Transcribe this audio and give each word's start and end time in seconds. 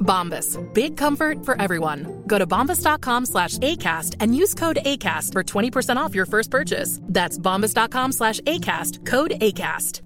Bombas. 0.00 0.58
Big 0.74 0.96
comfort 0.96 1.44
for 1.44 1.60
everyone. 1.60 2.22
Go 2.26 2.38
to 2.38 2.46
bombas.com 2.46 3.26
slash 3.26 3.58
ACAST 3.58 4.16
and 4.20 4.34
use 4.34 4.54
code 4.54 4.78
ACAST 4.84 5.32
for 5.32 5.44
20% 5.44 5.96
off 5.96 6.14
your 6.14 6.26
first 6.26 6.50
purchase. 6.50 7.00
That's 7.04 7.38
bombas.com 7.38 8.12
slash 8.12 8.40
ACAST. 8.40 9.06
Code 9.06 9.32
ACAST. 9.40 10.02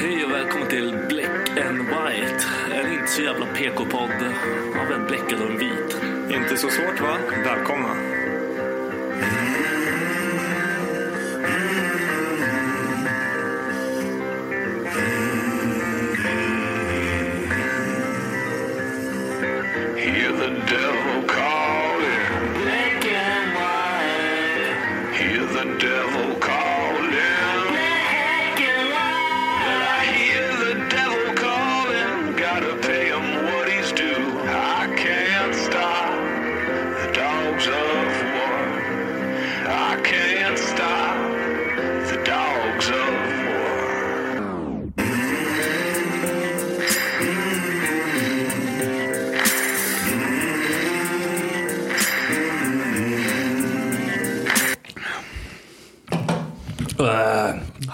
Hej 0.00 0.24
och 0.24 0.30
välkommen 0.30 0.68
till 0.68 0.90
Black 1.08 1.50
and 1.66 1.78
White. 1.78 2.44
En 2.72 2.92
inte 2.92 3.06
så 3.06 3.22
jävla 3.22 3.46
PK-podd 3.46 4.10
av 4.80 4.92
en 4.92 5.06
bläckad 5.06 5.40
och 5.42 5.50
en 5.50 5.58
vit. 5.58 6.02
Inte 6.30 6.56
så 6.56 6.68
svårt 6.68 7.00
va? 7.00 7.18
Välkomna. 7.44 7.96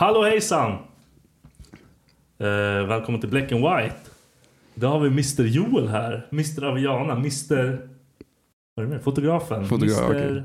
Hallå 0.03 0.23
hejsan! 0.23 0.73
Äh, 2.39 2.87
välkommen 2.89 3.21
till 3.21 3.31
Black 3.31 3.53
and 3.53 3.61
White. 3.61 3.97
Då 4.75 4.87
har 4.87 5.01
vi 5.01 5.09
Mr 5.09 5.43
Joel 5.43 5.89
här. 5.89 6.29
Mr 6.33 6.65
Aviana. 6.65 7.13
Mr... 7.13 7.89
Vad 8.75 8.85
är 8.85 8.89
det 8.89 8.95
mer? 8.95 8.99
Fotografen. 8.99 9.65
Fotograf, 9.65 10.11
Mr... 10.11 10.27
okej. 10.27 10.45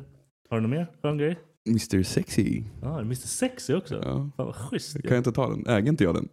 Har 0.50 0.58
du 0.58 0.62
något 0.62 0.70
mer 0.70 0.88
skön 1.02 1.18
grej? 1.18 1.40
Mr 1.68 2.04
Sexy. 2.04 2.64
Ja, 2.82 2.90
ah, 2.90 3.00
Mr 3.00 3.16
Sexy 3.16 3.74
också. 3.74 3.96
Ja. 3.96 4.30
Fan 4.38 4.46
vad 4.46 4.56
schysst. 4.56 5.02
Kan 5.02 5.12
jag 5.12 5.18
inte 5.18 5.32
ta 5.32 5.50
den? 5.50 5.68
Äger 5.68 5.90
inte 5.90 6.04
jag 6.04 6.16
den? 6.16 6.30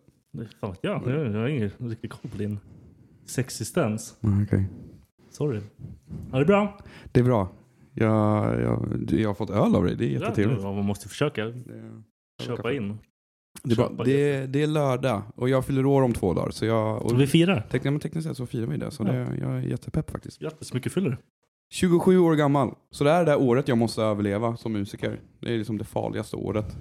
Fan 0.60 0.70
vet 0.70 0.78
jag. 0.82 1.02
Jag 1.06 1.26
jag 1.26 1.40
har 1.40 1.48
ingen 1.48 1.70
riktig 1.78 2.10
koll 2.10 2.30
på 2.30 2.38
din 2.38 2.58
sexistens. 3.26 4.16
Mm, 4.22 4.44
Okej. 4.44 4.68
Sorry. 5.30 5.60
Ja, 6.32 6.36
det 6.38 6.42
är 6.42 6.44
bra. 6.44 6.78
Det 7.12 7.20
är 7.20 7.24
bra. 7.24 7.48
Jag, 7.94 8.60
jag, 8.60 9.04
jag 9.10 9.28
har 9.28 9.34
fått 9.34 9.50
öl 9.50 9.76
av 9.76 9.84
dig. 9.84 9.96
Det 9.96 10.04
är 10.04 10.08
jättetrevligt. 10.08 10.62
Ja, 10.62 10.72
man 10.72 10.84
måste 10.84 11.08
försöka 11.08 11.44
in. 11.44 11.64
Det 11.66 11.74
är. 11.74 12.02
Köpa 12.42 12.72
Det, 13.62 14.32
är, 14.32 14.46
det 14.46 14.62
är 14.62 14.66
lördag 14.66 15.22
och 15.36 15.48
jag 15.48 15.64
fyller 15.66 15.86
år 15.86 16.02
om 16.02 16.12
två 16.12 16.34
dagar. 16.34 16.50
Så 16.50 16.64
jag, 16.66 17.02
och 17.02 17.20
vi 17.20 17.26
firar. 17.26 17.60
Tekniskt, 17.70 18.02
tekniskt 18.02 18.28
sett 18.28 18.36
så 18.36 18.46
firar 18.46 18.66
vi 18.66 18.76
det. 18.76 18.90
Så 18.90 19.02
Ja. 19.02 19.12
det, 19.12 19.36
jag 19.40 19.50
är 19.56 19.60
jättepepp 19.60 20.10
faktiskt. 20.10 20.40
Grattis, 20.40 20.72
mycket 20.74 20.92
fyller 20.92 21.10
du? 21.10 21.16
27 21.70 22.18
år 22.18 22.34
gammal. 22.34 22.74
Så 22.90 23.04
det 23.04 23.10
här 23.10 23.20
är 23.22 23.26
det 23.26 23.36
året 23.36 23.68
jag 23.68 23.78
måste 23.78 24.02
överleva 24.02 24.56
som 24.56 24.72
musiker. 24.72 25.20
Det 25.40 25.54
är 25.54 25.58
liksom 25.58 25.78
det 25.78 25.84
farligaste 25.84 26.36
året. 26.36 26.76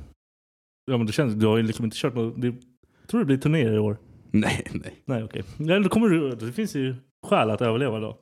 Ja 0.91 0.97
men 0.97 1.05
det 1.07 1.13
känns, 1.13 1.33
du 1.35 1.45
har 1.45 1.57
ju 1.57 1.63
liksom 1.63 1.85
inte 1.85 1.97
kört 1.97 2.15
något, 2.15 2.41
det, 2.41 2.47
jag 2.47 3.07
tror 3.07 3.19
det 3.19 3.25
blir 3.25 3.37
turnéer 3.37 3.73
i 3.73 3.79
år. 3.79 3.97
Nej, 4.31 4.63
nej. 4.73 4.93
Nej 5.05 5.23
okej. 5.23 5.43
Ja, 5.57 5.79
då 5.79 5.89
kommer 5.89 6.09
du, 6.09 6.29
det 6.35 6.51
finns 6.51 6.75
ju 6.75 6.95
skäl 7.27 7.49
att 7.49 7.61
överleva 7.61 7.99
då. 7.99 8.17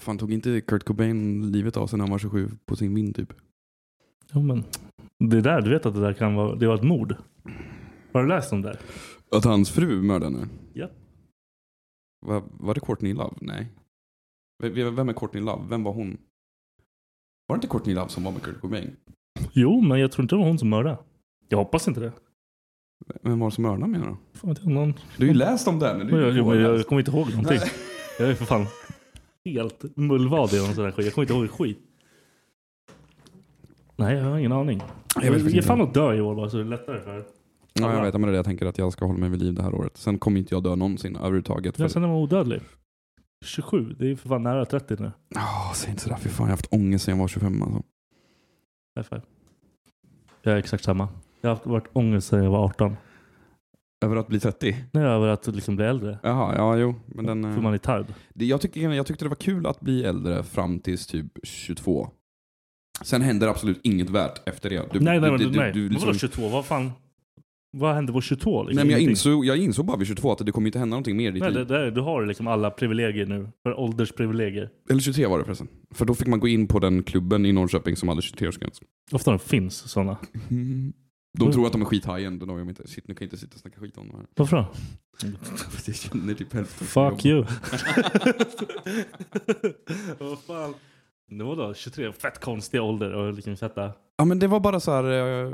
Fan 0.00 0.18
tog 0.18 0.32
inte 0.32 0.60
Kurt 0.60 0.84
Cobain 0.84 1.52
livet 1.52 1.76
av 1.76 1.86
sig 1.86 1.96
när 1.98 2.04
han 2.04 2.10
var 2.12 2.18
27 2.18 2.48
på 2.66 2.76
sin 2.76 2.94
vind 2.94 3.16
typ? 3.16 3.32
Ja 4.32 4.40
men, 4.40 4.64
det 5.18 5.40
där, 5.40 5.60
du 5.60 5.70
vet 5.70 5.86
att 5.86 5.94
det 5.94 6.00
där 6.00 6.12
kan 6.12 6.34
vara, 6.34 6.54
det 6.54 6.66
var 6.66 6.74
ett 6.74 6.82
mord. 6.82 7.14
Har 8.12 8.22
du 8.22 8.28
läst 8.28 8.52
om 8.52 8.62
det? 8.62 8.78
Att 9.32 9.44
hans 9.44 9.70
fru 9.70 10.02
mördade 10.02 10.36
henne? 10.36 10.48
Ja. 10.72 10.88
Var, 12.26 12.42
var 12.52 12.74
det 12.74 12.80
Courtney 12.80 13.14
Love? 13.14 13.36
Nej. 13.40 13.68
V- 14.62 14.90
Vem 14.90 15.08
är 15.08 15.12
Courtney 15.12 15.42
Love? 15.42 15.62
Vem 15.68 15.82
var 15.82 15.92
hon? 15.92 16.16
Var 17.46 17.56
det 17.56 17.58
inte 17.58 17.66
Courtney 17.68 17.94
Love 17.94 18.08
som 18.08 18.24
var 18.24 18.32
med 18.32 18.42
Kurt 18.42 18.60
Cobain? 18.60 18.96
Jo, 19.52 19.80
men 19.80 20.00
jag 20.00 20.12
tror 20.12 20.22
inte 20.22 20.34
det 20.34 20.38
var 20.38 20.46
hon 20.46 20.58
som 20.58 20.68
mördade. 20.68 20.98
Jag 21.48 21.58
hoppas 21.58 21.88
inte 21.88 22.00
det. 22.00 22.12
Vem 23.22 23.38
var 23.38 23.50
det 23.50 23.54
som 23.54 23.62
mördade 23.62 23.86
menar 23.86 24.06
du? 24.32 24.38
Fan 24.38 24.56
jag, 24.62 24.66
någon... 24.72 24.92
Du 25.16 25.24
har 25.26 25.32
ju 25.32 25.38
läst 25.38 25.68
om 25.68 25.78
den. 25.78 26.06
Du 26.06 26.24
är 26.30 26.36
jag, 26.36 26.56
jag, 26.56 26.86
kommer 26.86 27.00
inte 27.00 27.10
ihåg 27.10 27.28
någonting. 27.30 27.58
Nej. 27.58 27.70
Jag 28.18 28.28
är 28.30 28.34
för 28.34 28.44
fan 28.44 28.66
helt 29.44 29.96
mullvadig 29.96 30.60
om 30.62 30.66
sån 30.74 30.84
där 30.84 30.92
skit. 30.92 31.04
Jag 31.04 31.14
kommer 31.14 31.24
inte 31.24 31.34
ihåg 31.34 31.50
skit. 31.50 31.78
Nej, 34.00 34.16
jag 34.16 34.24
har 34.24 34.38
ingen 34.38 34.52
aning. 34.52 34.82
Jag 35.22 35.32
vet 35.32 35.52
Ge 35.52 35.62
fan 35.62 35.80
att 35.80 35.94
dö 35.94 36.14
i 36.14 36.20
år 36.20 36.34
bara 36.34 36.50
så 36.50 36.58
är 36.58 36.62
det 36.64 36.70
lättare 36.70 37.00
för 37.00 37.24
Ja, 37.72 37.94
jag 37.94 38.02
vet. 38.02 38.12
Men 38.14 38.22
det 38.22 38.28
är 38.28 38.32
det 38.32 38.36
jag 38.36 38.44
tänker 38.44 38.66
att 38.66 38.78
jag 38.78 38.92
ska 38.92 39.06
hålla 39.06 39.18
mig 39.18 39.28
vid 39.30 39.42
liv 39.42 39.54
det 39.54 39.62
här 39.62 39.74
året. 39.74 39.96
Sen 39.96 40.18
kommer 40.18 40.40
inte 40.40 40.54
jag 40.54 40.62
dö 40.62 40.76
någonsin 40.76 41.16
överhuvudtaget. 41.16 41.78
Ja, 41.78 41.84
För 41.84 41.92
sen 41.92 42.04
är 42.04 42.08
man 42.08 42.16
odödlig. 42.16 42.60
27, 43.44 43.94
det 43.98 44.04
är 44.04 44.08
ju 44.08 44.16
för 44.16 44.28
fan 44.28 44.42
nära 44.42 44.64
30 44.64 44.96
nu. 44.98 45.12
Ja, 45.34 45.72
säg 45.74 45.90
inte 45.90 46.02
sådär. 46.02 46.16
Fy 46.20 46.28
fan, 46.28 46.44
jag 46.44 46.46
har 46.46 46.50
haft 46.50 46.68
ångest 46.70 47.04
sen 47.04 47.14
jag 47.14 47.20
var 47.20 47.28
25 47.28 47.62
alltså. 47.62 47.82
High 48.96 49.08
five. 49.08 49.22
Jag 50.42 50.54
är 50.54 50.58
exakt 50.58 50.84
samma. 50.84 51.08
Jag 51.40 51.50
har 51.50 51.54
haft 51.54 51.66
varit 51.66 51.88
ångest 51.92 52.28
sedan 52.28 52.44
jag 52.44 52.50
var 52.50 52.64
18. 52.64 52.96
Över 54.04 54.16
att 54.16 54.28
bli 54.28 54.40
30? 54.40 54.76
Nej, 54.92 55.04
över 55.04 55.28
att 55.28 55.46
liksom 55.46 55.76
bli 55.76 55.84
äldre. 55.84 56.18
Jaha, 56.22 56.54
ja 56.56 56.76
jo. 56.76 56.94
Men 57.06 57.26
den, 57.26 57.44
eh, 57.44 57.54
För 57.54 57.60
man 57.62 57.74
är 57.74 57.78
tard. 57.78 58.06
det, 58.34 58.44
jag, 58.46 58.60
tycker, 58.60 58.90
jag 58.90 59.06
tyckte 59.06 59.24
det 59.24 59.28
var 59.28 59.36
kul 59.36 59.66
att 59.66 59.80
bli 59.80 60.04
äldre 60.04 60.42
fram 60.42 60.80
tills 60.80 61.06
typ 61.06 61.26
22. 61.42 62.08
Sen 63.04 63.22
händer 63.22 63.48
absolut 63.48 63.80
inget 63.82 64.10
värt 64.10 64.48
efter 64.48 64.70
det. 64.70 64.88
Du, 64.92 65.00
nej, 65.00 65.20
nej, 65.20 65.38
du, 65.38 65.50
nej. 65.50 65.72
du, 65.72 65.88
liksom- 65.88 66.06
Vadå 66.06 66.18
22? 66.18 66.48
Vad 66.48 66.66
fan? 66.66 66.92
Vad 67.72 67.94
hände 67.94 68.12
på 68.12 68.20
22? 68.20 68.62
Liksom? 68.62 68.76
Nej 68.76 68.84
men 68.84 68.92
jag 68.92 69.10
insåg, 69.10 69.44
jag 69.44 69.56
insåg 69.56 69.86
bara 69.86 69.96
vid 69.96 70.06
22 70.06 70.32
att 70.32 70.46
det 70.46 70.52
kommer 70.52 70.68
inte 70.68 70.78
hända 70.78 70.90
någonting 70.90 71.16
mer 71.16 71.28
i 71.28 71.32
ditt 71.32 71.42
Nej, 71.42 71.52
liv. 71.52 71.66
det, 71.66 71.84
det, 71.84 71.90
du 71.90 72.00
har 72.00 72.26
liksom 72.26 72.46
alla 72.46 72.70
privilegier 72.70 73.26
nu. 73.26 73.48
För 73.62 73.80
åldersprivilegier. 73.80 74.70
Eller 74.90 75.00
23 75.00 75.26
var 75.26 75.38
det 75.38 75.44
förresten. 75.44 75.68
För 75.94 76.04
då 76.04 76.14
fick 76.14 76.26
man 76.26 76.40
gå 76.40 76.48
in 76.48 76.66
på 76.66 76.78
den 76.78 77.02
klubben 77.02 77.46
i 77.46 77.52
Norrköping 77.52 77.96
som 77.96 78.08
hade 78.08 78.20
23-årsgräns. 78.20 78.82
Ofta 79.12 79.38
finns 79.38 79.76
sådana. 79.76 80.16
De 81.38 81.52
tror 81.52 81.66
att 81.66 81.72
de 81.72 81.80
är 81.80 81.86
skithigh 81.86 82.26
ändå. 82.26 82.46
De 82.46 82.68
inte. 82.68 82.88
Shit, 82.88 83.08
nu 83.08 83.14
kan 83.14 83.24
jag 83.24 83.26
inte 83.26 83.36
sitta 83.36 83.54
och 83.54 83.60
snacka 83.60 83.80
skit 83.80 83.98
om 83.98 84.08
dem 84.08 84.16
här. 84.16 84.26
Varför 84.36 84.56
då? 84.56 84.66
jag 85.86 85.96
känner 85.96 86.34
typ 86.34 86.52
hälften. 86.52 86.86
Fuck 86.86 87.24
you. 87.24 87.44
Vad 90.18 90.38
fan? 90.38 90.74
Det 91.30 91.44
var 91.44 91.56
då 91.56 91.74
23, 91.74 92.12
fett 92.12 92.40
konstig 92.40 92.82
ålder 92.82 93.12
och 93.14 93.32
liksom 93.32 93.56
sätta... 93.56 93.92
Ja 94.16 94.24
men 94.24 94.38
det 94.38 94.46
var 94.46 94.60
bara 94.60 94.80
så 94.80 94.90
här. 94.92 95.04
eh, 95.04 95.52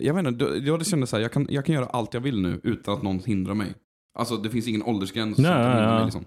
jag 0.00 0.14
vet 0.14 0.26
inte, 0.26 0.44
jag 0.44 0.86
kände 0.86 1.06
så 1.06 1.16
här, 1.16 1.22
jag 1.22 1.32
kan, 1.32 1.46
jag 1.50 1.64
kan 1.64 1.74
göra 1.74 1.86
allt 1.86 2.14
jag 2.14 2.20
vill 2.20 2.42
nu 2.42 2.60
utan 2.62 2.94
att 2.94 3.02
någon 3.02 3.18
hindrar 3.18 3.54
mig. 3.54 3.74
Alltså 4.18 4.36
det 4.36 4.50
finns 4.50 4.68
ingen 4.68 4.82
åldersgräns 4.82 5.36
som 5.36 5.44
kan 5.44 5.70
hindra 5.72 5.94
mig 5.94 6.04
liksom. 6.04 6.24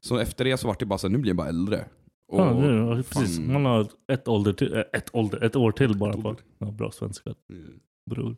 Så 0.00 0.18
efter 0.18 0.44
det 0.44 0.56
så 0.56 0.66
var 0.68 0.76
det 0.78 0.86
bara 0.86 0.98
så 0.98 1.06
här, 1.06 1.12
nu 1.12 1.18
blir 1.18 1.30
jag 1.30 1.36
bara 1.36 1.48
äldre. 1.48 1.84
Och, 2.32 2.40
ja, 2.40 2.52
det, 2.52 3.02
precis. 3.02 3.36
fan. 3.36 3.52
Man 3.52 3.64
har 3.64 3.86
ett, 4.12 4.28
ålder 4.28 4.52
till, 4.52 4.74
äh, 4.74 4.80
ett, 4.92 5.10
ålder, 5.12 5.44
ett 5.44 5.56
år 5.56 5.72
till 5.72 5.98
bara 5.98 6.12
på. 6.12 6.36
Ja, 6.58 6.66
bra 6.66 6.90
svenska. 6.90 7.34
Mm. 7.50 7.80
Bror. 8.10 8.36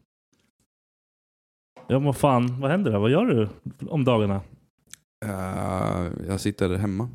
Ja 1.88 1.98
men 1.98 2.14
fan, 2.14 2.60
vad 2.60 2.70
händer 2.70 2.90
där? 2.92 2.98
Vad 2.98 3.10
gör 3.10 3.24
du 3.26 3.48
om 3.88 4.04
dagarna? 4.04 4.40
Eh, 5.24 6.12
jag 6.28 6.40
sitter 6.40 6.74
hemma 6.76 7.08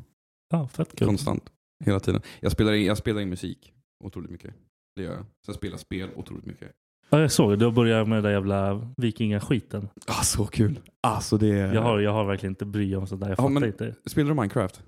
Ja, 0.50 0.68
fett 0.68 0.96
kul. 0.96 1.06
konstant. 1.08 1.50
Hela 1.84 2.00
tiden. 2.00 2.22
Jag 2.40 2.52
spelar, 2.52 2.72
in, 2.72 2.84
jag 2.86 2.96
spelar 2.98 3.20
in 3.20 3.28
musik 3.28 3.72
otroligt 4.04 4.30
mycket. 4.30 4.54
Det 4.96 5.02
gör 5.02 5.12
jag. 5.12 5.24
Sen 5.46 5.54
spelar 5.54 5.72
jag 5.72 5.80
spel 5.80 6.08
otroligt 6.16 6.46
mycket. 6.46 6.70
Ja, 7.10 7.20
jag 7.20 7.32
såg 7.32 7.50
det. 7.50 7.56
Du 7.56 7.70
börjar 7.70 8.04
med 8.04 8.16
den 8.16 8.24
där 8.24 8.30
jävla 8.30 8.86
vikingaskiten. 8.96 9.88
Ah, 10.06 10.22
så 10.22 10.46
kul. 10.46 10.80
Alltså 11.02 11.38
det... 11.38 11.46
Jag 11.48 11.82
har, 11.82 11.98
jag 12.00 12.12
har 12.12 12.24
verkligen 12.24 12.52
inte 12.52 12.64
bry 12.64 12.96
om 12.96 13.06
sånt 13.06 13.20
där. 13.20 13.28
Jag 13.28 13.38
Ja, 13.38 13.48
fattar 13.48 13.66
inte. 13.66 13.94
Spelar 14.06 14.28
du 14.28 14.34
Minecraft? 14.34 14.82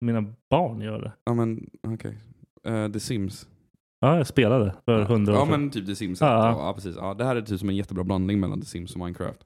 Mina 0.00 0.34
barn 0.50 0.80
gör 0.80 1.00
det. 1.02 1.12
Ja 1.24 1.34
men 1.34 1.70
okej. 1.86 2.18
Eh, 2.66 2.88
The 2.92 3.00
Sims. 3.00 3.48
Ja, 4.00 4.16
jag 4.16 4.26
spelade 4.26 4.74
för 4.84 5.02
hundra 5.04 5.32
år 5.32 5.38
Ja 5.38 5.46
sedan. 5.46 5.60
men 5.60 5.70
typ 5.70 5.86
The 5.86 5.96
Sims. 5.96 6.20
Ja. 6.20 6.26
Ja, 6.26 6.66
ja 6.66 6.72
precis. 6.74 6.96
Ja, 6.96 7.14
det 7.14 7.24
här 7.24 7.36
är 7.36 7.42
typ 7.42 7.60
som 7.60 7.68
en 7.68 7.76
jättebra 7.76 8.04
blandning 8.04 8.40
mellan 8.40 8.60
The 8.60 8.66
Sims 8.66 8.94
och 8.94 8.98
Minecraft. 9.00 9.38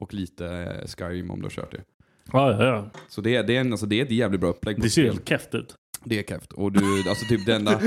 Och 0.00 0.14
lite 0.14 0.46
eh, 0.48 0.86
Skyrim 0.86 1.30
om 1.30 1.38
du 1.38 1.44
har 1.44 1.50
kört 1.50 1.70
det. 1.72 1.84
Ja, 2.32 2.52
ja, 2.52 2.64
ja. 2.64 2.90
Så 3.08 3.20
det 3.20 3.36
är, 3.36 3.44
det 3.44 3.56
är, 3.56 3.60
en, 3.60 3.72
alltså, 3.72 3.86
det 3.86 4.00
är 4.00 4.04
ett 4.04 4.10
jävligt 4.10 4.40
bra 4.40 4.50
upplägg 4.50 4.76
på 4.76 4.82
Det 4.82 4.90
ser 4.90 5.04
helt 5.04 5.28
keft 5.28 5.54
ut. 5.54 5.74
Det 6.04 6.18
är 6.18 6.22
keft. 6.22 6.52
Och 6.52 6.72
du, 6.72 7.08
alltså 7.08 7.26
typ 7.28 7.46
det 7.46 7.54
enda, 7.54 7.80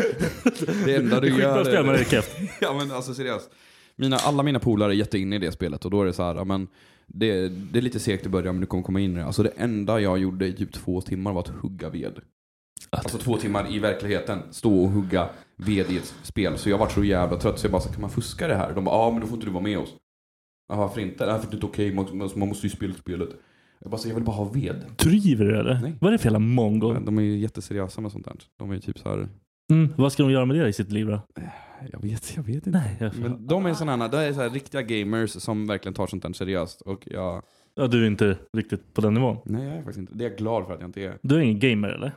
det 0.86 0.96
enda 0.96 1.20
du 1.20 1.30
Det 1.30 1.36
är 1.36 1.40
gör... 1.40 1.56
skitbra 1.56 1.66
spel, 1.66 1.86
men 1.86 1.96
det 1.96 2.02
är 2.02 2.06
keft. 2.06 2.38
ja 2.62 2.74
men 2.74 2.92
alltså 2.92 3.14
seriöst. 3.14 3.50
Mina, 3.96 4.18
alla 4.18 4.44
mina 4.44 4.60
polare 4.60 4.92
är 4.94 4.96
jätteinne 4.96 5.36
i 5.36 5.40
det 5.40 5.52
spelet 5.52 5.86
och 5.86 5.92
då 5.92 6.02
är 6.02 6.06
det 6.06 6.14
så 6.14 6.24
här, 6.24 6.46
men 6.46 6.68
det, 7.08 7.50
det 7.50 7.80
är 7.80 7.82
lite 7.82 8.00
segt 8.00 8.26
i 8.26 8.30
början 8.30 8.56
men 8.56 8.62
du 8.62 8.68
kommer 8.68 8.84
komma 8.84 9.00
in 9.00 9.12
i 9.12 9.20
det. 9.20 9.26
Alltså 9.26 9.44
det 9.44 9.54
enda 9.58 10.00
jag 10.00 10.18
gjorde 10.18 10.48
i 10.48 10.54
typ 10.54 10.74
två 10.74 11.02
timmar 11.02 11.34
var 11.34 11.42
att 11.42 11.48
hugga 11.48 11.90
ved. 11.90 12.20
Alltså 12.90 13.18
två 13.18 13.38
timmar 13.38 13.76
i 13.76 13.80
verkligheten, 13.80 14.40
stå 14.52 14.84
och 14.84 14.90
hugga 14.90 15.30
ved 15.56 15.92
i 15.92 15.98
ett 15.98 16.14
spel. 16.24 16.58
Så 16.58 16.70
jag 16.70 16.78
var 16.78 16.90
så 16.90 17.04
jävla 17.04 17.38
trött 17.38 17.60
så 17.60 17.66
jag 17.66 17.72
bara, 17.72 17.82
så, 17.82 17.90
kan 17.90 18.02
man 18.02 18.10
fuska 18.10 18.48
det 18.48 18.56
här? 18.56 18.74
De 18.74 18.84
bara, 18.84 18.96
ja 18.96 19.12
men 19.12 19.22
då 19.22 19.28
får 19.28 19.36
inte 19.36 19.48
du 19.48 19.52
vara 19.52 19.64
med 19.64 19.78
oss. 19.78 19.94
Varför 20.68 21.02
inte? 21.02 21.26
Nej 21.26 21.40
för 21.40 21.48
det 21.48 21.54
är 21.54 21.56
inte 21.56 21.66
okej, 21.66 21.94
man, 21.94 22.30
man 22.36 22.48
måste 22.48 22.68
ju 22.68 22.70
spela 22.70 22.94
spelet. 22.94 23.30
Jag 23.84 23.92
bara, 23.92 23.98
så 23.98 24.08
jag 24.08 24.16
vill 24.16 24.24
bara 24.24 24.36
ha 24.36 24.44
ved. 24.46 24.86
Driver 24.98 25.46
du 25.46 25.60
eller? 25.60 25.80
Nej. 25.82 25.94
Vad 26.00 26.08
är 26.08 26.12
det 26.12 26.18
för 26.18 26.26
jävla 26.26 26.40
mongo? 26.40 26.94
De 26.94 27.18
är 27.18 27.22
ju 27.22 27.38
jätteseriösa 27.38 28.02
med 28.02 28.12
sånt 28.12 28.26
där. 28.26 28.36
De 28.60 28.70
är 28.70 28.74
ju 28.76 28.82
typ 28.82 29.00
så 29.00 29.10
här. 29.10 29.28
Mm, 29.72 29.94
vad 29.98 30.12
ska 30.14 30.24
de 30.24 30.32
göra 30.32 30.46
med 30.46 30.56
det 30.56 30.68
i 30.68 30.74
sitt 30.74 30.92
liv 30.92 31.08
då? 31.08 31.22
jag 31.92 32.02
vet, 32.02 32.36
jag 32.36 32.44
vet 32.44 32.56
inte. 32.56 32.70
Nej, 32.70 32.98
jag 33.00 33.18
Men 33.20 33.48
de 33.48 33.66
är 33.66 33.74
sådana 33.74 34.08
det 34.08 34.18
är 34.18 34.34
så 34.34 34.42
här 34.42 34.50
riktiga 34.50 34.82
gamers 34.82 35.32
som 35.32 35.68
verkligen 35.68 35.94
tar 35.94 36.08
sånt 36.08 36.24
där 36.24 36.34
seriöst. 36.34 36.82
Och 36.82 37.08
jag, 37.12 37.44
Ja, 37.76 37.88
du 37.88 38.04
är 38.04 38.08
inte 38.08 38.38
riktigt 38.58 38.94
på 38.94 39.02
den 39.02 39.14
nivån. 39.14 39.38
nej 39.46 39.64
jag 39.68 39.74
är 39.74 39.78
faktiskt 39.78 39.98
inte. 39.98 40.14
Det 40.16 40.26
är 40.26 40.30
jag 40.30 40.38
glad 40.38 40.66
för 40.66 40.74
att 40.74 40.80
jag 40.80 40.88
inte 40.88 41.02
är. 41.02 41.18
Du 41.22 41.36
är 41.36 41.40
ingen 41.40 41.60
gamer 41.60 41.90
eller? 41.90 42.12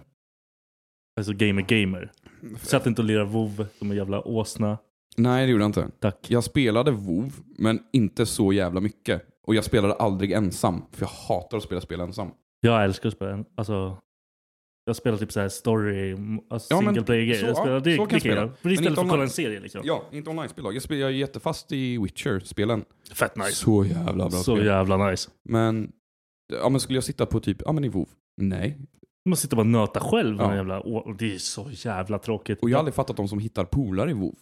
Alltså 1.19 1.33
gamer 1.33 1.63
gamer. 1.63 2.13
Satt 2.59 2.87
inte 2.87 3.03
och 3.03 3.07
lirade 3.07 3.31
WoW 3.31 3.67
som 3.79 3.91
en 3.91 3.97
jävla 3.97 4.29
åsna. 4.29 4.79
Nej 5.17 5.47
det 5.47 5.53
gjorde 5.53 5.63
jag 5.65 5.69
inte. 5.69 5.89
Tack. 6.01 6.31
Jag 6.31 6.45
spelade 6.45 6.91
WoW 6.91 7.33
men 7.59 7.79
inte 7.93 8.27
så 8.27 8.53
jävla 8.53 8.81
mycket. 8.81 9.23
Och 9.46 9.54
jag 9.54 9.64
spelade 9.64 9.94
aldrig 9.94 10.32
ensam. 10.32 10.82
För 10.93 11.02
jag 11.02 11.08
hatar 11.08 11.56
att 11.56 11.62
spela 11.62 11.81
spel 11.81 12.00
ensam. 12.00 12.31
Jag 12.60 12.84
älskar 12.84 13.08
att 13.08 13.14
spela. 13.14 13.44
Alltså, 13.56 13.96
jag 14.84 14.96
spelar 14.96 15.19
typ 15.19 15.32
så 15.32 15.40
här 15.40 15.48
story, 15.48 16.16
alltså 16.50 16.75
Ja, 16.75 16.78
single 16.81 17.02
player 17.02 17.26
grejer. 17.26 17.46
Jag 17.46 17.56
spelar, 17.56 17.72
ja, 17.75 17.81
det, 17.81 17.96
så 17.96 18.06
kan 18.06 18.08
det 18.08 18.14
jag 18.14 18.20
spela. 18.20 18.52
Men 18.62 18.72
istället 18.72 18.94
för 18.94 19.02
att 19.04 19.10
kolla 19.10 19.22
en 19.22 19.31
serie 19.31 19.60
liksom. 19.60 19.81
Ja, 19.84 20.02
inte 20.12 20.31
online-spel 20.31 20.64
då. 20.64 20.72
Jag, 20.72 20.82
spel, 20.82 20.98
jag 20.98 21.10
är 21.10 21.14
jättefast 21.14 21.72
i 21.72 21.98
Witcher-spelen. 21.98 22.84
Fett 23.14 23.37
nice. 23.37 23.52
Så 23.52 23.84
jävla 23.84 24.14
bra 24.14 24.31
Så 24.31 24.54
spel. 24.56 24.66
jävla 24.66 25.10
nice. 25.10 25.31
Men, 25.48 25.93
ja 26.62 26.69
men 26.69 26.81
skulle 26.81 26.96
jag 26.96 27.04
sitta 27.04 27.26
på 27.26 27.40
typ, 27.40 27.62
ja 27.64 27.72
men 27.72 27.84
i 27.84 27.88
WoW? 27.88 28.08
Nej. 28.40 28.78
Man 29.28 29.37
sitter 29.37 29.56
bara 29.56 29.60
och 29.60 29.66
nöta 29.66 30.00
själv. 30.00 30.37
Ja. 30.38 30.54
Jävla, 30.54 30.81
å- 30.81 31.12
det 31.19 31.34
är 31.34 31.38
så 31.38 31.70
jävla 31.70 32.19
tråkigt. 32.19 32.58
Och 32.62 32.70
jag 32.70 32.76
har 32.76 32.78
aldrig 32.78 32.94
fattat 32.94 33.16
de 33.16 33.28
som 33.28 33.38
hittar 33.38 33.64
polare 33.64 34.10
i 34.10 34.14
WoW. 34.14 34.34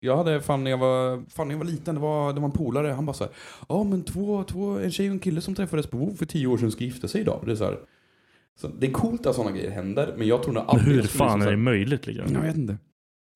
Jag 0.00 0.16
hade 0.16 0.40
fan 0.40 0.64
när 0.64 0.70
jag 0.70 0.78
var, 0.78 1.22
fan 1.30 1.48
när 1.48 1.54
jag 1.54 1.58
var 1.58 1.64
liten, 1.64 1.94
det 1.94 2.00
var, 2.00 2.32
det 2.32 2.40
var 2.40 2.48
en 2.48 2.52
polare, 2.52 2.88
han 2.88 3.06
bara 3.06 3.12
såhär 3.12 3.32
Ja 3.68 3.84
men 3.84 4.02
två, 4.02 4.44
två, 4.44 4.78
en 4.78 4.90
tjej 4.92 5.08
och 5.08 5.12
en 5.12 5.18
kille 5.18 5.40
som 5.40 5.54
träffades 5.54 5.86
på 5.86 5.96
WoW 5.96 6.14
för 6.14 6.26
tio 6.26 6.46
år 6.46 6.58
sedan 6.58 6.70
ska 6.70 6.84
gifta 6.84 7.08
sig 7.08 7.20
idag. 7.20 7.42
Det 7.46 7.52
är 7.52 7.56
så 7.56 7.64
här, 7.64 7.78
så 8.60 8.68
det 8.68 8.86
är 8.86 8.90
coolt 8.92 9.26
att 9.26 9.36
sådana 9.36 9.56
grejer 9.56 9.70
händer, 9.70 10.14
men 10.16 10.28
jag 10.28 10.42
tror 10.42 10.54
nog 10.54 10.62
Men 10.62 10.70
aldrig 10.70 10.88
hur 10.88 11.00
jag 11.00 11.08
skulle 11.08 11.18
fan 11.18 11.38
liksom 11.38 11.48
är 11.48 11.50
det 11.50 11.62
möjligt 11.62 12.06
liksom? 12.06 12.34
Jag 12.34 12.40
vet 12.40 12.56
inte. 12.56 12.78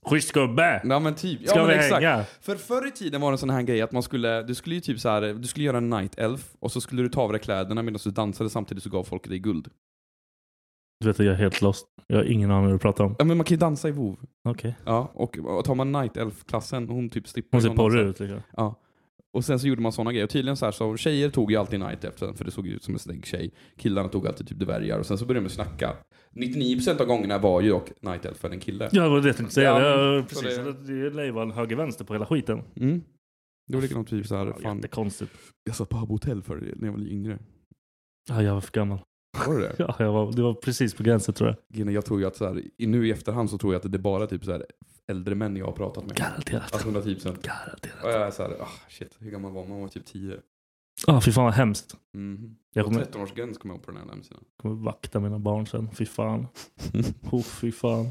Schysst 0.07 0.33
gubbe! 0.33 0.81
Ja 0.85 0.99
men 0.99 1.15
typ. 1.15 1.41
Ja, 1.43 1.51
Ska 1.51 1.59
men 1.59 1.69
vi 1.69 1.75
exakt. 1.75 2.05
hänga? 2.05 2.25
För 2.41 2.57
förr 2.57 2.89
i 2.89 2.91
tiden 2.91 3.21
var 3.21 3.31
det 3.31 3.35
en 3.35 3.39
sån 3.39 3.51
här 3.51 3.63
grej 3.63 3.83
att 3.83 3.93
man 3.93 4.03
skulle, 4.03 4.43
du 4.43 4.55
skulle 4.55 4.75
ju 4.75 4.81
typ 4.81 5.01
så 5.01 5.09
här, 5.09 5.21
du 5.23 5.49
skulle 5.49 5.65
göra 5.67 5.77
en 5.77 5.91
night 5.91 6.19
elf 6.19 6.55
och 6.59 6.73
så 6.73 6.81
skulle 6.81 7.03
du 7.03 7.09
ta 7.09 7.21
av 7.21 7.33
dig 7.33 7.41
kläderna 7.41 7.83
medan 7.83 8.01
du 8.05 8.11
dansade 8.11 8.51
samtidigt 8.51 8.83
så 8.83 8.91
gav 8.91 9.05
folk 9.05 9.29
dig 9.29 9.39
guld. 9.39 9.69
Du 11.01 11.07
vet 11.07 11.21
att 11.21 11.27
jag 11.27 11.35
är 11.35 11.39
helt 11.39 11.63
lost. 11.63 11.87
Jag 12.07 12.17
har 12.17 12.25
ingen 12.25 12.51
aning 12.51 12.65
vad 12.65 12.75
du 12.75 12.79
pratar 12.79 13.05
om. 13.05 13.17
Ja 13.19 13.25
men 13.25 13.37
man 13.37 13.45
kan 13.45 13.55
ju 13.55 13.59
dansa 13.59 13.89
i 13.89 13.93
WoW. 13.93 14.17
Okej. 14.49 14.77
Ja, 14.85 15.11
och, 15.15 15.39
och 15.39 15.65
tar 15.65 15.75
man 15.75 15.93
night 15.93 16.17
elf-klassen, 16.17 16.89
hon 16.89 17.11
typ 17.11 17.29
strippar 17.29 17.57
Hon 17.59 17.63
ser 17.63 17.69
dansar. 17.69 17.83
porrig 17.83 18.07
ut 18.07 18.21
liksom. 18.21 18.41
Ja. 18.57 18.81
Och 19.33 19.45
sen 19.45 19.59
så 19.61 19.67
gjorde 19.69 19.83
man 19.83 19.93
såna 19.93 20.13
grejer. 20.13 20.25
Och 20.25 20.31
tydligen 20.31 20.57
så 20.57 20.65
här 20.65 20.73
så 20.73 20.97
tjejer 20.97 21.31
tog 21.31 21.51
ju 21.51 21.57
alltid 21.57 21.81
night 21.81 22.05
efter 22.05 22.33
för 22.33 22.45
det 22.45 22.51
såg 22.51 22.67
ut 22.67 22.83
som 22.85 22.95
en 22.95 22.99
snygg 22.99 23.27
tjej. 23.27 23.51
Killarna 23.77 24.09
tog 24.09 24.27
alltid 24.27 24.49
typ 24.49 24.59
dvärgar 24.59 24.99
och 24.99 25.07
sen 25.07 25.19
så 25.19 25.27
började 25.27 25.47
de 25.47 25.51
snacka. 25.51 25.97
99% 26.35 27.01
av 27.01 27.07
gångerna 27.07 27.39
var 27.39 27.61
ju 27.61 27.69
dock 27.71 27.91
night 28.03 28.25
elfen 28.25 28.53
en 28.53 28.61
kille. 28.61 28.89
Ja, 28.93 29.03
det 29.03 29.09
var 29.09 29.21
det 29.21 29.27
jag 29.29 29.37
tänkte 29.37 29.55
säga. 29.55 29.81
Ja, 29.81 30.23
precis. 30.29 30.43
det- 30.57 30.73
Det, 30.73 31.03
det 31.05 31.11
lär 31.11 31.25
ju 31.25 31.39
en 31.43 31.51
höger-vänster 31.51 32.05
på 32.05 32.13
hela 32.13 32.27
skiten. 32.27 32.63
Mm. 32.77 33.03
Det 33.67 33.75
var 33.75 33.83
likadant 33.83 34.09
typ 34.09 34.27
så 34.27 34.37
här, 34.37 34.47
Ja, 34.47 34.53
fan. 34.63 34.77
Jättekonstigt. 34.77 35.33
Jag 35.65 35.77
satt 35.77 35.89
på 35.89 35.97
Habbo 35.97 36.15
Hotel 36.15 36.43
för 36.43 36.57
när 36.77 36.87
jag 36.89 36.93
var 36.93 37.01
yngre. 37.09 37.39
Ja, 38.29 38.43
jag 38.43 38.55
var 38.55 38.61
för 38.61 38.73
gammal. 38.73 38.99
Var 39.47 39.55
det 39.55 39.61
det? 39.61 39.75
Ja, 39.79 39.95
jag 39.99 40.13
var, 40.13 40.33
det 40.33 40.43
var 40.43 40.55
precis 40.55 40.95
på 40.95 41.03
gränsen 41.03 41.35
tror 41.35 41.57
jag. 41.69 41.93
Jag 41.93 42.05
tror 42.05 42.21
ju 42.21 42.27
att 42.27 42.37
så 42.37 42.45
här, 42.47 42.63
i- 42.79 42.87
nu 42.87 43.09
i 43.09 43.11
efterhand 43.11 43.51
så 43.51 43.59
tror 43.59 43.73
jag 43.75 43.85
att 43.87 43.93
det 43.93 43.97
är 43.97 44.01
bara 44.01 44.27
typ 44.27 44.45
så 44.45 44.53
här 44.53 44.67
äldre 45.09 45.35
män 45.35 45.57
jag 45.57 45.67
har 45.67 45.73
pratat 45.73 46.07
med. 46.07 46.17
Garanterat. 46.17 46.73
Alltså 46.73 46.89
110%. 46.89 47.23
Garanterat. 47.43 48.05
Och 48.05 48.11
jag 48.11 48.23
är 48.23 48.31
så 48.31 48.43
här, 48.43 48.51
ah, 48.61 48.69
shit, 48.89 49.17
hur 49.19 49.31
gammal 49.31 49.53
var 49.53 49.61
man? 49.63 49.71
Man 49.71 49.81
var 49.81 49.89
typ 49.89 50.07
10. 50.07 50.37
Ja, 51.07 51.21
fy 51.21 51.33
fan 51.33 51.45
vad 51.45 51.55
hemskt. 51.55 51.97
Mm. 52.15 52.57
Jag 52.75 52.81
Jag 52.81 52.85
kommer, 52.87 53.05
13-årsgräns 53.05 53.59
kom 53.59 53.71
jag 53.71 53.77
ihåg 53.77 53.83
på 53.87 53.91
den 53.91 54.01
här 54.01 54.09
hemsidan. 54.09 54.41
kommer 54.63 54.75
vakta 54.75 55.21
mina 55.21 55.39
barn 55.39 55.67
sen. 55.67 55.91
Fy 55.95 56.07
fan. 56.07 56.47
Oh, 57.31 57.43
fy 57.43 57.73
fan. 57.73 58.09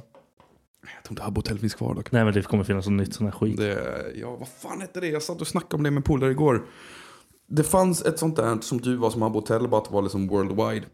Jag 0.96 1.04
tror 1.04 1.12
inte 1.12 1.24
Habbo 1.24 1.38
Hotel 1.40 1.60
finns 1.60 1.76
kvar 1.76 1.94
dock. 1.96 2.12
Nej 2.12 2.24
men 2.26 2.34
det 2.34 2.42
kommer 2.42 2.64
finnas 2.64 2.86
något 2.88 2.94
nytt 3.00 3.14
sån 3.14 3.26
här 3.28 3.32
skit. 3.32 3.58
Det, 3.58 4.12
ja, 4.16 4.36
vad 4.36 4.48
fan 4.48 4.82
hette 4.82 5.00
det? 5.00 5.08
Jag 5.08 5.24
satt 5.24 5.42
och 5.42 5.48
snackade 5.48 5.76
om 5.76 5.84
det 5.84 5.92
med 5.92 6.06
polare 6.06 6.32
igår. 6.32 6.66
Det 7.48 7.64
fanns 7.64 8.06
ett 8.06 8.20
sånt 8.20 8.36
där 8.36 8.58
som 8.62 8.78
du 8.82 8.96
var 8.96 9.10
som 9.10 9.22
Habbo 9.22 9.40
Hotel, 9.40 9.68
bara 9.68 9.82
att 9.82 9.88
det 9.88 9.94
var 9.94 10.02
liksom 10.02 10.28
worldwide. 10.28 10.86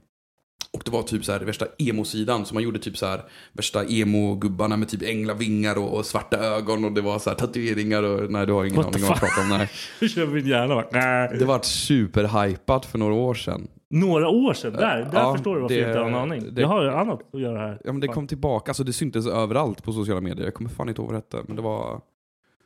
Och 0.74 0.82
det 0.86 0.92
var 0.92 1.02
typ 1.04 1.26
så 1.26 1.32
här 1.32 1.40
värsta 1.40 1.66
emo-sidan, 1.78 2.46
så 2.46 2.54
man 2.54 2.64
gjorde 2.64 2.80
typ 2.80 2.98
så 2.98 3.06
här 3.06 3.22
värsta 3.54 3.84
emo-gubbarna 3.86 4.78
med 4.78 4.90
typ 4.90 5.02
änglavingar 5.04 5.78
och, 5.78 5.98
och 5.98 6.06
svarta 6.06 6.38
ögon 6.38 6.86
och 6.86 6.92
det 6.92 7.02
var 7.02 7.20
så 7.20 7.30
här 7.30 7.38
tatueringar 7.38 8.04
och 8.04 8.32
nej 8.32 8.46
du 8.48 8.54
har 8.54 8.66
ingen 8.66 8.76
What 8.76 8.86
aning 8.86 9.04
om 9.04 9.08
vad 9.10 9.18
jag 9.18 9.20
pratar 9.20 9.42
om. 9.42 9.50
Nej. 9.50 10.10
Kör 10.10 10.28
min 10.28 10.48
hjärna? 10.48 10.76
bara, 10.76 10.88
Nej. 10.92 11.36
Det 11.40 11.46
var 11.46 11.60
superhypat 11.62 12.86
för 12.86 12.98
några 12.98 13.14
år 13.14 13.34
sedan. 13.34 13.68
Några 13.90 14.30
år 14.30 14.54
sedan. 14.54 14.74
Där, 14.74 15.10
där 15.12 15.20
Ja, 15.20 15.34
förstår 15.36 15.56
du 15.56 15.62
varför 15.62 15.76
det- 15.76 15.82
jag 15.82 15.90
inte 15.90 16.00
har 16.00 16.08
en 16.08 16.16
aning. 16.16 16.54
det- 16.54 16.62
jag 16.62 16.68
har 16.68 16.84
ju 16.84 16.90
annat 16.90 17.22
att 17.34 17.42
göra 17.42 17.60
här. 17.60 17.82
Ja 17.84 17.92
men 17.92 18.00
det 18.02 18.08
kom 18.08 18.28
tillbaka, 18.28 18.70
alltså 18.70 18.84
det 18.84 18.94
syntes 18.94 19.28
överallt 19.28 19.84
på 19.84 19.94
sociala 19.94 20.22
medier. 20.22 20.46
Jag 20.46 20.54
kommer 20.54 20.70
fan 20.70 20.90
inte 20.90 21.02
ihåg 21.02 21.12
vad 21.12 21.16
det 21.22 21.38
hette, 21.38 21.48
men 21.48 21.56
det 21.56 21.62
var... 21.62 22.02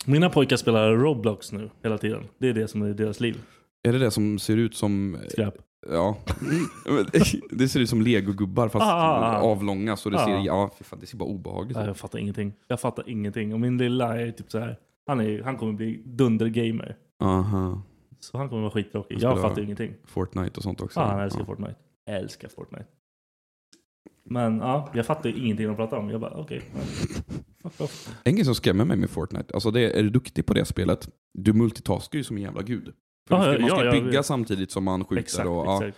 Mina 0.05 0.29
pojkar 0.29 0.57
spelar 0.57 0.91
Roblox 0.91 1.51
nu 1.51 1.69
hela 1.83 1.97
tiden. 1.97 2.23
Det 2.39 2.49
är 2.49 2.53
det 2.53 2.67
som 2.67 2.81
är 2.81 2.93
deras 2.93 3.19
liv. 3.19 3.41
Är 3.87 3.93
det 3.93 3.99
det 3.99 4.11
som 4.11 4.39
ser 4.39 4.57
ut 4.57 4.75
som... 4.75 5.17
Skräp. 5.29 5.53
Ja. 5.89 6.17
det 7.51 7.67
ser 7.67 7.79
ut 7.79 7.89
som 7.89 8.01
legogubbar 8.01 8.69
fast 8.69 8.83
Ah, 8.85 8.91
ah, 8.93 9.37
ah. 9.37 9.41
avlånga 9.41 9.95
så 9.97 10.09
det 10.09 10.17
ser, 10.19 10.35
Ah. 10.35 10.43
ja, 10.45 10.71
fan, 10.81 10.99
det 10.99 11.05
ser 11.07 11.17
bara 11.17 11.29
obehagligt 11.29 11.77
ut. 11.77 11.85
jag 11.85 11.97
fattar 11.97 12.19
ingenting. 12.19 12.53
Jag 12.67 12.79
fattar 12.79 13.09
ingenting. 13.09 13.53
Och 13.53 13.59
min 13.59 13.77
lilla 13.77 14.21
är 14.21 14.31
typ 14.31 14.51
så 14.51 14.59
här. 14.59 14.77
Han, 15.07 15.19
är, 15.21 15.41
han 15.43 15.57
kommer 15.57 15.73
bli 15.73 16.01
dundergamer. 16.05 16.97
Aha. 17.19 17.81
Så 18.19 18.37
han 18.37 18.49
kommer 18.49 18.61
vara 18.61 18.71
skittråkig. 18.71 19.17
Jag 19.21 19.41
fattar 19.41 19.61
ingenting. 19.61 19.93
Fortnite 20.05 20.57
och 20.57 20.63
sånt 20.63 20.81
också. 20.81 20.99
Ja, 20.99 21.05
han 21.05 21.19
älskar 21.19 21.39
Ja. 21.39 21.45
Fortnite. 21.45 21.75
Jag 22.05 22.15
älskar 22.17 22.47
Fortnite. 22.49 22.85
Men 24.25 24.57
ja, 24.57 24.89
jag 24.93 25.05
fattar 25.05 25.29
ingenting 25.29 25.67
de 25.67 25.75
pratar 25.75 25.97
om. 25.97 26.09
Jag 26.09 26.21
bara 26.21 26.33
okej. 26.33 26.61
off. 27.77 28.09
En 28.23 28.35
grej 28.35 28.45
som 28.45 28.55
skrämmer 28.55 28.85
mig 28.85 28.97
med 28.97 29.09
Fortnite, 29.09 29.53
alltså 29.53 29.71
det, 29.71 29.99
är 29.99 30.03
du 30.03 30.09
duktig 30.09 30.45
på 30.45 30.53
det 30.53 30.65
spelet, 30.65 31.09
du 31.33 31.53
multitaskar 31.53 32.17
ju 32.17 32.23
som 32.23 32.37
en 32.37 32.43
jävla 32.43 32.61
gud. 32.61 32.93
För 33.29 33.41
ska, 33.43 33.53
ja, 33.53 33.59
man 33.59 33.69
ska 33.69 33.85
ja, 33.85 33.91
bygga 33.91 34.13
ja. 34.13 34.23
samtidigt 34.23 34.71
som 34.71 34.83
man 34.83 35.05
skjuter. 35.05 35.21
Exakt, 35.21 35.47
och, 35.47 35.73
exakt. 35.83 35.97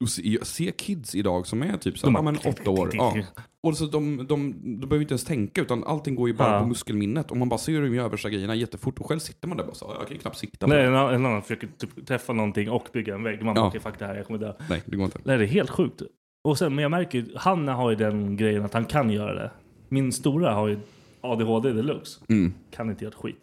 och 0.00 0.08
se, 0.08 0.38
se 0.42 0.72
kids 0.72 1.14
idag 1.14 1.46
som 1.46 1.62
är 1.62 1.76
typ 1.76 1.98
så, 1.98 2.10
bara- 2.10 2.22
men 2.22 2.36
åtta 2.36 2.70
år. 2.70 2.90
Ja. 2.92 3.14
Och 3.60 3.76
så 3.76 3.86
de, 3.86 4.16
de, 4.16 4.26
de 4.26 4.88
behöver 4.88 5.00
inte 5.00 5.12
ens 5.12 5.24
tänka 5.24 5.60
utan 5.60 5.84
allting 5.84 6.14
går 6.14 6.28
ju 6.28 6.34
bara 6.34 6.60
på 6.60 6.66
muskelminnet. 6.66 7.30
Och 7.30 7.36
man 7.36 7.48
bara 7.48 7.58
ser 7.58 7.72
hur 7.72 7.82
de 7.82 7.94
gör 7.94 8.08
värsta 8.08 8.30
grejerna 8.30 8.54
jättefort. 8.54 8.98
Och 9.00 9.06
själv 9.06 9.18
sitter 9.18 9.48
man 9.48 9.56
där 9.56 9.64
och 9.64 9.68
bara 9.68 9.74
så, 9.74 9.94
jag 9.98 10.06
kan 10.08 10.16
ju 10.16 10.20
knappt 10.20 10.38
sikta 10.38 10.66
Nej, 10.66 10.84
en 10.84 10.94
en 10.94 11.26
annan 11.26 11.42
försöker 11.42 11.68
typ 11.78 12.06
träffa 12.06 12.32
någonting 12.32 12.70
och 12.70 12.88
bygga 12.92 13.14
en 13.14 13.22
vägg. 13.22 13.42
Man 13.42 13.54
bara 13.54 13.60
Ja. 13.60 13.68
okej 13.68 13.80
fuck 13.80 13.98
det 13.98 14.06
här, 14.06 14.14
jag 14.16 14.26
kommer 14.26 14.40
dö. 14.40 14.52
Nej, 14.70 14.82
det 14.86 14.96
går 14.96 15.04
inte. 15.04 15.18
Nej, 15.24 15.38
det 15.38 15.44
är 15.44 15.48
helt 15.48 15.70
sjukt. 15.70 16.02
Och 16.44 16.58
sen, 16.58 16.74
men 16.74 16.82
jag 16.82 16.90
märker 16.90 17.18
ju, 17.18 17.26
han 17.36 17.68
har 17.68 17.90
ju 17.90 17.96
den 17.96 18.36
grejen 18.36 18.64
att 18.64 18.74
han 18.74 18.84
kan 18.84 19.10
göra 19.10 19.34
det. 19.34 19.50
Min 19.88 20.12
stora 20.12 20.52
har 20.54 20.68
ju 20.68 20.78
ADHD 21.20 21.72
deluxe. 21.72 22.20
Mm. 22.28 22.54
Kan 22.70 22.90
inte 22.90 23.04
göra 23.04 23.12
ett 23.12 23.18
skit. 23.20 23.36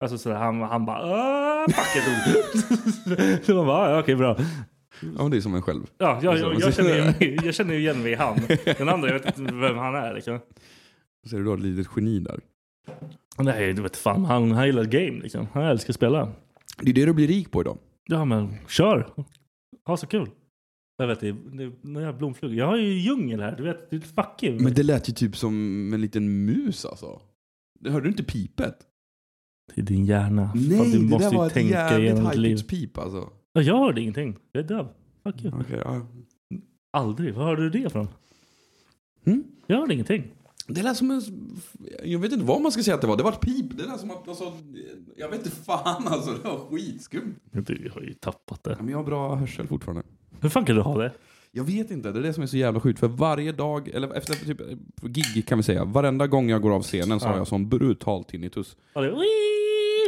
Alltså 0.00 0.18
sådär, 0.18 0.36
han, 0.36 0.60
han 0.60 0.86
bara 0.86 1.06
"Åh, 1.06 1.64
fuck 1.68 1.96
it. 1.96 3.44
Så 3.46 3.54
man 3.54 3.66
bara, 3.66 3.90
ja, 3.90 4.00
okej 4.00 4.16
bra. 4.16 4.36
Ja, 5.18 5.28
det 5.28 5.36
är 5.36 5.40
som 5.40 5.54
en 5.54 5.62
själv. 5.62 5.82
Ja, 5.98 6.20
jag, 6.22 6.38
jag, 6.38 6.52
Alltså, 6.54 6.66
jag, 6.66 6.74
känner, 6.74 7.20
igen- 7.22 7.38
jag 7.44 7.54
känner 7.54 7.74
ju 7.74 7.80
igen 7.80 8.02
mig 8.02 8.12
i 8.12 8.14
han. 8.14 8.38
Den 8.78 8.88
andra, 8.88 9.08
jag 9.08 9.18
vet 9.18 9.38
inte 9.38 9.54
vem 9.54 9.78
han 9.78 9.94
är 9.94 10.14
liksom. 10.14 10.38
Så 11.28 11.36
är 11.36 11.40
det 11.40 11.46
då 11.46 11.54
ett 11.54 11.60
litet 11.60 11.86
geni 11.96 12.18
där. 12.20 12.40
Nej, 13.38 13.72
du 13.72 13.82
vet 13.82 13.96
fan. 13.96 14.24
Han, 14.24 14.50
han 14.50 14.66
gillar 14.66 14.84
game 14.84 15.20
liksom. 15.22 15.46
Han 15.52 15.64
älskar 15.64 15.90
att 15.92 15.96
spela. 15.96 16.32
Det 16.80 16.90
är 16.90 16.94
det 16.94 17.04
du 17.06 17.12
blir 17.12 17.28
rik 17.28 17.50
på 17.50 17.60
idag. 17.60 17.78
Ja 18.04 18.24
men 18.24 18.54
kör. 18.68 19.08
Ha 19.86 19.96
så 19.96 20.06
kul. 20.06 20.28
Jag 20.96 21.06
vet 21.06 21.20
det, 21.20 21.36
när 21.82 22.00
jag 22.00 22.16
blomflugor. 22.18 22.56
Jag 22.56 22.66
har 22.66 22.76
ju 22.76 22.92
djungel 22.98 23.40
här. 23.40 23.56
Du 23.56 23.62
vet, 23.62 23.90
det 23.90 23.96
är 23.96 24.00
fuck 24.00 24.42
you. 24.42 24.60
Men 24.62 24.74
det 24.74 24.82
lät 24.82 25.08
ju 25.08 25.12
typ 25.12 25.36
som 25.36 25.54
en 25.94 26.00
liten 26.00 26.44
mus 26.44 26.84
alltså. 26.84 27.20
Hörde 27.88 28.04
du 28.06 28.08
inte 28.10 28.24
pipet? 28.24 28.74
Det 29.74 29.80
är 29.80 29.84
din 29.84 30.04
hjärna. 30.04 30.52
Nej, 30.54 30.78
Fan, 30.78 30.90
du 30.90 30.98
det 30.98 31.04
måste 31.04 31.28
där 31.30 31.36
var 31.36 31.46
ett 31.46 31.52
tänka 31.54 32.00
jävligt 32.00 32.34
high 32.36 32.62
pip 32.66 32.98
alltså. 32.98 33.28
Ja, 33.52 33.62
Jag 33.62 33.78
hörde 33.78 34.00
ingenting. 34.00 34.36
Jag 34.52 34.64
är 34.64 34.68
döv. 34.68 34.88
Fuck 35.22 35.44
you. 35.44 35.52
Okej, 35.60 35.80
ja. 35.84 36.06
Aldrig. 36.92 37.34
Var 37.34 37.44
hörde 37.44 37.62
du 37.62 37.70
det 37.70 37.86
ifrån? 37.86 38.08
Mm? 39.24 39.44
Jag 39.66 39.76
hörde 39.76 39.94
ingenting. 39.94 40.24
Det 40.66 40.82
lät 40.82 40.96
som 40.96 41.10
en... 41.10 41.22
Jag 42.04 42.18
vet 42.18 42.32
inte 42.32 42.44
vad 42.44 42.60
man 42.62 42.72
ska 42.72 42.82
säga 42.82 42.94
att 42.94 43.00
det 43.00 43.06
var. 43.06 43.16
Det 43.16 43.22
var 43.22 43.32
ett 43.32 43.40
pip. 43.40 43.66
Det 43.78 43.86
lät 43.86 44.00
som 44.00 44.10
att... 44.10 44.28
Alltså, 44.28 44.52
jag 45.16 45.28
vet 45.28 45.44
inte 45.44 45.56
fan 45.56 46.08
alltså. 46.08 46.30
Det 46.42 46.48
var 46.48 46.58
skitskumt. 46.70 47.34
Du 47.52 47.90
har 47.94 48.00
ju 48.00 48.14
tappat 48.14 48.64
det. 48.64 48.70
Ja, 48.70 48.76
Men 48.80 48.88
jag 48.88 48.98
har 48.98 49.04
bra 49.04 49.34
hörsel 49.34 49.66
fortfarande. 49.66 50.02
Hur 50.40 50.48
fan 50.48 50.64
kan 50.64 50.76
du 50.76 50.82
ha 50.82 50.98
det? 50.98 51.12
Jag 51.52 51.64
vet 51.64 51.90
inte, 51.90 52.12
det 52.12 52.18
är 52.18 52.22
det 52.22 52.32
som 52.32 52.42
är 52.42 52.46
så 52.46 52.56
jävla 52.56 52.80
sjukt. 52.80 52.98
För 53.00 53.08
varje 53.08 53.52
dag, 53.52 53.88
eller 53.88 54.14
efter 54.14 54.34
typ 54.34 54.60
gig 55.02 55.46
kan 55.46 55.58
vi 55.58 55.62
säga, 55.62 55.84
varenda 55.84 56.26
gång 56.26 56.50
jag 56.50 56.62
går 56.62 56.70
av 56.74 56.82
scenen 56.82 57.20
så 57.20 57.26
Ja. 57.26 57.30
har 57.30 57.36
jag 57.38 57.46
sån 57.46 57.68
brutal 57.68 58.24
tinnitus. 58.24 58.76
Ja, 58.94 59.00
det 59.00 59.10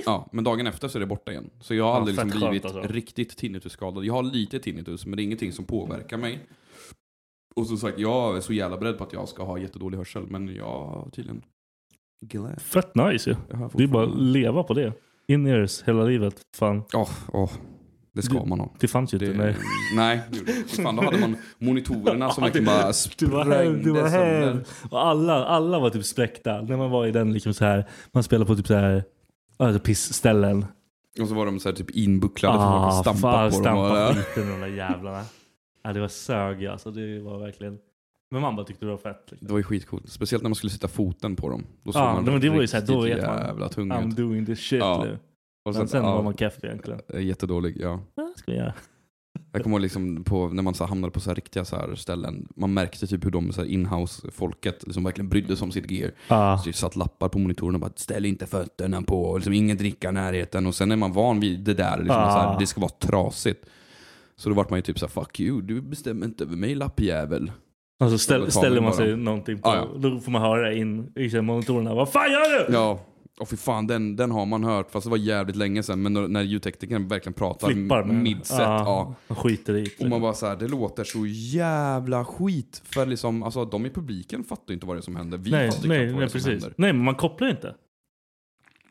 Ja, 0.07 0.29
men 0.33 0.45
dagen 0.45 0.67
efter 0.67 0.89
så 0.89 0.99
är 0.99 1.01
det 1.01 1.07
borta 1.07 1.33
igen. 1.33 1.51
Så 1.61 1.75
jag 1.75 1.85
har 1.85 1.95
aldrig 1.95 2.15
liksom 2.17 2.31
skönt 2.31 2.51
blivit 2.51 2.65
alltså. 2.65 2.93
riktigt 2.93 3.37
tinnitusskadad. 3.37 4.05
Jag 4.05 4.15
har 4.15 4.23
lite 4.23 4.59
tinnitus, 4.59 5.07
men 5.07 5.17
det 5.17 5.23
är 5.23 5.25
ingenting 5.25 5.53
som 5.53 5.65
påverkar 5.65 6.17
mig. 6.17 6.39
Och 7.57 7.67
som 7.67 7.77
sagt, 7.77 7.99
jag 7.99 8.37
är 8.37 8.41
så 8.41 8.53
jävla 8.53 8.77
beredd 8.79 8.99
på 8.99 9.05
att 9.05 9.13
jag 9.13 9.29
ska 9.29 9.45
ha 9.45 9.59
jättedålig 9.59 9.99
hörsel, 9.99 10.27
men 10.29 10.55
jag 10.55 10.65
har 10.65 11.09
tydligen 11.13 11.43
glad. 12.27 12.61
Fett 12.63 12.95
nice 12.95 13.31
ju. 13.31 13.37
Jag 13.51 13.71
Det 13.75 13.83
är 13.83 13.87
bara 13.87 14.03
att 14.05 14.09
fortfarande- 14.11 14.23
leva 14.33 14.63
på 14.63 14.75
det. 14.75 14.93
In-ears 15.29 15.83
hela 15.83 16.05
livet. 16.05 16.41
Fan. 16.57 16.83
Åh, 16.95 17.11
åh. 17.33 17.51
Det 18.15 18.23
ska 18.23 18.45
man 18.45 18.61
ha. 18.61 18.75
Det 18.81 18.89
fanns 18.89 19.15
ju 19.15 19.19
inte. 19.19 19.27
Det, 19.33 19.39
Nej. 19.39 19.57
nej, 19.97 20.21
det 20.31 20.37
gjorde 20.39 20.53
det 20.53 20.59
inte. 20.59 20.83
Fan, 20.83 20.97
då 20.97 21.03
hade 21.03 21.19
man 21.21 21.37
monitorerna 21.59 22.31
som 22.31 22.43
verkligen 22.45 22.65
bara 22.65 22.77
Det 22.79 22.83
var 22.83 22.93
sprängde 22.93 23.85
hem, 23.85 23.95
var 23.95 24.09
sönder. 24.09 24.47
hem. 24.53 24.61
Och 24.91 25.07
alla, 25.07 25.45
alla 25.45 25.79
var 25.79 25.91
typ 25.91 26.05
spräckta. 26.05 26.63
När 26.63 26.77
man 26.77 26.91
var 26.91 27.07
i 27.07 27.11
den 27.11 27.33
liksom 27.33 27.55
så 27.55 27.65
här. 27.65 27.89
Man 28.13 28.23
spelade 28.23 28.47
på 28.47 28.57
typ 28.57 28.67
så 28.67 28.75
här. 28.75 29.05
Alltså 29.67 29.81
pissställen. 29.81 30.65
Och 31.21 31.29
så 31.29 31.35
var 31.35 31.47
de 31.47 31.61
så 31.61 31.69
här 31.69 31.77
typ 31.77 31.91
inbucklade 31.91 32.59
för 32.59 32.89
att 32.89 32.95
stampa 33.01 33.21
fan, 33.21 33.51
på 33.51 33.57
dem. 33.57 33.63
stampa 33.63 34.15
skiten 34.15 34.51
de 34.51 34.61
där 34.61 34.77
jävlarna. 34.77 35.23
Ja, 35.83 35.93
det 35.93 36.01
var 36.01 36.09
sög 36.09 36.67
alltså. 36.67 36.91
Det 36.91 37.21
var 37.21 37.39
verkligen. 37.39 37.79
Men 38.31 38.41
mamma 38.43 38.65
tyckte 38.65 38.85
det 38.85 38.91
var 38.91 38.99
fett. 38.99 39.23
Liksom. 39.31 39.47
det 39.47 39.53
var 39.53 39.59
ju 39.59 39.65
skitcoolt. 39.65 40.09
Speciellt 40.11 40.43
när 40.43 40.51
man 40.51 40.55
skulle 40.55 40.71
sätta 40.71 40.89
foten 40.89 41.37
på 41.37 41.49
dem. 41.49 41.65
Då 41.83 41.93
såg 41.93 42.03
Ja, 42.03 42.15
man 42.15 42.25
men 42.25 42.41
det 42.41 42.49
var 42.51 42.61
ju 42.61 42.67
så 42.67 42.77
här, 42.77 42.87
då 42.87 43.01
vet 43.01 43.27
man. 43.27 43.39
jävla 43.39 43.69
tung 43.69 43.93
I'm 43.93 44.09
ut. 44.09 44.17
doing 44.17 44.47
this 44.47 44.59
shit 44.61 44.81
Ja. 44.81 45.05
nu. 45.05 45.19
Och 45.65 45.75
Men 45.75 45.89
sen 45.89 46.05
ja, 46.05 46.15
var 46.15 46.23
man 46.23 46.37
keff 46.37 46.65
egentligen. 46.65 47.01
Jättedålig, 47.27 47.77
ja. 47.81 48.01
Vad 48.15 48.37
ska 48.37 48.53
vi 48.53 48.59
göra? 48.59 48.75
Jag 49.53 49.63
kommer 49.63 49.77
ihåg 49.77 49.83
liksom 49.83 50.25
på, 50.25 50.49
när 50.49 50.63
man 50.63 50.75
så 50.75 50.85
hamnade 50.85 51.11
på 51.13 51.21
så 51.21 51.35
riktiga 51.35 51.65
så 51.65 51.77
här 51.77 51.95
ställen, 51.95 52.49
man 52.57 52.75
märkte 52.75 53.07
typ 53.07 53.25
hur 53.25 53.31
de 53.31 53.53
inhouse-folket 53.67 54.83
liksom 54.87 55.05
verkligen 55.05 55.29
brydde 55.29 55.57
sig 55.57 55.65
om 55.65 55.73
sitt 55.73 55.91
gear. 55.91 56.11
Ja. 56.29 56.59
Så 56.59 56.67
det 56.71 56.77
satt 56.77 56.97
lappar 56.97 57.29
på 57.29 57.39
monitorerna 57.39 57.77
och 57.77 57.81
bara 57.81 57.93
ställ 57.97 58.25
inte 58.27 58.47
fötterna 58.47 59.03
på, 59.03 59.23
och 59.25 59.39
liksom 59.39 59.53
ingen 59.53 59.77
dricka 59.77 60.09
i 60.09 60.13
närheten. 60.13 60.67
Och 60.67 60.75
sen 60.75 60.93
är 60.93 60.97
man 60.97 61.13
van 61.13 61.41
vid 61.41 61.61
det 61.61 61.75
där, 61.75 61.97
liksom, 61.99 62.17
Ah. 62.17 62.51
här, 62.53 62.59
det 62.61 62.67
ska 62.67 62.81
vara 62.81 62.91
trasigt. 62.91 63.65
Så 64.37 64.49
då 64.49 64.55
vart 64.55 64.71
man 64.71 64.79
ju 64.79 64.83
typ 64.83 64.99
så 64.99 65.07
här, 65.07 65.11
fuck 65.11 65.41
you, 65.41 65.61
du 65.63 65.81
bestämmer 65.83 66.27
inte 66.27 66.45
över 66.45 66.57
mig 66.57 66.75
lappjävel. 66.75 67.53
Alltså 68.01 68.19
Så 68.19 68.25
ställ, 68.25 68.51
ställer 68.53 68.81
man 68.81 68.91
bara. 68.91 68.97
sig 68.97 69.17
någonting 69.17 69.59
på, 69.59 69.69
Ja, 69.69 69.89
ja. 69.93 69.99
då 70.09 70.21
får 70.21 70.33
man 70.33 70.43
höra 70.43 70.73
in 70.73 71.13
i 71.17 71.41
monitorerna. 71.41 71.95
Vad 71.95 72.09
fan 72.09 72.31
gör 72.33 72.67
du? 72.69 72.73
Ja, 72.75 73.01
och 73.41 73.49
för 73.49 73.57
fan 73.57 73.87
den, 73.87 74.17
den 74.17 74.31
har 74.31 74.47
man 74.47 74.65
hört, 74.65 74.91
fast 74.91 75.05
det 75.05 75.11
var 75.11 75.17
jävligt 75.17 75.57
länge 75.57 75.83
sedan. 75.83 76.03
Men 76.03 76.13
när, 76.13 76.29
när 76.29 76.43
ljudteknikern 76.43 77.09
verkligen 77.09 77.35
pratar 77.35 77.69
Flippar 77.69 78.05
med 78.05 78.17
midset, 78.17 78.59
ja. 78.59 79.17
ja. 79.29 79.35
Skiter 79.35 79.77
i 79.77 79.83
det. 79.99 80.05
Och 80.05 80.11
man 80.11 80.21
bara 80.21 80.35
så 80.35 80.47
här, 80.47 80.57
det 80.57 80.69
låter 80.69 81.05
så 81.05 81.27
jävla 81.27 82.25
skit. 82.25 82.83
För 82.85 83.07
liksom, 83.07 83.43
alltså 83.43 83.65
de 83.65 83.87
i 83.87 83.91
publiken 83.91 84.45
fattar 84.45 84.65
ju 84.69 84.75
inte 84.75 84.87
vad 84.87 84.97
det 84.97 85.01
är 85.01 85.03
som 85.03 85.17
händer. 85.17 85.39
Vi 85.39 85.51
nej, 85.51 85.71
fattar 85.71 85.89
nej, 85.89 85.99
knappt 85.99 86.13
vad 86.13 86.21
nej, 86.21 86.21
det 86.21 86.25
är 86.25 86.29
som 86.29 86.39
precis. 86.39 86.51
händer. 86.51 86.75
Nej, 86.77 86.93
men 86.93 87.05
man 87.05 87.15
kopplar 87.15 87.49
inte. 87.49 87.75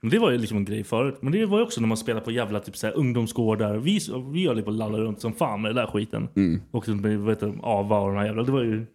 Men 0.02 0.12
det 0.12 0.20
var 0.20 0.32
ju 0.32 0.38
liksom 0.38 0.58
en 0.58 0.66
grej 0.66 0.84
förut. 0.84 1.18
Men 1.22 1.32
det 1.32 1.46
var 1.46 1.58
ju 1.58 1.64
också 1.64 1.82
när 1.82 1.88
man 1.88 1.98
spelade 1.98 2.26
på 2.26 2.32
jävla 2.32 2.60
typ 2.60 2.78
så 2.78 2.88
här 2.88 2.94
ungdomsgårdar. 2.94 3.78
Vi, 3.78 4.00
vi 4.32 4.48
höll 4.48 4.58
ju 4.58 4.64
på 4.64 4.70
att 4.70 4.76
lalla 4.76 4.98
runt 4.98 5.22
som 5.22 5.34
fan 5.34 5.62
med 5.62 5.70
den 5.70 5.76
där 5.76 5.92
skiten. 5.92 6.28
Mm. 6.36 6.62
Och 6.72 6.86
så 6.86 6.92
med 6.92 7.20
vet 7.20 7.40
du, 7.40 7.54
AVA 7.62 8.00
och 8.00 8.08
de 8.08 8.18
här 8.18 8.26
jävla. 8.26 8.44
Det 8.44 8.52
var 8.52 8.64
ju 8.64 8.86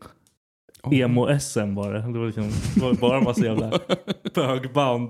Oh. 0.87 0.95
emo-SM 0.95 1.75
var 1.75 1.93
det. 1.93 2.00
Det 2.12 2.19
var, 2.19 2.26
liksom, 2.26 2.50
det 2.75 2.81
var 2.81 2.95
bara 2.95 3.19
en 3.19 3.25
massa 3.25 3.45
jävla 3.45 3.81
bögband. 4.35 5.09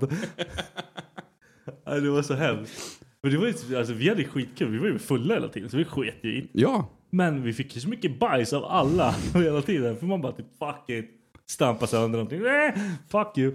Det 1.85 2.09
var 2.09 2.21
så 2.21 2.33
hemskt. 2.33 3.01
Men 3.23 3.31
det 3.31 3.37
var 3.37 3.47
ju, 3.47 3.77
alltså, 3.77 3.93
vi 3.93 4.09
hade 4.09 4.23
skitkul. 4.23 4.71
Vi 4.71 4.77
var 4.77 4.87
ju 4.87 4.99
fulla 4.99 5.33
hela 5.33 5.47
tiden. 5.47 5.69
Så 5.69 5.77
vi 5.77 5.85
sket 5.85 6.15
ju 6.21 6.37
i. 6.37 6.49
Ja, 6.53 6.89
Men 7.09 7.43
vi 7.43 7.53
fick 7.53 7.75
ju 7.75 7.81
så 7.81 7.89
mycket 7.89 8.19
bajs 8.19 8.53
av 8.53 8.65
alla 8.65 9.15
hela 9.33 9.61
tiden. 9.61 9.97
För 9.97 10.05
man 10.05 10.21
bara 10.21 10.31
typ 10.31 10.45
fuck 10.59 10.89
it. 10.89 11.09
Stampa 11.49 11.87
sönder 11.87 12.19
någonting. 12.19 12.41
Eh, 12.41 12.73
fuck 13.09 13.37
you. 13.37 13.53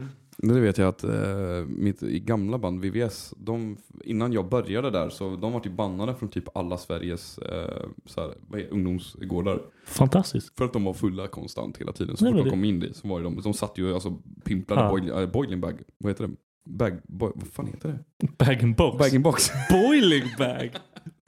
Det 0.49 0.61
vet 0.61 0.79
jag 0.79 0.89
att 0.89 1.05
eh, 1.05 1.65
mitt 1.69 2.01
gamla 2.01 2.59
band 2.59 2.81
VVS, 2.85 3.35
de, 3.37 3.77
innan 4.05 4.33
jag 4.33 4.49
började 4.49 4.91
där 4.91 5.09
så 5.09 5.37
de 5.37 5.53
var 5.53 5.61
typ 5.61 5.73
bannade 5.73 6.15
från 6.15 6.29
typ 6.29 6.57
alla 6.57 6.79
Sveriges 6.79 7.39
eh, 7.39 7.83
så 8.07 8.21
här, 8.21 8.35
vad 8.49 8.61
är, 8.61 8.69
ungdomsgårdar. 8.73 9.63
Fantastiskt. 9.87 10.57
För 10.59 10.65
att 10.65 10.73
de 10.73 10.85
var 10.85 10.95
fulla 10.95 11.27
konstant 11.29 11.79
hela 11.79 11.93
tiden. 11.93 12.17
Så 12.17 12.25
Nej, 12.25 12.33
fort 12.35 12.45
de 12.45 12.51
kom 12.51 12.65
in 12.65 12.81
dit 12.81 12.97
så 12.97 13.09
var 13.09 13.19
ju 13.19 13.25
de, 13.25 13.41
de 13.41 13.55
satt 13.55 13.79
ju 13.79 13.95
alltså 13.95 14.19
pimplade 14.45 14.83
Ja. 14.83 14.91
boil, 14.91 15.11
äh, 15.11 15.27
boiling 15.27 15.61
bag, 15.61 15.83
vad 15.99 16.11
heter 16.11 16.27
det? 16.27 16.35
Bag, 16.71 16.99
boy, 17.09 17.33
vad 17.35 17.49
fan 17.49 17.67
heter 17.67 17.89
det? 17.89 18.27
Bag 18.39 18.63
and 18.65 18.77
box. 18.77 18.99
Bag 18.99 19.15
in 19.15 19.23
box. 19.23 19.51
Boiling 19.71 20.25
bag. 20.39 20.71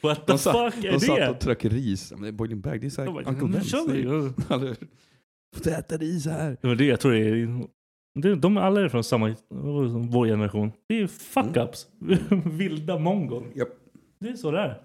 What 0.03 0.27
the 0.27 0.33
De, 0.33 0.39
satt, 0.39 0.75
fuck 0.75 0.85
är 0.85 0.93
de 0.93 1.01
satt 1.01 1.17
det? 1.17 1.31
och 1.31 1.41
tryckte 1.41 1.69
ris. 1.69 2.11
Men 2.13 2.23
det 2.23 2.29
är 2.29 2.33
boiling 2.33 2.61
bag, 2.61 2.81
det 2.81 2.87
är 2.87 2.91
såhär 2.91 3.09
Uncle 3.29 3.49
nu 3.49 3.59
Ben's. 3.59 3.65
kör 3.65 4.59
vi. 4.59 4.75
Får 5.57 5.71
äta 5.71 5.97
ris 5.97 6.27
här. 6.27 6.57
Det 6.63 6.69
var 6.69 6.75
det 6.75 6.85
jag 6.85 7.01
tror 7.01 7.13
det 7.13 7.19
är. 7.19 7.67
Det, 8.15 8.35
de 8.35 8.57
är 8.57 8.61
alla 8.61 8.81
är 8.81 8.89
från 8.89 9.05
samma, 9.05 9.35
vår 9.49 10.27
generation. 10.27 10.73
Det 10.87 11.01
är 11.01 11.07
fuck-ups. 11.07 11.87
Vilda 12.59 12.99
mongon. 12.99 13.45
Japp. 13.55 13.69
Det 14.21 14.29
är 14.29 14.37
så 14.37 14.51
det 14.51 14.61
är. 14.61 14.81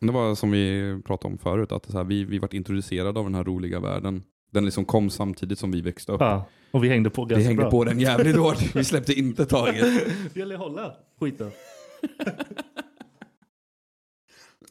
Det 0.00 0.12
var 0.12 0.34
som 0.34 0.50
vi 0.50 0.96
pratade 1.04 1.32
om 1.32 1.38
förut, 1.38 1.72
att 1.72 1.92
här, 1.92 2.04
vi, 2.04 2.24
vi 2.24 2.38
vart 2.38 2.54
introducerade 2.54 3.18
av 3.18 3.24
den 3.24 3.34
här 3.34 3.44
roliga 3.44 3.80
världen. 3.80 4.22
Den 4.50 4.64
liksom 4.64 4.84
kom 4.84 5.10
samtidigt 5.10 5.58
som 5.58 5.70
vi 5.70 5.80
växte 5.80 6.12
upp. 6.12 6.20
Ja. 6.20 6.46
Och 6.70 6.84
vi 6.84 6.88
hängde 6.88 7.10
på 7.10 7.24
ganska 7.24 7.38
vi 7.38 7.44
hängde 7.44 7.62
bra. 7.62 7.70
på 7.70 7.84
den 7.84 8.00
jävligt 8.00 8.36
hårt. 8.36 8.74
Vi 8.76 8.84
släppte 8.84 9.12
inte 9.12 9.46
taget. 9.46 9.82
Det 10.34 10.40
gäller 10.40 10.54
att 10.54 10.60
hålla 10.60 10.94
skiten. 11.20 11.50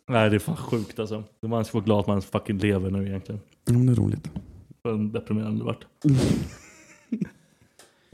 Nej 0.08 0.30
det 0.30 0.36
är 0.36 0.40
fan 0.40 0.56
sjukt 0.56 1.00
alltså. 1.00 1.24
Man 1.42 1.66
ska 1.66 1.78
vara 1.78 1.86
glad 1.86 2.00
att 2.00 2.08
man 2.08 2.22
fucking 2.22 2.58
lever 2.58 2.92
nu 2.92 3.08
egentligen. 3.08 3.42
Mm, 3.70 3.86
det 3.86 3.92
är 3.92 3.96
roligt. 3.96 4.32
Vad 4.82 5.14
deprimerande 5.14 5.60
det 5.60 5.66
vart. 5.66 5.86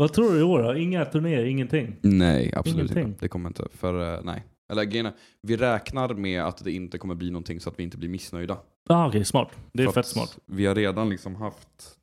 Vad 0.01 0.13
tror 0.13 0.33
du 0.33 0.39
i 0.39 0.43
år 0.43 0.63
då? 0.63 0.75
Inga 0.77 1.05
turnéer, 1.05 1.45
ingenting? 1.45 1.95
Nej, 2.01 2.53
absolut 2.55 2.91
Ingenting. 2.91 3.07
inte. 3.07 3.25
Det 3.25 3.29
kommer 3.29 3.49
inte. 3.49 3.67
För 3.73 4.13
eh, 4.15 4.19
nej. 4.23 4.43
Eller 4.71 4.83
grejen 4.83 5.13
vi 5.41 5.57
räknar 5.57 6.13
med 6.13 6.43
att 6.43 6.63
det 6.63 6.71
inte 6.71 6.97
kommer 6.97 7.15
bli 7.15 7.31
någonting 7.31 7.59
så 7.59 7.69
att 7.69 7.79
vi 7.79 7.83
inte 7.83 7.97
blir 7.97 8.09
missnöjda. 8.09 8.57
Ah, 8.89 9.07
Okej, 9.07 9.25
smart. 9.25 9.49
Det 9.73 9.83
är 9.83 9.87
För 9.87 9.93
fett 9.93 10.05
smart. 10.05 10.37
Vi 10.45 10.65
har 10.65 10.75
redan 10.75 11.09
liksom 11.09 11.35
haft 11.35 11.97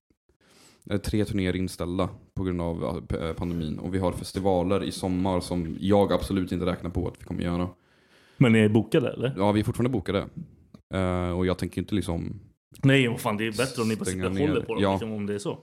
eh, 0.90 0.99
tre 0.99 1.25
turnéer 1.25 1.57
inställda 1.57 2.09
på 2.35 2.45
grund 2.45 2.61
av 2.61 3.05
eh, 3.21 3.33
pandemin. 3.33 3.78
Och 3.78 3.95
vi 3.95 3.99
har 3.99 4.12
festivaler 4.12 4.85
i 4.85 4.93
sommar 4.93 5.40
som 5.40 5.76
jag 5.81 6.12
absolut 6.12 6.52
inte 6.52 6.67
räknar 6.67 6.90
på 6.90 7.09
att 7.09 7.21
vi 7.21 7.25
kommer 7.25 7.43
göra. 7.43 7.69
Men 8.37 8.52
ni 8.52 8.59
är 8.59 8.69
bokade 8.69 9.11
eller? 9.11 9.35
Ja, 9.37 9.52
vi 9.52 9.61
är 9.61 9.64
fortfarande 9.64 9.90
bokade. 9.90 10.26
Eh, 10.95 11.31
och 11.38 11.47
jag 11.47 11.59
tänker 11.59 11.81
inte 11.81 11.95
liksom... 11.95 12.40
Nej, 12.83 13.09
vad 13.09 13.21
fan 13.21 13.37
det 13.37 13.47
är 13.47 13.52
bättre 13.52 13.83
om 13.83 13.88
ni 13.88 13.97
bara 13.97 14.05
sitter 14.05 14.31
och 14.31 14.37
håller 14.37 14.61
på 14.61 14.75
dem 14.75 14.83
Ja. 14.83 14.93
liksom, 14.93 15.12
om 15.12 15.26
det 15.26 15.35
är 15.35 15.38
så. 15.38 15.59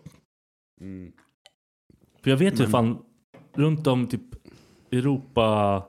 Mm, 0.82 1.12
För 2.26 2.30
jag 2.32 2.38
vet 2.38 2.60
ju 2.60 2.68
fan, 2.68 2.98
runt 3.54 3.88
om 3.88 4.08
typ 4.08 4.22
Europa, 4.92 5.84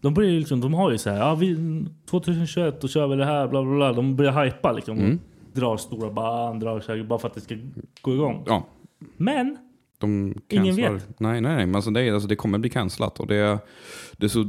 de 0.00 0.14
börjar 0.14 0.30
liksom, 0.30 0.60
de 0.60 0.74
har 0.74 0.90
ju 0.90 0.98
så 0.98 1.10
här, 1.10 1.18
ja 1.18 1.34
vi 1.34 1.56
2021 2.10 2.80
då 2.80 2.88
kör 2.88 3.06
vi 3.06 3.16
det 3.16 3.24
här, 3.24 3.48
bla 3.48 3.62
bla 3.62 3.74
bla. 3.74 3.92
De 3.92 4.16
börjar 4.16 4.44
hypa 4.44 4.72
liksom. 4.72 4.98
Mm. 4.98 5.18
Drar 5.52 5.76
stora 5.76 6.10
band, 6.10 6.60
drar 6.60 6.80
så 6.80 6.94
här, 6.94 7.02
bara 7.02 7.18
för 7.18 7.28
att 7.28 7.34
det 7.34 7.40
ska 7.40 7.56
gå 8.02 8.14
igång. 8.14 8.44
ja, 8.46 8.66
Men, 9.16 9.56
de 9.98 10.34
Ingen 10.48 10.76
vet. 10.76 11.20
Nej, 11.20 11.40
nej, 11.40 11.56
nej. 11.56 11.66
Men 11.66 11.74
alltså 11.74 11.90
det, 11.90 12.02
är, 12.02 12.12
alltså 12.12 12.28
det 12.28 12.36
kommer 12.36 12.58
bli 12.58 12.70
cancelat. 12.70 13.20
Och 13.20 13.26
det, 13.26 13.58
det 14.12 14.26
är 14.26 14.28
så, 14.28 14.44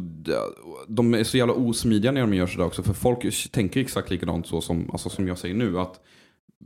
de 0.88 1.14
är 1.14 1.24
så 1.24 1.38
jävla 1.38 1.54
osmidiga 1.54 2.12
när 2.12 2.22
de 2.22 2.34
gör 2.34 2.48
sådär 2.48 2.66
också. 2.66 2.84
För 2.84 2.94
folk 2.94 3.52
tänker 3.52 3.82
exakt 3.82 4.10
likadant 4.10 4.48
så 4.48 4.62
som, 4.62 4.90
alltså 4.92 5.10
som 5.10 5.28
jag 5.28 5.38
säger 5.38 5.56
nu. 5.56 5.80
Att 5.80 6.00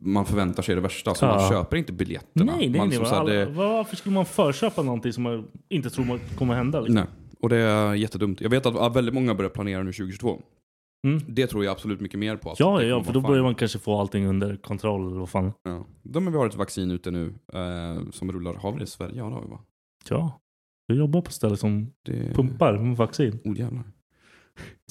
man 0.02 0.26
förväntar 0.26 0.64
sig 0.64 0.76
det 0.76 0.82
värsta. 0.82 1.16
Så 1.16 1.26
Ja. 1.26 1.36
man 1.36 1.50
köper 1.50 1.78
inte 1.78 1.94
biljetterna. 1.94 2.56
nej, 2.56 2.70
nej, 2.70 2.80
man, 2.80 2.92
så 2.92 3.06
här, 3.06 3.20
alla, 3.20 3.34
det, 3.34 3.46
Varför 3.46 3.96
skulle 3.96 4.16
man 4.16 4.26
förköpa 4.26 4.84
någonting 4.84 5.14
som 5.14 5.24
man 5.24 5.48
inte 5.70 5.90
tror 5.90 6.20
kommer 6.38 6.56
hända? 6.56 6.80
Liksom? 6.80 6.96
nej. 6.96 7.06
Och 7.40 7.50
det 7.50 7.58
är 7.58 7.94
jättedumt. 7.94 8.42
Jag 8.42 8.50
vet 8.50 8.66
att 8.66 8.96
väldigt 8.96 9.14
många 9.14 9.36
börjar 9.36 9.50
planera 9.50 9.84
nu 9.84 9.94
2022. 9.94 10.42
Mm. 11.08 11.22
Det 11.28 11.48
tror 11.48 11.66
jag 11.66 11.72
absolut 11.72 12.02
mycket 12.02 12.20
mer 12.20 12.36
på. 12.38 12.56
Ja, 12.58 12.78
det 12.80 12.86
ja, 12.88 13.04
för 13.04 13.14
då 13.14 13.20
vara 13.20 13.28
börjar 13.30 13.42
fan. 13.42 13.46
man 13.46 13.56
kanske 13.56 13.80
få 13.80 14.00
allting 14.00 14.26
under 14.28 14.56
kontroll. 14.56 15.08
eller 15.08 15.20
Vad 15.20 15.30
fan. 15.30 15.54
Ja. 15.64 15.86
De 16.04 16.26
har 16.26 16.32
vi 16.32 16.38
har 16.38 16.48
ett 16.48 16.56
vaccin 16.56 16.92
ute 16.92 17.12
nu 17.12 17.34
eh, 17.54 18.10
som 18.12 18.32
rullar. 18.32 18.54
Har 18.54 18.72
vi 18.72 18.78
det 18.78 18.84
i 18.84 18.88
Sverige? 18.88 19.16
Ja, 19.18 19.26
det 19.26 19.34
har 19.34 19.42
vi 19.42 19.48
va? 19.50 19.60
Ja, 20.10 20.40
jag 20.88 20.98
jobbar 20.98 21.22
på 21.22 21.32
ställe 21.32 21.58
som 21.58 21.92
Det... 22.06 22.34
pumpar 22.36 22.78
med 22.78 22.98
vaccin. 22.98 23.40
Oh 23.44 23.60
jävlar. 23.60 23.84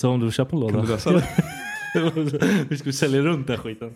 Så 0.00 0.08
om 0.10 0.20
du 0.20 0.26
vill 0.26 0.32
köpa 0.32 0.56
en 0.56 0.60
låda. 0.60 0.74
Kan 0.74 0.84
du 0.84 0.90
lösa 0.90 1.12
det? 1.12 1.24
Vi 2.68 2.76
ska 2.76 2.92
sälja 2.92 3.20
runt 3.22 3.46
den 3.46 3.58
skiten. 3.58 3.94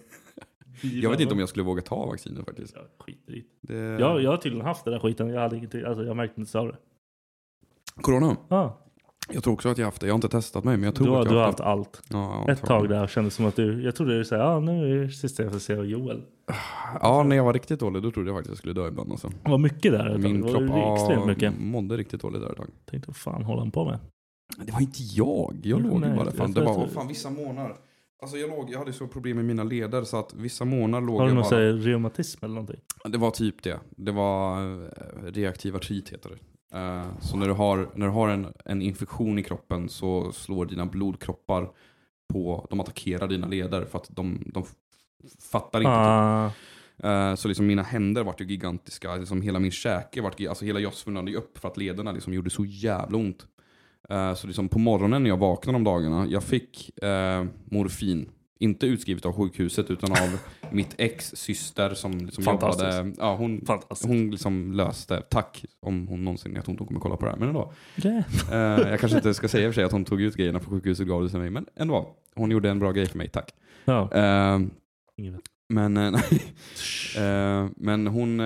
Jag 0.82 1.10
vet 1.10 1.20
inte 1.20 1.34
om 1.34 1.40
jag 1.40 1.48
skulle 1.48 1.64
våga 1.64 1.82
ta 1.82 2.06
vaccinet 2.06 2.44
faktiskt. 2.44 2.74
Jag 2.76 2.84
skiter 3.06 3.32
i 3.32 3.44
Det... 3.60 3.74
det. 3.74 4.00
Jag, 4.00 4.22
jag 4.22 4.30
har 4.30 4.36
tydligen 4.36 4.66
haft 4.66 4.84
den 4.84 4.92
där 4.92 5.00
skiten. 5.00 5.28
Jag, 5.28 5.40
hade 5.40 5.56
ingenting, 5.56 5.84
alltså, 5.84 6.04
jag 6.04 6.16
märkte 6.16 6.40
inte 6.40 6.58
av 6.58 6.66
det. 6.66 6.76
Corona? 8.00 8.36
Ja, 8.48 8.78
Jag 9.32 9.44
tror 9.44 9.54
också 9.54 9.68
att 9.68 9.78
jag 9.78 9.84
haft 9.84 10.00
det. 10.00 10.06
Jag 10.06 10.14
har 10.14 10.18
inte 10.18 10.28
testat 10.28 10.64
mig 10.64 10.76
men 10.76 10.84
jag 10.84 10.94
tror 10.94 11.06
du, 11.06 11.12
har, 11.12 11.20
att 11.20 11.24
jag 11.24 11.32
du 11.34 11.36
har 11.36 11.42
har 11.42 11.46
haft 11.50 11.60
allt. 11.60 12.02
Ja, 12.08 12.44
ja, 12.46 12.52
Ett 12.52 12.62
tag 12.62 12.88
där 12.88 13.06
kändes 13.06 13.34
som 13.34 13.46
att 13.46 13.56
du... 13.56 13.82
Jag 13.82 13.96
trodde 13.96 14.18
du 14.18 14.24
sa 14.24 14.36
ja 14.36 14.60
nu 14.60 14.92
är 15.00 15.04
det 15.04 15.10
sista 15.10 15.42
jag 15.42 15.52
får 15.52 15.58
se 15.58 15.74
av 15.76 15.86
Joel. 15.86 16.22
Ja, 17.02 17.22
när 17.22 17.36
jag 17.36 17.44
var 17.44 17.52
riktigt 17.52 17.80
dålig 17.80 18.02
då 18.02 18.10
trodde 18.10 18.28
jag 18.30 18.36
faktiskt 18.36 18.50
att 18.50 18.52
jag 18.52 18.58
skulle 18.58 18.74
dö 18.74 18.88
ibland. 18.88 19.10
Alltså. 19.10 19.28
Det 19.42 19.50
var 19.50 19.58
mycket 19.58 19.92
där. 19.92 20.06
ett 20.06 20.12
tag. 20.12 20.20
Min 20.22 20.42
det 20.42 20.48
kropp 20.52 20.70
var 20.70 20.94
extremt 20.94 21.26
mycket. 21.26 21.54
mådde 21.60 21.96
riktigt 21.96 22.20
dåligt 22.20 22.42
där 22.42 22.50
ett 22.50 22.56
tag. 22.56 22.68
Tänkte 22.90 23.08
vad 23.08 23.16
fan 23.16 23.42
håller 23.42 23.60
han 23.60 23.70
på 23.70 23.84
med? 23.84 23.98
Det 24.66 24.72
var 24.72 24.80
inte 24.80 25.02
jag. 25.02 25.60
Jag 25.62 25.82
låg 25.82 25.92
ju 25.92 25.98
nej, 25.98 26.16
bara 26.16 26.30
fan. 26.30 26.52
jag 26.52 26.64
Det 26.64 26.64
var 26.64 26.86
fan 26.86 27.08
vissa 27.08 27.30
månader. 27.30 27.76
Alltså 28.22 28.36
jag, 28.38 28.50
låg, 28.50 28.70
jag 28.70 28.78
hade 28.78 28.92
så 28.92 29.06
problem 29.06 29.36
med 29.36 29.44
mina 29.44 29.64
leder 29.64 30.02
så 30.04 30.16
att 30.18 30.34
vissa 30.34 30.64
månader 30.64 31.06
låg 31.06 31.16
Har 31.18 31.24
du 31.26 31.30
jag 31.30 31.34
någon 31.34 31.50
bara... 31.50 31.60
reumatism 31.90 32.44
eller 32.44 32.54
någonting? 32.54 32.80
Det 33.04 33.18
var 33.18 33.30
typ 33.30 33.62
det. 33.62 33.80
Det 33.90 34.12
var 34.12 34.62
eh, 34.84 35.32
reaktiv 35.32 35.76
artrit 35.76 36.08
heter 36.12 36.30
det. 36.30 36.78
Eh, 36.78 37.04
Så 37.20 37.36
när 37.36 37.46
du 37.46 37.52
har, 37.52 37.88
när 37.94 38.06
du 38.06 38.12
har 38.12 38.28
en, 38.28 38.46
en 38.64 38.82
infektion 38.82 39.38
i 39.38 39.42
kroppen 39.42 39.88
så 39.88 40.32
slår 40.32 40.66
dina 40.66 40.86
blodkroppar 40.86 41.68
på, 42.32 42.66
de 42.70 42.80
attackerar 42.80 43.28
dina 43.28 43.46
leder 43.46 43.84
för 43.84 43.98
att 43.98 44.08
de, 44.10 44.42
de 44.54 44.64
fattar 45.50 45.80
inte. 45.80 45.90
Ah, 45.90 46.50
Eh, 47.02 47.34
Så 47.34 47.48
liksom 47.48 47.66
mina 47.66 47.82
händer 47.82 48.24
vart 48.24 48.40
ju 48.40 48.44
gigantiska, 48.44 49.16
liksom 49.16 49.42
hela 49.42 49.58
min 49.58 49.70
käke 49.70 50.20
vart, 50.22 50.40
alltså 50.40 50.64
hela 50.64 50.80
jag 50.80 50.94
svullnade 50.94 51.34
upp 51.36 51.58
för 51.58 51.68
att 51.68 51.76
lederna 51.76 52.12
liksom 52.12 52.32
gjorde 52.34 52.50
så 52.50 52.64
jävla 52.64 53.18
ont. 53.18 53.46
Eh, 54.10 54.34
Så 54.34 54.46
liksom 54.46 54.68
på 54.68 54.78
morgonen 54.78 55.22
när 55.22 55.30
jag 55.30 55.36
vaknade 55.36 55.76
om 55.76 55.84
dagarna, 55.84 56.26
jag 56.28 56.42
fick 56.42 57.02
eh, 57.04 57.44
morfin. 57.64 58.28
Inte 58.60 58.86
utskrivet 58.86 59.26
av 59.26 59.32
sjukhuset 59.32 59.90
utan 59.90 60.12
av 60.12 60.38
mitt 60.72 60.94
ex 60.98 61.30
syster 61.36 61.94
som 61.94 62.18
liksom 62.18 62.44
jobbade. 62.44 63.12
Ja, 63.18 63.36
hon, 63.36 63.66
hon 64.04 64.30
liksom 64.30 64.72
löste, 64.72 65.20
tack 65.30 65.64
om 65.80 66.08
hon 66.08 66.24
någonsin, 66.24 66.52
jag 66.54 66.64
tror 66.64 66.72
inte 66.72 66.82
hon 66.82 66.88
kommer 66.88 67.00
kolla 67.00 67.16
på 67.16 67.24
det 67.24 67.30
här, 67.30 67.38
men 67.38 67.48
ändå. 67.48 67.72
Det. 67.96 68.24
Eh, 68.52 68.90
jag 68.90 69.00
kanske 69.00 69.18
inte 69.18 69.34
ska 69.34 69.48
säga 69.48 69.68
för 69.68 69.72
sig 69.74 69.84
att 69.84 69.92
hon 69.92 70.04
tog 70.04 70.20
ut 70.22 70.36
grejerna 70.36 70.60
från 70.60 70.70
sjukhuset 70.74 71.02
och 71.02 71.08
gav 71.08 71.22
det 71.22 71.28
till 71.28 71.38
mig, 71.38 71.50
men 71.50 71.66
ändå. 71.76 72.16
Hon 72.34 72.50
gjorde 72.50 72.70
en 72.70 72.78
bra 72.78 72.92
grej 72.92 73.06
för 73.06 73.18
mig, 73.18 73.28
tack. 73.28 73.50
Ja, 73.84 74.08
Eh, 74.12 74.60
men, 75.68 75.96
eh. 75.96 76.14
Eh, 77.18 77.66
men 77.76 78.06
hon, 78.06 78.40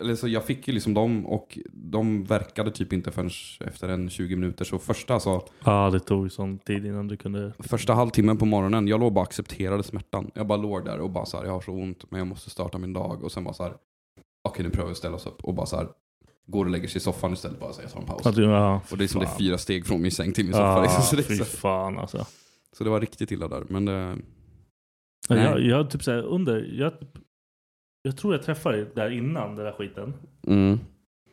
eller 0.00 0.14
så 0.14 0.28
jag 0.28 0.44
fick 0.44 0.68
ju 0.68 0.74
liksom 0.74 0.94
dem 0.94 1.26
och 1.26 1.58
de 1.72 2.24
verkade 2.24 2.70
typ 2.70 2.92
inte 2.92 3.10
förrän 3.10 3.30
efter 3.60 3.88
en 3.88 4.10
20 4.10 4.36
minuter. 4.36 4.64
Så 4.64 4.78
första, 4.78 5.20
så, 5.20 5.44
Ja, 5.64 5.90
det 5.90 6.00
tog 6.00 6.32
sån 6.32 6.58
tid 6.58 6.86
innan 6.86 7.08
du 7.08 7.16
kunde... 7.16 7.52
första 7.58 7.94
halvtimmen 7.94 8.36
på 8.36 8.44
morgonen, 8.44 8.88
jag 8.88 9.00
låg 9.00 9.12
bara 9.12 9.24
accepterade 9.24 9.82
smärtan. 9.82 10.30
Jag 10.34 10.46
bara 10.46 10.58
låg 10.58 10.84
där 10.84 10.98
och 11.00 11.10
bara 11.10 11.26
så 11.26 11.36
här, 11.36 11.44
jag 11.44 11.52
har 11.52 11.60
så 11.60 11.72
ont 11.72 12.10
men 12.10 12.18
jag 12.18 12.26
måste 12.26 12.50
starta 12.50 12.78
min 12.78 12.92
dag. 12.92 13.24
Och 13.24 13.32
sen 13.32 13.44
bara 13.44 13.54
så 13.54 13.62
här, 13.62 13.72
okej 14.48 14.64
nu 14.64 14.70
prövar 14.70 14.86
vi 14.88 14.92
att 14.92 14.98
ställa 14.98 15.16
oss 15.16 15.26
upp. 15.26 15.44
Och 15.44 15.54
bara 15.54 15.66
så 15.66 15.76
här, 15.76 15.88
går 16.46 16.64
och 16.64 16.70
lägger 16.70 16.88
sig 16.88 16.96
i 16.96 17.00
soffan 17.00 17.32
istället 17.32 17.60
bara 17.60 17.72
så 17.72 17.82
jag 17.82 17.92
tar 17.92 18.00
en 18.00 18.06
paus. 18.06 18.36
Ja, 18.36 18.80
Och 18.90 18.98
det 18.98 19.04
är 19.04 19.08
som 19.08 19.20
det 19.20 19.26
är 19.26 19.38
fyra 19.38 19.58
steg 19.58 19.86
från 19.86 20.02
min 20.02 20.10
säng 20.10 20.32
till 20.32 20.44
min 20.44 20.52
soffa. 20.52 20.64
Ja, 20.64 20.82
liksom, 20.82 21.02
så, 21.02 21.16
det 21.16 21.22
är 21.22 21.24
fy 21.24 21.36
så, 21.36 21.44
fan 21.44 21.98
alltså. 21.98 22.26
så 22.78 22.84
det 22.84 22.90
var 22.90 23.00
riktigt 23.00 23.30
illa 23.30 23.48
där. 23.48 23.64
Men 23.68 23.84
det, 23.84 24.16
Jag, 25.28 25.36
Nej. 25.36 25.68
jag 25.68 25.90
typ 25.90 26.02
såhär 26.02 26.22
under... 26.22 26.70
Jag, 26.78 26.92
jag 28.06 28.16
tror 28.16 28.34
jag 28.34 28.42
träffade 28.42 28.76
dig 28.76 28.86
där 28.94 29.10
innan 29.10 29.56
den 29.56 29.64
där 29.64 29.72
skiten. 29.72 30.14
mm. 30.46 30.78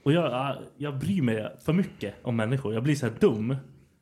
Och 0.03 0.11
jag, 0.13 0.55
jag 0.77 0.97
bryr 0.97 1.21
mig 1.21 1.51
för 1.65 1.73
mycket 1.73 2.15
om 2.21 2.35
människor. 2.35 2.73
Jag 2.73 2.83
blir 2.83 2.95
så 2.95 3.05
här 3.05 3.13
dum. 3.19 3.55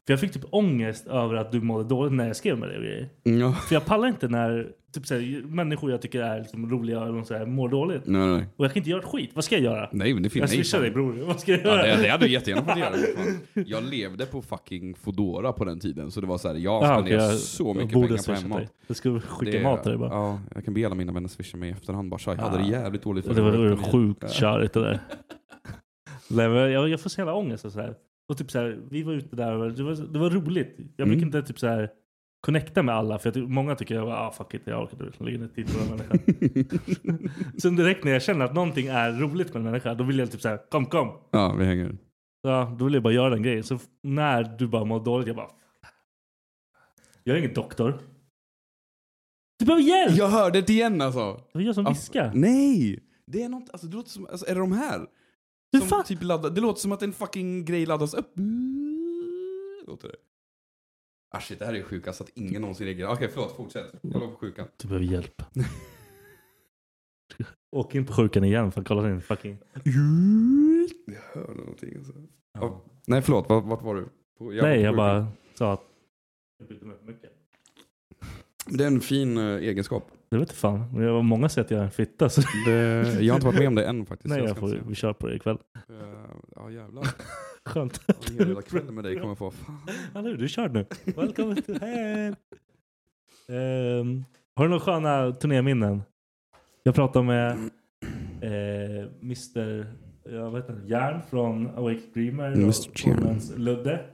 För 0.08 0.14
jag 0.14 0.20
fick 0.20 0.32
typ 0.32 0.46
ångest 0.50 1.08
över 1.08 1.36
att 1.36 1.52
du 1.52 1.62
mådde 1.62 1.84
dåligt 1.90 2.14
när 2.14 2.28
jag 2.28 2.36
skrev 2.36 2.58
med 2.58 2.70
dig 2.70 2.78
och 2.78 2.84
grejer. 2.84 3.10
ja. 3.24 3.52
För 3.54 3.76
jag 3.76 3.86
pallar 3.86 4.08
inte 4.08 4.28
när 4.28 4.68
typ 4.94 5.08
så 5.08 5.14
här, 5.14 5.42
människor 5.46 5.92
jag 5.92 6.02
tycker 6.02 6.22
är 6.22 6.40
liksom 6.40 6.70
roliga 6.72 7.02
eller 7.04 7.24
så 7.24 7.34
här, 7.38 7.46
mår 7.46 7.70
dåligt. 7.70 8.02
Nej, 8.06 8.28
nej. 8.28 8.46
Och 8.56 8.66
jag 8.66 8.74
kan 8.74 8.80
inte 8.80 8.90
göra 8.90 9.00
ett 9.00 9.06
skit. 9.08 9.32
Vad 9.34 9.44
ska 9.44 9.56
jag 9.56 9.64
göra? 9.64 9.90
Nej, 9.92 10.14
men 10.14 10.24
det 10.24 10.30
finns 10.30 10.42
Jag 10.42 10.50
swishar 10.50 10.82
dig 10.82 10.92
bror. 10.92 11.14
Vad 11.28 11.40
ska 11.40 11.52
jag 11.52 11.62
Ja, 11.62 11.66
göra? 11.66 11.98
det, 11.98 12.04
det 12.04 12.10
hade 12.10 12.26
du 12.26 12.32
jättegärna 12.32 12.66
fått 12.66 12.78
göra. 12.80 12.96
Jag 13.68 13.84
levde 13.84 14.26
på 14.26 14.42
fucking 14.42 14.96
Foodora 14.96 15.54
på 15.54 15.66
den 15.66 15.80
tiden, 15.80 16.12
så 16.12 16.22
det 16.22 16.28
var 16.28 16.38
så 16.38 16.48
här, 16.48 16.56
jag 16.56 16.74
Ja, 16.74 16.80
spenderade 16.80 17.02
okej, 17.02 17.14
jag- 17.32 17.40
så 17.40 17.64
jag 17.64 17.76
mycket 17.76 17.94
borde 17.94 18.08
pengar 18.08 18.24
på 18.24 18.32
hemmat. 18.42 18.62
Jag 18.88 18.98
ska 18.98 19.20
skicka 19.20 19.58
Det- 19.58 19.64
mat 19.64 19.84
till 19.84 19.90
dig 19.92 20.00
bara. 20.00 20.10
Ja, 20.10 20.40
jag 20.56 20.66
kan 20.66 20.74
be 20.74 20.86
alla 20.86 20.96
mina 20.96 21.12
vänner 21.14 21.30
swisha 21.30 21.58
mig 21.58 21.70
i 21.70 21.72
efterhand 21.72 22.10
bara, 22.10 22.18
"Tja, 22.20 22.34
jag 22.36 22.42
hade 22.44 22.58
Ja. 22.64 22.66
det 22.66 22.72
jävligt 22.72 23.04
dåligt 23.04 23.36
Det 23.36 23.42
var, 23.42 23.52
det 23.52 23.58
var 23.58 23.66
veckan." 23.66 23.92
sjukt 23.92 24.20
Ja. 24.24 24.28
körigt 24.30 24.74
det 24.74 24.80
där. 24.82 25.00
Nej, 26.30 26.46
jag, 26.72 26.90
jag 26.90 27.00
får 27.02 27.10
så 27.10 27.22
jävla 27.22 27.34
ångest 27.34 27.66
och 27.66 27.72
så 27.72 27.80
här. 27.82 27.94
Och 28.32 28.38
typ 28.38 28.52
så 28.52 28.60
här, 28.60 28.80
vi 28.90 29.04
var 29.04 29.14
ute 29.14 29.36
där 29.36 29.54
och 29.54 29.72
det 29.74 29.84
var, 29.84 30.14
det 30.14 30.20
var 30.20 30.30
roligt. 30.30 30.76
Jag 30.98 31.08
Mm. 31.08 31.20
fick 31.20 31.26
inte 31.26 31.42
typ 31.44 31.60
så 31.60 31.68
här 31.68 31.90
connecta 32.42 32.84
med 32.84 32.96
alla 32.96 33.20
för 33.20 33.32
jag, 33.38 33.50
många 33.50 33.76
tycker 33.76 33.96
jag 33.96 34.10
ah 34.10 34.32
fuck 34.32 34.54
it, 34.54 34.62
jag 34.66 34.84
orkar 34.84 35.06
inte 35.06 35.24
lägga 35.24 35.38
ner 35.38 35.48
tid 35.48 35.68
på 35.68 35.80
den 35.80 35.88
människan. 35.98 37.30
Sen 37.62 37.76
direkt 37.76 38.04
när 38.04 38.12
jag 38.12 38.22
känner 38.22 38.46
att 38.46 38.54
någonting 38.54 38.88
är 38.88 39.12
roligt 39.12 39.48
med 39.48 39.56
en 39.56 39.64
människa 39.64 39.94
då 39.94 40.04
vill 40.04 40.20
jag 40.20 40.32
typ 40.32 40.42
så 40.42 40.50
här 40.50 40.70
kom 40.70 40.86
kom. 40.86 41.10
Ja, 41.32 41.56
vi 41.60 41.66
hänger. 41.66 41.98
Ja, 42.42 42.76
då 42.80 42.86
vill 42.86 42.94
jag 42.94 43.04
bara 43.04 43.14
göra 43.14 43.30
den 43.30 43.44
grejen. 43.44 43.64
Så 43.64 43.80
när 44.04 44.44
du 44.44 44.68
bara 44.68 44.86
mår 44.86 45.00
dåligt 45.06 45.28
jag 45.28 45.36
bara 45.36 45.50
jag 47.24 47.34
är 47.36 47.40
ingen 47.40 47.54
doktor. 47.54 48.00
Du 49.60 49.66
behöver 49.66 49.84
hjälp! 49.84 50.18
Jag 50.18 50.28
hörde 50.30 50.62
det 50.62 50.74
igen 50.74 51.02
alltså! 51.02 51.34
Det 51.34 51.60
var 51.60 51.62
jag 51.62 51.76
som 51.76 51.86
viskade. 51.86 52.32
Nej! 52.34 53.00
Det 53.28 53.44
är 53.44 53.50
något, 53.50 53.70
alltså 53.70 53.88
det 53.88 53.96
låter 53.96 54.10
som, 54.10 54.26
alltså 54.26 54.46
är 54.50 54.54
det 54.56 54.60
de 54.62 54.72
här? 54.72 55.08
Hur 55.72 55.80
Som 55.80 55.90
fan? 55.90 56.04
typ 56.04 56.24
laddar, 56.24 56.50
det 56.50 56.62
låter 56.62 56.80
som 56.82 56.92
att 56.92 57.02
en 57.02 57.14
fucking 57.14 57.66
grej 57.66 57.86
laddas 57.86 58.14
upp. 58.14 58.32
Låter 59.88 60.08
det. 60.08 60.16
Ah 61.34 61.40
shit, 61.40 61.60
det 61.60 61.66
här 61.66 61.74
är 61.74 61.84
sjukast 61.84 62.22
att 62.22 62.30
ingen 62.34 62.62
någonsin 62.62 62.86
reagerar. 62.86 63.14
Okej, 63.14 63.30
förlåt, 63.34 63.56
fortsätt. 63.56 63.92
Jag 64.02 64.20
låg 64.22 64.32
på 64.32 64.38
sjukan. 64.38 64.68
Du 64.78 64.88
behöver 64.88 65.06
hjälp. 65.06 65.42
Åk 67.76 67.96
in 67.96 68.06
på 68.06 68.14
sjukan 68.14 68.44
igen 68.44 68.72
för 68.72 68.82
att 68.82 68.88
kolla 68.88 69.02
din 69.02 69.22
fucking... 69.22 69.58
Jag 71.06 71.42
hörde 71.42 71.54
någonting. 71.60 71.98
Alltså. 71.98 72.14
Ja. 72.54 72.82
Nej, 73.08 73.22
förlåt, 73.22 73.50
vart, 73.50 73.66
vart 73.66 73.82
var 73.84 73.96
du? 73.96 74.04
På, 74.38 74.46
var 74.46 74.52
Nej, 74.54 74.78
på 74.78 74.84
jag 74.86 74.96
bara 74.96 75.28
sa 75.54 75.74
att... 75.74 75.82
Jag 76.58 76.68
bytte 76.68 76.86
mig 76.86 76.98
för 76.98 77.06
mycket. 77.06 77.32
Det 78.66 78.84
är 78.84 78.88
en 78.88 79.02
fin 79.02 79.38
eh, 79.38 79.44
egenskap. 79.44 80.12
Det 80.32 80.38
vet 80.38 80.52
fan. 80.52 80.86
Men 80.94 81.02
det 81.02 81.12
var 81.12 81.22
många 81.22 81.50
sätt 81.50 81.66
att 81.66 81.72
jag 81.72 81.80
är 81.80 81.84
en 81.84 81.92
fitta. 81.92 82.30
Så... 82.30 82.42
Det, 82.66 82.72
jag 83.22 83.34
har 83.34 83.38
inte 83.38 83.46
varit 83.48 83.60
med 83.60 83.68
om 83.68 83.76
det 83.76 83.86
än 83.86 84.06
faktiskt. 84.06 84.30
Nej, 84.30 84.44
jag 84.44 84.58
får, 84.58 84.76
inte 84.76 84.90
vi 84.90 84.96
kör 84.96 85.14
på 85.14 85.28
det 85.28 85.36
ikväll. 85.36 85.58
Eh, 85.90 85.96
Ja, 86.56 86.72
jävlar. 86.72 87.08
Skönt. 87.66 88.02
Hela 88.32 88.46
jävla 88.46 88.62
kvällen 88.62 88.96
med 88.96 89.04
dig 89.04 89.20
kommer 89.20 89.36
få. 89.36 89.52
Fan. 89.52 89.78
Ja, 90.14 90.22
nu, 90.22 90.38
du 90.38 90.48
kör 90.48 90.70
nu. 90.70 90.86
Welcome 91.06 91.62
to 91.62 91.74
hell. 91.82 92.36
Ehm, 93.50 94.24
har 94.56 94.64
du 94.66 94.70
några 94.70 94.80
sköna 94.80 95.32
turnéminnen? 95.32 96.02
Jag 96.84 96.96
pratade 96.96 97.26
med 97.26 97.52
eh, 98.42 99.08
Mr. 99.22 99.88
Jag 100.30 100.52
vet 100.52 100.70
inte, 100.70 100.88
Järn 100.88 101.22
från 101.30 101.68
Awake 101.68 102.02
Dreamer. 102.14 102.52
Mr. 102.52 102.68
och. 102.68 102.96
Torments 102.96 103.52
Ludde. 103.58 104.06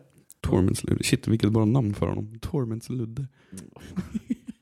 Torments 0.41 0.83
Ludde. 0.83 1.03
Shit, 1.03 1.27
vilket 1.27 1.51
bra 1.51 1.65
namn 1.65 1.93
för 1.93 2.07
honom. 2.07 2.39
Torments 2.39 2.89
Ludde. 2.89 3.27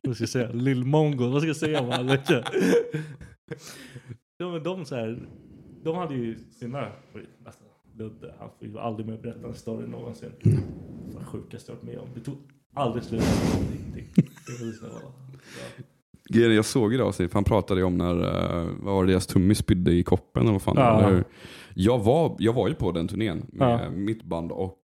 Vad 0.05 0.15
ska 0.15 0.21
jag 0.23 0.29
säga? 0.29 0.51
Lill 0.51 0.85
Mongo. 0.85 1.27
Vad 1.29 1.41
ska 1.41 1.47
jag 1.47 1.55
säga 1.57 1.81
om 1.81 1.89
han? 1.89 2.07
de, 4.39 4.63
de, 4.63 4.85
så 4.85 4.95
här, 4.95 5.27
de 5.83 5.95
hade 5.95 6.15
ju 6.15 6.37
sina... 6.59 6.87
Alltså, 7.45 7.61
Ludde, 7.97 8.35
han 8.39 8.49
får 8.59 8.67
ju 8.67 8.79
aldrig 8.79 9.07
mer 9.07 9.17
berätta 9.17 9.47
en 9.47 9.53
story 9.53 9.87
någonsin. 9.87 10.31
Var 11.13 11.19
det 11.19 11.25
sjukaste 11.25 11.71
jag 11.71 11.75
varit 11.75 11.85
med 11.85 11.97
om. 11.97 12.07
Det 12.15 12.21
tog 12.21 12.35
aldrig 12.73 13.03
slut. 13.03 13.23
Ja. 14.81 15.11
Grejen, 16.29 16.55
Jag 16.55 16.65
såg 16.65 16.93
idag, 16.93 17.15
för 17.15 17.29
han 17.33 17.43
pratade 17.43 17.79
ju 17.79 17.85
om 17.85 17.97
när 17.97 18.15
uh, 18.15 18.69
vad 18.79 18.95
var 18.95 19.05
det, 19.05 19.11
deras 19.11 19.27
tummis 19.27 19.57
spydde 19.57 19.91
i 19.91 20.03
koppen. 20.03 20.41
Eller 20.43 20.51
vad 20.51 20.61
fan, 20.61 20.75
Ja. 20.77 21.01
eller 21.07 21.23
jag, 21.73 21.99
var, 22.03 22.35
jag 22.39 22.53
var 22.53 22.67
ju 22.67 22.73
på 22.73 22.91
den 22.91 23.07
turnén 23.07 23.45
med 23.53 23.79
Ja. 23.85 23.89
mitt 23.89 24.23
band 24.23 24.51
och 24.51 24.79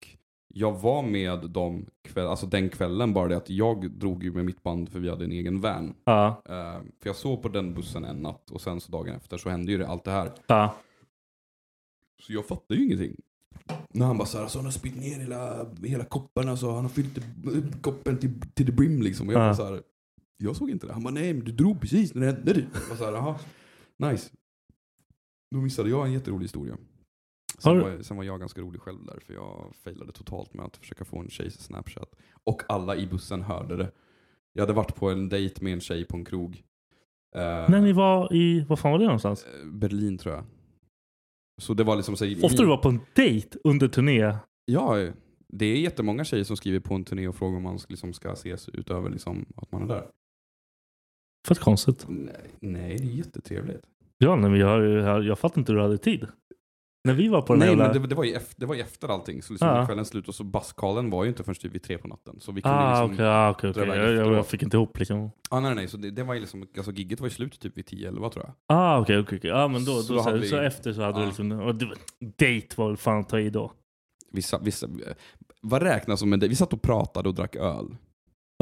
jag 0.54 0.80
var 0.80 1.02
med 1.02 1.50
dem 1.50 1.86
kväll, 2.02 2.26
alltså 2.26 2.46
den 2.46 2.68
kvällen, 2.68 3.12
bara 3.14 3.28
det 3.28 3.36
att 3.36 3.50
jag 3.50 3.90
drog 3.90 4.24
ju 4.24 4.32
med 4.32 4.44
mitt 4.44 4.62
band 4.62 4.88
för 4.88 4.98
vi 5.00 5.08
hade 5.10 5.24
en 5.24 5.32
egen 5.32 5.60
van. 5.60 5.94
Ja. 6.04 6.42
Eh, 6.48 6.82
för 7.00 7.08
jag 7.08 7.16
sov 7.16 7.36
på 7.36 7.48
den 7.48 7.74
bussen 7.74 8.04
en 8.04 8.16
natt 8.22 8.50
och 8.50 8.60
sen 8.60 8.80
så 8.80 8.92
dagen 8.92 9.14
efter 9.14 9.38
så 9.38 9.48
hände 9.48 9.72
ju 9.72 9.78
det, 9.78 9.88
allt 9.88 10.04
det 10.04 10.10
här. 10.10 10.32
Ja. 10.46 10.74
Så 12.22 12.32
jag 12.32 12.46
fattade 12.46 12.80
ju 12.80 12.86
ingenting. 12.86 13.16
När 13.88 14.06
han 14.06 14.18
bara 14.18 14.26
såhär, 14.26 14.42
alltså 14.44 14.58
han 14.58 14.64
har 14.64 14.72
spytt 14.72 14.96
ner 14.96 15.18
hela, 15.20 15.66
hela 15.84 16.04
koppen, 16.04 16.48
alltså 16.48 16.70
han 16.70 16.82
har 16.84 16.88
fyllt 16.88 17.18
upp 17.18 17.82
koppen 17.82 18.18
till, 18.18 18.40
till 18.54 18.66
the 18.66 18.72
brim 18.72 19.02
liksom. 19.02 19.28
Och 19.28 19.34
jag 19.34 19.40
Ja. 19.40 19.46
bara 19.46 19.54
såhär, 19.54 19.82
jag 20.36 20.56
såg 20.56 20.70
inte 20.70 20.86
det. 20.86 20.92
Han 20.92 21.02
bara, 21.02 21.14
nej 21.14 21.34
men 21.34 21.44
du 21.44 21.52
drog 21.52 21.80
precis 21.80 22.14
när 22.14 22.20
det 22.26 22.32
hände. 22.32 22.50
Jag 22.50 22.88
bara 22.88 22.98
såhär, 22.98 23.12
jaha, 23.12 23.38
nice. 24.10 24.30
Då 25.50 25.60
missade 25.60 25.90
jag 25.90 26.06
en 26.06 26.12
jätterolig 26.12 26.44
historia. 26.44 26.76
Sen, 27.62 27.74
du- 27.76 27.80
var, 27.82 28.02
sen 28.02 28.16
var 28.16 28.24
jag 28.24 28.40
ganska 28.40 28.60
rolig 28.60 28.80
själv 28.80 29.04
där, 29.04 29.18
för 29.26 29.34
jag 29.34 29.72
failade 29.84 30.12
totalt 30.12 30.54
med 30.54 30.64
att 30.66 30.76
försöka 30.76 31.04
få 31.04 31.18
en 31.18 31.28
tjejs 31.30 31.60
snapchat. 31.60 32.14
Och 32.44 32.62
alla 32.68 32.96
i 32.96 33.06
bussen 33.06 33.42
hörde 33.42 33.76
det. 33.76 33.90
Jag 34.52 34.62
hade 34.62 34.72
varit 34.72 34.94
på 34.94 35.10
en 35.10 35.28
dejt 35.28 35.64
med 35.64 35.72
en 35.72 35.80
tjej 35.80 36.04
på 36.04 36.16
en 36.16 36.24
krog. 36.24 36.62
Eh, 37.36 37.40
När 37.70 37.80
ni 37.80 37.92
var 37.92 38.32
i, 38.34 38.64
vad 38.68 38.78
fan 38.78 38.92
var 38.92 38.98
det 38.98 39.04
någonstans? 39.04 39.46
Berlin 39.64 40.18
tror 40.18 40.34
jag. 40.34 40.44
Så 41.60 41.74
det 41.74 41.84
var 41.84 41.96
liksom 41.96 42.16
så, 42.16 42.24
Ofta 42.42 42.62
du 42.62 42.68
var 42.68 42.76
på 42.76 42.88
en 42.88 43.00
dejt 43.14 43.58
under 43.64 43.88
turné. 43.88 44.36
Ja, 44.64 45.08
det 45.48 45.66
är 45.66 45.76
jättemånga 45.80 46.24
tjejer 46.24 46.44
som 46.44 46.56
skriver 46.56 46.80
på 46.80 46.94
en 46.94 47.04
turné 47.04 47.28
och 47.28 47.34
frågar 47.36 47.56
om 47.56 47.62
man 47.62 47.78
liksom 47.88 48.12
ska 48.12 48.32
ses 48.32 48.68
utöver 48.68 49.10
liksom 49.10 49.46
att 49.56 49.72
man 49.72 49.82
är 49.82 49.86
där. 49.86 50.06
Fett 51.48 51.58
konstigt. 51.58 52.06
Nej, 52.08 52.50
nej 52.60 52.96
det 52.98 53.04
är 53.04 53.16
jättetrevligt. 53.16 53.84
Ja, 54.18 54.36
nej, 54.36 54.50
men 54.50 54.60
jag, 54.60 54.84
jag, 54.86 55.24
jag 55.24 55.38
fattar 55.38 55.60
inte 55.60 55.72
hur 55.72 55.76
du 55.76 55.82
hade 55.82 55.98
tid. 55.98 56.26
När 57.04 57.14
vi 57.14 57.28
var 57.28 57.42
på 57.42 57.52
den 57.52 57.58
Nej, 57.60 57.68
jävla... 57.68 57.84
men 57.92 58.02
det, 58.02 58.08
det, 58.08 58.14
var 58.14 58.24
ju 58.24 58.32
efter, 58.32 58.60
det 58.60 58.66
var 58.66 58.74
ju 58.74 58.80
efter 58.80 59.08
allting. 59.08 59.42
Så 59.42 59.52
liksom 59.52 59.68
Ja. 59.68 59.86
kvällen 59.86 60.04
slut 60.04 60.28
och 60.28 60.34
så 60.34 60.44
baskalen 60.44 61.10
var 61.10 61.24
ju 61.24 61.28
inte 61.30 61.42
förrän 61.44 61.54
typ 61.54 61.74
vid 61.74 61.82
tre 61.82 61.98
på 61.98 62.08
natten. 62.08 62.40
Så 62.40 62.52
vi 62.52 62.62
kunde 62.62 62.76
Ah, 62.78 63.06
liksom 63.06 63.24
ah, 63.26 63.50
okej. 63.50 63.70
iväg 63.70 63.88
Jag, 64.18 64.32
jag, 64.32 64.46
fick 64.46 64.62
inte 64.62 64.76
ihop 64.76 64.98
liksom. 64.98 65.30
Ah, 65.50 65.60
nej, 65.60 65.74
nej, 65.74 65.88
så 65.88 65.96
det, 65.96 66.10
det 66.10 66.22
var 66.22 66.34
ju 66.34 66.40
liksom, 66.40 66.66
alltså 66.76 66.92
gigget 66.92 67.20
var 67.20 67.26
ju 67.26 67.30
slut 67.30 67.60
typ 67.60 67.78
vid 67.78 67.84
10-11 67.84 68.30
tror 68.30 68.44
jag. 68.44 68.54
Ah, 68.66 68.98
okej, 69.00 69.18
okej. 69.18 69.38
okej. 69.38 69.50
Ah, 69.52 69.68
men 69.68 69.84
då, 69.84 69.92
Så 70.02 70.12
då 70.14 70.22
så, 70.22 70.32
vi- 70.32 70.48
så 70.48 70.56
efter 70.56 70.92
så 70.92 71.02
hade 71.02 71.18
Ja. 71.18 71.20
du 71.20 71.26
liksom... 71.26 71.52
Och 71.52 71.74
det, 71.74 71.86
date 72.20 72.66
var 72.76 72.88
väl 72.88 72.96
fan 72.96 73.20
att 73.20 73.28
ta 73.28 73.40
i 73.40 73.50
då. 73.50 73.72
Vissa, 74.32 74.58
vissa, 74.58 74.88
vad 75.62 75.82
räknas 75.82 76.20
som 76.20 76.32
en 76.32 76.40
dejt? 76.40 76.50
Vi 76.50 76.56
satt 76.56 76.72
och 76.72 76.82
pratade 76.82 77.28
och 77.28 77.34
drack 77.34 77.56
öl. 77.56 77.96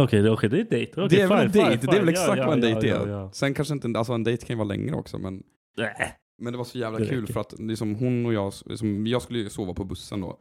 Okej, 0.00 0.22
det, 0.22 0.30
okej, 0.30 0.48
det 0.50 0.60
är 0.60 0.64
date. 0.64 0.92
Okej, 1.00 1.08
det 1.08 1.20
är 1.22 1.28
väl 1.28 1.46
en 1.46 1.52
dejt? 1.52 1.86
Det 1.86 1.96
är 1.96 2.00
väl 2.00 2.08
exakt 2.08 2.38
Ja, 2.38 2.46
vad 2.46 2.54
en 2.64 2.70
ja, 2.70 2.80
dejt 2.80 2.88
ja, 2.88 2.96
är. 2.96 3.08
ja, 3.08 3.20
ja. 3.20 3.30
Sen 3.32 3.54
kanske 3.54 3.74
inte, 3.74 3.98
alltså 3.98 4.12
en 4.12 4.24
dejt 4.24 4.46
kan 4.46 4.54
ju 4.54 4.58
vara 4.58 4.68
längre 4.68 4.94
också 4.94 5.18
men 5.18 5.42
Nej. 5.78 6.14
Men 6.38 6.52
det 6.52 6.56
var 6.56 6.64
så 6.64 6.78
jävla 6.78 6.98
Det 6.98 7.06
kul 7.08 7.20
räcker. 7.20 7.32
för 7.32 7.40
att 7.40 7.54
liksom, 7.58 7.94
hon 7.94 8.26
och 8.26 8.32
jag, 8.32 8.52
liksom, 8.66 9.06
jag 9.06 9.22
skulle 9.22 9.50
sova 9.50 9.74
på 9.74 9.84
bussen 9.84 10.20
då. 10.20 10.38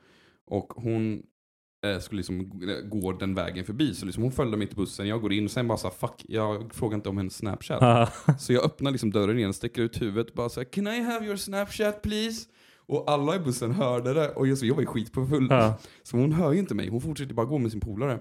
Och 0.48 0.74
hon 0.76 1.24
eh, 1.86 2.00
skulle 2.00 2.18
liksom 2.20 2.60
g- 2.60 2.82
gå 2.84 3.12
den 3.12 3.36
vägen 3.36 3.66
förbi. 3.66 3.94
Så 3.94 4.06
liksom, 4.06 4.24
hon 4.24 4.32
följde 4.32 4.58
mig 4.58 4.68
till 4.68 4.76
bussen, 4.78 5.08
jag 5.08 5.22
går 5.22 5.34
in 5.34 5.46
och 5.46 5.52
sen 5.52 5.68
bara 5.68 5.78
så 5.78 5.88
här, 5.88 5.94
fuck, 5.96 6.26
jag 6.28 6.74
frågar 6.74 6.96
inte 6.96 7.10
om 7.10 7.18
hennes 7.18 7.36
snapchat. 7.36 8.14
Så 8.40 8.54
jag 8.54 8.64
öppnar 8.66 8.92
liksom 8.92 9.12
dörren 9.12 9.38
igen, 9.38 9.54
sticker 9.54 9.82
ut 9.82 10.02
huvudet 10.02 10.34
bara 10.34 10.50
så 10.50 10.60
här, 10.60 10.66
can 10.66 10.88
I 10.88 11.00
have 11.02 11.26
your 11.26 11.36
snapchat 11.36 12.02
please? 12.02 12.48
Och 12.90 13.12
alla 13.12 13.36
i 13.36 13.40
bussen 13.40 13.72
hörde 13.72 14.14
det 14.14 14.30
och 14.30 14.58
så 14.58 14.66
jag 14.66 14.76
var 14.76 14.82
ju 14.82 14.88
skitfull. 14.88 15.48
Ja. 15.50 15.78
Så 16.04 16.18
hon 16.18 16.32
hör 16.32 16.52
ju 16.54 16.60
inte 16.60 16.76
mig, 16.76 16.90
hon 16.90 17.02
fortsätter 17.02 17.34
bara 17.34 17.46
gå 17.46 17.58
med 17.58 17.72
sin 17.72 17.80
polare. 17.82 18.20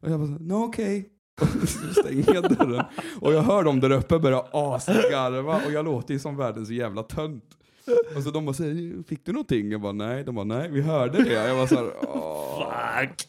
Och 0.00 0.10
jag 0.10 0.20
bara 0.20 0.26
så 0.38 0.44
no 0.44 0.54
okej. 0.64 1.02
Så 1.02 1.08
stänger 2.00 2.34
jag 2.34 2.56
dörren. 2.56 2.84
Och 3.20 3.32
jag 3.32 3.42
hör 3.42 3.64
dem 3.64 3.80
där 3.80 3.90
uppe 3.90 4.18
börja 4.18 4.44
asgarva 4.52 5.60
och 5.66 5.72
jag 5.72 5.84
låter 5.84 6.14
ju 6.14 6.20
som 6.20 6.36
världens 6.36 6.70
jävla 6.70 7.02
tönt. 7.02 7.44
Och 8.16 8.22
så 8.22 8.30
de 8.30 8.44
bara 8.44 8.54
säger, 8.54 9.02
fick 9.02 9.26
du 9.26 9.32
någonting? 9.32 9.70
Jag 9.72 9.80
bara 9.80 9.92
nej. 9.92 10.24
De 10.24 10.34
bara 10.34 10.44
nej, 10.44 10.68
vi 10.70 10.82
hörde 10.82 11.24
det. 11.24 11.32
Jag 11.32 11.56
var 11.56 11.66
så 11.66 11.74
här, 11.74 11.90
åh. 12.02 12.72
Fuck. 13.00 13.28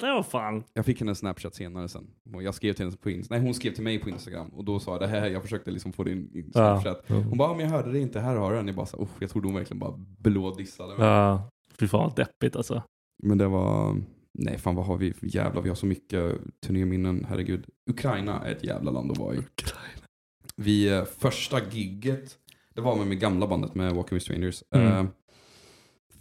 Det 0.00 0.06
var 0.06 0.22
fan. 0.22 0.64
Jag 0.74 0.84
fick 0.86 1.00
hennes 1.00 1.18
snapchat 1.18 1.54
senare 1.54 1.88
sen. 1.88 2.06
Och 2.34 2.42
jag 2.42 2.54
skrev 2.54 2.72
till 2.72 2.84
henne 2.84 2.96
på 2.96 3.10
Instagram. 3.10 3.40
Nej, 3.40 3.46
hon 3.48 3.54
skrev 3.54 3.72
till 3.74 3.84
mig 3.84 3.98
på 3.98 4.08
Instagram. 4.08 4.48
Och 4.48 4.64
då 4.64 4.80
sa 4.80 4.90
jag 4.92 5.00
det 5.00 5.06
här, 5.06 5.26
jag 5.30 5.42
försökte 5.42 5.70
liksom 5.70 5.92
få 5.92 6.04
din 6.04 6.32
din 6.32 6.50
Ja. 6.54 6.80
snapchat. 6.82 7.04
Hon 7.08 7.38
bara, 7.38 7.54
men 7.54 7.60
jag 7.60 7.68
hörde 7.72 7.92
det 7.92 7.98
inte, 7.98 8.20
här 8.20 8.36
har 8.36 8.50
du 8.50 8.56
den. 8.56 8.66
Jag 8.66 8.76
bara 8.76 8.86
"Uff, 8.98 9.08
jag 9.18 9.30
trodde 9.30 9.48
hon 9.48 9.54
verkligen 9.54 9.78
bara 9.78 9.94
blådissade 10.18 10.98
mig. 10.98 11.06
Ja. 11.06 11.48
Fy 11.78 11.88
fan 11.88 12.00
vad 12.00 12.16
deppigt 12.16 12.56
alltså. 12.56 12.82
Men 13.22 13.38
det 13.38 13.46
var, 13.48 13.96
nej 14.38 14.58
fan 14.58 14.74
vad 14.74 14.86
har 14.86 14.96
vi, 14.96 15.14
jävlar 15.22 15.62
vi 15.62 15.68
har 15.68 15.76
så 15.76 15.86
mycket 15.86 16.34
turnéminnen, 16.66 17.26
herregud. 17.28 17.66
Ukraina 17.90 18.40
är 18.40 18.52
ett 18.52 18.64
jävla 18.64 18.90
land 18.90 19.10
att 19.12 19.18
vara 19.18 19.34
i. 19.34 19.38
Vi, 20.56 20.88
eh, 20.88 21.04
första 21.04 21.60
gigget, 21.70 22.38
det 22.74 22.80
var 22.80 22.96
med 22.96 23.06
mitt 23.06 23.20
gamla 23.20 23.46
bandet 23.46 23.74
med 23.74 23.94
Walking 23.94 24.16
with 24.16 24.24
Strangers. 24.24 24.62
Mm. 24.74 24.86
Eh, 24.88 25.04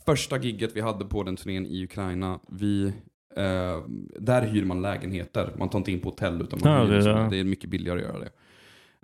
första 0.06 0.38
gigget 0.38 0.76
vi 0.76 0.82
hade 0.82 1.06
på 1.06 1.24
den 1.24 1.36
turnén 1.36 1.66
i 1.66 1.84
Ukraina, 1.84 2.40
vi, 2.50 2.86
eh, 3.36 3.84
där 4.20 4.48
hyr 4.48 4.66
man 4.66 4.82
lägenheter. 4.82 5.54
Man 5.58 5.70
tar 5.70 5.80
inte 5.80 5.92
in 5.92 6.00
på 6.00 6.10
hotell 6.10 6.42
utan 6.42 6.60
man 6.64 6.72
Ja, 6.74 6.84
hyr 6.84 6.90
det- 6.90 6.96
liksom, 6.96 7.12
ja. 7.12 7.28
det 7.30 7.40
är 7.40 7.44
mycket 7.44 7.70
billigare 7.70 8.00
att 8.00 8.06
göra 8.06 8.20
det. 8.20 8.32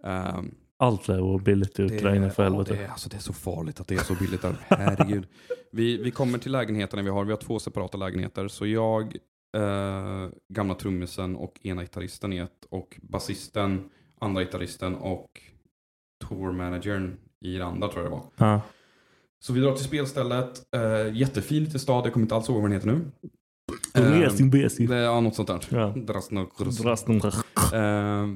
Eh, 0.04 0.42
Allt 0.80 1.08
lär 1.08 1.20
vara 1.20 1.38
billigt 1.38 1.80
i 1.80 1.84
Ukraina 1.84 2.30
för 2.30 2.44
ja, 2.44 2.50
helvete. 2.50 2.74
det, 2.76 2.84
är, 2.84 2.88
alltså, 2.90 3.10
det 3.10 3.16
är 3.16 3.20
så 3.22 3.34
farligt 3.34 3.80
att 3.80 3.88
det 3.88 3.96
är 3.96 4.00
så 4.04 4.16
billigt 4.16 4.42
där. 4.42 4.56
Herregud. 4.68 5.28
Vi, 5.72 5.98
vi 6.04 6.12
kommer 6.12 6.38
till 6.40 6.52
lägenheterna 6.52 7.02
vi 7.04 7.10
har. 7.10 7.26
Vi 7.26 7.32
har 7.32 7.38
två 7.38 7.60
separata 7.60 7.98
lägenheter. 7.98 8.48
Så 8.48 8.68
jag, 8.68 9.16
eh, 9.58 10.30
gamla 10.54 10.76
trummisen 10.76 11.36
och 11.36 11.60
ena 11.64 11.82
gitarristen 11.82 12.34
i 12.34 12.38
ett. 12.38 12.66
Och 12.70 13.00
basisten, 13.02 13.90
andra 14.22 14.42
gitarristen 14.44 14.96
och 14.96 15.42
tourmanagern 16.26 17.18
i 17.46 17.58
det 17.58 17.66
andra 17.66 17.88
tror 17.88 18.04
jag 18.04 18.12
det 18.12 18.16
var. 18.16 18.26
Ja. 18.38 18.62
Så 19.40 19.54
vi 19.54 19.60
drar 19.60 19.76
till 19.76 19.86
spelstället. 19.86 20.62
Eh, 20.76 21.16
jättefin 21.16 21.64
liten 21.64 21.80
stad. 21.80 22.06
Jag 22.06 22.14
kommer 22.14 22.24
inte 22.26 22.36
alls 22.36 22.50
ihåg 22.50 22.62
vad 22.62 22.72
den 22.72 22.80
heter 22.82 22.88
nu. 22.88 23.12
Resin 23.94 24.50
besi. 24.50 24.88
det- 24.88 24.96
Ja, 24.98 25.20
något 25.22 25.36
sånt 25.36 25.48
där. 25.48 25.66
Ja. 25.70 25.94
Drasnok- 25.96 26.82
Drasnok. 26.84 27.24
Eh, 27.74 28.28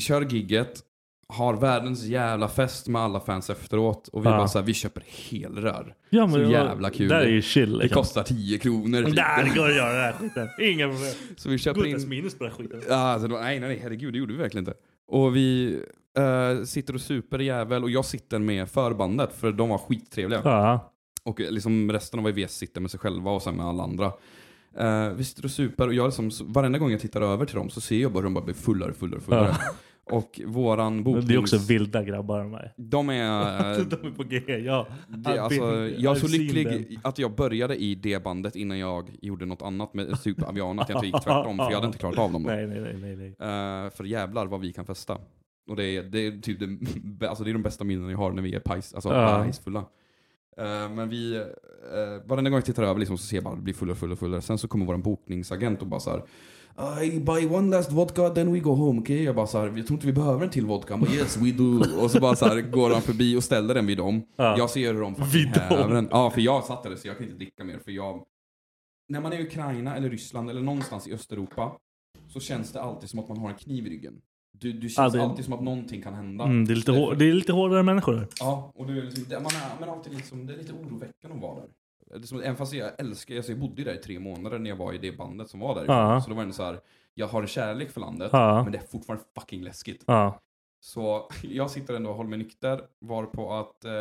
kör 0.00 0.22
gigget, 0.22 0.82
har 1.28 1.54
världens 1.54 2.04
jävla 2.04 2.48
fest 2.48 2.88
med 2.88 3.02
alla 3.02 3.20
fans 3.20 3.50
efteråt. 3.50 4.08
Och 4.08 4.24
vi 4.24 4.28
Ja. 4.28 4.36
bara 4.36 4.48
så 4.48 4.58
här, 4.58 4.66
vi 4.66 4.74
köper 4.74 5.02
helrör. 5.06 5.94
Ja, 6.10 6.28
så 6.30 6.40
jävla 6.42 6.90
kul. 6.90 7.08
Det 7.08 7.14
där 7.14 7.22
är 7.22 7.28
ju 7.28 7.42
chill. 7.42 7.72
Det 7.78 7.84
Liksom. 7.84 8.02
kostar 8.02 8.22
10 8.22 8.58
kronor. 8.58 9.02
typ. 9.02 9.16
Där 9.16 9.44
det 9.44 9.58
går 9.58 9.68
att 9.70 9.76
göra 9.76 9.92
den 9.92 10.02
här 10.02 10.12
skiten. 10.12 10.48
Inga 10.60 10.88
problem. 10.88 11.12
Så 11.36 11.48
vi 11.48 11.58
köper 11.58 11.80
Goodness 11.80 12.02
in... 12.02 12.08
minus 12.08 12.38
på 12.38 12.44
den 12.44 12.52
här 12.52 12.58
skiten. 12.58 12.80
Ja, 12.88 12.94
alltså, 12.94 13.28
det 13.28 13.40
nej, 13.40 13.60
nej, 13.60 13.78
herregud, 13.82 14.12
det 14.12 14.18
gjorde 14.18 14.32
vi 14.32 14.38
verkligen 14.38 14.62
inte. 14.68 14.74
Och 15.08 15.36
vi 15.36 15.78
eh, 16.18 16.64
sitter 16.64 16.94
och 16.94 17.00
super 17.00 17.38
jävel 17.38 17.82
och 17.82 17.90
jag 17.90 18.04
sitter 18.04 18.38
med 18.38 18.68
förbandet 18.70 19.32
för 19.32 19.52
de 19.52 19.68
var 19.68 19.78
skittrevliga. 19.78 20.40
Ja. 20.44 20.92
Och 21.24 21.40
eh, 21.40 21.50
liksom 21.50 21.92
resten 21.92 22.20
av 22.20 22.28
IVS 22.38 22.52
sitter 22.52 22.80
med 22.80 22.90
sig 22.90 23.00
själva 23.00 23.30
och 23.30 23.42
sen 23.42 23.54
med 23.56 23.66
alla 23.66 23.82
andra. 23.82 24.12
Eh, 24.78 25.08
vi 25.08 25.24
sitter 25.24 25.44
och 25.44 25.50
super 25.50 25.86
och 25.88 25.94
jag 25.94 26.04
liksom, 26.06 26.30
varenda 26.40 26.78
gång 26.78 26.90
jag 26.90 27.00
tittar 27.00 27.20
över 27.20 27.44
till 27.46 27.56
dem 27.56 27.70
så 27.70 27.80
ser 27.80 27.98
jag 27.98 28.12
bara 28.12 28.18
hur 28.18 28.24
de 28.24 28.34
bara 28.34 28.44
blir 28.44 28.54
fullare, 28.54 28.92
fullare, 28.92 29.20
fullare. 29.20 29.56
Ja. 29.60 29.72
Och 30.10 30.40
våran 30.46 31.04
boknings... 31.04 31.26
Det 31.26 31.34
är 31.34 31.38
också 31.38 31.58
vilda 31.58 32.02
grabbar 32.02 32.38
de 32.38 32.52
här. 32.52 32.72
De 32.76 33.10
är... 33.10 33.84
de 33.90 34.06
är 34.06 34.10
på 34.10 34.22
G, 34.22 34.42
ja. 34.46 34.86
det, 35.08 35.42
alltså, 35.42 35.88
jag 35.98 36.16
är 36.16 36.20
så 36.20 36.28
lycklig 36.28 36.98
att 37.02 37.18
jag 37.18 37.34
började 37.34 37.76
i 37.76 37.94
det 37.94 38.22
bandet 38.24 38.56
innan 38.56 38.78
jag 38.78 39.10
gjorde 39.22 39.46
något 39.46 39.62
annat 39.62 39.94
med 39.94 40.18
Superavian, 40.18 40.78
att 40.78 40.88
jag 40.88 40.96
inte 40.96 41.06
gick 41.06 41.20
tvärtom, 41.24 41.56
för 41.56 41.64
jag 41.64 41.74
hade 41.74 41.86
inte 41.86 41.98
klarat 41.98 42.18
av 42.18 42.32
dem 42.32 42.42
då. 42.42 42.48
Nej, 42.48 42.66
nej, 42.66 42.96
nej, 43.00 43.16
nej. 43.16 43.28
Eh, 43.28 43.90
för 43.90 44.04
jävlar 44.04 44.46
vad 44.46 44.60
vi 44.60 44.72
kan 44.72 44.86
festa. 44.86 45.18
Och 45.68 45.76
det 45.76 45.84
är, 45.84 46.02
det 46.02 46.26
är 46.26 46.40
typ 46.40 46.58
det, 46.60 47.28
alltså 47.28 47.44
det 47.44 47.50
är 47.50 47.52
de 47.52 47.62
bästa 47.62 47.84
minnen 47.84 48.10
jag 48.10 48.18
har 48.18 48.32
när 48.32 48.42
vi 48.42 48.54
är 48.54 48.60
pajs, 48.60 48.94
alltså 48.94 49.08
Ja. 49.08 49.42
pajsfulla. 49.42 49.84
Eh, 50.58 50.90
men 50.90 51.08
vi, 51.08 51.38
uh, 51.38 51.44
varenda 52.26 52.50
gång 52.50 52.56
jag 52.56 52.64
tittar 52.64 52.82
över 52.82 53.00
liksom, 53.00 53.18
så 53.18 53.26
ser 53.26 53.36
jag 53.36 53.44
bara 53.44 53.50
att 53.50 53.58
det 53.58 53.62
blir 53.62 53.74
fullare, 53.74 53.96
fullare, 53.96 54.16
fullare. 54.16 54.40
Sen 54.40 54.58
så 54.58 54.68
kommer 54.68 54.86
vår 54.86 54.96
bokningsagent 54.96 55.82
och 55.82 55.86
bara 55.86 56.00
så 56.00 56.10
här. 56.10 56.22
I 57.02 57.20
buy 57.20 57.46
one 57.46 57.76
last 57.76 57.92
vodka 57.92 58.30
then 58.30 58.52
we 58.52 58.58
go 58.60 58.70
home, 58.74 59.00
okej? 59.00 59.22
Jag 59.22 59.34
bara 59.34 59.46
så 59.46 59.58
här, 59.58 59.66
jag 59.76 59.86
tror 59.86 59.96
inte 59.96 60.06
vi 60.06 60.12
behöver 60.12 60.44
en 60.44 60.50
till 60.50 60.66
vodka. 60.66 60.92
Han 60.94 61.00
bara, 61.00 61.10
yes 61.12 61.36
we 61.36 61.50
do. 61.52 61.82
Och 62.02 62.10
så 62.10 62.20
bara 62.20 62.36
så 62.36 62.46
här, 62.46 62.60
går 62.60 62.90
han 62.90 63.02
förbi 63.02 63.36
och 63.36 63.44
ställer 63.44 63.74
den 63.74 63.86
vid 63.86 63.98
dem. 63.98 64.22
Ja. 64.36 64.58
Jag 64.58 64.70
ser 64.70 64.94
hur 64.94 65.00
de 65.00 65.14
fucking 65.14 65.52
häver 65.52 65.94
den. 65.94 66.08
Ja, 66.10 66.30
för 66.30 66.40
jag 66.40 66.64
satte 66.64 66.88
det 66.88 66.96
så 66.96 67.08
jag 67.08 67.16
kan 67.16 67.26
inte 67.26 67.38
dricka 67.38 67.64
mer. 67.64 67.78
För 67.78 67.90
jag, 67.90 68.22
när 69.08 69.20
man 69.20 69.32
är 69.32 69.38
i 69.38 69.42
Ukraina 69.42 69.96
eller 69.96 70.10
Ryssland 70.10 70.50
eller 70.50 70.62
någonstans 70.62 71.08
i 71.08 71.14
Östeuropa 71.14 71.72
så 72.28 72.40
känns 72.40 72.72
det 72.72 72.82
alltid 72.82 73.10
som 73.10 73.18
att 73.20 73.28
man 73.28 73.38
har 73.38 73.48
en 73.48 73.54
kniv 73.56 73.86
i 73.86 73.90
ryggen. 73.90 74.14
Du, 74.58 74.72
du 74.72 74.88
känns 74.88 75.12
det- 75.12 75.22
alltid 75.22 75.44
som 75.44 75.54
att 75.54 75.62
någonting 75.62 76.02
kan 76.02 76.14
hända. 76.14 76.44
Mm, 76.44 76.64
det, 76.64 76.72
är 76.72 76.76
lite 76.76 76.92
hår, 76.92 77.14
det 77.14 77.24
är 77.28 77.32
lite 77.32 77.52
hårdare 77.52 77.82
människor. 77.82 78.28
Ja, 78.40 78.72
och 78.74 78.86
du 78.86 78.98
är 78.98 79.02
liksom, 79.02 79.24
det- 79.28 79.40
man 79.40 79.46
är, 79.52 79.80
men 79.80 79.88
alltid 79.88 80.14
liksom, 80.14 80.46
det 80.46 80.52
är 80.54 80.58
lite 80.58 80.72
oroväckande 80.72 81.36
att 81.36 81.42
vara 81.42 81.54
där. 81.54 81.68
Det 82.10 82.16
är 82.16 82.20
som, 82.26 82.40
även 82.40 82.56
fast 82.56 82.72
jag 82.72 82.90
älskar, 83.00 83.36
alltså 83.36 83.52
jag 83.52 83.58
bodde 83.60 83.82
ju 83.82 83.84
där 83.84 83.94
i 83.94 83.98
tre 84.02 84.18
månader 84.18 84.58
när 84.58 84.70
jag 84.70 84.76
var 84.76 84.92
i 84.92 84.98
det 84.98 85.12
bandet 85.12 85.50
som 85.50 85.60
var 85.60 85.74
där. 85.74 85.84
Ja. 85.88 86.20
Så 86.20 86.30
då 86.30 86.36
var 86.36 86.44
det 86.46 86.52
så 86.52 86.62
här, 86.64 86.80
jag 87.14 87.26
har 87.26 87.42
en 87.42 87.48
kärlek 87.48 87.90
för 87.90 88.00
landet, 88.00 88.30
Ja. 88.32 88.62
men 88.62 88.72
det 88.72 88.78
är 88.78 88.82
fortfarande 88.82 89.24
fucking 89.38 89.62
läskigt. 89.62 90.04
Ja. 90.06 90.40
Så 90.80 91.28
jag 91.42 91.70
sitter 91.70 91.94
ändå 91.94 92.10
och 92.10 92.16
håller 92.16 92.30
mig 92.30 92.38
nykter, 92.38 92.80
var 92.98 93.24
på 93.26 93.52
att 93.54 93.84
eh, 93.84 93.92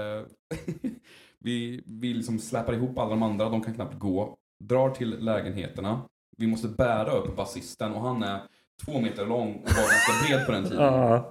vi, 1.39 1.83
vi 1.85 2.13
liksom 2.13 2.39
släpar 2.39 2.73
ihop 2.73 2.97
alla 2.97 3.09
de 3.09 3.23
andra, 3.23 3.49
de 3.49 3.61
kan 3.61 3.73
knappt 3.73 3.99
gå, 3.99 4.37
drar 4.63 4.89
till 4.89 5.09
lägenheterna. 5.25 6.01
Vi 6.37 6.47
måste 6.47 6.67
bära 6.67 7.11
upp 7.11 7.35
basisten 7.35 7.93
och 7.93 8.01
han 8.01 8.23
är 8.23 8.39
två 8.85 8.99
meter 9.01 9.25
lång 9.25 9.55
och 9.55 9.61
var 9.69 9.91
ganska 9.91 10.27
bred 10.27 10.45
på 10.45 10.51
den 10.51 10.63
tiden. 10.63 11.23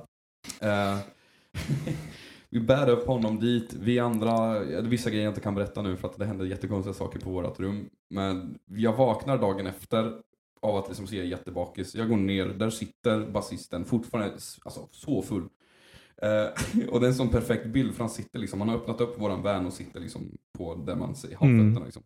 Eh, 0.60 0.98
vi 2.54 2.60
bär 2.60 2.88
upp 2.88 3.06
honom 3.06 3.40
dit. 3.40 3.74
Vi 3.74 3.98
andra, 3.98 4.60
vissa 4.80 5.10
grejer 5.10 5.24
jag 5.24 5.30
inte 5.30 5.40
kan 5.40 5.54
berätta 5.54 5.82
nu 5.82 5.96
för 5.96 6.08
att 6.08 6.18
det 6.18 6.24
händer 6.24 6.44
jättekonstiga 6.44 6.94
saker 6.94 7.20
på 7.20 7.30
vårt 7.30 7.60
rum. 7.60 7.90
Men 8.10 8.58
jag 8.66 8.92
vaknar 8.92 9.38
dagen 9.38 9.66
efter 9.66 10.12
av 10.60 10.76
att 10.76 10.88
liksom 10.88 11.06
se 11.06 11.26
jättebakis. 11.26 11.94
Jag 11.94 12.08
går 12.08 12.16
ner, 12.16 12.46
där 12.46 12.70
sitter 12.70 13.26
basisten 13.26 13.84
fortfarande 13.84 14.32
alltså, 14.64 14.88
så 14.90 15.22
full. 15.22 15.48
Eh, 16.22 16.88
och 16.90 17.00
det 17.00 17.06
är 17.06 17.08
en 17.08 17.14
sån 17.14 17.28
perfekt 17.28 17.66
bild 17.66 17.94
för 17.94 18.00
han 18.00 18.10
sitter 18.10 18.38
liksom, 18.38 18.60
han 18.60 18.68
har 18.68 18.76
öppnat 18.76 19.00
upp 19.00 19.20
våran 19.20 19.42
van 19.42 19.66
och 19.66 19.72
sitter 19.72 20.00
liksom 20.00 20.38
på 20.52 20.74
där 20.74 20.96
man 20.96 21.14
ser 21.14 21.36
har 21.36 21.46
Mm. 21.46 21.70
fötterna 21.70 21.84
liksom. 21.84 22.02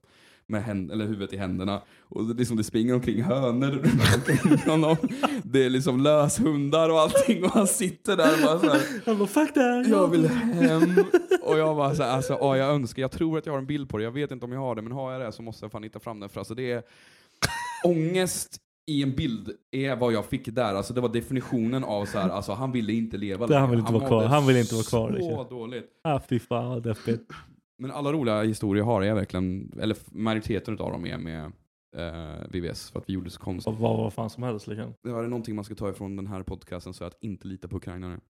Med 0.50 0.62
händ, 0.64 0.92
eller 0.92 1.06
huvudet 1.06 1.32
i 1.32 1.37
händerna. 1.37 1.82
Och 2.02 2.34
liksom, 2.37 2.56
det 2.56 2.64
springer 2.64 2.94
omkring 2.94 3.22
hönor 3.22 3.70
runt 3.70 4.64
honom. 4.66 4.96
Det 5.42 5.64
är 5.64 5.70
liksom 5.70 6.00
löshundar 6.00 6.88
och 6.90 7.00
allting 7.00 7.44
och 7.44 7.50
han 7.50 7.66
sitter 7.66 8.16
där 8.16 8.34
och 8.34 8.40
bara 8.42 8.58
så 8.58 8.66
här, 8.68 8.82
Han 9.06 9.18
bara 9.18 9.28
fuck 9.28 9.50
här. 9.56 9.88
jag 9.90 10.08
vill 10.08 10.26
hem. 10.28 11.04
Och 11.42 11.58
jag 11.58 11.76
bara 11.76 11.94
så 11.94 12.02
här, 12.02 12.11
alltså, 12.11 12.38
åh, 12.40 12.58
jag 12.58 12.68
önskar, 12.74 13.02
jag 13.02 13.11
tror 13.11 13.38
att 13.38 13.46
jag 13.46 13.52
har 13.52 13.58
en 13.58 13.66
bild 13.66 13.88
på 13.88 13.98
det, 13.98 14.04
jag 14.04 14.11
vet 14.11 14.30
inte 14.30 14.44
om 14.44 14.52
jag 14.52 14.61
har 14.61 14.74
det, 14.74 14.82
men 14.82 14.92
har 14.92 15.12
jag 15.12 15.20
det 15.20 15.32
så 15.32 15.42
måste 15.42 15.64
jag 15.64 15.72
fan 15.72 15.82
hitta 15.82 16.00
fram 16.00 16.20
den. 16.20 16.28
För 16.28 16.40
alltså 16.40 16.54
det 16.54 16.72
är 16.72 16.82
ångest 17.84 18.56
i 18.87 19.02
en 19.02 19.12
bild 19.12 19.50
är 19.70 19.96
vad 19.96 20.12
jag 20.12 20.24
fick 20.26 20.48
där. 20.54 20.74
Alltså 20.74 20.94
det 20.94 21.00
var 21.00 21.08
definitionen 21.08 21.84
av 21.84 22.04
så 22.06 22.18
här, 22.18 22.28
alltså 22.28 22.52
han 22.52 22.72
ville 22.72 22.92
inte 22.92 23.16
leva 23.16 23.46
Det, 23.46 23.54
han 23.54 23.62
längre. 23.62 23.70
vill 23.70 23.80
inte 23.80 23.92
vara 23.92 24.06
kvar. 24.08 24.24
Han 24.24 24.46
vill 24.46 24.56
inte 24.56 24.74
vara 24.74 24.84
kvar. 24.84 25.08
Så 25.11 25.14
liksom. 25.16 25.46
dåligt. 25.58 25.87
Ah, 26.04 26.20
fy 26.28 26.38
fan 26.38 26.68
vad 26.68 26.82
deppigt. 26.82 27.30
Men 27.78 27.90
alla 27.90 28.12
roliga 28.12 28.42
historier 28.42 28.84
har 28.84 29.02
jag 29.02 29.14
verkligen, 29.14 29.72
eller 29.80 29.96
majoriteten 30.10 30.78
av 30.78 30.90
dem 30.92 31.06
är 31.06 31.18
med 31.18 31.52
eh, 31.96 32.46
VVS, 32.50 32.90
för 32.90 32.98
att 32.98 33.08
vi 33.08 33.12
gjorde 33.12 33.30
så 33.30 33.40
konstigt. 33.40 33.74
Vad, 33.78 33.96
vad 33.98 34.12
fan 34.12 34.30
som 34.30 34.42
helst 34.42 34.66
liksom. 34.66 34.94
Det 35.02 35.10
var 35.12 35.22
det 35.22 35.28
någonting 35.28 35.54
man 35.54 35.64
ska 35.64 35.74
ta 35.74 35.90
ifrån 35.90 36.16
den 36.16 36.26
här 36.26 36.42
podcasten 36.42 36.94
så 36.94 37.04
är 37.04 37.08
att 37.08 37.18
inte 37.20 37.48
lita 37.48 37.68
på 37.68 37.76
ukrainare. 37.76 38.20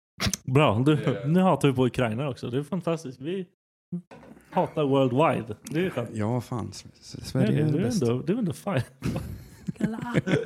Bra, 0.44 0.82
du, 0.86 0.96
Det- 0.96 1.28
nu 1.28 1.40
hatar 1.40 1.68
vi 1.68 1.74
på 1.74 1.86
Ukraina 1.86 2.28
också. 2.28 2.50
Det 2.50 2.58
är 2.58 2.62
fantastiskt. 2.62 3.20
Vi 3.20 3.46
hatar 4.50 4.84
worldwide. 4.84 5.56
Det 5.70 5.86
är 5.86 5.90
skönt. 5.90 6.10
Ja, 6.12 6.40
fan. 6.40 6.68
S- 6.72 6.84
S- 7.00 7.16
Det 7.18 7.24
Sverige 7.24 7.64
är, 7.66 7.72
det 7.72 7.78
bäst. 7.78 8.02
ändå, 8.02 8.22
det 8.22 8.32
är 8.32 8.36
ändå 8.36 8.52
fine. 8.52 8.82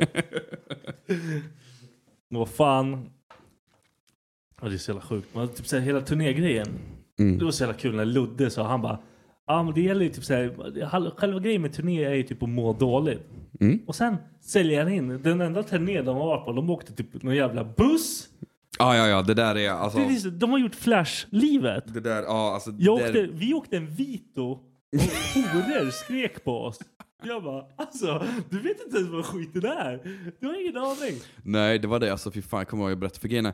Vad 2.29 2.49
fan. 2.49 3.11
Ja, 4.61 4.69
det 4.69 4.75
är 4.75 4.79
så 4.79 4.91
jävla 4.91 5.03
sjukt. 5.03 5.35
Man, 5.35 5.49
typ, 5.49 5.67
så 5.67 5.77
här, 5.77 5.83
hela 5.83 6.01
turnégrejen. 6.01 6.69
Mm. 7.21 7.39
Det 7.39 7.45
var 7.45 7.53
så 7.53 7.63
jävla 7.63 7.79
kul 7.79 7.95
när 7.97 8.05
Ludde 8.05 8.51
sa, 8.51 8.67
han 8.67 8.83
bara 8.83 8.99
Ja 9.47 9.63
men 9.63 9.75
det 9.75 9.81
gäller 9.81 10.03
ju 10.03 10.09
typ 10.09 10.25
såhär, 10.25 11.17
själva 11.17 11.41
grejen 11.41 11.63
med 11.63 11.73
turné 11.73 12.05
är 12.05 12.15
ju 12.15 12.23
typ 12.23 12.43
att 12.43 12.49
må 12.49 12.73
dåligt. 12.73 13.23
Mm. 13.61 13.81
Och 13.87 13.95
sen 13.95 14.17
säljer 14.41 14.83
han 14.85 14.93
in, 14.93 15.23
den 15.23 15.41
enda 15.41 15.63
turné 15.63 16.03
de 16.03 16.17
har 16.17 16.27
varit 16.27 16.45
på, 16.45 16.53
de 16.53 16.71
åkte 16.71 16.93
typ 16.93 17.23
någon 17.23 17.35
jävla 17.37 17.65
buss. 17.65 18.29
Ja, 18.79 18.97
ja, 18.97 19.07
ja, 19.09 19.23
det 19.23 19.35
där 19.35 19.57
är 19.59 19.71
alltså... 19.71 19.99
Det 19.99 20.05
är 20.05 20.15
så- 20.15 20.29
De 20.31 20.51
har 20.51 20.59
gjort 20.59 20.75
Flash-livet. 20.75 21.95
Det 21.95 22.01
där, 22.01 22.23
ja 22.23 22.55
alltså... 22.55 22.71
Jag 22.79 22.95
åkte, 22.95 23.13
där, 23.13 23.31
vi 23.33 23.55
åkte 23.55 23.77
en 23.77 23.87
Vito 23.87 24.43
och 24.43 24.63
horor 25.35 25.91
skrek 25.91 26.45
på 26.45 26.59
oss. 26.65 26.79
Jag 27.25 27.43
bara, 27.43 27.65
alltså 27.77 28.25
du 28.51 28.61
vet 28.61 28.85
inte 28.87 28.97
ens 28.99 29.11
vad 29.11 29.25
skiten 29.27 29.65
är. 29.65 30.01
Du 30.41 30.47
har 30.47 30.63
ingen 30.63 30.77
aning. 30.77 31.21
nej, 31.43 31.79
det 31.79 31.89
var 31.89 31.99
det 32.01 32.11
alltså, 32.13 32.31
fy 32.31 32.43
fan, 32.43 32.61
jag 32.61 32.69
kommer 32.69 32.83
ihåg 32.85 32.91
jag 32.91 32.99
berättade 32.99 33.21
för 33.21 33.29
grejen 33.29 33.47
är, 33.47 33.53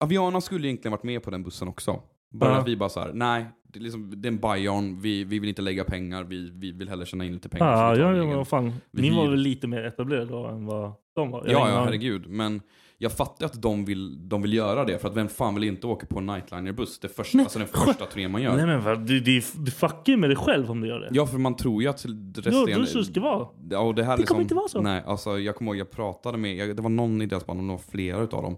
Aviana 0.00 0.40
skulle 0.40 0.66
egentligen 0.68 0.92
varit 0.92 1.02
med 1.02 1.22
på 1.22 1.30
den 1.30 1.42
bussen 1.42 1.68
också. 1.68 2.02
Bara 2.38 2.50
Ja. 2.50 2.56
att 2.56 2.68
vi 2.68 2.76
bara 2.76 2.88
så 2.88 3.00
här: 3.00 3.12
nej, 3.12 3.46
det 3.62 3.78
är, 3.78 3.82
liksom, 3.82 4.12
det 4.16 4.28
är 4.28 4.32
en 4.32 4.40
buy-on, 4.40 5.00
vi, 5.00 5.24
vi 5.24 5.38
vill 5.38 5.48
inte 5.48 5.62
lägga 5.62 5.84
pengar, 5.84 6.24
vi, 6.24 6.50
vi 6.54 6.72
vill 6.72 6.88
hellre 6.88 7.06
tjäna 7.06 7.24
in 7.24 7.32
lite 7.32 7.48
pengar. 7.48 7.94
Ja, 7.96 8.14
ja, 8.14 8.24
ja, 8.32 8.44
fan. 8.44 8.72
Vi 8.90 9.02
Min 9.02 9.16
var 9.16 9.28
väl 9.28 9.40
lite 9.40 9.66
mer 9.66 9.82
etablerad 9.84 10.28
då 10.28 10.46
än 10.46 10.66
vad 10.66 10.92
de 11.14 11.30
var. 11.30 11.42
Jag 11.46 11.52
Ja, 11.52 11.68
ja, 11.70 11.84
herregud. 11.84 12.26
Men 12.28 12.60
jag 12.98 13.12
fattar 13.12 13.46
att 13.46 13.62
de 13.62 13.84
vill, 13.84 14.28
de 14.28 14.42
vill 14.42 14.52
göra 14.52 14.84
det, 14.84 14.98
för 14.98 15.08
att 15.08 15.16
vem 15.16 15.28
fan 15.28 15.54
vill 15.54 15.64
inte 15.64 15.86
åka 15.86 16.06
på 16.06 16.18
en 16.18 16.26
nightliner-buss? 16.26 16.98
Det 16.98 17.08
första, 17.08 17.38
alltså 17.38 17.58
den 17.58 17.68
första 17.68 18.06
turnén 18.06 18.30
man 18.30 18.42
gör. 18.42 18.56
Nej 18.56 18.66
men 18.66 18.84
vad, 18.84 19.06
du, 19.06 19.20
du, 19.20 19.42
du 19.54 19.70
fuckar 19.70 20.12
ju 20.12 20.16
med 20.16 20.30
dig 20.30 20.36
själv 20.36 20.70
om 20.70 20.80
du 20.80 20.88
gör 20.88 21.00
det. 21.00 21.08
Ja, 21.12 21.26
för 21.26 21.38
man 21.38 21.56
tror 21.56 21.82
ju 21.82 21.88
att 21.88 22.04
resten... 22.36 22.52
Ja, 22.52 22.68
är 22.68 22.84
så 22.84 22.98
det 22.98 23.04
ska 23.04 23.20
vara. 23.20 23.48
Ja, 23.70 23.78
och 23.78 23.94
det 23.94 24.04
här 24.04 24.12
Det 24.12 24.18
liksom, 24.18 24.34
kommer 24.34 24.42
inte 24.42 24.54
vara 24.54 24.68
så. 24.68 24.80
Nej, 24.80 25.02
alltså 25.06 25.38
jag 25.38 25.56
kommer 25.56 25.70
ihåg 25.70 25.78
jag 25.80 25.90
pratade 25.90 26.38
med, 26.38 26.56
jag, 26.56 26.76
det 26.76 26.82
var 26.82 26.90
någon 26.90 27.22
i 27.22 27.26
deras 27.26 27.46
band, 27.46 27.60
och 27.60 27.66
var 27.66 27.78
flera 27.78 28.20
utav 28.22 28.42
dem. 28.42 28.56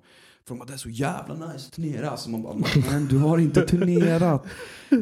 För 0.49 0.55
de 0.55 0.59
bara, 0.59 0.65
det 0.65 0.73
är 0.73 0.77
så 0.77 0.89
jävla 0.89 1.35
nice 1.35 1.67
att 1.67 1.73
turnera. 1.73 2.11
Alltså 2.11 2.31
man 2.31 2.43
bara, 2.43 2.55
men 2.93 3.07
du 3.07 3.19
har 3.19 3.39
inte 3.39 3.63
turnerat. 3.63 4.47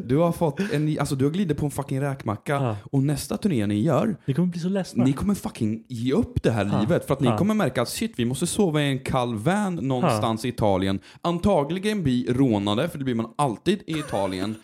Du 0.04 0.16
har 0.16 0.32
fått 0.32 0.60
en, 0.72 0.96
alltså 1.00 1.14
du 1.16 1.24
har 1.24 1.32
glidit 1.32 1.56
på 1.58 1.64
en 1.64 1.70
fucking 1.70 2.00
räkmacka. 2.00 2.52
Ja. 2.54 2.76
Och 2.92 3.02
nästa 3.02 3.36
turné 3.36 3.66
ni 3.66 3.80
gör, 3.80 4.16
Ni 4.26 4.34
kommer 4.34 4.48
bli 4.48 4.60
så 4.60 4.68
ledsna. 4.68 5.04
ni 5.04 5.12
kommer 5.12 5.34
fucking 5.34 5.84
ge 5.88 6.12
upp 6.12 6.42
det 6.42 6.50
här 6.50 6.64
Ja. 6.72 6.80
livet. 6.80 7.06
För 7.06 7.14
att 7.14 7.20
ni 7.20 7.26
Ja. 7.28 7.38
kommer 7.38 7.54
märka 7.54 7.82
att 7.82 7.88
shit, 7.88 8.12
vi 8.16 8.24
måste 8.24 8.46
sova 8.46 8.82
i 8.82 8.88
en 8.88 8.98
kall 8.98 9.34
van 9.36 9.74
någonstans 9.74 10.44
i 10.44 10.48
Italien. 10.48 11.00
Antagligen 11.22 12.02
bli 12.02 12.26
rånade, 12.28 12.88
för 12.88 12.98
det 12.98 13.04
blir 13.04 13.14
man 13.14 13.30
alltid 13.38 13.82
i 13.86 13.98
Italien. 13.98 14.54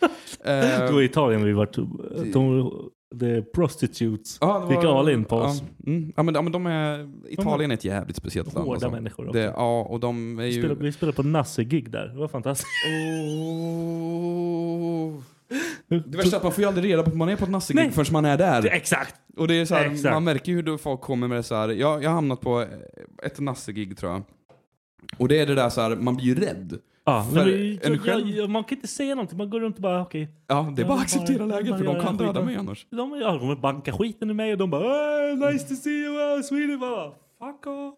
Eh, 0.45 0.93
var 0.93 1.03
i 1.03 1.05
Italien 1.05 1.45
vi 1.45 1.53
vart... 1.53 1.75
De, 2.33 2.71
the 3.21 3.43
prostitutes 3.43 4.39
Ja, 4.41 4.65
det 4.69 4.75
gick 4.75 4.85
var- 4.85 4.99
all 5.01 5.09
in 5.11 5.25
på 5.25 5.37
oss. 5.37 5.63
Ja, 5.63 5.93
mm, 5.93 6.13
ja, 6.17 6.23
men, 6.23 6.35
ja, 6.35 6.43
men 6.43 6.53
de 6.53 6.67
är, 6.67 7.11
Italien 7.29 7.71
är 7.71 7.75
ett 7.75 7.85
jävligt 7.85 8.17
speciellt 8.17 8.55
land. 8.55 8.67
Hårda 8.67 8.75
alltså. 8.75 8.91
människor 8.91 9.29
också. 9.29 9.39
Det, 9.39 9.45
ja, 9.45 9.81
och 9.83 10.01
de 10.01 10.39
är 10.39 10.43
Vi 10.43 10.49
ju... 10.49 10.61
spelade, 10.63 10.85
vi 10.85 10.93
spelade 10.93 11.17
på 11.17 11.23
Nasse-gig 11.23 11.91
där. 11.91 12.07
Det 12.07 12.19
var 12.19 12.29
fantastiskt. 12.29 12.69
Oh. 14.27 15.23
Det 15.89 16.17
värsta 16.17 16.37
är 16.37 16.37
att 16.37 16.43
man 16.43 16.53
får 16.53 16.63
ju 16.63 16.69
aldrig 16.69 16.93
reda 16.93 17.03
på 17.03 17.11
att 17.11 17.17
man 17.17 17.29
är 17.29 17.37
på 17.37 17.45
ett 17.45 17.51
nassegig 17.51 17.93
förrän 17.93 18.13
man 18.13 18.25
är 18.25 18.39
där. 18.39 18.67
Exakt! 18.67 19.15
Och 19.37 19.49
det 19.49 19.55
är 19.55 19.65
så 19.65 19.75
här, 19.75 20.11
man 20.13 20.25
märker 20.25 20.53
ju 20.53 20.63
hur 20.63 20.79
folk 20.79 21.01
kommer 21.01 21.29
med 21.29 21.39
det 21.39 21.43
så 21.43 21.55
här. 21.55 21.69
Jag, 21.69 22.03
jag 22.03 22.11
har 22.11 22.15
hamnat 22.15 22.41
på 22.41 22.65
ett 23.23 23.41
nassegig 23.41 23.97
tror 23.99 24.13
jag. 24.13 24.23
Och 25.19 25.29
det 25.29 25.39
är 25.41 25.47
det 25.47 25.55
där 25.55 25.69
så 25.69 25.81
här, 25.81 25.97
man 25.97 26.17
blir 26.17 26.27
ju 26.27 26.35
rädd. 26.35 26.79
Ja, 27.05 27.27
För 27.33 27.45
men, 27.45 27.49
en 27.83 27.93
jag, 27.93 28.01
själv- 28.01 28.29
jag, 28.29 28.51
man 28.51 28.65
kan 28.65 28.77
inte 28.79 28.89
säga 28.89 29.15
någonting. 29.15 29.39
Man 29.39 29.51
går 29.51 29.61
runt 29.61 29.77
och 29.77 29.83
bara 29.83 30.03
okej. 30.03 30.29
Ja, 30.47 30.73
det 30.77 30.83
är 30.83 30.87
bara 30.87 30.95
att 30.97 31.03
acceptera 31.03 31.47
bara- 31.47 31.59
läget 31.59 31.79
för 31.79 31.85
de 31.85 32.01
kan 32.01 32.17
döda 32.17 32.31
skiten. 32.33 32.47
mig 32.47 32.57
annars. 32.57 32.87
De, 32.91 33.19
ja, 33.21 33.31
de 33.31 33.39
kommer 33.41 33.57
banka 33.57 33.93
skiten 33.93 34.31
i 34.31 34.35
mig 34.35 34.53
och 34.53 34.59
de 34.59 34.71
bara 34.71 35.31
"Äh, 35.31 35.37
nice 35.53 35.69
to 35.69 35.75
see 35.75 35.91
you, 36.05 36.37
uh, 36.37 36.43
Sweden. 36.43 36.81
Bara, 36.81 37.11
Fuck 37.39 37.67
off. 37.67 37.95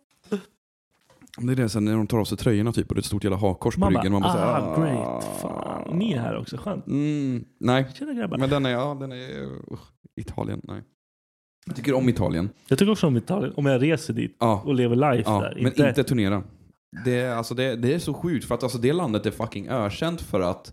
Det 1.38 1.52
är 1.52 1.56
det 1.56 1.68
sen 1.68 1.84
när 1.84 1.96
de 1.96 2.06
tar 2.06 2.18
av 2.18 2.24
sig 2.24 2.38
tröjorna 2.38 2.72
typ 2.72 2.88
och 2.88 2.94
det 2.94 2.98
är 2.98 3.00
ett 3.00 3.06
stort 3.06 3.24
jävla 3.24 3.36
hakkors 3.38 3.76
på 3.76 3.88
ryggen. 3.88 4.12
Man 4.12 4.22
bara, 4.22 4.32
här, 4.32 4.60
ah, 4.60 4.80
great. 4.82 5.24
Fan, 5.40 5.98
ni 5.98 6.12
är 6.12 6.18
här 6.20 6.36
också. 6.38 6.56
Skönt. 6.56 6.86
Mm, 6.86 7.44
nej, 7.60 7.86
men 8.38 8.50
den 8.50 8.66
är, 8.66 8.70
ja, 8.70 8.96
den 9.00 9.12
är, 9.12 9.44
usch, 9.72 9.80
Italien, 10.20 10.60
nej. 10.64 10.82
Jag 11.66 11.76
tycker 11.76 11.94
om 11.94 12.08
Italien. 12.08 12.50
Jag 12.68 12.78
tycker 12.78 12.92
också 12.92 13.06
om 13.06 13.16
Italien. 13.16 13.52
Om 13.56 13.66
jag 13.66 13.82
reser 13.82 14.14
dit 14.14 14.36
Ja. 14.40 14.62
och 14.64 14.74
lever 14.74 14.96
life 14.96 15.30
Ja, 15.30 15.40
där. 15.40 15.58
men 15.62 15.86
inte, 15.88 16.04
turnera. 16.04 16.42
Det 17.04 17.20
är, 17.20 17.34
alltså, 17.34 17.54
det, 17.54 17.76
det 17.76 17.94
är 17.94 17.98
så 17.98 18.14
sjukt 18.14 18.48
för 18.48 18.54
att 18.54 18.62
alltså, 18.62 18.78
det 18.78 18.92
landet 18.92 19.26
är 19.26 19.30
fucking 19.30 19.68
ökänt 19.68 20.20
för 20.20 20.40
att 20.40 20.72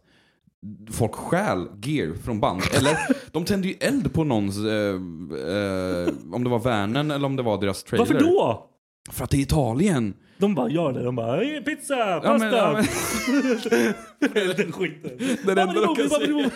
folk 0.91 1.15
stjäl 1.15 1.67
gear 1.83 2.13
från 2.23 2.39
band. 2.39 2.61
Eller 2.77 2.97
de 3.31 3.45
tände 3.45 3.67
ju 3.67 3.73
eld 3.79 4.13
på 4.13 4.23
någons, 4.23 4.57
eh, 4.57 4.89
eh, 4.93 6.13
om 6.33 6.43
det 6.43 6.49
var 6.49 6.59
vanen 6.59 7.11
eller 7.11 7.25
om 7.25 7.35
det 7.35 7.43
var 7.43 7.61
deras 7.61 7.83
trailer. 7.83 8.05
Varför 8.05 8.19
då? 8.19 8.67
För 9.11 9.23
att 9.23 9.29
det 9.29 9.37
är 9.37 9.41
Italien. 9.41 10.13
De 10.37 10.55
bara 10.55 10.69
gör 10.69 10.93
det. 10.93 11.03
De 11.03 11.15
bara 11.15 11.35
"Hey, 11.37 11.61
pizza, 11.61 11.97
Ja, 11.97 12.19
pasta. 12.21 12.37
men, 12.45 12.53
ja, 12.53 12.73
men, 12.73 14.33
Den 14.57 14.71
skiten. 14.71 15.11
det 15.55 15.61
enda 15.61 15.73
de 15.81 15.95
kan 15.95 16.09
säga. 16.09 16.49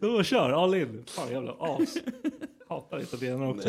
De 0.00 0.06
bara 0.12 0.24
kör 0.24 0.50
all 0.64 0.74
in. 0.74 1.04
Fan 1.06 1.30
jävla 1.30 1.52
as. 1.58 1.94
Hatar 2.68 3.00
italienare 3.02 3.48
också. 3.50 3.68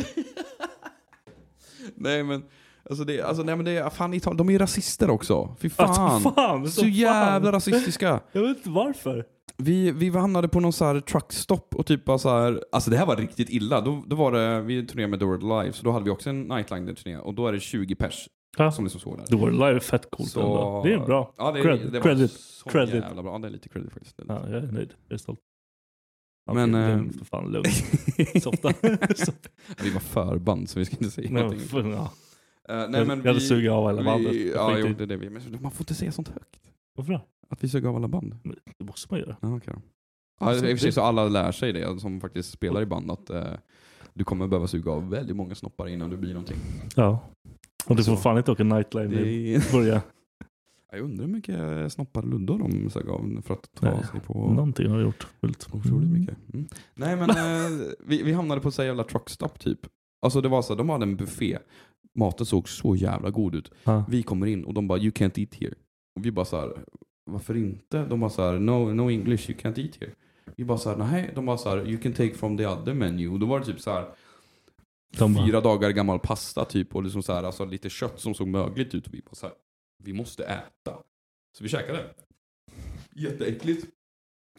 Nej 1.95 2.23
men, 2.23 2.43
alltså 2.89 3.03
det, 3.03 3.21
alltså, 3.21 3.43
nej, 3.43 3.55
men 3.55 3.65
det 3.65 3.71
är, 3.71 3.89
fan 3.89 4.13
Italien, 4.13 4.37
de 4.37 4.47
är 4.49 4.53
ju 4.53 4.59
rasister 4.59 5.09
också. 5.09 5.55
Fy 5.59 5.69
fan. 5.69 5.89
Alltså, 5.89 6.31
fan, 6.31 6.65
så 6.65 6.81
så 6.81 6.87
jävla 6.87 7.41
fan. 7.45 7.51
rasistiska. 7.51 8.19
Jag 8.31 8.41
vet 8.41 8.57
inte 8.57 8.69
varför. 8.69 9.25
Vi, 9.57 9.91
vi 9.91 10.09
hamnade 10.09 10.47
på 10.47 10.59
någon 10.59 10.73
så 10.73 10.85
här 10.85 10.99
truckstop 10.99 11.75
och 11.75 11.85
typ 11.85 12.05
bara 12.05 12.17
så 12.17 12.29
här, 12.29 12.63
alltså 12.71 12.89
det 12.91 12.97
här 12.97 13.05
var 13.05 13.15
riktigt 13.15 13.49
illa. 13.49 13.81
Då, 13.81 14.03
då 14.07 14.15
var 14.15 14.31
det, 14.31 14.61
vi 14.61 14.85
turnerade 14.87 15.09
med 15.09 15.19
Dora 15.19 15.61
Live, 15.61 15.73
så 15.73 15.83
då 15.83 15.91
hade 15.91 16.05
vi 16.05 16.11
också 16.11 16.29
en 16.29 16.41
nightliner-turné 16.43 17.17
och 17.17 17.33
då 17.33 17.47
är 17.47 17.53
det 17.53 17.59
20 17.59 17.95
pers 17.95 18.29
Ja. 18.57 18.71
som 18.71 18.83
liksom 18.85 18.99
står 19.01 19.17
där. 19.27 19.37
World 19.37 19.53
Live 19.55 19.75
är 19.75 19.79
fett 19.79 20.07
coolt 20.11 20.29
Så- 20.29 20.39
ändå. 20.39 20.81
Det 20.85 20.93
är 20.93 20.99
bra. 21.05 21.33
Ja, 21.37 21.51
det, 21.51 21.61
Cred- 21.61 21.91
det 21.91 21.99
var 21.99 22.03
credit. 22.03 22.31
så 22.31 22.69
Credit. 22.69 22.95
jävla 22.95 23.23
bra. 23.23 23.31
Ja, 23.33 23.37
det 23.39 23.47
är 23.47 23.51
lite 23.51 23.69
credit 23.69 23.93
faktiskt. 23.93 24.19
Lite- 24.19 24.33
Ja, 24.33 24.49
jag 24.49 24.63
är 24.63 24.71
nöjd. 24.71 24.93
Jag 25.07 25.13
är 25.15 25.17
stolt. 25.19 25.39
Men, 26.53 26.75
Okej, 26.75 26.83
eh, 26.83 26.97
lugn, 26.97 27.13
för 27.13 27.25
fan 27.25 27.51
lugn. 27.51 27.65
Softa. 28.41 28.73
Vi 29.83 29.89
var 29.89 29.99
förband 29.99 30.69
så 30.69 30.79
vi 30.79 30.85
ska 30.85 30.95
inte 30.95 31.11
säga 31.11 31.31
någonting. 31.31 31.95
Eh, 32.69 32.75
jag- 32.75 32.93
jag 33.07 33.25
hade 33.25 33.39
sugit 33.39 33.71
av 33.71 33.87
alla 33.87 34.03
bandet. 34.03 34.31
Vi, 34.33 34.51
ja, 34.55 34.77
jo, 34.79 34.87
det 34.97 35.03
är 35.03 35.07
det 35.07 35.17
vi. 35.17 35.29
Men 35.29 35.41
man 35.61 35.71
får 35.71 35.81
inte 35.81 35.93
säga 35.95 36.11
sånt 36.11 36.27
högt. 36.29 36.59
Varför 36.97 37.13
då? 37.13 37.21
Att 37.49 37.63
vi 37.63 37.69
suger 37.69 37.89
av 37.89 37.95
alla 37.95 38.07
band. 38.07 38.35
Men 38.43 38.55
Det 38.77 38.85
måste 38.85 39.07
man 39.13 39.19
göra. 39.19 39.35
Ja, 39.41 39.55
okej 39.57 39.73
då. 39.75 39.81
Ja, 40.39 40.53
i 40.53 40.57
och 40.57 40.59
för 40.61 40.77
sig 40.77 40.87
det- 40.87 40.91
så 40.91 41.01
alla 41.01 41.27
lär 41.27 41.51
sig 41.51 41.73
det 41.73 41.99
som 41.99 42.21
faktiskt 42.21 42.51
spelar 42.51 42.81
i 42.81 42.85
band 42.85 43.11
att 43.11 43.29
eh, 43.29 43.43
du 44.13 44.23
kommer 44.23 44.47
behöva 44.47 44.67
suga 44.67 44.91
av 44.91 45.09
väldigt 45.09 45.35
många 45.35 45.55
snoppar 45.55 45.87
innan 45.87 46.09
du 46.09 46.17
blir 46.17 46.33
någonting. 46.33 46.57
Ja. 46.95 47.19
Och 47.85 47.95
du 47.95 48.03
får 48.03 48.15
Så- 48.15 48.21
fan 48.21 48.37
inte 48.37 48.51
åka 48.51 48.63
nightline 48.63 49.09
Det 49.09 49.25
i 49.31 49.59
början. 49.71 50.01
Jag 50.91 51.01
undrar 51.01 51.25
hur 51.25 51.33
mycket 51.33 51.93
snoppar 51.93 52.23
luddor 52.23 52.59
de 52.59 52.89
sög 52.89 53.09
av 53.09 53.41
för 53.45 53.53
att 53.53 53.69
ta 53.73 53.91
Nej, 53.91 54.03
sig 54.11 54.19
på 54.19 54.33
Någonting 54.33 54.89
har 54.89 54.97
jag 54.97 55.05
gjort. 55.05 55.27
Fullt. 55.41 55.67
otroligt 55.71 56.09
mycket. 56.09 56.37
Mm. 56.53 56.67
Nej 56.93 57.15
men 57.15 57.29
eh, 57.29 57.87
vi, 57.99 58.23
vi 58.23 58.33
hamnade 58.33 58.61
på 58.61 58.71
så 58.71 58.83
jävla 58.83 59.03
truckstop 59.03 59.59
typ. 59.59 59.79
Alltså 60.21 60.41
det 60.41 60.49
var 60.49 60.61
så, 60.61 60.75
de 60.75 60.89
hade 60.89 61.03
en 61.03 61.15
buffé. 61.15 61.57
Maten 62.15 62.45
såg 62.45 62.69
så 62.69 62.95
jävla 62.95 63.29
god 63.29 63.55
ut. 63.55 63.71
Ja. 63.83 64.05
Vi 64.09 64.23
kommer 64.23 64.47
in 64.47 64.65
och 64.65 64.73
de 64.73 64.87
bara 64.87 64.99
you 64.99 65.11
can't 65.11 65.39
eat 65.39 65.55
here. 65.55 65.73
Och 66.15 66.25
vi 66.25 66.31
bara 66.31 66.45
så 66.45 66.59
här, 66.59 66.83
varför 67.31 67.57
inte? 67.57 68.05
De 68.05 68.19
bara 68.19 68.29
så 68.29 68.41
här, 68.41 68.59
no, 68.59 68.93
no 68.93 69.11
English, 69.11 69.49
you 69.49 69.59
can't 69.59 69.79
eat 69.79 69.95
here. 69.95 70.11
Vi 70.55 70.65
bara 70.65 70.77
så 70.77 70.89
här, 70.89 70.97
nej. 70.97 71.31
De 71.35 71.45
bara 71.45 71.57
så 71.57 71.69
här, 71.69 71.87
you 71.87 71.97
can 71.97 72.13
take 72.13 72.33
from 72.33 72.57
the 72.57 72.67
other 72.67 72.93
menu. 72.93 73.29
Och 73.29 73.39
då 73.39 73.45
var 73.45 73.59
det 73.59 73.65
typ 73.65 73.79
så 73.79 73.91
här 73.91 74.05
De 75.17 75.35
fyra 75.35 75.61
dagar 75.61 75.91
gammal 75.91 76.19
pasta 76.19 76.65
typ 76.65 76.95
och 76.95 77.03
liksom 77.03 77.23
så 77.23 77.33
här, 77.33 77.43
alltså 77.43 77.65
lite 77.65 77.89
kött 77.89 78.19
som 78.19 78.33
såg 78.33 78.47
mögligt 78.47 78.95
ut. 78.95 79.07
Och 79.07 79.13
vi 79.13 79.21
bara 79.21 79.35
så 79.35 79.45
här, 79.45 79.55
vi 80.03 80.13
måste 80.13 80.43
äta. 80.43 80.97
Så 81.57 81.63
vi 81.63 81.69
käkade. 81.69 82.05
Jätteäckligt. 83.15 83.85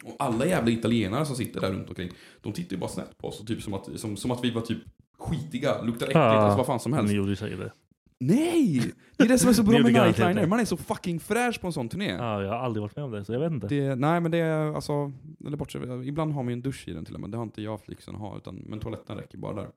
Och 0.03 0.15
alla 0.19 0.45
jävla 0.45 0.71
italienare 0.71 1.25
som 1.25 1.35
sitter 1.35 1.61
där 1.61 1.71
runt 1.71 1.89
omkring, 1.89 2.11
de 2.41 2.53
tittar 2.53 2.75
ju 2.75 2.79
bara 2.79 2.89
snett 2.89 3.17
på 3.17 3.27
oss. 3.27 3.39
Och 3.39 3.47
typ 3.47 3.61
som, 3.61 3.73
att, 3.73 3.99
som, 3.99 4.17
som 4.17 4.31
att 4.31 4.43
vi 4.43 4.51
var 4.51 4.61
typ 4.61 4.77
skitiga, 5.19 5.81
luktar 5.81 6.05
äckligt, 6.05 6.15
Ja. 6.15 6.21
alltså 6.21 6.57
vad 6.57 6.65
fan 6.65 6.79
som 6.79 6.93
helst. 6.93 7.11
Ni 7.11 7.17
gjorde 7.17 7.35
säkert 7.35 7.59
det. 7.59 7.71
Nej! 8.19 8.91
Det 9.17 9.23
är 9.23 9.27
det 9.27 9.37
som 9.39 9.49
är 9.49 9.53
så 9.53 9.63
bra 9.69 9.79
med 9.79 9.93
nightliner. 9.93 10.47
Man 10.47 10.59
är 10.59 10.65
så 10.65 10.77
fucking 10.77 11.19
fräsch 11.19 11.61
på 11.61 11.67
en 11.67 11.73
sån 11.73 11.89
turné. 11.89 12.11
Ja, 12.11 12.43
jag 12.43 12.49
har 12.49 12.57
aldrig 12.57 12.81
varit 12.81 12.95
med 12.95 13.05
om 13.05 13.11
det, 13.11 13.25
så 13.25 13.33
jag 13.33 13.39
vet 13.39 13.51
inte. 13.51 13.67
Det, 13.67 13.95
nej 13.95 14.21
men 14.21 14.31
det 14.31 14.37
är 14.37 14.75
alltså, 14.75 15.11
eller 15.45 15.57
bortsett, 15.57 15.81
ibland 16.05 16.33
har 16.33 16.43
man 16.43 16.47
ju 16.49 16.53
en 16.53 16.61
dusch 16.61 16.87
i 16.87 16.93
den 16.93 17.05
till 17.05 17.15
och 17.15 17.21
med. 17.21 17.29
Det 17.31 17.37
har 17.37 17.43
inte 17.43 17.61
jag 17.61 17.79
lyxen 17.85 18.15
att 18.15 18.21
ha, 18.21 18.37
utan, 18.37 18.55
men 18.55 18.79
toaletten 18.79 19.17
räcker 19.17 19.37
bara 19.37 19.53
där. 19.53 19.67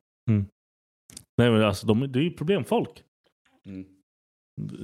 Nej 1.38 1.50
men 1.50 1.62
alltså, 1.62 1.86
de, 1.86 2.12
det 2.12 2.18
är 2.18 2.22
ju 2.22 2.30
problemfolk. 2.30 3.02
Mm. 3.66 3.84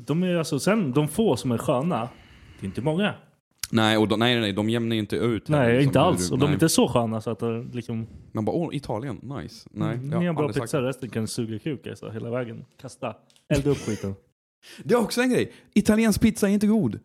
De 0.07 0.23
är 0.23 0.35
alltså, 0.35 0.59
sen 0.59 0.93
de 0.93 1.09
få 1.09 1.37
som 1.37 1.51
är 1.51 1.59
sköna, 1.59 2.09
det 2.61 2.65
är 2.65 2.69
inte 2.69 2.83
många. 2.83 3.15
Nej, 3.71 3.97
och 3.99 4.09
de, 4.09 4.19
nej, 4.21 4.41
nej, 4.41 4.53
de 4.53 4.71
jämnar 4.71 4.95
ju 4.95 5.01
inte 5.01 5.17
ut. 5.17 5.49
Nej, 5.49 5.73
liksom, 5.73 5.89
inte 5.89 6.01
alls. 6.01 6.31
Och 6.31 6.39
de 6.39 6.45
är 6.45 6.49
nej. 6.49 6.55
inte 6.55 6.69
så 6.69 6.89
sköna 6.89 7.21
så 7.21 7.31
att 7.31 7.43
liksom... 7.75 8.07
Man 8.33 8.45
bara, 8.45 8.57
åh, 8.57 8.77
Italien, 8.77 9.17
nice. 9.23 9.69
Nej, 9.73 9.95
Mm, 9.95 10.11
jag 10.13 10.21
ni 10.21 10.27
har 10.27 10.35
har 10.35 10.43
bra 10.43 10.53
sagt 10.53 10.63
pizza, 10.65 10.83
resten 10.83 11.11
kan 11.11 11.27
suga 11.29 11.59
kuk 11.59 11.87
alltså, 11.87 12.11
hela 12.11 12.31
vägen. 12.31 12.65
Kasta. 12.81 13.17
Elda 13.55 13.71
upp 13.71 13.77
skiten. 13.79 14.15
Det 14.85 14.95
är 14.95 14.99
också 14.99 15.21
en 15.23 15.31
grej. 15.31 15.53
Italiensk 15.75 16.21
pizza 16.21 16.49
är 16.49 16.53
inte 16.53 16.67
god. 16.67 17.01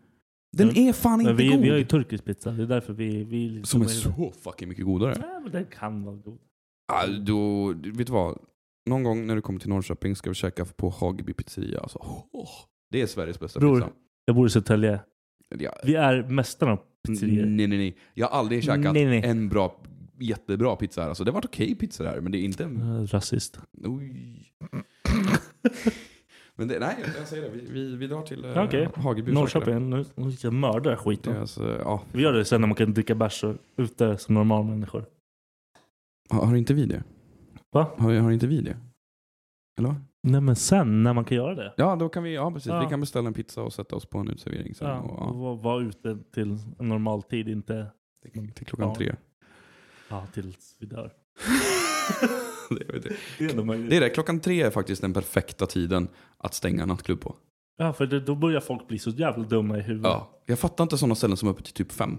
Den 0.57 0.69
Mm. 0.69 0.87
är 0.87 0.93
fan 0.93 1.21
inte 1.21 1.33
vi, 1.33 1.47
god. 1.47 1.59
vi 1.61 1.69
har 1.69 1.77
ju 1.77 1.85
turkisk 1.85 2.25
pizza, 2.25 2.51
det 2.51 2.63
är 2.63 2.67
därför 2.67 2.93
vi... 2.93 3.23
vi 3.23 3.61
Som 3.63 3.81
är 3.81 3.85
vi- 3.85 3.91
så 3.91 4.31
fucking 4.41 4.69
mycket 4.69 4.85
godare. 4.85 5.15
Nej, 5.19 5.39
men 5.43 5.51
den 5.51 5.65
kan 5.65 6.03
vara 6.03 6.15
god. 6.15 6.37
Ah, 6.93 7.07
då, 7.07 7.67
vet 7.73 8.07
du 8.07 8.13
vad? 8.13 8.39
Någon 8.89 9.03
gång 9.03 9.27
när 9.27 9.35
du 9.35 9.41
kommer 9.41 9.59
till 9.59 9.69
Norrköping 9.69 10.15
ska 10.15 10.29
vi 10.29 10.33
käka 10.35 10.65
på 10.65 10.89
Hageby 10.89 11.33
pizzeria. 11.33 11.79
Alltså, 11.79 11.97
åh, 12.31 12.49
det 12.91 13.01
är 13.01 13.07
Sveriges 13.07 13.39
bästa 13.39 13.59
Bror, 13.59 13.75
pizza. 13.75 13.91
jag 14.25 14.35
bor 14.35 14.47
i 14.47 14.49
Södertälje. 14.49 14.99
Ja, 15.59 15.73
Vi 15.83 15.95
är 15.95 16.23
mästarna 16.23 16.77
på 16.77 16.83
pizzerior. 17.07 17.45
nej, 17.45 17.67
nej, 17.67 17.77
nej. 17.77 17.97
Jag 18.13 18.27
har 18.27 18.39
aldrig 18.39 18.63
käkat 18.63 18.93
Nej, 18.93 19.05
nej. 19.05 19.21
en 19.25 19.49
bra, 19.49 19.81
jättebra 20.19 20.75
pizza 20.75 21.01
här. 21.01 21.07
Alltså, 21.09 21.23
det 21.23 21.31
har 21.31 21.35
varit 21.35 21.45
okej 21.45 21.75
pizza 21.75 22.03
här, 22.03 22.21
men 22.21 22.31
det 22.31 22.37
är 22.37 22.43
inte 22.43 22.63
en... 22.63 22.81
Mm. 22.81 23.07
Rasist. 23.07 23.59
Oj. 23.83 24.53
men 26.55 26.67
det, 26.67 26.79
nej, 26.79 26.95
jag 27.17 27.27
säger 27.27 27.43
det. 27.43 27.49
Vi, 27.49 27.65
vi, 27.71 27.95
vi 27.95 28.07
drar 28.07 28.21
till 28.21 28.43
Ja, 28.55 28.63
Okej. 28.65 28.87
Hageby. 28.95 29.31
och 29.35 29.49
käkar 29.49 29.65
det. 29.65 29.79
Norrköping, 29.79 29.89
nu 30.19 30.25
nu 30.25 30.31
ska 30.31 30.47
jag 30.47 30.53
mörda 30.53 30.89
Det 30.89 30.97
skiten. 30.97 31.35
är 31.35 31.39
alltså, 31.39 31.77
ja. 31.79 32.03
Vi 32.11 32.21
gör 32.21 32.33
det 32.33 32.45
sen 32.45 32.61
när 32.61 32.67
man 32.67 32.75
kan 32.75 32.93
dricka 32.93 33.15
bärs 33.15 33.43
och- 33.43 33.55
ute 33.77 34.17
som 34.17 34.35
normal 34.35 34.65
människor. 34.65 35.05
har, 36.29 36.45
har 36.45 36.55
inte 36.55 36.73
vi 36.73 36.85
det? 36.85 37.03
Va? 37.71 37.91
Har, 37.97 38.13
har 38.13 38.31
inte 38.31 38.47
vi 38.47 38.61
det? 38.61 38.77
Eller? 39.79 39.95
Nej 40.23 40.41
men 40.41 40.55
sen 40.55 41.03
när 41.03 41.13
man 41.13 41.25
kan 41.25 41.37
göra 41.37 41.55
det. 41.55 41.73
Ja, 41.77 41.95
då 41.95 42.09
kan 42.09 42.23
vi, 42.23 42.33
ja 42.35 42.51
precis. 42.51 42.67
Ja. 42.69 42.79
Vi 42.79 42.85
kan 42.89 42.99
beställa 42.99 43.27
en 43.27 43.33
pizza 43.33 43.61
och 43.61 43.73
sätta 43.73 43.95
oss 43.95 44.05
på 44.05 44.17
en 44.17 44.27
uteservering 44.29 44.75
sen. 44.75 44.87
Ja, 44.87 44.99
och, 44.99 45.19
ja, 45.19 45.31
vara 45.33 45.55
vara 45.55 45.81
ute 45.83 46.17
till 46.33 46.57
en 46.79 46.89
normal 46.89 47.23
tid, 47.23 47.47
inte 47.47 47.87
till, 48.33 48.51
till 48.51 48.65
klockan 48.65 48.87
Ja. 48.89 48.95
tre. 48.95 49.15
ja, 50.09 50.27
tills 50.33 50.75
vi 50.79 50.87
dör. 50.87 51.11
det, 52.69 52.95
är 52.95 52.99
det. 52.99 53.15
Det 53.37 53.45
är 53.45 53.89
det 53.89 53.97
är 53.97 54.01
det, 54.01 54.09
klockan 54.09 54.39
tre 54.39 54.61
är 54.61 54.69
faktiskt 54.69 55.01
den 55.01 55.13
perfekta 55.13 55.65
tiden 55.65 56.07
att 56.37 56.53
stänga 56.53 56.85
nattklubb 56.85 57.21
på. 57.21 57.35
Ja, 57.77 57.93
för 57.93 58.05
det, 58.05 58.19
då 58.19 58.35
börjar 58.35 58.61
folk 58.61 58.87
bli 58.87 58.99
så 58.99 59.09
jävla 59.09 59.43
dumma 59.43 59.77
i 59.77 59.81
huvudet. 59.81 60.11
Ja. 60.11 60.41
Jag 60.45 60.59
fattar 60.59 60.83
inte 60.83 60.97
sådana 60.97 61.15
ställen 61.15 61.37
som 61.37 61.47
är 61.47 61.51
öppet 61.51 61.65
till 61.65 61.73
typ 61.73 61.91
fem. 61.91 62.17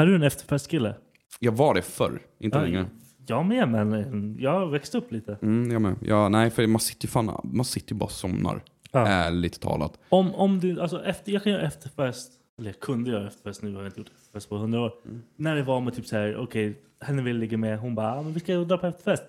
Är 0.00 0.06
du 0.06 0.14
en 0.14 0.22
efterfestkille? 0.22 0.94
Jag 1.38 1.52
var 1.52 1.74
det 1.74 1.82
förr, 1.82 2.22
inte 2.38 2.62
längre. 2.62 2.86
Jag 3.30 3.46
med, 3.46 3.68
men 3.68 3.92
eh, 3.92 4.42
jag 4.42 4.50
har 4.50 4.66
växt 4.66 4.94
upp 4.94 5.12
lite. 5.12 5.38
Mm, 5.42 5.70
jag 5.72 5.82
med. 5.82 5.94
Ja, 6.02 6.28
nej, 6.28 6.50
för 6.50 6.66
man 6.66 6.80
sitter 6.80 7.04
ju 7.06 7.10
fan, 7.10 7.40
man 7.44 7.64
sitter 7.64 7.92
ju 7.92 7.98
bara 7.98 8.04
och 8.04 8.10
somnar. 8.10 8.62
Ja. 8.92 9.06
Ärligt 9.06 9.60
talat. 9.60 9.98
Om, 10.08 10.34
om 10.34 10.60
du, 10.60 10.80
alltså 10.80 11.04
efter, 11.04 11.32
jag 11.32 11.42
kan 11.42 11.52
göra 11.52 11.62
efterfest, 11.62 12.32
eller 12.58 12.68
jag 12.70 12.80
kunde 12.80 13.10
göra 13.10 13.26
efterfest 13.26 13.62
nu, 13.62 13.74
har 13.74 13.82
jag 13.82 13.88
inte 13.88 14.00
gjort 14.00 14.10
efterfest 14.16 14.48
på 14.48 14.56
hundra 14.56 14.80
år. 14.80 14.92
Mm. 15.04 15.22
När 15.36 15.56
det 15.56 15.62
var 15.62 15.80
med 15.80 15.94
typ 15.94 16.06
så 16.06 16.16
här, 16.16 16.36
okej, 16.36 16.78
henne 17.00 17.22
vill 17.22 17.36
ligga 17.38 17.56
med, 17.58 17.78
hon 17.78 17.94
bara, 17.94 18.12
ah, 18.14 18.22
men 18.22 18.32
vi 18.32 18.40
ska 18.40 18.54
dra 18.56 18.78
på 18.78 18.86
efterfest. 18.86 19.22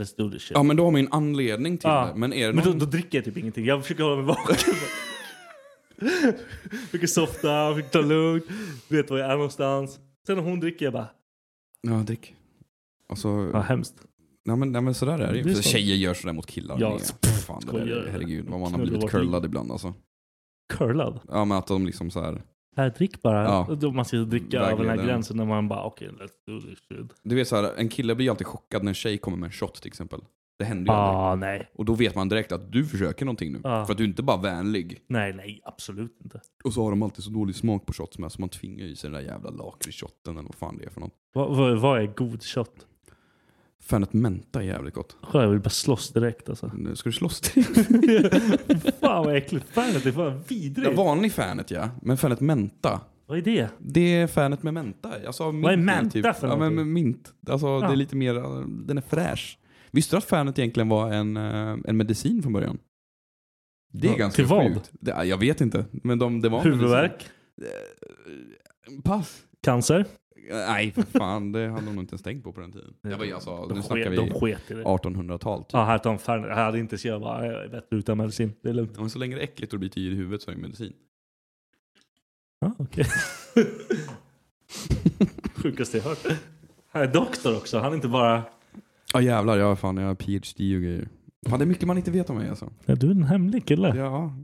Let's 0.00 0.14
do 0.16 0.30
this 0.30 0.42
shit. 0.42 0.50
Ja, 0.54 0.62
men 0.62 0.76
då 0.76 0.84
har 0.84 0.90
man 0.90 1.00
ju 1.00 1.06
en 1.06 1.12
anledning 1.12 1.78
till 1.78 1.88
Ja. 1.90 2.06
det. 2.14 2.18
Men 2.18 2.32
är 2.32 2.46
det 2.46 2.52
Men 2.52 2.64
då, 2.64 2.70
någon... 2.70 2.78
då 2.78 2.86
dricker 2.86 3.18
jag 3.18 3.24
typ 3.24 3.36
ingenting. 3.36 3.64
Jag 3.64 3.82
försöker 3.82 4.04
hålla 4.04 4.16
mig 4.16 4.24
vaken. 4.24 4.56
försöker 6.90 7.06
softa, 7.06 7.74
försöker 7.74 7.90
ta 7.90 8.00
lugnt, 8.00 8.44
vet 8.88 9.10
var 9.10 9.18
jag 9.18 9.30
är 9.30 9.34
någonstans. 9.34 9.98
Sen 10.26 10.36
när 10.36 10.44
hon 10.44 10.60
dricker, 10.60 10.86
jag 10.86 10.92
bara, 10.92 11.06
Ja, 11.82 11.92
drick. 11.92 12.34
Alltså, 13.10 13.50
ja 13.52 13.60
hemskt. 13.60 14.06
nej, 14.44 14.56
men, 14.56 14.72
nej 14.72 14.82
men 14.82 14.94
sådär 14.94 15.18
är 15.18 15.32
det 15.32 15.38
ju. 15.38 15.54
Så. 15.54 15.62
Tjejer 15.62 15.96
gör 15.96 16.14
sådär 16.14 16.32
mot 16.32 16.46
killar. 16.46 16.76
Ja, 16.80 16.98
pff, 17.20 17.44
fan, 17.44 17.62
det 17.66 17.84
där, 17.84 18.08
herregud 18.12 18.46
vad 18.48 18.60
man 18.60 18.74
har 18.74 18.80
blivit 18.80 19.10
curlad 19.10 19.44
ibland 19.44 19.72
alltså. 19.72 19.94
Curlad. 20.72 21.20
Ja 21.28 21.44
men 21.44 21.58
att 21.58 21.66
de 21.66 21.86
liksom 21.86 22.10
så 22.10 22.20
här. 22.20 22.42
Här, 22.76 22.90
drick 22.90 23.22
bara. 23.22 23.44
Ja. 23.44 23.76
Då 23.80 23.92
man 23.92 24.04
ska 24.04 24.16
dricka 24.16 24.60
över 24.60 24.84
den 24.84 24.98
här 24.98 25.06
gränsen 25.06 25.36
när 25.36 25.44
man 25.44 25.68
bara, 25.68 25.82
okej, 25.82 26.08
let's 26.08 26.46
do 26.46 26.60
this 26.60 26.78
shit. 26.88 27.12
Du 27.22 27.34
vet 27.34 27.48
så 27.48 27.56
här, 27.56 27.72
en 27.76 27.88
kille 27.88 28.14
blir 28.14 28.26
ju 28.26 28.30
alltid 28.30 28.46
chockad 28.46 28.82
när 28.82 28.90
en 28.90 28.94
tjej 28.94 29.18
kommer 29.18 29.36
med 29.36 29.46
en 29.46 29.52
shot 29.52 29.74
till 29.74 29.88
exempel. 29.88 30.20
Det 30.58 30.64
händer 30.64 30.92
ju 30.92 30.98
aldrig. 30.98 31.16
Ah, 31.20 31.34
nej. 31.34 31.70
Och 31.74 31.84
då 31.84 31.94
vet 31.94 32.14
man 32.14 32.28
direkt 32.28 32.52
att 32.52 32.72
du 32.72 32.86
försöker 32.86 33.24
någonting 33.24 33.52
nu. 33.52 33.60
Ja. 33.64 33.84
För 33.84 33.92
att 33.92 33.98
du 33.98 34.04
är 34.04 34.08
inte 34.08 34.22
bara 34.22 34.36
vänlig. 34.36 35.00
Nej, 35.06 35.32
nej, 35.32 35.60
absolut 35.64 36.16
inte. 36.24 36.40
Och 36.64 36.72
så 36.72 36.82
har 36.82 36.90
de 36.90 37.02
alltid 37.02 37.24
så 37.24 37.30
dålig 37.30 37.54
smak 37.54 37.86
på 37.86 37.92
shots 37.92 38.18
med 38.18 38.32
så 38.32 38.40
man 38.40 38.48
tvingar 38.48 38.84
i 38.86 38.96
sig 38.96 39.10
den 39.10 39.22
där 39.22 39.32
jävla 39.32 39.50
lakritsshotten 39.50 40.36
eller 40.36 40.48
vad 40.48 40.54
fan 40.54 40.78
det 40.78 40.84
är 40.84 40.90
för 40.90 41.00
något. 41.00 41.12
Vad, 41.34 41.56
vad, 41.56 41.78
vad 41.78 42.02
är 42.02 42.06
god 42.06 42.42
shot? 42.42 42.86
Fanet 43.90 44.12
Menta 44.12 44.58
är 44.60 44.64
jävligt 44.64 44.94
gott. 44.94 45.16
Jag 45.32 45.48
vill 45.48 45.60
bara 45.60 45.70
slåss 45.70 46.12
direkt 46.12 46.48
alltså. 46.48 46.70
Nu 46.76 46.96
Ska 46.96 47.08
du 47.08 47.12
slåss 47.12 47.40
till? 47.40 47.64
fan 49.00 49.24
vad 49.24 49.36
äckligt. 49.36 49.66
Fanet 49.70 50.06
är 50.06 50.12
fan 50.12 50.42
vidrigt. 50.48 50.88
Ja, 50.90 51.04
vanlig 51.04 51.32
Fanet 51.32 51.70
ja, 51.70 51.88
men 52.02 52.16
Fanet 52.18 52.40
Menta. 52.40 53.00
Vad 53.26 53.38
är 53.38 53.42
det? 53.42 53.68
Det 53.78 54.00
är 54.14 54.26
Fanet 54.26 54.62
med 54.62 54.74
menta. 54.74 55.12
Alltså, 55.26 55.52
mint 55.52 55.64
Vad 55.64 55.72
är 55.72 55.76
menta 55.76 56.34
för 56.34 56.48
Ja, 56.48 56.56
men 56.56 56.74
någonting? 56.74 56.92
mint. 56.92 57.32
Alltså, 57.48 57.80
Det 57.80 57.86
Ja. 57.86 57.92
är 57.92 57.96
lite 57.96 58.16
mer, 58.16 58.34
uh, 58.36 58.66
den 58.68 58.98
är 58.98 59.02
fräsch. 59.02 59.58
Visste 59.90 60.16
du 60.16 60.18
att 60.18 60.24
Fanet 60.24 60.58
egentligen 60.58 60.88
var 60.88 61.12
en, 61.12 61.36
uh, 61.36 61.78
en 61.84 61.96
medicin 61.96 62.42
från 62.42 62.52
början? 62.52 62.78
Det 63.92 64.08
är 64.08 64.12
Ja, 64.12 64.16
ganska 64.18 64.36
till 64.36 64.46
vad? 64.46 64.80
Det, 64.92 65.24
jag 65.24 65.38
vet 65.38 65.60
inte, 65.60 65.84
men 65.90 66.18
de, 66.18 66.40
det 66.40 66.48
var 66.48 66.62
Huvudvärk? 66.64 67.10
medicin. 67.56 69.02
Pass. 69.02 69.42
Cancer? 69.62 70.06
Nej, 70.50 70.92
för 70.92 71.02
fan. 71.02 71.52
Det 71.52 71.68
hade 71.68 71.86
de 71.86 71.94
nog 71.94 72.04
inte 72.04 72.12
ens 72.12 72.22
tänkt 72.22 72.44
på 72.44 72.52
på 72.52 72.60
den 72.60 72.72
tiden. 72.72 72.94
Det 73.02 73.14
var 73.14 73.34
alltså, 73.34 73.66
De 73.66 73.74
nu 73.74 73.82
snackar 73.82 74.10
vi 74.10 74.16
de 74.16 74.30
sket 74.30 74.70
i 74.70 74.74
det. 74.74 74.82
1800-tal. 74.82 75.64
Typ. 75.64 75.72
Ja, 75.72 75.84
här 75.84 75.98
tar 75.98 76.16
fan. 76.16 76.42
Jag 76.42 76.54
hade 76.54 76.78
inte 76.78 76.98
så 76.98 77.08
jag 77.08 77.46
är 77.46 77.68
bättre 77.68 77.96
utan 77.96 78.18
medicin. 78.18 78.52
Det 78.62 78.68
är 78.68 78.72
lugnt. 78.72 78.92
Ja, 78.94 79.00
Men 79.00 79.10
så 79.10 79.18
länge 79.18 79.34
det 79.36 79.40
är 79.40 79.44
äckligt 79.44 79.72
och 79.72 79.78
det 79.78 79.80
blir 79.80 79.90
tid 79.90 80.12
i 80.12 80.16
huvudet 80.16 80.42
så 80.42 80.50
är 80.50 80.54
det 80.54 80.60
medicin. 80.60 80.92
Ja, 82.60 82.72
okej. 82.78 83.04
Sjukaste 85.54 85.96
jag 85.96 86.04
hört. 86.04 86.18
Han 86.92 87.02
är 87.02 87.06
doktor 87.06 87.56
också. 87.56 87.78
Han 87.78 87.92
är 87.92 87.96
inte 87.96 88.08
bara... 88.08 88.42
Ja 89.12 89.20
jävlar, 89.20 89.56
jag, 89.58 89.78
fan, 89.78 89.96
jag 89.96 90.06
har 90.06 90.14
PhD 90.14 90.76
och 90.76 90.82
grejer. 90.82 91.08
Fan, 91.48 91.58
det 91.58 91.64
är 91.64 91.66
mycket 91.66 91.86
man 91.86 91.96
inte 91.98 92.10
vet 92.10 92.30
om 92.30 92.36
mig 92.36 92.48
alltså. 92.48 92.70
Ja, 92.86 92.94
du 92.94 93.06
är 93.06 93.10
en 93.10 93.22
hemlig 93.22 93.66
kille. 93.66 93.96
Ja. 93.96 94.34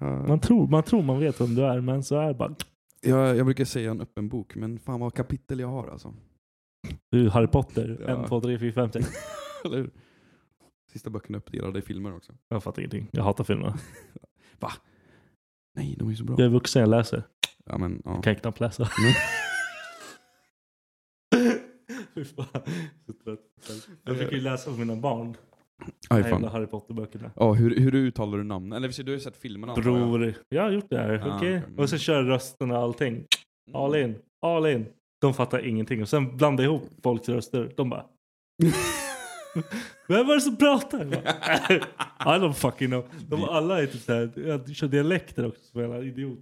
Ja. 0.00 0.26
Man, 0.26 0.40
tror, 0.40 0.68
man 0.68 0.82
tror 0.82 1.02
man 1.02 1.20
vet 1.20 1.40
vem 1.40 1.54
du 1.54 1.64
är, 1.64 1.80
men 1.80 2.02
så 2.02 2.20
är 2.20 2.28
det 2.28 2.34
bara... 2.34 2.54
Jag, 3.00 3.36
jag 3.36 3.46
brukar 3.46 3.64
säga 3.64 3.90
en 3.90 4.00
öppen 4.00 4.28
bok, 4.28 4.54
men 4.54 4.78
fan 4.78 5.00
vad 5.00 5.14
kapitel 5.14 5.60
jag 5.60 5.68
har 5.68 5.88
alltså. 5.88 6.14
Du 7.10 7.28
Harry 7.28 7.46
Potter. 7.46 8.04
Ja. 8.08 8.22
1, 8.22 8.28
2, 8.28 8.40
3, 8.40 8.58
4, 8.58 8.72
5, 8.72 8.92
6. 8.92 9.08
Eller 9.64 9.76
hur? 9.76 9.90
Sista 10.92 11.10
böckerna 11.10 11.38
uppdelade 11.38 11.78
i 11.78 11.82
filmer 11.82 12.16
också. 12.16 12.32
Jag 12.48 12.62
fattar 12.62 12.82
ingenting. 12.82 13.08
Jag 13.12 13.24
hatar 13.24 13.44
filmer. 13.44 13.74
Nej, 15.76 15.96
de 15.98 16.08
är 16.08 16.14
så 16.14 16.24
bra. 16.24 16.36
Jag 16.38 16.46
är 16.46 16.50
vuxen, 16.50 16.80
jag 16.80 16.88
läser. 16.88 17.22
Ja, 17.64 17.78
men, 17.78 18.02
ja. 18.04 18.14
Jag 18.14 18.24
kan 18.24 18.36
knappt 18.36 18.60
läsa. 18.60 18.88
Fy 22.14 22.24
fan. 22.24 22.62
Jag 24.04 24.16
försöker 24.16 24.36
ju 24.36 24.40
läsa 24.40 24.70
för 24.70 24.78
mina 24.78 24.96
barn. 24.96 25.36
Aj, 26.10 26.22
här 26.22 26.30
jävla 26.30 26.46
fan. 26.46 26.52
Harry 26.52 26.66
Potter-böckerna. 26.66 27.30
Ja, 27.36 27.52
hur, 27.52 27.80
hur 27.80 27.94
uttalar 27.94 28.38
du 28.38 28.44
namnen? 28.44 28.72
Eller 28.72 29.02
du 29.04 29.10
har 29.10 29.14
ju 29.14 29.20
sett 29.20 29.36
filmerna 29.36 29.72
antar 29.72 29.90
jag. 29.90 30.10
Bror. 30.10 30.34
Jag 30.48 30.62
har 30.62 30.70
gjort 30.70 30.90
det 30.90 30.98
här. 30.98 31.12
Ah, 31.12 31.36
okej? 31.36 31.62
okej. 31.66 31.76
Och 31.76 31.90
så 31.90 31.98
kör 31.98 32.22
rösten 32.22 32.70
och 32.70 32.78
allting. 32.78 33.24
All 33.74 33.96
in. 33.96 34.14
All 34.46 34.66
in. 34.66 34.86
De 35.20 35.34
fattar 35.34 35.66
ingenting. 35.66 36.02
Och 36.02 36.08
sen 36.08 36.36
blanda 36.36 36.62
ihop 36.62 36.82
folks 37.02 37.28
röster. 37.28 37.72
De 37.76 37.90
bara... 37.90 38.04
Vem 40.08 40.26
var 40.26 40.34
det 40.34 40.40
som 40.40 40.56
pratar? 40.56 40.98
Jag 40.98 41.10
bara, 41.10 42.36
I 42.36 42.40
don't 42.40 42.52
fucking 42.52 42.88
know. 42.88 43.04
De 43.28 43.44
alla 43.44 43.82
är 43.82 43.86
typ 43.86 44.00
såhär, 44.00 44.32
jag 44.36 44.76
kör 44.76 44.88
dialekter 44.88 45.46
också 45.46 45.62
som 45.62 45.80
en 45.80 45.90
jävla 45.90 46.06
idiot. 46.06 46.38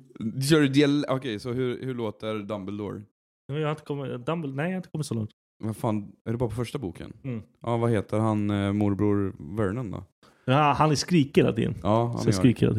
Kör 0.51 0.61
du 0.61 0.69
dial... 0.69 1.05
Okej, 1.09 1.39
så 1.39 1.53
hur, 1.53 1.85
hur 1.85 1.95
låter 1.95 2.35
Dumbledore? 2.39 3.03
Men 3.49 3.61
Jag 3.61 3.67
har 3.69 3.71
inte 3.71 3.85
kommit, 3.85 4.27
Dumble, 4.27 4.51
nej 4.51 4.65
jag 4.65 4.73
har 4.73 4.77
inte 4.77 4.89
kommit 4.89 5.07
så 5.07 5.15
långt. 5.15 5.31
Vad 5.59 5.77
fan, 5.77 6.13
är 6.25 6.33
det 6.33 6.39
bara 6.39 6.49
på 6.49 6.55
första 6.57 6.79
boken? 6.79 7.13
Mm. 7.25 7.43
Ja, 7.63 7.77
vad 7.77 7.91
heter 7.91 8.19
han 8.19 8.51
eh, 8.51 8.73
morbror 8.73 9.35
Vernon 9.57 9.91
då? 9.91 10.05
Ja, 10.45 10.73
han 10.79 10.91
är 10.91 10.95
skriker 10.95 11.43
hela 11.43 11.57
tiden. 11.57 11.75
Ja, 11.75 11.81
Så 11.83 12.17
han 12.19 12.19
jag 12.19 12.27
är 12.29 12.33
skriker 12.33 12.67
hela 12.67 12.75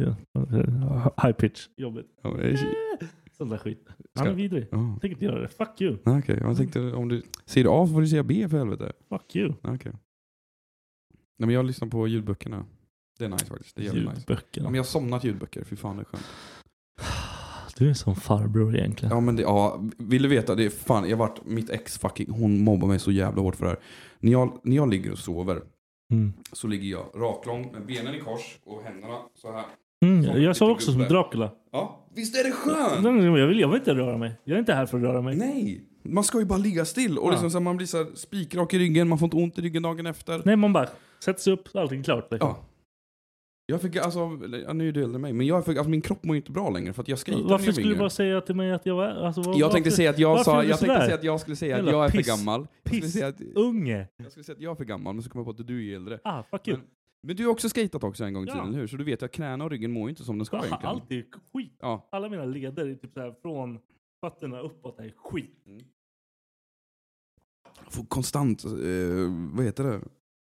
tiden. 0.45 0.81
High 1.23 1.31
pitch, 1.31 1.67
jobbigt. 1.77 2.07
Ja, 2.23 2.29
det 2.29 2.49
är- 2.49 2.57
Sån 3.37 3.49
där 3.49 3.57
skit. 3.57 3.87
Han 4.15 4.27
är 4.27 4.33
vidrig. 4.33 4.67
Ja. 4.71 4.77
Jag 4.77 5.01
tänker 5.01 5.15
inte 5.15 5.25
göra 5.25 5.39
det. 5.39 5.47
Fuck 5.47 5.81
you. 5.81 5.97
Ja, 6.03 6.19
Okej, 6.19 6.37
jag 6.41 6.57
tänkte 6.57 6.79
om 6.93 7.07
du 7.09 7.21
säger 7.45 7.83
A 7.83 7.87
så 7.87 7.93
får 7.93 8.01
du 8.01 8.07
säga 8.07 8.23
B 8.23 8.47
för 8.49 8.57
helvete. 8.57 8.91
Fuck 9.09 9.35
you. 9.35 9.53
Ja, 9.61 9.75
Okej. 9.75 9.91
Nej 11.39 11.47
men 11.47 11.49
jag 11.49 11.65
lyssnar 11.65 11.87
på 11.87 12.07
ljudböckerna. 12.07 12.65
Det 13.19 13.25
är 13.25 13.29
nice 13.29 13.45
faktiskt. 13.45 13.75
Det 13.75 13.81
är 13.81 13.85
jävligt 13.85 14.03
nice. 14.03 14.13
Ja, 14.15 14.19
Ljudböckerna. 14.33 14.65
men 14.69 14.75
jag 14.75 14.83
har 14.83 14.85
somnat 14.87 15.23
ljudböcker, 15.23 15.63
fy 15.63 15.75
fan 15.75 15.95
det 15.95 16.01
är 16.01 16.05
skönt. 16.05 16.25
Du 17.77 17.85
är 17.85 17.89
en 17.89 17.95
sån 17.95 18.15
farbror 18.15 18.75
egentligen. 18.75 19.15
Ja 19.15 19.19
men 19.21 19.35
det, 19.35 19.41
ja, 19.41 19.81
vill 19.97 20.21
du 20.21 20.27
veta, 20.29 20.55
det 20.55 20.63
är 20.65 20.69
fan, 20.69 21.09
jag 21.09 21.17
varit, 21.17 21.45
mitt 21.45 21.69
ex 21.69 21.97
fucking, 21.99 22.29
hon 22.31 22.63
mobbar 22.63 22.87
mig 22.87 22.99
så 22.99 23.11
jävla 23.11 23.41
hårt 23.41 23.55
för 23.55 23.65
det 23.65 23.69
här. 23.71 23.79
När 24.19 24.31
jag, 24.31 24.59
när 24.63 24.75
jag 24.75 24.89
ligger 24.89 25.11
och 25.11 25.17
sover 25.19 25.61
Mm. 26.13 26.33
så 26.51 26.67
ligger 26.67 26.89
jag 26.91 27.05
raklång 27.15 27.71
med 27.73 27.85
benen 27.85 28.15
i 28.15 28.19
kors 28.19 28.57
och 28.65 28.83
händerna 28.83 29.15
så 29.41 29.51
här. 29.51 29.63
Mm, 30.05 30.23
Som 30.23 30.41
jag 30.43 30.55
såg 30.55 30.67
lite 30.69 30.75
också 30.75 30.91
som. 30.91 31.01
Dracula. 31.01 31.51
Ja, 31.71 32.07
visst 32.15 32.35
är 32.37 32.43
det 32.43 32.51
skönt? 32.51 33.05
Jag 33.05 33.13
vill, 33.47 33.59
jag 33.59 33.67
vill 33.67 33.77
inte 33.79 33.95
röra 33.95 34.17
mig. 34.17 34.31
Jag 34.43 34.55
är 34.55 34.59
inte 34.59 34.73
här 34.73 34.85
för 34.85 34.97
att 34.97 35.03
röra 35.03 35.21
mig. 35.21 35.35
Nej, 35.35 35.81
man 36.03 36.23
ska 36.23 36.39
ju 36.39 36.45
bara 36.45 36.57
ligga 36.59 36.85
still 36.85 37.17
och 37.17 37.27
Ja. 37.27 37.31
liksom 37.31 37.51
så 37.51 37.57
här, 37.57 37.63
man 37.63 37.77
blir 37.77 37.87
så 37.87 38.05
spikrak 38.15 38.73
i 38.73 38.79
ryggen, 38.79 39.07
man 39.07 39.17
får 39.19 39.25
inte 39.25 39.37
ont 39.37 39.57
i 39.57 39.61
ryggen 39.61 39.83
dagen 39.83 40.05
efter. 40.05 40.41
Nej, 40.45 40.55
man 40.55 40.73
bara 40.73 40.87
sätter 41.23 41.39
sig 41.41 41.53
upp, 41.53 41.67
allting 41.73 41.99
är 41.99 42.03
klart. 42.03 42.31
Liksom. 42.31 42.49
Ja. 42.49 42.65
Jag 43.69 43.81
fick, 43.81 43.95
alltså, 43.95 44.29
nu 44.29 44.87
är 44.87 44.91
du 44.91 45.03
äldre 45.03 45.15
än 45.15 45.21
mig, 45.21 45.33
men 45.33 45.47
jag 45.47 45.65
fick, 45.65 45.77
alltså, 45.77 45.89
min 45.89 46.01
kropp 46.01 46.23
mår 46.23 46.35
ju 46.35 46.39
inte 46.41 46.51
bra 46.51 46.69
längre 46.69 46.93
för 46.93 47.01
att 47.01 47.07
jag 47.07 47.19
skejtade 47.19 47.43
när 47.43 47.49
Varför 47.49 47.65
var 47.65 47.73
skulle 47.73 47.89
du 47.93 47.95
bara 47.99 48.09
säga 48.09 48.41
till 48.41 48.55
mig 48.55 48.71
att 48.71 48.85
jag 48.85 48.95
var... 48.95 49.07
Alltså, 49.07 49.41
vad, 49.41 49.57
Jag 49.57 49.71
tänkte 49.71 49.91
säga 49.91 50.09
att 50.09 50.19
jag 50.19 50.45
sa, 50.45 50.63
jag 50.63 50.79
tänkte 50.79 51.01
säga 51.01 51.15
att 51.15 51.23
jag 51.23 51.39
skulle 51.39 51.55
säga 51.55 51.75
att 51.75 51.79
Jävla 51.79 51.91
jag 51.91 52.05
är 52.05 52.09
för 52.09 52.17
piss. 52.17 52.27
gammal. 52.27 52.59
Jag 52.83 52.89
skulle, 52.89 53.01
Piss. 53.01 53.13
säga 53.13 53.27
att, 53.27 53.41
Unge. 53.55 54.07
jag 54.17 54.31
skulle 54.31 54.43
säga 54.43 54.55
att 54.55 54.61
jag 54.61 54.71
är 54.71 54.75
för 54.75 54.85
gammal, 54.85 55.13
men 55.15 55.23
så 55.23 55.29
kom 55.29 55.39
jag 55.39 55.45
på 55.55 55.61
att 55.61 55.67
du 55.67 55.91
är 55.91 55.95
äldre. 55.95 56.19
Ah, 56.23 56.43
fuck 56.43 56.67
you. 56.67 56.77
Men, 56.77 56.87
men 57.23 57.35
du 57.35 57.45
har 57.45 57.51
också 57.51 57.69
skatat 57.69 58.03
också 58.03 58.23
en 58.23 58.33
gång 58.33 58.43
i 58.43 58.47
Ja. 58.47 58.53
tiden, 58.53 58.67
eller 58.67 58.79
hur? 58.79 58.87
Så 58.87 58.97
du 58.97 59.03
vet 59.03 59.23
att 59.23 59.31
knäna 59.31 59.63
och 59.63 59.69
ryggen 59.71 59.91
mår 59.91 60.03
ju 60.03 60.09
inte 60.09 60.23
som 60.23 60.37
den 60.37 60.45
ska 60.45 60.57
Ah, 60.57 60.65
egentligen. 60.65 60.85
allt 60.95 61.11
är 61.11 61.25
skit. 61.53 61.77
Ja. 61.79 62.07
Alla 62.11 62.29
mina 62.29 62.45
leder 62.45 62.87
är 62.87 62.95
typ 62.95 63.13
så 63.13 63.19
här 63.19 63.35
från 63.41 63.79
fötterna 64.21 64.59
uppåt 64.59 64.99
är 64.99 65.13
skit. 65.17 65.63
Jag 67.83 67.93
får 67.93 68.03
konstant, 68.03 68.65
eh, 68.65 68.71
vad 69.53 69.65
heter 69.65 69.83
det? 69.83 70.01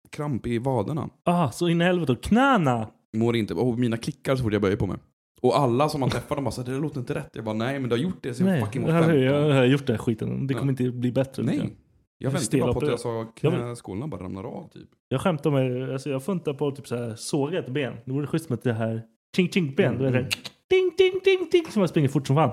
Kramp 0.10 0.48
i 0.48 0.58
vaderna. 0.58 1.10
Ah, 1.24 1.52
så 1.52 1.68
in 1.70 1.82
i 1.82 1.84
helvete. 1.84 2.16
Knäna! 2.22 2.88
Mår 3.14 3.36
inte, 3.36 3.54
och 3.54 3.80
mina 3.80 3.98
klickar 3.98 4.36
så 4.36 4.44
fort 4.44 4.54
jag 4.54 4.62
böjer 4.62 4.78
på 4.78 4.88
mig. 4.88 4.98
Och 5.42 5.58
alla 5.60 5.90
som 5.90 6.00
man 6.00 6.10
träffar 6.10 6.36
de 6.36 6.44
bara 6.46 6.52
så 6.52 6.64
här, 6.64 6.74
det 6.74 6.80
låter 6.80 7.00
inte 7.00 7.14
rätt. 7.16 7.30
Jag 7.34 7.46
bara 7.46 7.56
nej 7.56 7.80
men 7.80 7.90
du 7.90 7.96
har 7.96 8.02
gjort 8.04 8.18
det 8.24 8.34
sen 8.34 8.48
jag 8.48 8.66
fucking 8.66 8.84
var 8.84 8.92
har, 8.92 9.02
15. 9.04 9.22
jag 9.22 9.54
har 9.54 9.66
gjort 9.66 9.88
den 9.88 9.96
här 9.96 10.04
skiten. 10.04 10.48
Det 10.48 10.54
kommer 10.54 10.72
inte 10.72 10.92
bli 10.92 11.12
bättre. 11.12 11.44
Nej. 11.44 11.58
Jag, 11.58 11.70
Jag 12.18 12.32
väntar 12.32 12.60
bara 12.60 12.74
på 12.74 12.80
att 12.80 12.88
jag 12.92 13.00
sa 13.00 13.26
knäskålarna 13.36 14.08
bara 14.08 14.24
ramlar 14.24 14.44
av 14.44 14.70
typ. 14.70 14.90
jag 15.10 15.22
skämtar 15.22 15.52
med, 15.52 15.94
alltså 15.94 16.10
jag 16.10 16.24
funtar 16.24 16.54
på 16.54 16.68
att 16.68 16.76
typ 16.76 16.88
så 16.88 16.96
här 16.96 17.16
såga 17.16 17.60
ett 17.60 17.70
ben. 17.70 17.94
Det 18.06 18.12
vore 18.12 18.28
schysst 18.28 18.50
med 18.50 18.60
det 18.64 18.74
här 18.74 19.02
ching 19.36 19.50
ching 19.52 19.76
ben. 19.76 19.98
Du 19.98 20.04
vet 20.04 20.14
Mm. 20.14 20.24
det. 20.24 20.30
Ding 20.76 20.92
ding 20.98 21.20
ding 21.24 21.48
ding. 21.52 21.66
Som 21.72 21.80
man 21.80 21.88
springer 21.88 22.10
fort 22.10 22.28
som 22.28 22.36
fan. 22.36 22.52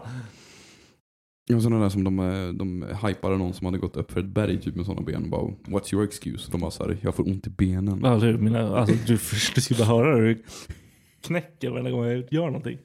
Ja, 1.50 1.60
sådana 1.60 1.82
där 1.82 1.88
som 1.88 2.04
de, 2.04 2.18
eh, 2.18 2.48
de 2.48 2.84
hypade 3.06 3.36
någon 3.36 3.54
som 3.54 3.64
hade 3.64 3.78
gått 3.78 3.96
upp 3.96 4.12
för 4.12 4.20
ett 4.20 4.26
berg 4.26 4.60
typ 4.60 4.74
med 4.76 4.86
sådana 4.86 5.02
ben. 5.02 5.22
och 5.22 5.28
Bara, 5.28 5.78
What's 5.78 5.94
your 5.94 6.04
excuse? 6.04 6.50
De 6.52 6.60
bara 6.60 6.70
såhär, 6.70 6.96
jag 7.02 7.14
får 7.14 7.28
ont 7.28 7.46
i 7.46 7.50
benen. 7.50 8.20
Du, 8.20 8.38
mina, 8.38 8.76
alltså, 8.76 8.94
du, 9.06 9.18
du 9.54 9.60
skulle 9.60 9.84
höra 9.84 10.16
hur 10.16 10.38
knäcker 11.20 11.70
varje 11.70 11.90
gång 11.90 12.04
jag 12.04 12.24
gör 12.32 12.46
någonting. 12.46 12.78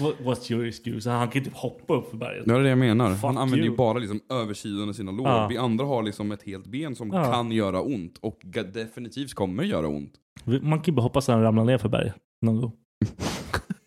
What, 0.00 0.14
what's 0.20 0.52
your 0.52 0.66
excuse? 0.66 1.10
Han 1.10 1.28
kan 1.28 1.42
ju 1.42 1.44
typ 1.44 1.56
hoppa 1.56 1.94
upp 1.94 2.10
för 2.10 2.16
berget. 2.16 2.44
Ja, 2.46 2.52
det 2.54 2.58
är 2.58 2.62
det 2.62 2.68
jag 2.68 2.78
menar. 2.78 3.10
Fuck 3.14 3.22
Han 3.24 3.38
använder 3.38 3.58
ju 3.64 3.64
you. 3.64 3.76
bara 3.76 3.98
liksom 3.98 4.20
översidan 4.30 4.88
av 4.88 4.92
sina 4.92 5.12
lår. 5.12 5.26
Ja. 5.28 5.46
Vi 5.48 5.56
andra 5.56 5.84
har 5.84 6.02
liksom 6.02 6.32
ett 6.32 6.42
helt 6.42 6.66
ben 6.66 6.94
som 6.96 7.10
Ja. 7.12 7.32
kan 7.32 7.52
göra 7.52 7.80
ont. 7.80 8.18
Och 8.20 8.40
definitivt 8.74 9.34
kommer 9.34 9.62
göra 9.62 9.88
ont. 9.88 10.12
Man 10.44 10.78
kan 10.80 10.84
ju 10.84 10.92
bara 10.92 11.02
hoppas 11.02 11.28
att 11.28 11.32
han 11.34 11.42
ramlar 11.42 11.64
ner 11.64 11.78
för 11.78 11.88
berget 11.88 12.14
någon 12.42 12.60
gång. 12.60 12.72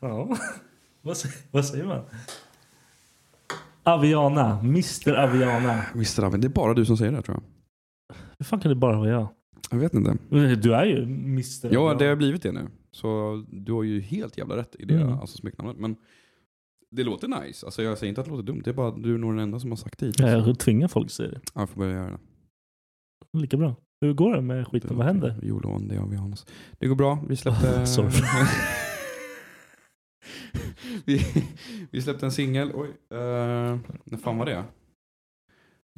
ja, 0.00 0.36
vad 1.02 1.16
säger, 1.16 1.36
vad 1.50 1.64
säger 1.64 1.84
man? 1.84 2.04
Aviana, 3.82 4.58
Mr 4.60 5.14
Aviana. 5.14 5.84
Visst 5.94 6.18
är 6.18 6.38
det, 6.38 6.46
är 6.46 6.48
bara 6.48 6.74
du 6.74 6.84
som 6.84 6.96
säger 6.96 7.12
det 7.12 7.22
tror 7.22 7.36
jag. 7.36 7.44
Hur 8.38 8.44
fan 8.44 8.60
kan 8.60 8.68
det 8.68 8.74
bara 8.76 8.96
vara 8.98 9.08
jag? 9.08 9.28
Jag 9.70 9.78
vet 9.78 9.94
inte. 9.94 10.16
Du 10.56 10.74
är 10.74 10.84
ju 10.84 11.02
Mr 11.02 11.40
Ja, 11.62 11.68
Aviana. 11.80 11.98
det 11.98 12.06
har 12.06 12.16
blivit 12.16 12.42
det 12.42 12.52
nu. 12.52 12.68
Så 12.92 13.36
du 13.52 13.72
har 13.72 13.82
ju 13.82 14.00
helt 14.00 14.38
jävla 14.38 14.56
rätt 14.56 14.76
i 14.78 14.84
det, 14.84 14.94
Mm. 15.00 15.18
alltså 15.18 15.36
smeknamnet. 15.38 15.76
Men 15.76 15.96
det 16.90 17.04
låter 17.04 17.28
nice. 17.28 17.66
Alltså 17.66 17.82
jag 17.82 17.98
säger 17.98 18.08
inte 18.08 18.20
att 18.20 18.24
det 18.24 18.30
låter 18.30 18.42
dumt. 18.44 18.62
Det 18.64 18.70
är 18.70 18.74
bara 18.74 18.88
att 18.88 19.02
du 19.02 19.14
är 19.14 19.18
nog 19.18 19.32
den 19.32 19.38
enda 19.38 19.60
som 19.60 19.70
har 19.70 19.76
sagt 19.76 19.98
det 19.98 20.06
hittills. 20.06 20.28
Ja, 20.30 20.46
jag 20.46 20.58
tvingar 20.58 20.88
folk 20.88 21.06
att 21.06 21.12
säga 21.12 21.30
det. 21.30 21.40
Ja, 21.54 21.60
jag 21.60 21.68
får 21.70 21.78
börja 21.80 21.92
göra 21.94 22.10
det. 22.10 22.18
Lika 23.38 23.56
bra. 23.56 23.74
Hur 24.00 24.12
går 24.12 24.34
det 24.34 24.40
med 24.42 24.66
skiten? 24.66 24.96
Vad 24.96 25.06
händer? 25.06 25.34
Jo, 25.42 25.60
lån, 25.60 25.88
det 25.88 25.96
har 25.96 26.06
vi 26.06 26.16
Hannes. 26.16 26.46
Det 26.78 26.86
går 26.86 26.96
bra. 26.96 27.18
Vi 27.28 27.36
släppte... 27.36 27.84
Vi, 31.04 31.26
vi 31.90 32.02
släppte 32.02 32.26
en 32.26 32.32
singel. 32.32 32.72
Oj. 32.74 32.88
Uh, 32.88 33.78
när 34.04 34.16
fan 34.22 34.38
var 34.38 34.46
det? 34.46 34.64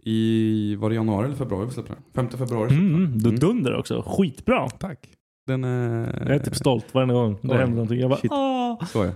I, 0.04 0.76
var 0.76 0.88
det 0.88 0.94
januari 0.94 1.26
eller 1.26 1.36
februari 1.36 1.66
vi 1.66 1.72
släppte 1.72 1.94
den? 2.12 2.28
5 2.30 2.38
februari. 2.38 2.74
Mm, 2.74 2.94
mm, 2.94 3.18
du 3.18 3.28
Mm. 3.28 3.38
dunder 3.40 3.76
också. 3.76 4.02
Skitbra. 4.06 4.68
Tack. 4.68 5.08
Den, 5.46 5.64
uh, 5.64 6.08
Jag 6.18 6.30
är 6.30 6.38
typ 6.38 6.56
stolt 6.56 6.94
varje 6.94 7.12
gång 7.12 7.38
det 7.42 7.48
Oj. 7.48 7.56
händer 7.56 7.74
någonting. 7.74 8.00
Jag 8.00 8.10
bara, 8.10 8.20
Shit. 8.20 8.32
Så 8.92 9.02
är. 9.02 9.12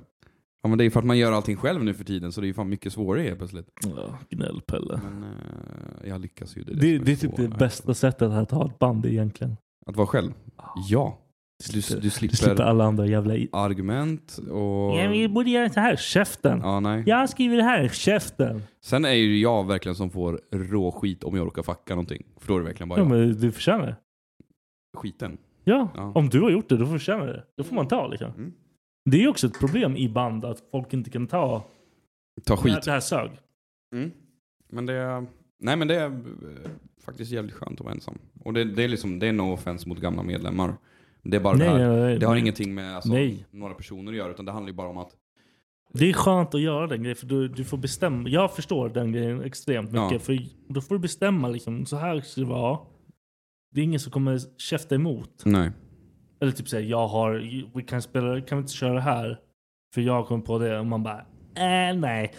Ja 0.67 0.69
men 0.69 0.79
det 0.79 0.85
är 0.85 0.91
för 0.91 1.01
att 1.01 1.07
man 1.07 1.19
gör 1.19 1.33
allting 1.33 1.57
själv 1.57 1.85
nu 1.85 1.95
för 1.95 2.05
tiden 2.05 2.33
så 2.33 2.41
det 2.41 2.45
är 2.45 2.49
ju 2.49 2.55
fan 2.55 2.69
mycket 2.69 2.93
svårare 2.93 3.23
helt 3.23 3.39
plötsligt. 3.39 3.69
Ja, 3.97 4.19
gnällpelle. 4.31 5.01
Men 5.05 5.23
eh, 5.25 6.09
jag 6.09 6.21
lyckas 6.21 6.57
ju. 6.57 6.63
Det 6.63 6.73
är, 6.73 6.75
Det, 6.77 6.97
som 6.97 7.05
det 7.05 7.13
är 7.13 7.17
typ 7.17 7.37
det 7.37 7.47
svårt. 7.49 7.59
bästa 7.59 7.95
sättet 7.95 8.23
att 8.31 8.51
ha 8.51 8.67
ett 8.67 8.79
band 8.79 9.07
egentligen. 9.07 9.57
Att 9.87 9.97
vara 9.97 10.07
själv? 10.07 10.33
Ja. 10.89 11.19
Du, 11.73 11.81
du 11.81 12.01
Du 12.01 12.11
slipper 12.11 12.37
slipper 12.37 12.63
alla 12.63 12.85
andra 12.85 13.07
jävla... 13.07 13.37
i- 13.37 13.49
argument 13.53 14.39
och... 14.51 14.97
Ja, 14.97 15.09
vi 15.11 15.29
borde 15.29 15.51
göra 15.51 15.71
så 15.71 15.81
här. 15.81 15.97
Käften. 15.97 16.61
Ja, 16.63 16.81
nej. 16.81 17.03
Jag 17.07 17.29
skriver 17.29 17.57
det 17.57 17.63
här. 17.63 17.89
Käften. 17.89 18.63
Sen 18.85 19.05
är 19.05 19.13
ju 19.13 19.39
jag 19.41 19.67
verkligen 19.67 19.97
som 19.97 20.11
får 20.11 20.41
rå 20.53 20.93
skit 20.93 21.25
om 21.25 21.37
jag 21.37 21.47
råkar 21.47 21.63
fucka 21.63 21.95
någonting. 21.95 22.23
För 22.41 22.49
då 22.49 22.55
är 22.55 22.59
det 22.61 22.67
verkligen 22.67 22.89
bara 22.89 22.99
Ja, 23.01 23.05
jag. 23.05 23.11
men 23.11 23.41
du 23.41 23.53
förtjänar 23.53 23.87
det. 23.87 23.97
Skiten. 24.99 25.39
Ja, 25.65 25.89
Ja. 25.95 26.13
om 26.15 26.29
du 26.29 26.41
har 26.41 26.51
gjort 26.51 26.69
det, 26.69 26.77
då 26.77 26.87
förtjänar 26.87 27.27
du 27.27 27.33
det. 27.33 27.45
Då 27.57 27.65
får 27.65 27.75
man 27.75 27.89
ta 27.89 28.07
liksom. 28.07 28.31
Mm. 28.37 28.53
Det 29.11 29.25
är 29.25 29.29
också 29.29 29.47
ett 29.47 29.61
problem 29.61 29.97
i 29.97 30.09
band 30.09 30.45
att 30.45 30.63
folk 30.71 30.93
inte 30.93 31.11
kan 31.11 31.27
ta 31.27 31.65
Ta 32.45 32.55
det 32.55 32.61
här, 32.63 32.75
skit. 32.75 32.85
det 32.85 32.91
här 32.91 33.01
sög. 33.01 33.31
Mm. 33.95 34.11
Men 34.69 34.87
det 34.87 34.93
är... 34.95 35.27
Nej 35.59 35.77
men 35.77 35.89
det 35.89 35.95
är 35.95 36.07
eh, 36.07 36.71
faktiskt 37.05 37.33
jävligt 37.33 37.55
skönt 37.55 37.81
att 37.81 37.85
vara 37.85 37.95
ensam. 37.95 38.19
Och 38.45 38.53
det, 38.53 38.65
det 38.65 38.85
är 38.85 38.89
liksom, 38.89 39.19
det 39.19 39.27
är 39.27 39.33
no 39.33 39.53
offense 39.53 39.89
mot 39.89 39.99
gamla 40.01 40.23
medlemmar. 40.23 40.75
Det 41.23 41.37
är 41.37 41.41
bara 41.41 41.57
Nej, 41.57 41.69
det 41.69 41.73
här. 41.75 41.89
nej, 41.89 42.01
nej. 42.01 42.19
Det 42.19 42.27
har 42.27 42.37
ingenting 42.37 42.75
med 42.75 42.95
alltså, 42.97 43.13
Nej. 43.13 43.47
några 43.51 43.75
personer 43.75 44.13
att 44.13 44.19
göra 44.19 44.31
utan 44.31 44.45
det 44.45 44.53
handlar 44.53 44.71
ju 44.71 44.77
bara 44.77 44.89
om 44.89 44.99
att 44.99 45.11
Det 45.93 46.09
är 46.09 46.13
skönt 46.13 46.55
att 46.55 46.61
göra 46.61 46.87
den 46.87 47.03
grejen 47.03 47.17
för 47.17 47.27
du, 47.27 47.49
du 47.49 47.65
får 47.65 47.79
bestämma. 47.79 48.29
Jag 48.29 48.55
förstår 48.55 48.89
den 48.89 49.13
grejen 49.13 49.43
extremt 49.43 49.93
mycket. 49.93 50.13
Ja. 50.13 50.19
För 50.19 50.39
då 50.69 50.81
får 50.81 50.95
du 50.95 50.99
bestämma 50.99 51.49
liksom, 51.49 51.87
så 51.87 51.97
här 51.97 52.21
ska 52.21 52.41
det 52.41 52.47
vara. 52.47 52.79
Det 53.71 53.81
är 53.81 53.85
ingen 53.85 54.01
som 54.01 54.13
kommer 54.13 54.41
käfta 54.59 54.95
emot. 54.95 55.43
Nej. 55.45 55.71
Eller 56.41 56.53
typ 56.53 56.69
säga 56.69 56.89
jag 56.89 57.09
har, 57.09 57.33
vi 57.77 57.83
kan 57.83 58.03
spela, 58.03 58.41
kan 58.41 58.59
vi 58.59 58.63
inte 58.63 58.73
köra 58.73 58.95
det 58.95 59.01
här? 59.01 59.39
För 59.95 60.01
jag 60.01 60.27
kom 60.27 60.43
på 60.43 60.59
det 60.59 60.79
och 60.79 60.87
man 60.87 61.03
bara, 61.03 61.19
äh, 61.55 61.97
nej. 61.97 62.35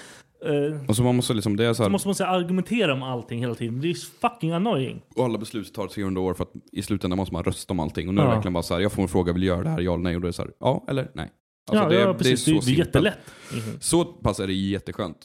Eh, 0.45 0.89
Och 0.89 0.95
så 0.95 1.03
man 1.03 1.15
måste 1.15 1.33
liksom, 1.33 1.55
det 1.55 1.65
är 1.65 1.69
så 1.69 1.75
så 1.75 1.83
här, 1.83 1.89
måste 1.89 2.07
man 2.07 2.15
säga 2.15 2.29
argumentera 2.29 2.93
om 2.93 3.03
allting 3.03 3.39
hela 3.39 3.55
tiden. 3.55 3.81
Det 3.81 3.89
är 3.89 3.93
fucking 4.21 4.51
annoying. 4.51 5.01
och 5.15 5.25
alla 5.25 5.37
beslut 5.37 5.73
tar 5.73 5.87
300 5.87 6.21
år 6.21 6.33
för 6.33 6.43
att 6.43 6.51
i 6.71 6.81
slutändan 6.81 7.17
måste 7.17 7.33
man 7.33 7.43
rösta 7.43 7.73
om 7.73 7.79
allting. 7.79 8.07
Och 8.07 8.13
nu 8.13 8.21
är 8.21 8.25
det 8.25 8.29
Ja. 8.31 8.35
verkligen 8.35 8.53
bara 8.53 8.63
så 8.63 8.73
här, 8.73 8.81
jag 8.81 8.91
får 8.91 9.01
en 9.01 9.07
fråga, 9.07 9.33
vill 9.33 9.41
du 9.41 9.47
göra 9.47 9.63
det 9.63 9.69
här? 9.69 9.79
Ja 9.81 9.93
eller 9.93 10.03
nej? 10.03 10.15
Och 10.15 10.21
då 10.21 10.25
är 10.27 10.29
det 10.29 10.33
så 10.33 10.41
här, 10.41 10.51
ja 10.59 10.85
eller 10.89 11.11
nej. 11.13 11.31
Alltså 11.71 11.83
ja, 11.83 11.89
det, 11.89 11.95
ja, 12.01 12.13
precis. 12.13 12.45
Det, 12.45 12.51
det, 12.51 12.71
är 12.71 12.77
jättelätt. 12.77 13.17
Mhm. 13.53 13.79
Så 13.79 14.05
pass 14.05 14.39
är 14.39 14.47
det 14.47 14.53
jätteskönt. 14.53 15.17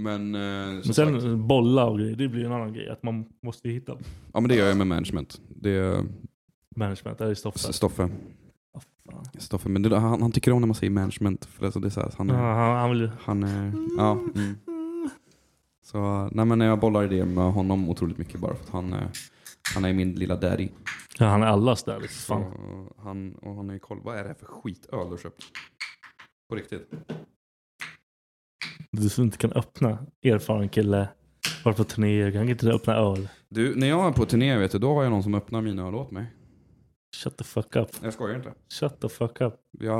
Men, 0.00 0.34
eh, 0.34 0.40
Men 0.40 0.82
sen 0.84 1.20
sagt, 1.20 1.34
bolla 1.36 1.84
och 1.86 1.98
grejer, 1.98 2.16
det 2.16 2.28
blir 2.28 2.44
en 2.44 2.52
annan 2.52 2.72
grej. 2.72 2.88
Att 2.88 3.02
man 3.02 3.24
måste 3.42 3.68
hitta 3.68 3.96
ja 4.32 4.40
men 4.40 4.48
det 4.48 4.54
gör 4.54 4.66
jag 4.68 4.76
med 4.76 4.86
management. 4.86 5.40
Det 5.48 5.70
är 5.70 6.02
management. 6.76 7.20
Är 7.20 7.34
Stoffe. 7.34 7.58
Stoffe. 7.58 8.08
Fan. 9.12 9.24
Stoffe, 9.38 9.68
men 9.68 9.82
det, 9.82 9.98
han, 9.98 10.22
han 10.22 10.32
tycker 10.32 10.52
om 10.52 10.60
när 10.60 10.66
man 10.66 10.74
säger 10.74 10.90
management. 10.90 11.44
För 11.44 11.66
det, 11.66 11.72
så 11.72 11.78
det 11.78 11.88
är 11.88 11.90
så 11.90 12.00
här, 12.00 12.12
han, 12.18 12.28
Ja, 12.28 12.34
är, 12.34 12.40
han, 12.40 12.76
han 12.76 12.90
vill... 12.90 13.10
han 13.20 13.42
är, 13.42 13.72
ja. 13.98 14.12
Mm. 14.12 14.54
Så, 15.84 16.28
nej 16.32 16.44
men 16.44 16.60
jag 16.60 16.80
bollar 16.80 17.04
idéer 17.04 17.24
med 17.24 17.52
honom 17.52 17.88
otroligt 17.88 18.18
mycket 18.18 18.40
bara 18.40 18.54
för 18.54 18.64
att 18.64 18.70
han, 18.70 18.94
han 19.74 19.84
är 19.84 19.92
min 19.92 20.12
lilla 20.14 20.36
daddy. 20.36 20.68
Ja, 21.18 21.26
han 21.26 21.42
är 21.42 21.46
allas 21.46 21.82
där. 21.84 22.00
Liksom. 22.00 22.42
Så, 22.42 22.50
Fan. 22.50 22.88
han, 22.98 23.34
och 23.34 23.54
han 23.56 23.70
är 23.70 23.74
i 23.74 23.78
koll. 23.78 24.00
Vad 24.04 24.18
är 24.18 24.22
det 24.22 24.28
här 24.28 24.34
för 24.34 24.46
skitöl 24.46 25.04
du 25.04 25.10
har 25.10 25.16
köpt? 25.16 25.44
På 26.48 26.56
riktigt. 26.56 26.90
Du 28.92 29.08
som 29.08 29.24
inte 29.24 29.38
kan 29.38 29.52
öppna. 29.52 29.98
Erfaren 30.22 30.68
kille. 30.68 31.08
Varit 31.64 31.76
på 31.76 31.84
turnéer. 31.84 32.32
Kan 32.32 32.48
inte 32.48 32.70
öppna 32.72 32.94
öl. 32.94 33.28
Du, 33.48 33.74
när 33.74 33.86
jag 33.86 34.06
är 34.08 34.12
på 34.12 34.24
turné 34.26 34.58
vet 34.58 34.72
du, 34.72 34.78
då 34.78 34.94
har 34.94 35.02
jag 35.02 35.10
någon 35.12 35.22
som 35.22 35.34
öppnar 35.34 35.62
mina 35.62 35.86
öl 35.88 35.94
åt 35.94 36.10
mig. 36.10 36.26
Shut 37.22 37.36
the 37.36 37.44
fuck 37.44 37.76
up. 37.76 37.88
Jag 38.02 38.12
skojar 38.12 38.36
inte. 38.36 38.52
Shut 38.80 39.00
the 39.00 39.08
fuck 39.08 39.40
up. 39.40 39.54
Jag... 39.80 39.98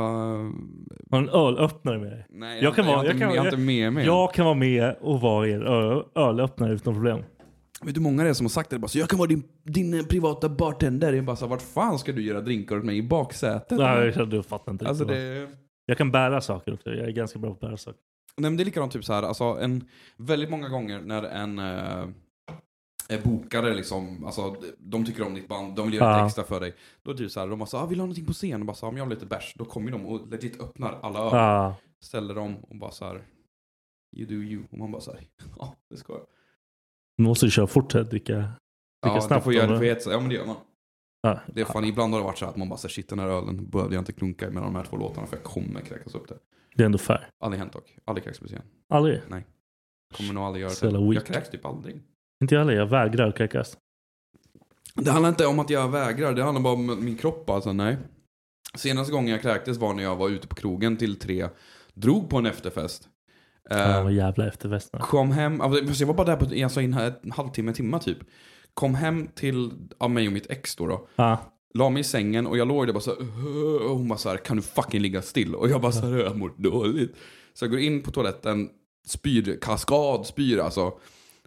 Har 1.10 1.18
en 1.18 1.28
ölöppnare 1.28 1.98
med 1.98 2.10
dig? 2.10 2.26
Nej, 2.28 2.62
Jag 2.62 2.74
kan 2.74 2.84
jag, 2.84 2.92
vara- 2.92 2.98
har 2.98 3.04
jag 3.04 3.14
inte, 3.14 3.24
kan- 3.26 3.34
jag 3.34 3.42
har 3.42 3.46
inte 3.48 3.56
med 3.60 3.92
mig. 3.92 4.06
Jag 4.06 4.34
kan 4.34 4.44
vara 4.44 4.54
med 4.54 4.96
och 5.00 5.20
vara 5.20 5.48
er 5.48 5.60
ölöppnare 6.18 6.72
utan 6.72 6.94
problem. 6.94 7.18
Vet 7.82 7.94
du 7.94 8.00
hur 8.00 8.02
många 8.02 8.22
det 8.24 8.28
är 8.28 8.34
som 8.34 8.46
har 8.46 8.50
sagt 8.50 8.70
det? 8.70 8.78
Bara, 8.78 8.88
så 8.88 8.98
jag 8.98 9.08
kan 9.08 9.18
vara 9.18 9.28
din, 9.28 9.42
din 9.62 9.94
eh, 9.94 10.02
privata 10.06 10.48
bartender. 10.48 11.12
Jag 11.12 11.24
bara 11.24 11.36
så, 11.36 11.46
vart 11.46 11.62
fan 11.62 11.98
ska 11.98 12.12
du 12.12 12.22
göra 12.22 12.40
drinkar 12.40 12.76
åt 12.78 12.84
mig? 12.84 12.98
I 12.98 13.02
baksätet? 13.02 13.78
Nej, 13.78 14.12
jag- 14.16 14.30
du 14.30 14.42
fattar 14.42 14.72
inte. 14.72 14.88
Alltså 14.88 15.04
det... 15.04 15.48
Jag 15.86 15.98
kan 15.98 16.10
bära 16.10 16.40
saker 16.40 16.74
också. 16.74 16.90
Jag 16.90 17.06
är 17.08 17.12
ganska 17.12 17.38
bra 17.38 17.50
på 17.50 17.54
att 17.54 17.60
bära 17.60 17.76
saker. 17.76 18.00
Nej 18.36 18.50
men 18.50 18.56
det 18.56 18.62
är 18.62 18.64
likadant 18.64 18.92
typ 18.92 19.04
så 19.04 19.12
här, 19.12 19.22
alltså 19.22 19.44
en, 19.44 19.84
väldigt 20.16 20.50
många 20.50 20.68
gånger 20.68 21.00
när 21.00 21.22
en 21.22 21.58
är 21.58 22.12
bokare 23.24 23.74
liksom, 23.74 24.24
alltså 24.24 24.57
de 24.78 25.04
tycker 25.04 25.22
om 25.26 25.34
ditt 25.34 25.48
band, 25.48 25.76
de 25.76 25.86
vill 25.86 25.94
göra 25.94 26.18
Ja. 26.18 26.26
extra 26.26 26.44
för 26.44 26.61
dig. 26.61 26.74
Då 27.02 27.11
är 27.11 27.14
det 27.14 27.18
typ 27.18 27.30
så 27.30 27.40
här, 27.40 27.46
de 27.46 27.59
bara 27.59 27.66
så, 27.66 27.76
ah, 27.78 27.86
vill 27.86 27.98
du 27.98 28.02
ha 28.02 28.07
någonting 28.07 28.26
på 28.26 28.32
scen? 28.32 28.61
Och 28.61 28.66
bara 28.66 28.74
så, 28.74 28.86
ah, 28.86 28.88
om 28.88 28.96
jag 28.96 29.04
har 29.04 29.11
lite 29.11 29.26
bärs, 29.26 29.54
då 29.57 29.64
kommer 29.64 29.90
de 29.90 30.07
och 30.07 30.28
legit 30.28 30.61
öppnar 30.61 30.98
alla 31.02 31.18
öl. 31.18 31.30
Ja. 31.32 31.76
Ställer 32.00 32.34
dem 32.34 32.57
och 32.64 32.76
bara 32.76 32.90
så 32.90 33.04
här, 33.04 33.22
you 34.16 34.26
do 34.28 34.34
you. 34.34 34.64
Och 34.70 34.78
man 34.78 34.92
bara 34.92 35.00
så 35.02 35.12
här, 35.12 35.20
ja 35.59 35.74
det 35.90 35.96
ska 35.96 36.12
jag. 36.12 36.22
Du 37.16 37.22
måste 37.24 37.46
ju 37.46 37.50
köra 37.50 37.66
fort 37.66 37.94
här, 37.94 38.04
dricka, 38.04 38.34
dricka 38.34 38.54
Ja, 39.00 39.20
snabbt. 39.20 39.44
får 39.44 39.52
göra 39.54 39.78
det 39.78 40.02
sätt. 40.02 40.12
Ja 40.12 40.20
men 40.20 40.28
det 40.28 40.34
gör 40.34 40.46
man. 40.46 40.57
Ja. 41.20 41.40
Det 41.46 41.61
är 41.61 41.64
fan, 41.64 41.84
ibland 41.84 42.12
har 42.12 42.20
det 42.20 42.26
varit 42.26 42.38
så 42.38 42.46
att 42.46 42.57
man 42.57 42.68
bara 42.68 42.76
så 42.76 42.88
här, 42.88 42.92
shit 42.92 43.09
den 43.09 43.18
här 43.18 43.28
ölen 43.28 43.70
behövde 43.70 43.94
jag 43.94 44.00
inte 44.00 44.12
klunka 44.12 44.46
mellan 44.50 44.72
de 44.72 44.74
här 44.78 44.84
två 44.84 44.96
låtarna 44.96 45.26
för 45.26 45.36
jag 45.36 45.44
kommer 45.44 45.80
kräkas 45.80 46.14
upp 46.14 46.28
det. 46.28 46.38
Det 46.74 46.82
är 46.82 46.86
ändå 46.86 46.98
fair. 46.98 47.30
Aldrig 47.44 47.59
hänt 47.61 47.72
dock. 47.72 47.98
Aldrig 48.04 48.24
kräkts 48.24 48.40
på 48.40 48.46
scen. 48.46 48.62
Aldrig? 48.88 49.20
Nej. 49.28 49.46
Kommer 50.14 50.32
nog 50.32 50.44
aldrig 50.44 50.62
göra 50.62 50.90
det. 50.90 51.14
Jag 51.14 51.26
kräks 51.26 51.50
typ 51.50 51.66
aldrig. 51.66 52.02
Inte 52.43 52.55
jag 52.55 52.61
heller. 52.61 52.72
Jag 52.72 52.87
vägrar 52.87 53.32
kräkas. 53.32 53.78
Det 54.95 55.11
handlar 55.11 55.28
inte 55.28 55.47
om 55.47 55.59
att 55.59 55.70
jag 55.70 55.89
vägrar, 55.89 56.32
det 56.34 56.43
handlar 56.43 56.62
bara 56.62 56.74
om 56.74 57.05
min 57.05 57.16
kropp 57.16 57.51
alltså, 57.51 57.72
nej. 57.72 57.97
Senaste 58.74 59.12
gången 59.12 59.30
jag 59.30 59.43
kräktes 59.43 59.78
var 59.78 59.95
när 59.95 60.03
jag 60.03 60.16
var 60.16 60.28
ute 60.28 60.49
på 60.49 60.55
krogen 60.55 60.97
till 60.97 61.18
tre, 61.18 61.49
drog 61.95 62.30
på 62.30 62.39
en 62.39 62.47
efterfest. 62.47 63.09
Ja, 63.70 64.03
vad 64.03 64.12
jävla 64.12 64.49
efterfesten. 64.49 65.01
kom 65.01 65.30
hem, 65.30 65.61
alltså, 65.61 66.03
jag 66.03 66.07
var 66.07 66.14
bara 66.14 66.26
där 66.26 66.37
på 66.37 66.64
alltså, 66.64 66.80
en 66.80 67.32
halvtimme, 67.32 67.72
timme 67.72 68.01
typ. 68.01 68.18
Kom 68.74 68.95
hem 68.95 69.28
till 69.34 69.72
ja, 69.99 70.09
mig 70.09 70.26
och 70.26 70.32
mitt 70.32 70.51
ex 70.51 70.76
då. 70.76 70.87
då. 70.87 71.09
Ja. 71.16 71.39
La 71.74 71.91
mig 71.91 72.01
i 72.01 72.05
sängen 72.05 72.47
och 72.47 72.59
jag 72.59 72.68
låg 72.68 72.87
där 72.87 72.93
bara 72.93 73.01
så 73.01 73.12
och 73.91 73.97
hon 73.97 74.09
bara 74.09 74.18
så 74.18 74.28
här, 74.28 74.37
kan 74.37 74.57
du 74.57 74.62
fucking 74.62 75.01
ligga 75.01 75.22
still? 75.22 75.55
Och 75.55 75.68
jag 75.68 75.80
bara 75.80 75.93
så 75.93 76.07
här, 76.07 76.18
jag 76.18 76.37
mår 76.37 76.53
dåligt. 76.57 77.16
Så 77.55 77.64
jag 77.64 77.70
går 77.70 77.80
in 77.80 78.03
på 78.03 78.11
toaletten, 78.11 78.68
spyr, 79.07 79.59
kaskad, 79.61 80.26
spyr 80.26 80.59
alltså. 80.59 80.99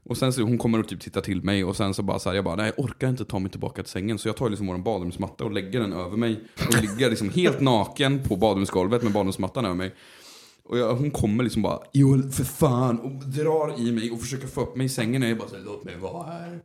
Och 0.10 0.18
sen 0.18 0.34
så 0.34 0.42
hon 0.42 0.58
kommer 0.58 0.80
och 0.80 0.88
typ 0.88 1.02
tittar 1.02 1.22
till 1.22 1.44
mig 1.44 1.64
och 1.64 1.76
sen 1.76 1.94
så 1.94 2.04
bara 2.04 2.20
så 2.20 2.30
här, 2.30 2.36
jag 2.36 2.46
bara, 2.46 2.56
nej 2.56 2.74
jag 2.76 2.86
orkar 2.86 3.10
inte 3.10 3.26
ta 3.26 3.40
mig 3.40 3.52
tillbaka 3.52 3.84
till 3.84 3.92
sängen. 3.92 4.20
Så 4.20 4.28
jag 4.28 4.36
tar 4.36 4.50
liksom 4.50 4.68
vår 4.68 4.78
badrumsmatta 4.78 5.44
och 5.44 5.52
lägger 5.52 5.80
den 5.80 5.94
över 5.94 6.18
mig. 6.18 6.44
Och 6.68 6.82
ligger 6.82 7.10
liksom 7.10 7.30
helt 7.30 7.60
naken 7.60 8.24
på 8.24 8.36
badrumsgolvet 8.36 9.04
med 9.04 9.14
badrumsmattan 9.14 9.66
över 9.66 9.76
mig. 9.76 9.96
Och 10.64 10.78
jag, 10.78 10.96
hon 10.96 11.12
kommer 11.12 11.44
liksom 11.44 11.62
bara, 11.62 11.80
Joel 11.94 12.32
för 12.32 12.44
fan, 12.44 13.00
och 13.00 13.12
drar 13.12 13.80
i 13.80 13.92
mig 13.92 14.12
och 14.12 14.22
försöker 14.22 14.48
få 14.48 14.62
upp 14.62 14.76
mig 14.76 14.86
i 14.86 14.90
sängen. 14.90 15.24
Och 15.24 15.30
jag 15.30 15.38
bara, 15.38 15.50
så 15.50 15.56
här, 15.56 15.64
låt 15.64 15.84
mig 15.84 15.98
vara 15.98 16.24
här. 16.24 16.60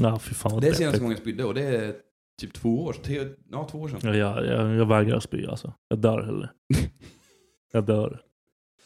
Ja, 0.00 0.18
fy 0.18 0.34
fan 0.34 0.52
vad 0.52 0.62
Det 0.62 0.68
är 0.68 0.72
senaste 0.72 0.98
gången 0.98 1.12
jag 1.12 1.20
spydde 1.20 1.44
och 1.44 1.54
det 1.54 1.62
är 1.62 1.94
typ 2.40 2.52
två 2.52 2.84
år, 2.84 2.92
tre, 2.92 3.28
ja 3.50 3.68
två 3.70 3.78
år 3.78 3.88
sedan. 3.88 4.00
Ja, 4.02 4.14
jag, 4.14 4.46
jag, 4.46 4.74
jag 4.74 4.86
vägrar 4.86 5.20
spy 5.20 5.46
alltså. 5.46 5.72
Jag 5.88 5.98
dör 5.98 6.22
hellre. 6.22 6.50
jag 7.72 7.84
dör. 7.84 8.20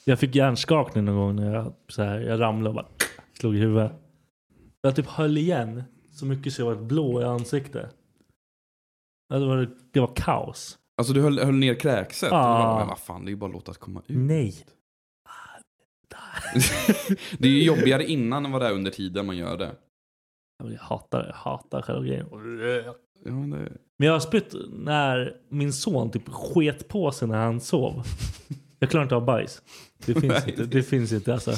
Jag 0.05 0.19
fick 0.19 0.35
hjärnskakning 0.35 1.05
någon 1.05 1.17
gång 1.17 1.37
när 1.37 1.55
jag, 1.55 1.73
så 1.89 2.03
här, 2.03 2.21
jag 2.21 2.41
ramlade 2.41 2.69
och 2.69 2.75
bara 2.75 2.87
slog 3.41 3.57
i 3.57 3.59
huvudet. 3.59 3.93
Jag 4.83 4.97
typ 4.97 5.07
höll 5.07 5.39
igen 5.39 5.83
så 6.13 6.27
mycket 6.27 6.53
så 6.53 6.63
jag 6.63 6.67
var 6.67 6.83
blå 6.83 7.21
i 7.21 7.25
ansiktet. 7.25 7.97
Det 9.29 9.47
var, 9.47 9.71
det 9.93 10.01
var 10.01 10.13
kaos. 10.17 10.79
Alltså 10.97 11.13
du 11.13 11.23
höll, 11.23 11.39
höll 11.39 11.55
ner 11.55 11.75
kräkset? 11.75 12.29
Ja. 12.31 12.79
Men 12.79 12.89
vad 12.89 12.99
fan, 12.99 13.25
det 13.25 13.29
är 13.29 13.31
ju 13.31 13.37
bara 13.37 13.47
att 13.47 13.53
låta 13.53 13.73
det 13.73 13.79
komma 13.79 14.01
ut. 14.07 14.17
Nej. 14.17 14.67
det 17.39 17.49
är 17.49 17.53
ju 17.53 17.63
jobbigare 17.63 18.05
innan 18.05 18.45
än 18.45 18.53
vad 18.53 18.63
det 18.63 18.67
är 18.67 18.73
under 18.73 18.91
tiden 18.91 19.27
man 19.27 19.37
gör 19.37 19.57
det. 19.57 19.73
Jag 20.65 20.79
hatar 20.79 21.23
det. 21.23 21.27
Jag 21.29 21.35
hatar 21.35 21.83
själva 21.83 22.03
grejen. 22.03 22.27
Ja, 22.31 22.39
det... 23.31 23.71
Men 23.99 24.07
jag 24.07 24.13
har 24.13 24.21
spytt 24.21 24.55
när 24.71 25.37
min 25.49 25.73
son 25.73 26.11
typ 26.11 26.29
sket 26.29 26.89
på 26.89 27.13
sig 27.13 27.29
när 27.29 27.39
han 27.39 27.61
sov. 27.61 28.03
Jag 28.79 28.91
klarar 28.91 29.03
inte 29.03 29.17
av 29.17 29.25
bajs. 29.25 29.63
Det 30.07 30.15
finns 30.15 30.25
Nej, 30.25 30.51
inte. 30.51 30.65
Det 30.65 30.83
finns 30.83 31.13
inte 31.13 31.33
alltså. 31.33 31.53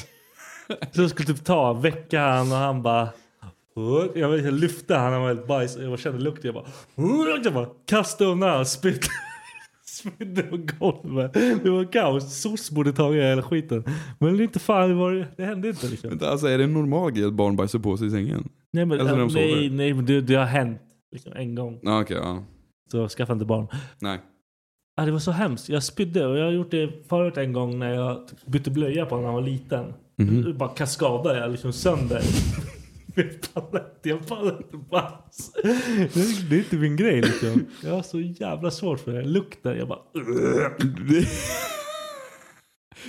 Så 0.93 1.03
jag 1.03 1.11
skulle 1.11 1.27
typ 1.27 1.45
ta, 1.45 1.73
väcka 1.73 2.21
han 2.21 2.53
och 2.53 2.59
han 2.59 2.83
bara... 2.83 3.09
Jag, 4.15 4.39
jag 4.39 4.55
lyfte 4.55 4.95
han, 4.95 5.13
han 5.13 5.23
var 5.23 5.29
helt 5.29 5.47
bajs 5.47 5.77
jag 5.77 5.99
kände 5.99 6.19
lukten. 6.19 6.53
Jag 6.55 6.55
bara... 6.55 7.41
Jag 7.45 7.55
bara 7.55 7.69
kastade 7.87 8.31
undan 8.31 8.51
han, 8.51 8.67
spydde. 8.67 8.99
Spydde 9.87 10.43
på 10.43 10.57
golvet. 10.57 11.33
Det 11.33 11.71
var 11.71 11.93
kaos. 11.93 12.41
SOS 12.41 12.71
borde 12.71 12.93
tagit 12.93 13.23
hela 13.23 13.43
skiten. 13.43 13.85
Men 14.19 14.37
det 14.37 14.43
är 14.43 14.45
inte 14.45 14.59
fan, 14.59 14.99
det, 14.99 15.29
det 15.37 15.45
hände 15.45 15.69
inte 15.69 15.89
liksom. 15.89 16.11
Vänta, 16.11 16.31
alltså 16.31 16.47
är 16.47 16.59
det 16.59 16.65
en 16.65 16.73
normal 16.75 17.11
grej 17.11 17.27
att 17.27 17.33
barn 17.33 17.57
bajsar 17.57 17.79
på 17.79 17.97
sig 17.97 18.07
i 18.07 18.11
sängen? 18.11 18.49
Nej 18.73 18.87
men, 18.87 18.99
när 18.99 19.17
de 19.17 19.29
nej, 19.29 19.31
sover? 19.31 19.71
nej, 19.77 19.95
men 19.95 20.07
det, 20.07 20.21
det 20.21 20.35
har 20.35 20.45
hänt 20.45 20.81
liksom, 21.13 21.33
en 21.33 21.55
gång. 21.55 21.81
Ja, 21.83 22.01
okej, 22.01 22.17
ja. 22.17 22.45
Så 22.91 23.09
skaffa 23.09 23.33
inte 23.33 23.45
barn. 23.45 23.67
Nej. 24.01 24.21
Ja, 24.97 25.05
det 25.05 25.13
var 25.13 25.19
så 25.19 25.31
hemskt. 25.31 25.69
Jag 25.69 25.83
spydde 25.83 26.27
och 26.27 26.39
jag 26.39 26.45
har 26.45 26.53
gjort 26.53 26.71
det 26.71 27.09
förut 27.09 27.37
en 27.37 27.53
gång 27.53 27.79
när 27.79 27.95
jag 27.95 28.29
bytte 28.47 28.71
blöja 28.71 29.07
på 29.07 29.15
honom 29.15 29.23
när 29.23 29.33
han 29.33 29.43
var 29.43 29.51
liten. 29.51 29.95
Mhm. 30.29 30.59
Bara 30.59 30.69
kaskadade 30.69 31.39
jag 31.39 31.51
liksom 31.51 31.73
sönder. 31.73 32.23
Jag 33.15 33.25
pallar 33.55 33.85
inte, 33.95 34.09
jag 34.09 34.27
pallar 34.27 34.57
inte 34.57 34.77
bajs. 34.91 35.53
Det, 35.63 35.69
är- 35.69 36.51
det 36.51 36.55
är 36.57 36.59
inte 36.59 36.77
min 36.77 36.97
grej 36.97 37.21
liksom. 37.23 37.67
Jag 37.85 37.91
har 37.91 38.03
så 38.03 38.21
jävla 38.21 38.71
svårt 38.71 39.01
för 39.01 39.13
det. 39.13 39.23
Lukten, 39.25 39.79
jag 39.79 39.89
bara... 39.89 39.99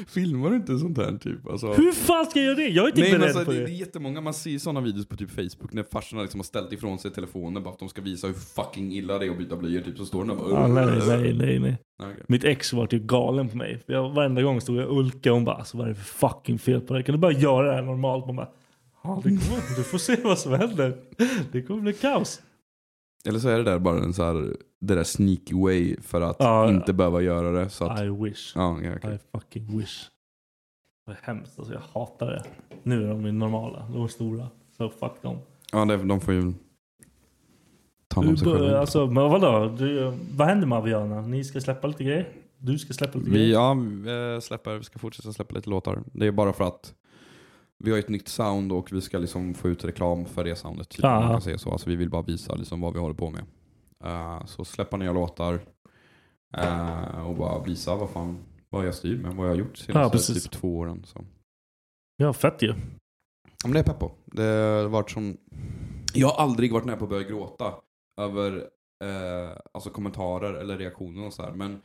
Filmar 0.07 0.49
du 0.49 0.55
inte 0.55 0.77
sånt 0.77 0.97
här 0.97 1.17
typ? 1.17 1.47
Alltså... 1.47 1.73
Hur 1.73 1.91
fan 1.91 2.25
ska 2.25 2.39
jag 2.39 2.45
göra 2.45 2.55
det? 2.55 2.67
Jag 2.67 2.83
är 2.83 2.89
inte 2.89 3.01
Nej, 3.01 3.11
men 3.11 3.19
beredd 3.19 3.35
alltså, 3.35 3.45
på 3.45 3.51
det, 3.51 3.65
det. 3.65 3.71
är 3.71 3.75
jättemånga, 3.75 4.21
man 4.21 4.33
ser 4.33 4.57
sådana 4.57 4.81
videos 4.81 5.07
på 5.07 5.15
typ 5.15 5.29
Facebook 5.29 5.73
när 5.73 5.83
farsorna 5.83 6.21
liksom 6.21 6.39
har 6.39 6.45
ställt 6.45 6.73
ifrån 6.73 6.99
sig 6.99 7.11
telefonen 7.11 7.63
bara 7.63 7.69
för 7.69 7.75
att 7.75 7.79
de 7.79 7.89
ska 7.89 8.01
visa 8.01 8.27
hur 8.27 8.33
fucking 8.33 8.93
illa 8.93 9.19
det 9.19 9.25
är 9.25 9.31
att 9.31 9.37
byta 9.37 9.55
blöjor 9.55 9.81
typ. 9.81 9.97
Så 9.97 10.05
står 10.05 10.19
den 10.25 10.27
där 10.27 10.35
bara... 10.35 10.49
Ja, 10.49 10.67
nej, 10.67 10.85
nej, 11.07 11.33
nej, 11.33 11.59
nej. 11.59 11.77
Okej. 12.03 12.23
Mitt 12.27 12.43
ex 12.43 12.73
var 12.73 12.87
typ 12.87 13.03
galen 13.03 13.49
på 13.49 13.57
mig. 13.57 13.83
Jag, 13.85 14.09
varenda 14.09 14.41
gång 14.41 14.61
stod 14.61 14.77
jag 14.77 14.87
och 14.87 14.97
ulkade 14.97 15.31
och 15.31 15.37
hon 15.37 15.45
bara 15.45 15.55
alltså, 15.55 15.77
vad 15.77 15.85
är 15.85 15.89
det 15.89 15.95
för 15.95 16.27
fucking 16.29 16.59
fel 16.59 16.81
på 16.81 16.93
dig? 16.93 17.03
Kan 17.03 17.13
du 17.13 17.19
bara 17.19 17.31
göra 17.31 17.67
det 17.67 17.73
här 17.73 17.81
normalt? 17.81 18.25
Man 18.25 18.35
bara, 18.35 18.49
ja, 19.03 19.21
det 19.23 19.29
kommer, 19.29 19.77
du 19.77 19.83
får 19.83 19.97
se 19.97 20.17
vad 20.23 20.39
som 20.39 20.53
händer. 20.53 20.97
Det 21.51 21.61
kommer 21.61 21.81
bli 21.81 21.93
kaos. 21.93 22.41
Eller 23.25 23.39
så 23.39 23.49
är 23.49 23.57
det 23.57 23.63
där 23.63 23.79
bara 23.79 23.99
en 23.99 24.13
så 24.13 24.23
här, 24.23 24.55
det 24.87 24.95
där 24.95 25.03
sneaky 25.03 25.55
way 25.55 25.95
för 26.01 26.21
att 26.21 26.35
Ja, 26.39 26.65
ja. 26.65 26.69
inte 26.69 26.93
behöva 26.93 27.21
göra 27.21 27.51
det. 27.51 27.69
Så 27.69 27.85
att, 27.85 28.01
I 28.01 28.09
wish. 28.09 28.51
ja, 28.55 28.79
ja, 28.83 28.91
okej. 28.97 29.15
I 29.15 29.19
fucking 29.37 29.77
wish. 29.77 30.09
Det 31.05 31.11
är 31.11 31.17
hemskt 31.21 31.59
alltså, 31.59 31.73
jag 31.73 31.81
hatar 31.93 32.27
det. 32.27 32.43
Nu 32.83 33.03
är 33.03 33.09
de 33.09 33.25
ju 33.25 33.31
normala, 33.31 33.87
de 33.93 34.03
är 34.03 34.07
stora. 34.07 34.47
Så 34.77 34.89
fuck 34.89 35.21
dem. 35.21 35.37
ja 35.71 35.85
det, 35.85 35.97
de 35.97 36.21
får 36.21 36.33
ju 36.33 36.53
ta 38.07 38.19
hand 38.21 38.29
om 38.29 38.37
sig 38.37 38.51
själva. 38.51 38.79
alltså, 38.79 39.07
men 39.07 39.23
vadå? 39.29 39.75
Du, 39.77 40.13
vad 40.37 40.47
händer 40.47 40.67
med 40.67 40.77
Aviana? 40.77 41.21
Ni 41.21 41.43
ska 41.43 41.61
släppa 41.61 41.87
lite 41.87 42.03
grejer? 42.03 42.29
Du 42.57 42.77
ska 42.79 42.93
släppa 42.93 43.17
lite 43.17 43.29
Vi, 43.29 43.35
grejer? 43.37 43.53
ja, 43.53 43.73
vi, 43.73 44.33
eh, 44.35 44.39
släpper, 44.39 44.77
vi 44.77 44.83
ska 44.83 44.99
fortsätta 44.99 45.33
släppa 45.33 45.55
lite 45.55 45.69
låtar. 45.69 46.03
Det 46.13 46.27
är 46.27 46.31
bara 46.31 46.53
för 46.53 46.63
att 46.63 46.93
vi 47.83 47.91
har 47.91 47.97
ett 47.99 48.09
nytt 48.09 48.27
sound 48.27 48.71
och 48.71 48.91
vi 48.93 49.01
ska 49.01 49.17
liksom 49.17 49.53
få 49.53 49.69
ut 49.69 49.85
reklam 49.85 50.25
för 50.25 50.43
det 50.43 50.55
soundet. 50.55 50.89
Typ, 50.89 51.03
man 51.03 51.29
kan 51.31 51.41
säga 51.41 51.57
så. 51.57 51.71
Alltså, 51.71 51.89
vi 51.89 51.95
vill 51.95 52.09
bara 52.09 52.21
visa 52.21 52.55
liksom 52.55 52.81
vad 52.81 52.93
vi 52.93 52.99
håller 52.99 53.15
på 53.15 53.29
med. 53.29 53.43
Eh, 54.03 54.45
så 54.45 54.65
släppa 54.65 54.97
nya 54.97 55.11
låtar 55.13 55.59
eh, 56.57 57.27
och 57.27 57.35
bara 57.35 57.63
visa 57.63 57.95
vad 57.95 58.09
fan 58.09 58.43
vad 58.69 58.87
jag 58.87 58.95
styr 58.95 59.17
med, 59.17 59.35
vad 59.35 59.45
jag 59.45 59.51
har 59.51 59.57
gjort 59.57 59.73
de 59.75 59.81
Ja, 59.87 59.93
senaste 59.93 60.17
precis. 60.17 60.43
typ 60.43 60.51
två 60.51 60.77
åren. 60.77 61.03
Så. 61.05 61.25
Ja, 62.17 62.33
fett 62.33 62.61
ju. 62.61 62.67
Ja, 62.67 62.73
men 63.63 63.71
det 63.73 63.79
är 63.79 63.83
pepp 63.83 63.99
på. 63.99 64.11
Det 64.25 64.43
har 64.43 64.87
varit 64.87 65.11
som... 65.11 65.37
Jag 66.13 66.27
har 66.27 66.43
aldrig 66.43 66.73
varit 66.73 66.85
nära 66.85 66.97
på 66.97 67.03
att 67.03 67.09
börja 67.09 67.27
gråta 67.29 67.73
över 68.21 68.57
eh, 69.03 69.57
alltså 69.73 69.89
kommentarer 69.89 70.53
eller 70.53 70.77
reaktioner 70.77 71.25
och 71.25 71.33
så 71.33 71.43
här. 71.43 71.51
Men 71.51 71.81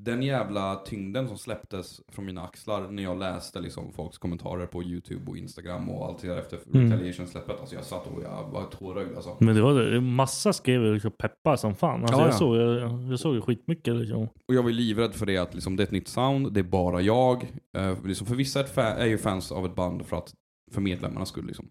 den 0.00 0.22
jävla 0.22 0.74
tyngden 0.74 1.28
som 1.28 1.38
släpptes 1.38 2.00
från 2.12 2.26
mina 2.26 2.42
axlar 2.42 2.90
när 2.90 3.02
jag 3.02 3.18
läste 3.18 3.60
liksom 3.60 3.92
folks 3.92 4.18
kommentarer 4.18 4.66
på 4.66 4.82
YouTube 4.82 5.30
och 5.30 5.36
Instagram 5.36 5.90
och 5.90 6.06
allt 6.06 6.22
det 6.22 6.28
där 6.28 6.36
efter 6.36 6.58
Mm. 6.74 6.92
Retaliation-släppet. 6.92 7.60
Alltså 7.60 7.74
jag 7.74 7.84
satt 7.84 8.06
och 8.06 8.22
jag 8.22 8.48
var 8.52 8.64
tårögd 8.64 9.16
alltså. 9.16 9.36
Men 9.40 9.54
det 9.54 9.62
var 9.62 9.74
det. 9.74 10.00
Massa 10.00 10.52
skrev 10.52 10.94
liksom 10.94 11.10
peppa 11.10 11.56
som 11.56 11.74
fan. 11.74 12.02
Alltså 12.02 12.16
Ja, 12.16 12.20
jag, 12.20 12.28
ja. 12.28 12.38
Såg, 12.38 12.56
jag, 12.56 13.02
jag 13.12 13.20
såg 13.20 13.34
ju 13.34 13.40
skitmycket 13.40 13.94
liksom. 13.94 14.22
Och 14.22 14.54
jag 14.54 14.62
var 14.62 14.70
ju 14.70 14.76
livrädd 14.76 15.14
för 15.14 15.26
det 15.26 15.38
att 15.38 15.54
liksom, 15.54 15.76
det 15.76 15.82
är 15.82 15.86
ett 15.86 15.90
nytt 15.90 16.08
sound, 16.08 16.52
det 16.52 16.60
är 16.60 16.64
bara 16.64 17.00
jag. 17.00 17.52
Eh, 17.76 18.04
liksom, 18.04 18.26
för 18.26 18.34
vissa 18.34 18.82
är 18.82 19.06
ju 19.06 19.18
fans 19.18 19.52
av 19.52 19.66
ett 19.66 19.74
band 19.74 20.06
för 20.06 20.16
att 20.16 20.34
för 20.72 20.80
medlemmarnas 20.80 21.28
skull 21.28 21.46
liksom. 21.46 21.68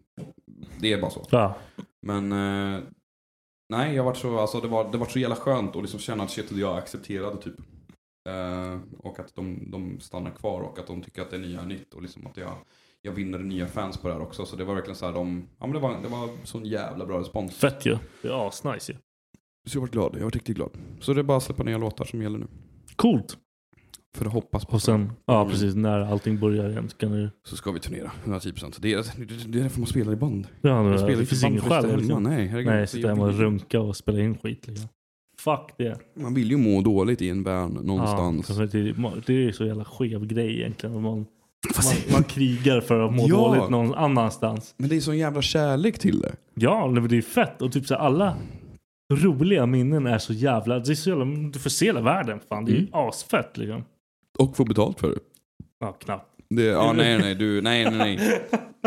Det 0.80 0.94
är 0.94 1.02
bara 1.02 1.12
så. 1.12 1.28
Ja. 1.30 1.56
Men 2.06 2.32
eh, 2.32 2.80
nej, 3.74 3.96
jag 3.96 4.04
var 4.04 4.14
så, 4.14 4.40
alltså, 4.40 4.60
det, 4.60 4.68
var, 4.68 4.92
det 4.92 4.98
var 4.98 5.06
så 5.06 5.20
jävla 5.20 5.36
skönt 5.36 5.76
att 5.76 5.82
liksom 5.82 6.00
känna 6.00 6.24
att 6.24 6.32
shit, 6.32 6.52
jag 6.52 6.78
accepterade 6.78 7.38
typ 7.42 7.56
Eh, 8.28 8.80
och 8.98 9.20
att 9.20 9.36
de, 9.36 9.72
de 9.72 10.00
stannar 10.00 10.32
kvar 10.32 10.62
och 10.62 10.80
att 10.80 10.88
de 10.88 11.02
tycker 11.02 11.22
att 11.22 11.32
det 11.32 11.38
nya 11.38 11.62
är 11.62 11.66
nytt 11.66 11.94
och 11.94 12.02
liksom 12.02 12.28
att 12.28 12.38
jag, 12.38 12.52
jag 13.02 13.12
vinner 13.12 13.40
nya 13.40 13.68
fans 13.68 13.98
på 13.98 14.08
det 14.08 14.14
här 14.14 14.22
också. 14.22 14.46
Så 14.46 14.56
det 14.56 14.64
var 14.64 14.74
verkligen 14.76 14.96
så 14.96 15.06
här, 15.06 15.14
de, 15.14 15.48
ja 15.60 15.66
men 15.68 15.74
det 15.74 15.80
var, 15.80 16.02
det 16.02 16.08
var 16.08 16.30
sån 16.44 16.66
jävla 16.66 17.06
bra 17.06 17.20
respons. 17.20 17.56
Fett 17.56 17.86
ju. 17.86 17.98
Det 18.22 18.28
är 18.28 18.48
asnice 18.48 18.92
ju. 18.92 18.98
Så 19.68 19.78
jag 19.78 19.82
var 19.82 19.88
glad, 19.88 20.16
jag 20.16 20.24
var 20.24 20.32
riktigt 20.32 20.56
glad. 20.56 20.72
Så 21.00 21.14
det 21.14 21.22
är 21.22 21.24
bara 21.24 21.38
att 21.38 21.44
släppa 21.44 21.64
nya 21.64 21.78
låtar 21.78 22.06
som 22.06 22.22
gäller 22.22 22.40
nu. 22.40 22.48
Coolt. 22.96 23.38
För 24.18 24.26
att 24.26 24.34
hoppas 24.34 24.66
på 24.66 24.74
Och 24.74 24.82
sen, 24.82 25.12
ja 25.26 25.40
Mm. 25.42 25.52
precis, 25.52 25.76
när 25.76 26.00
allting 26.00 26.40
börjar 26.40 26.70
igen 26.70 26.90
så 26.90 26.98
kan 26.98 27.12
du... 27.12 27.30
så 27.44 27.56
ska 27.58 27.72
vi 27.72 27.80
turnera, 27.80 28.12
110%. 28.26 28.76
Det 28.80 28.94
är, 28.94 28.98
det, 29.18 29.26
det 29.26 29.60
är 29.60 29.64
därför 29.64 29.80
man 29.80 29.88
spelar 29.88 30.14
i 30.14 30.16
band. 30.16 30.48
Ja, 30.62 30.84
Man 30.84 31.00
spelar 31.00 31.20
det 31.20 31.26
finns 31.26 31.44
ingen 31.44 31.62
skäl. 31.62 31.98
Liksom. 31.98 32.24
Nej, 32.24 32.48
herregud. 32.48 32.72
Nej, 32.72 32.82
Det 32.82 32.88
sitta 32.88 33.08
är 33.08 33.12
hemma 33.14 33.26
och 33.26 33.34
runka 33.40 33.80
och 33.82 33.96
spela 33.98 34.20
in 34.20 34.38
skit. 34.38 34.68
Liksom. 34.68 34.88
Fuck 35.42 35.72
det. 35.78 35.98
Man 36.14 36.34
vill 36.34 36.52
ju 36.52 36.58
må 36.58 36.82
dåligt 36.82 37.22
i 37.22 37.30
en 37.30 37.44
band 37.44 37.86
någonstans. 37.86 38.50
Ja, 38.50 38.66
det, 38.66 38.94
det 39.26 39.48
är 39.48 39.52
så 39.52 39.66
jävla 39.66 39.86
skev 39.86 40.26
grej 40.26 40.60
egentligen. 40.60 41.02
Man, 41.02 41.04
man, 41.04 41.26
man 42.12 42.24
krigar 42.24 42.82
för 42.82 43.00
att 43.00 43.14
må 43.14 43.28
Ja. 43.28 43.36
dåligt 43.36 43.70
någon 43.70 43.94
annanstans. 43.94 44.74
Men 44.78 44.90
det 44.90 44.96
är 44.96 45.02
sån 45.02 45.18
jävla 45.18 45.42
kärlek 45.42 46.00
till 46.00 46.20
det. 46.20 46.36
Ja, 46.54 46.88
det 47.10 47.18
är 47.18 47.22
fett. 47.22 47.62
Och 47.62 47.72
typ 47.72 47.86
så 47.88 47.96
alla 47.96 48.36
roliga 49.14 49.66
minnen 49.66 50.08
är 50.08 50.18
så 50.18 50.34
jävla... 50.34 50.80
Det 50.80 50.92
är 50.92 50.96
så 50.96 51.10
jävla 51.10 51.26
du 51.26 51.60
får 51.60 51.70
se 51.70 51.86
hela 51.86 52.02
världen. 52.02 52.40
Fan, 52.50 52.66
det 52.66 52.72
är 52.72 52.76
ju 52.76 52.88
asfett 52.92 53.58
liksom. 53.58 53.84
Och 54.40 54.58
få 54.58 54.66
betalt 54.66 55.00
för 55.00 55.10
det. 55.10 55.20
Ja, 55.80 55.92
knappt. 55.92 56.37
Det 56.50 56.64
ja, 56.64 56.93
nej, 56.93 57.18
nej, 57.20 57.36
du, 57.36 57.62
nej, 57.62 57.84
nej, 57.91 57.98
nej. 58.18 58.41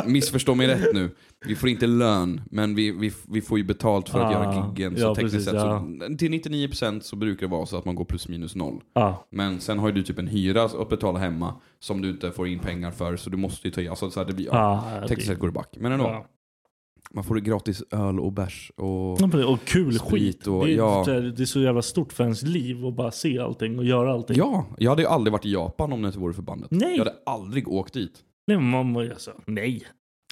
Missförstå 0.07 0.55
mig 0.55 0.67
rätt 0.67 0.95
nu. 0.95 1.11
Vi 1.47 1.57
får 1.57 1.69
inte 1.69 1.87
lön, 1.87 2.41
men 2.51 2.75
vi, 2.75 2.91
vi, 2.91 3.13
vi 3.29 3.41
får 3.41 3.59
ju 3.59 3.65
betalt 3.65 4.09
för 4.09 4.21
att 4.21 4.27
Ah, 4.27 4.33
göra 4.33 4.67
giggen. 4.77 4.97
Så 4.97 5.03
ja, 5.03 5.15
tekniskt 5.15 5.35
precis, 5.35 5.51
sett, 5.51 5.55
ja. 5.61 5.87
så, 6.11 6.17
till 6.17 6.33
99% 6.33 7.01
så 7.01 7.17
brukar 7.17 7.47
det 7.47 7.51
vara 7.51 7.67
så 7.67 7.77
att 7.77 7.85
man 7.85 7.95
går 7.95 8.05
plus 8.05 8.29
minus 8.29 8.55
noll. 8.57 8.81
Ja. 8.95 9.27
Men 9.31 9.61
sen 9.61 9.79
har 9.79 9.89
ju 9.89 9.95
du 9.95 10.03
typ 10.03 10.19
en 10.19 10.27
hyra 10.27 10.63
att 10.65 10.89
betala 10.89 11.19
hemma 11.19 11.55
som 11.79 12.03
du 12.03 12.11
inte 12.11 12.31
får 12.31 12.49
in 12.49 12.59
pengar 12.59 12.91
för, 12.91 13.17
så 13.17 13.31
du 13.31 13.37
måste 13.37 13.69
ju 13.69 13.73
ta 13.75 13.81
i. 13.81 13.89
Alltså, 13.89 14.11
så 14.11 14.21
här, 14.21 14.27
det 14.27 14.33
blir, 14.33 14.47
ja, 14.47 14.85
Ja, 15.01 15.09
tekniskt 15.09 15.29
sett 15.29 15.39
går 15.39 15.49
det 15.49 15.53
back. 15.55 15.69
Men 15.81 15.93
ändå, 15.93 16.05
Ja. 16.05 16.27
Man 17.15 17.25
får 17.25 17.37
gratis 17.37 17.83
öl 17.91 18.21
och 18.21 18.33
bärs 18.33 18.73
och... 18.77 19.19
Ja, 19.21 19.47
Och 19.47 19.65
kul 19.65 19.99
skit. 19.99 20.47
och- 20.47 20.67
det, 20.67 20.73
är, 20.73 20.77
ja. 20.77 21.05
det 21.07 21.43
är 21.43 21.45
så 21.47 21.61
jävla 21.61 21.83
stort 21.83 22.13
för 22.13 22.25
ens 22.25 22.43
liv 22.43 22.87
att 22.87 22.95
bara 22.95 23.11
se 23.11 23.39
allting 23.39 23.79
och 23.79 23.85
göra 23.85 24.13
allting. 24.13 24.37
Ja, 24.37 24.67
jag 24.79 24.91
hade 24.91 25.03
ju 25.03 25.09
aldrig 25.09 25.33
varit 25.33 25.47
i 25.47 25.53
Japan 25.53 25.93
om 25.93 26.03
det 26.03 26.07
inte 26.07 26.19
vore 26.19 26.35
för 26.35 26.43
bandet. 26.43 26.71
Nej. 26.71 26.91
Jag 26.97 26.99
hade 26.99 27.17
aldrig 27.27 27.69
åkt 27.69 27.95
dit. 27.95 28.13
Nej, 28.47 28.59
må- 28.59 29.01
alltså, 29.01 29.31
nej. 29.47 29.83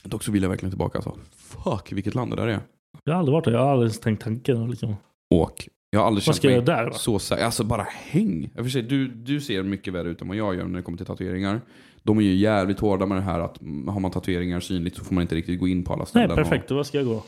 Dock 0.04 0.22
så 0.22 0.32
vill 0.32 0.42
jag 0.42 0.50
verkligen 0.50 0.70
tillbaka 0.70 0.98
alltså. 0.98 1.16
Fuck 1.36 1.92
vilket 1.92 2.14
land 2.14 2.30
det 2.32 2.36
där 2.36 2.46
är. 2.48 2.60
Jag 3.04 3.12
har 3.12 3.18
aldrig 3.18 3.32
varit 3.32 3.44
där. 3.44 3.52
Jag 3.52 3.60
har 3.60 3.70
aldrig 3.72 3.86
ens 3.86 4.00
tänkt 4.00 4.22
tanken. 4.22 4.70
Liksom. 4.70 4.96
Åk. 5.34 5.68
Jag 5.90 6.00
har 6.00 6.06
aldrig 6.06 6.26
Vad 6.26 6.34
känt 6.36 6.44
mig 6.44 6.54
jag 6.54 6.64
där, 6.64 6.84
va? 6.86 6.92
så 6.92 7.18
säker. 7.18 7.44
Alltså 7.44 7.64
bara 7.64 7.82
häng. 7.90 8.50
Jag 8.54 8.64
för 8.64 8.70
sig, 8.70 8.82
du, 8.82 9.08
du 9.08 9.40
ser 9.40 9.62
mycket 9.62 9.92
värre 9.94 10.08
ut 10.08 10.22
än 10.22 10.28
vad 10.28 10.36
jag 10.36 10.54
gör 10.56 10.64
när 10.64 10.76
det 10.76 10.82
kommer 10.82 10.98
till 10.98 11.06
tatueringar. 11.06 11.60
De 12.02 12.18
är 12.18 12.22
ju 12.22 12.34
jävligt 12.34 12.80
hårda 12.80 13.06
med 13.06 13.16
det 13.18 13.22
här 13.22 13.40
att 13.40 13.60
mm, 13.60 13.88
har 13.88 14.00
man 14.00 14.10
tatueringar 14.10 14.60
synligt 14.60 14.96
så 14.96 15.04
får 15.04 15.14
man 15.14 15.22
inte 15.22 15.34
riktigt 15.34 15.60
gå 15.60 15.68
in 15.68 15.84
på 15.84 15.92
alla 15.92 16.00
Nej, 16.02 16.06
ställen. 16.06 16.36
perfekt. 16.36 16.68
Då 16.68 16.74
Vad 16.74 16.86
ska 16.86 16.98
jag 16.98 17.06
gå? 17.06 17.22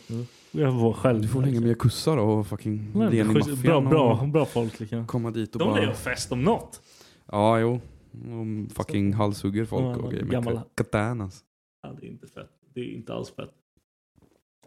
Jag 0.51 0.81
får 0.81 0.93
själv. 0.93 1.17
Och, 1.17 1.23
du 1.23 1.29
får 1.29 1.43
hänga 1.43 1.61
med 1.61 1.79
kussar 1.79 2.17
och 2.17 2.47
fucking 2.47 2.91
Nej, 2.95 3.25
schysst. 3.25 3.63
bra, 3.63 3.77
och 3.77 3.83
bra, 3.83 4.27
bra 4.27 4.45
folk. 4.45 4.81
Liksom. 4.81 5.07
komma 5.07 5.31
dit 5.31 5.53
och 5.55 5.59
De 5.59 5.69
bara... 5.69 5.83
är 5.83 5.87
ju 5.87 5.93
fest 5.95 6.33
om 6.33 6.43
något. 6.43 6.83
Ja, 7.27 7.59
jo. 7.61 7.81
De 8.13 8.69
fucking 8.75 9.13
halshugger 9.13 9.65
folk 9.65 9.83
Ja, 9.83 9.97
och 9.97 10.11
grejer 10.11 10.25
med 10.25 10.33
gamla- 10.33 10.65
katanas. 10.77 11.45
Ja, 11.83 11.93
det 12.01 12.07
är 12.07 12.11
inte 12.11 12.27
fett. 12.27 12.51
Det 12.75 12.81
är 12.81 12.95
inte 12.95 13.15
alls 13.15 13.31
fett. 13.37 13.51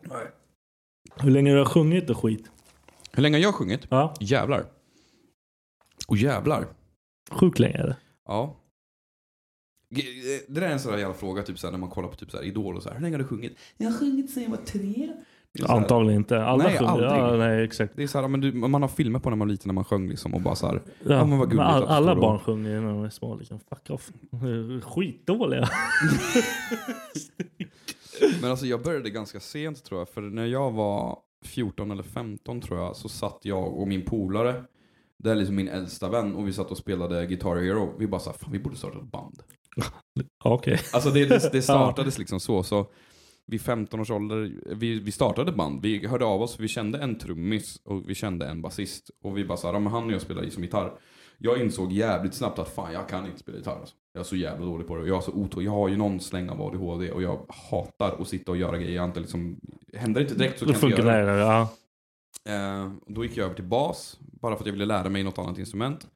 Nej. 0.01 0.25
Hur 1.21 1.31
länge 1.31 1.51
har 1.51 1.57
du 1.59 1.65
sjungit 1.65 2.09
och 2.09 2.17
skit? 2.17 2.51
Hur 3.11 3.23
länge 3.23 3.37
har 3.37 3.41
jag 3.41 3.55
sjungit? 3.55 3.87
Ja, 3.89 4.13
Jävlar. 4.19 4.65
Och 6.07 6.17
jävlar. 6.17 6.67
sjukt 7.31 7.59
länge 7.59 7.77
är 7.77 7.87
det. 7.87 7.97
Ja. 8.25 8.55
G- 9.93 10.03
Det 10.47 10.53
där 10.59 10.67
är 10.67 10.71
en 10.71 10.79
sån 10.79 10.91
där 10.91 10.99
jävla 10.99 11.13
fråga 11.15 11.43
typ 11.43 11.59
såhär, 11.59 11.71
när 11.71 11.79
man 11.79 11.89
kollar 11.89 12.09
på 12.09 12.15
typ 12.15 12.31
såhär, 12.31 12.43
Idol 12.43 12.75
och 12.75 12.83
så 12.83 12.89
här. 12.89 12.95
Hur 12.95 13.01
länge 13.03 13.13
har 13.15 13.19
du 13.21 13.27
sjungit? 13.27 13.57
Jag 13.77 13.89
har 13.91 13.97
sjungit 13.97 14.29
sedan 14.31 14.43
jag 14.43 14.49
var 14.49 14.57
tre. 14.57 15.11
Så 15.59 15.65
Antagligen 15.71 16.17
inte. 16.21 16.43
Alla 16.45 16.63
Nej, 16.63 16.77
sjunger. 16.77 17.01
Ja, 17.03 17.35
nej, 17.37 17.63
exakt. 17.63 17.93
Det 17.95 18.03
är 18.03 18.07
så 18.07 18.21
här, 18.21 18.27
men 18.27 18.41
du, 18.41 18.53
man 18.53 18.81
har 18.81 18.89
filmer 18.89 19.19
på 19.19 19.29
när 19.29 19.37
man 19.37 19.47
var 19.47 19.51
liten 19.51 19.67
när 19.69 19.73
man 19.73 19.85
sjöng 19.85 20.09
liksom 20.09 20.33
och 20.33 20.41
bara 20.41 20.55
så 20.55 20.67
här. 20.67 20.81
Ja, 21.03 21.13
Ja, 21.13 21.25
men 21.25 21.59
all, 21.59 21.83
alla 21.83 22.15
barn 22.15 22.39
sjunger 22.39 22.81
när 22.81 22.89
de 22.89 23.03
är 23.03 23.09
små. 23.09 23.35
Liksom. 23.35 23.59
Fuck 23.69 23.89
off. 23.89 24.11
Skitdåliga. 24.83 25.69
Men 28.41 28.51
alltså 28.51 28.65
jag 28.65 28.81
började 28.83 29.09
ganska 29.09 29.39
sent 29.39 29.83
tror 29.83 29.99
jag, 30.01 30.09
för 30.09 30.21
när 30.21 30.45
jag 30.45 30.71
var 30.71 31.17
14 31.45 31.91
eller 31.91 32.03
15 32.03 32.61
tror 32.61 32.79
jag, 32.79 32.95
så 32.95 33.09
satt 33.09 33.39
jag 33.41 33.73
och 33.77 33.87
min 33.87 34.01
polare, 34.05 34.63
det 35.17 35.31
är 35.31 35.35
liksom 35.35 35.55
min 35.55 35.67
äldsta 35.67 36.09
vän, 36.09 36.35
och 36.35 36.47
vi 36.47 36.53
satt 36.53 36.71
och 36.71 36.77
spelade 36.77 37.25
Guitar 37.25 37.55
Hero. 37.55 37.93
Vi 37.99 38.07
bara 38.07 38.19
såhär, 38.21 38.37
fan 38.37 38.51
vi 38.51 38.59
borde 38.59 38.75
starta 38.75 38.97
ett 38.97 39.11
band. 39.11 39.43
Okej. 40.43 40.79
Alltså 40.93 41.09
det, 41.09 41.25
det, 41.25 41.51
det 41.51 41.61
startades 41.61 42.17
liksom 42.17 42.39
så. 42.39 42.63
så 42.63 42.87
vid 43.47 43.61
15 43.61 43.99
års 43.99 44.11
ålder, 44.11 44.51
vi, 44.75 44.99
vi 44.99 45.11
startade 45.11 45.51
band. 45.51 45.81
Vi 45.81 46.07
hörde 46.07 46.25
av 46.25 46.41
oss, 46.41 46.59
vi 46.59 46.67
kände 46.67 46.99
en 46.99 47.19
trummis 47.19 47.81
och 47.83 48.09
vi 48.09 48.15
kände 48.15 48.47
en 48.47 48.61
basist. 48.61 49.09
Och 49.23 49.37
vi 49.37 49.45
bara 49.45 49.57
såhär, 49.57 49.73
ja, 49.73 49.79
men 49.79 49.91
han 49.93 50.05
och 50.05 50.11
jag 50.11 50.21
spelar 50.21 50.49
som 50.49 50.63
gitarr. 50.63 50.91
Jag 51.37 51.61
insåg 51.61 51.91
jävligt 51.91 52.33
snabbt 52.33 52.59
att 52.59 52.69
fan 52.69 52.93
jag 52.93 53.09
kan 53.09 53.25
inte 53.25 53.39
spela 53.39 53.57
gitarr. 53.57 53.79
Alltså. 53.79 53.95
Jag 54.13 54.19
är 54.19 54.25
så 54.25 54.35
jävla 54.35 54.65
dålig 54.65 54.87
på 54.87 54.95
det. 54.95 55.07
Jag, 55.07 55.17
är 55.17 55.21
så 55.21 55.31
otålig. 55.31 55.67
jag 55.67 55.71
har 55.71 55.89
ju 55.89 55.97
någon 55.97 56.19
släng 56.19 56.49
av 56.49 56.61
ADHD 56.61 57.11
och 57.11 57.21
jag 57.21 57.45
hatar 57.69 58.21
att 58.21 58.27
sitta 58.27 58.51
och 58.51 58.57
göra 58.57 58.77
grejer. 58.77 58.95
Jag 58.95 59.05
inte 59.05 59.19
liksom, 59.19 59.59
händer 59.93 60.21
det 60.21 60.23
inte 60.23 60.35
direkt 60.35 60.59
så 60.59 60.65
kan 60.65 60.75
jag 60.81 60.89
inte 60.89 61.01
göra 61.01 61.35
det. 61.35 61.41
Ja. 61.41 61.69
Eh, 62.49 62.91
då 63.07 63.23
gick 63.23 63.37
jag 63.37 63.45
över 63.45 63.55
till 63.55 63.63
bas, 63.63 64.17
bara 64.19 64.55
för 64.55 64.63
att 64.63 64.65
jag 64.65 64.73
ville 64.73 64.85
lära 64.85 65.09
mig 65.09 65.23
något 65.23 65.37
annat 65.37 65.57
instrument. 65.57 66.07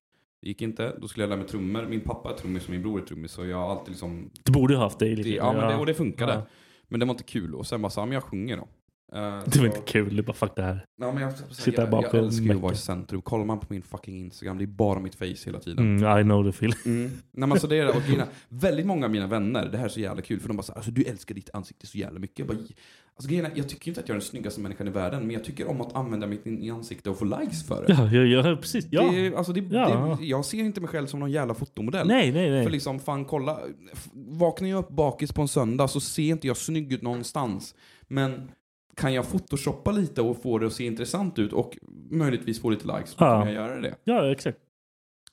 Det 0.42 0.48
gick 0.48 0.62
inte. 0.62 0.96
Då 1.02 1.08
skulle 1.08 1.24
jag 1.24 1.30
lära 1.30 1.40
mig 1.40 1.48
trummor. 1.48 1.86
Min 1.90 2.02
pappa 2.02 2.34
är 2.34 2.38
trummis 2.38 2.64
och 2.64 2.70
min 2.70 2.82
bror 2.82 3.02
är 3.02 3.06
trummis. 3.06 3.32
Så 3.32 3.46
jag 3.46 3.58
har 3.58 3.72
alltid 3.72 3.90
liksom 3.90 4.30
Du 4.44 4.52
borde 4.52 4.74
ju 4.74 4.80
haft 4.80 5.00
det. 5.00 5.06
Liksom. 5.06 5.24
det, 5.24 5.36
ja, 5.36 5.54
men 5.54 5.68
det, 5.68 5.76
och 5.76 5.86
det 5.86 5.94
funkade. 5.94 6.34
Ja. 6.34 6.46
Men 6.88 7.00
det 7.00 7.06
var 7.06 7.14
inte 7.14 7.24
kul. 7.24 7.56
Och 7.56 7.68
sen 7.68 7.82
bara 7.82 7.90
så, 7.90 8.00
ja, 8.00 8.06
men 8.06 8.14
jag 8.14 8.24
sjunger 8.24 8.58
då. 8.58 8.68
Eh, 9.16 9.40
Det 9.46 9.52
så- 9.52 9.60
var 9.60 9.66
inte 9.66 9.80
kul. 9.86 10.16
Det 10.16 10.24
bara 10.24 10.34
fuck 10.34 10.52
det 10.56 10.62
här. 10.64 10.86
Ja, 11.02 11.12
men 11.12 11.24
jag, 11.24 11.34
Sitta 11.52 11.82
jag, 11.82 11.90
bak 11.92 12.06
jag 12.06 12.16
älskar 12.16 12.56
att 12.56 12.62
vara 12.62 12.74
i 12.74 12.78
centrum. 12.78 13.22
Kollar 13.22 13.46
man 13.46 13.60
på 13.60 13.66
min 13.70 13.82
fucking 13.82 14.20
Instagram, 14.20 14.58
det 14.58 14.64
är 14.64 14.68
bara 14.68 15.00
mitt 15.00 15.16
face 15.16 15.26
hela 15.46 15.60
tiden. 15.60 15.98
Mm, 15.98 16.20
I 16.20 16.24
know 16.24 16.44
the 16.44 16.50
feeling. 16.50 16.78
Mm. 16.86 17.04
Nej, 17.12 17.14
men 17.32 17.52
alltså 17.52 17.68
det 17.68 17.78
är. 17.78 17.88
Och 17.96 18.02
mina, 18.10 18.28
väldigt 18.50 18.86
många 18.86 19.06
av 19.06 19.12
mina 19.12 19.28
vänner, 19.28 19.70
det 19.72 19.78
här 19.78 19.86
är 19.86 19.90
så 19.90 20.00
jävla 20.00 20.22
kul, 20.22 20.40
för 20.40 20.48
de 20.48 20.58
bara 20.58 20.64
så 20.64 20.72
här, 20.72 20.78
alltså, 20.78 20.92
du 20.92 21.04
älskar 21.04 21.36
ditt 21.36 21.50
ansikte 21.54 21.88
så 21.88 21.98
jävla 21.98 22.20
mycket. 22.20 22.40
Jag, 22.40 22.48
bara, 22.48 22.58
alltså, 22.58 23.30
grejen 23.30 23.46
är, 23.46 23.52
jag 23.56 23.70
tycker 23.70 23.88
inte 23.92 24.02
att 24.02 24.08
jag 24.10 24.16
är 24.16 24.20
den 24.20 24.28
snyggaste 24.28 24.62
människan 24.62 24.88
i 24.88 24.92
världen, 24.92 25.22
men 25.22 25.32
jag 25.32 25.44
tycker 25.44 25.68
om 25.70 25.82
att 25.82 25.96
använda 25.96 26.28
mitt 26.28 26.46
in- 26.46 26.72
ansikte 26.72 27.10
och 27.10 27.20
få 27.20 27.26
likes 27.26 27.68
för 27.68 27.86
det. 27.88 27.94
Ja, 27.94 28.12
ja, 28.12 28.48
ja 28.50 28.56
precis. 28.56 28.88
Ja. 28.92 29.12
Det, 29.12 29.36
alltså, 29.36 29.54
det, 29.54 29.60
Ja. 29.72 30.18
det, 30.20 30.26
jag 30.26 30.46
ser 30.46 30.58
inte 30.60 30.82
mig 30.82 30.90
själv 30.90 31.08
som 31.08 31.20
någon 31.20 31.32
jävla 31.32 31.54
fotomodell. 31.54 32.08
Nej, 32.08 32.32
nej, 32.32 32.50
nej. 32.50 32.64
För 32.64 32.72
liksom, 32.72 33.00
fan 33.00 33.26
kolla. 33.26 33.60
Vaknar 34.14 34.70
jag 34.70 34.80
upp 34.80 34.90
bakis 34.90 35.34
på 35.34 35.42
en 35.42 35.48
söndag 35.48 35.88
så 35.88 36.00
ser 36.00 36.24
inte 36.32 36.48
jag 36.48 36.58
snygg 36.58 36.94
ut 36.94 37.02
någonstans. 37.02 37.76
Men 38.10 38.50
kan 38.98 39.14
jag 39.14 39.26
photoshoppa 39.32 39.92
lite 39.92 40.22
och 40.22 40.42
få 40.42 40.58
det 40.58 40.68
att 40.68 40.74
se 40.74 40.86
intressant 40.86 41.40
ut 41.40 41.54
och 41.54 41.78
möjligtvis 42.12 42.62
få 42.62 42.70
lite 42.70 42.88
likes, 42.98 43.16
då 43.16 43.26
Ja. 43.26 43.42
kan 43.44 43.54
jag 43.54 43.68
göra 43.70 43.82
det. 43.82 43.96
Ja, 44.04 44.32
exakt. 44.32 44.58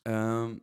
Ehm, 0.08 0.60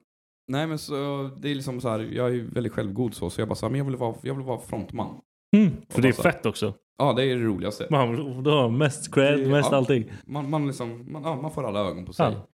nej 0.48 0.68
men 0.68 0.78
så, 0.78 1.30
det 1.42 1.52
är 1.52 1.56
liksom 1.56 1.82
så 1.82 1.90
här, 1.90 2.00
jag 2.00 2.28
är 2.28 2.32
ju 2.34 2.48
väldigt 2.50 2.74
självgod 2.74 3.14
så, 3.14 3.30
så 3.30 3.42
jag 3.42 3.48
bara 3.48 3.56
så 3.56 3.66
här, 3.66 3.72
men 3.72 3.78
jag 3.78 3.86
vill 3.86 3.96
vara, 3.96 4.16
jag 4.22 4.36
vill 4.36 4.46
vara 4.46 4.60
frontman. 4.60 5.16
Mm, 5.56 5.72
för 5.90 6.02
det 6.02 6.08
är 6.08 6.12
så- 6.12 6.22
fett 6.22 6.46
också. 6.46 6.74
Ja, 6.98 7.14
det 7.14 7.24
är 7.24 7.36
det 7.36 7.44
roligaste. 7.44 7.88
Man, 7.90 8.44
du 8.44 8.50
har 8.50 8.70
mest 8.70 9.14
cred, 9.14 9.40
Det- 9.40 9.48
mest 9.50 9.70
ja. 9.72 9.78
allting. 9.78 10.12
Man, 10.26 10.50
man, 10.50 10.68
liksom, 10.68 11.12
man, 11.12 11.24
ja, 11.24 11.36
man 11.42 11.52
får 11.52 11.68
alla 11.68 11.80
ögon 11.80 12.06
på 12.06 12.14
sig. 12.14 12.26
Ja. 12.34 12.48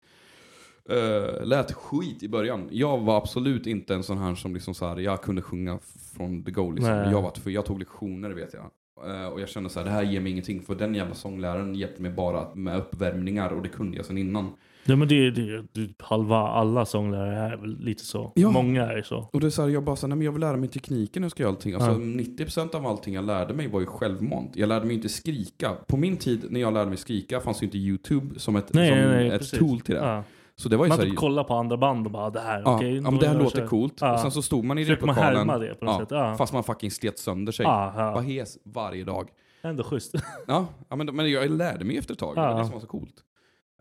Uh, 0.96 1.46
lät 1.46 1.72
skit 1.72 2.24
i 2.24 2.30
början. 2.30 2.68
Jag 2.72 2.98
var 2.98 3.18
absolut 3.18 3.68
inte 3.68 3.96
en 3.96 4.04
sån 4.04 4.18
här 4.18 4.36
som 4.36 4.54
liksom 4.54 4.74
så 4.74 4.86
här, 4.88 4.98
jag 4.98 5.22
kunde 5.22 5.42
sjunga 5.42 5.80
från 6.16 6.44
the 6.44 6.52
goal. 6.52 6.76
Liksom. 6.76 6.94
Jag, 6.94 7.22
var, 7.22 7.32
för 7.32 7.50
jag 7.52 7.66
tog 7.66 7.80
lektioner 7.80 8.30
vet 8.30 8.54
jag. 8.54 8.72
Eh, 9.06 9.26
och 9.28 9.42
jag 9.42 9.50
kände 9.50 9.70
så 9.70 9.80
här, 9.80 9.86
det 9.86 9.92
här 9.92 10.04
ger 10.04 10.22
mig 10.22 10.32
ingenting. 10.32 10.62
För 10.62 10.76
den 10.76 10.96
jävla 10.96 11.16
sångläraren 11.16 11.76
hjälpte 11.76 12.02
mig 12.02 12.12
bara 12.12 12.56
med 12.56 12.78
uppvärmningar 12.78 13.50
och 13.50 13.62
det 13.62 13.70
kunde 13.70 13.98
jag 13.98 14.06
sedan 14.06 14.18
innan. 14.18 14.50
Ja, 14.90 14.96
men 14.96 15.08
det, 15.08 15.32
det, 15.32 15.64
det, 15.72 15.90
halva 16.00 16.38
alla 16.38 16.86
sånglärare 16.86 17.54
är 17.54 17.58
väl 17.58 17.78
lite 17.80 18.04
så. 18.06 18.32
Ja. 18.36 18.52
Många 18.52 18.84
är 18.84 19.02
så. 19.02 19.30
Och 19.34 19.40
det 19.40 19.46
är 19.48 19.52
så 19.52 19.62
här, 19.62 19.70
jag 19.70 19.84
bara 19.84 19.96
så 19.96 20.06
här, 20.06 20.08
nej 20.08 20.18
men 20.18 20.26
jag 20.26 20.32
vill 20.32 20.42
lära 20.42 20.58
mig 20.58 20.70
tekniken, 20.70 21.24
hur 21.24 21.30
ska 21.30 21.44
jag 21.44 21.50
allting? 21.50 21.74
Alltså 21.74 21.90
Ja. 21.92 21.98
90% 21.98 22.76
av 22.76 22.88
allting 22.88 23.14
jag 23.14 23.26
lärde 23.26 23.54
mig 23.54 23.68
var 23.68 23.80
ju 23.80 23.86
självmant. 23.86 24.52
Jag 24.56 24.70
lärde 24.70 24.86
mig 24.86 24.96
inte 24.96 25.10
skrika. 25.10 25.72
På 25.88 25.98
min 25.98 26.18
tid 26.18 26.46
när 26.50 26.60
jag 26.60 26.74
lärde 26.74 26.90
mig 26.90 26.98
skrika 26.98 27.40
fanns 27.40 27.62
ju 27.64 27.66
inte 27.66 27.78
YouTube 27.78 28.40
som 28.40 28.56
ett, 28.56 28.74
Nej, 28.74 28.90
som 28.90 28.98
nej, 28.98 29.08
nej, 29.08 29.28
ett 29.28 29.40
precis. 29.40 29.60
tool 29.60 29.80
till 29.80 29.96
det. 29.96 30.02
Ja. 30.02 30.24
Så 30.62 30.70
det 30.70 30.78
var 30.78 30.86
ju 30.86 30.90
Man 30.90 30.98
så 30.98 31.04
här, 31.04 31.10
typ 31.10 31.20
kollar 31.20 31.44
på 31.44 31.54
andra 31.54 31.78
band 31.78 32.06
och 32.06 32.12
bara 32.12 32.30
det 32.30 32.40
här, 32.40 32.62
Ja, 32.66 32.76
okej. 32.76 32.96
ja 32.96 33.02
då 33.02 33.12
men 33.12 33.20
det 33.20 33.28
här 33.28 33.36
låter 33.40 33.60
kör. 33.60 33.68
coolt. 33.68 33.98
Ja. 34.02 34.14
Och 34.14 34.20
sen 34.20 34.32
så 34.32 34.42
stod 34.42 34.64
man 34.66 34.78
i 34.78 34.86
Försöker 34.86 35.06
man 35.06 35.16
replokalen. 35.16 35.38
härma 35.50 35.58
det 35.58 35.76
på 35.76 35.86
något 35.86 36.00
sätt, 36.02 36.12
ja. 36.12 36.36
Fast 36.38 36.54
man 36.54 36.64
fucking 36.64 36.92
slet 36.92 37.20
sönder 37.20 37.52
sig. 37.52 37.64
Ja, 37.64 37.94
ja. 37.98 38.12
Var 38.14 38.22
hes 38.22 38.58
varje 38.64 39.04
dag. 39.04 39.30
Ändå 39.62 39.84
schysst. 39.84 40.14
Ja, 40.48 40.68
ja 40.90 40.96
men, 40.96 41.16
men 41.16 41.32
jag 41.32 41.50
lärde 41.52 41.86
mig 41.86 41.98
efter 41.98 42.14
ett 42.14 42.20
tag. 42.20 42.36
Det 42.36 42.42
var 42.42 42.50
Ja. 42.52 42.58
det 42.58 42.64
som 42.66 42.74
var 42.74 42.80
så 42.80 42.88
coolt. 42.88 43.24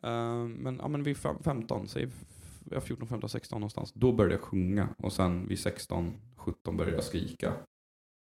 Eh, 0.02 0.10
men, 0.44 0.78
ja, 0.82 0.88
men 0.88 1.02
vid 1.02 1.16
fem- 1.16 1.42
15, 1.44 1.88
säg 1.88 2.02
f- 2.04 2.24
ja, 2.70 2.80
14, 2.80 3.08
15, 3.08 3.28
16 3.30 3.60
någonstans. 3.60 3.92
Då 3.92 4.12
började 4.12 4.34
jag 4.34 4.42
sjunga. 4.42 4.88
Och 4.98 5.12
sen 5.12 5.48
vid 5.48 5.58
16, 5.58 6.12
17 6.36 6.76
började 6.76 6.96
jag 6.96 7.04
skrika. 7.04 7.52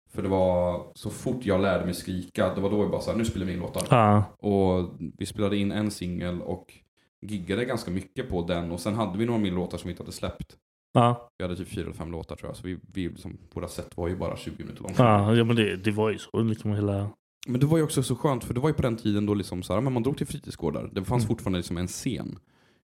För 0.09 0.21
det 0.21 0.29
var 0.29 0.83
så 0.95 1.09
fort 1.09 1.45
jag 1.45 1.61
lärde 1.61 1.85
mig 1.85 1.93
skrika, 1.93 2.55
det 2.55 2.61
var 2.61 2.69
då 2.69 2.77
jag 2.81 2.91
bara 2.91 3.01
såhär, 3.01 3.17
nu 3.17 3.25
spelar 3.25 3.45
vi 3.45 3.53
in 3.53 3.59
låtar. 3.59 3.83
Ja. 3.89 4.23
Och 4.49 4.89
vi 5.17 5.25
spelade 5.25 5.57
in 5.57 5.71
en 5.71 5.91
singel 5.91 6.41
och 6.41 6.73
giggade 7.21 7.65
ganska 7.65 7.91
mycket 7.91 8.29
på 8.29 8.41
den 8.47 8.71
och 8.71 8.79
sen 8.79 8.95
hade 8.95 9.17
vi 9.17 9.25
några 9.25 9.39
mer 9.39 9.51
låtar 9.51 9.77
som 9.77 9.87
vi 9.87 9.91
inte 9.91 10.03
hade 10.03 10.11
släppt. 10.13 10.57
Ja, 10.93 11.29
Vi 11.37 11.43
hade 11.43 11.55
typ 11.57 11.67
fyra 11.67 11.83
eller 11.83 11.93
fem 11.93 12.11
låtar 12.11 12.35
tror 12.35 12.49
jag, 12.49 12.55
så 12.57 12.67
vi, 12.67 12.77
vi 12.93 13.09
liksom, 13.09 13.37
våra 13.53 13.67
set 13.67 13.97
var 13.97 14.07
ju 14.07 14.15
bara 14.15 14.37
20 14.37 14.63
minuter 14.63 14.83
långa. 14.83 14.95
ja, 14.97 15.35
ja 15.35 15.43
men 15.43 15.55
det, 15.55 15.75
det 15.77 15.91
var 15.91 16.09
ju 16.11 16.17
så. 16.17 16.41
Liksom 16.41 16.71
hela... 16.71 17.09
Men 17.47 17.59
det 17.59 17.65
var 17.65 17.77
ju 17.77 17.83
också 17.83 18.03
så 18.03 18.15
skönt, 18.15 18.43
för 18.43 18.53
det 18.53 18.59
var 18.59 18.69
ju 18.69 18.73
på 18.73 18.81
den 18.81 18.97
tiden 18.97 19.25
då 19.25 19.33
liksom 19.33 19.63
så 19.63 19.73
här, 19.73 19.81
men 19.81 19.93
man 19.93 20.03
drog 20.03 20.17
till 20.17 20.27
fritidsgårdar. 20.27 20.89
Det 20.93 21.03
fanns 21.05 21.23
Mm. 21.23 21.27
fortfarande 21.27 21.59
liksom 21.59 21.77
en 21.77 21.87
scen. 21.87 22.39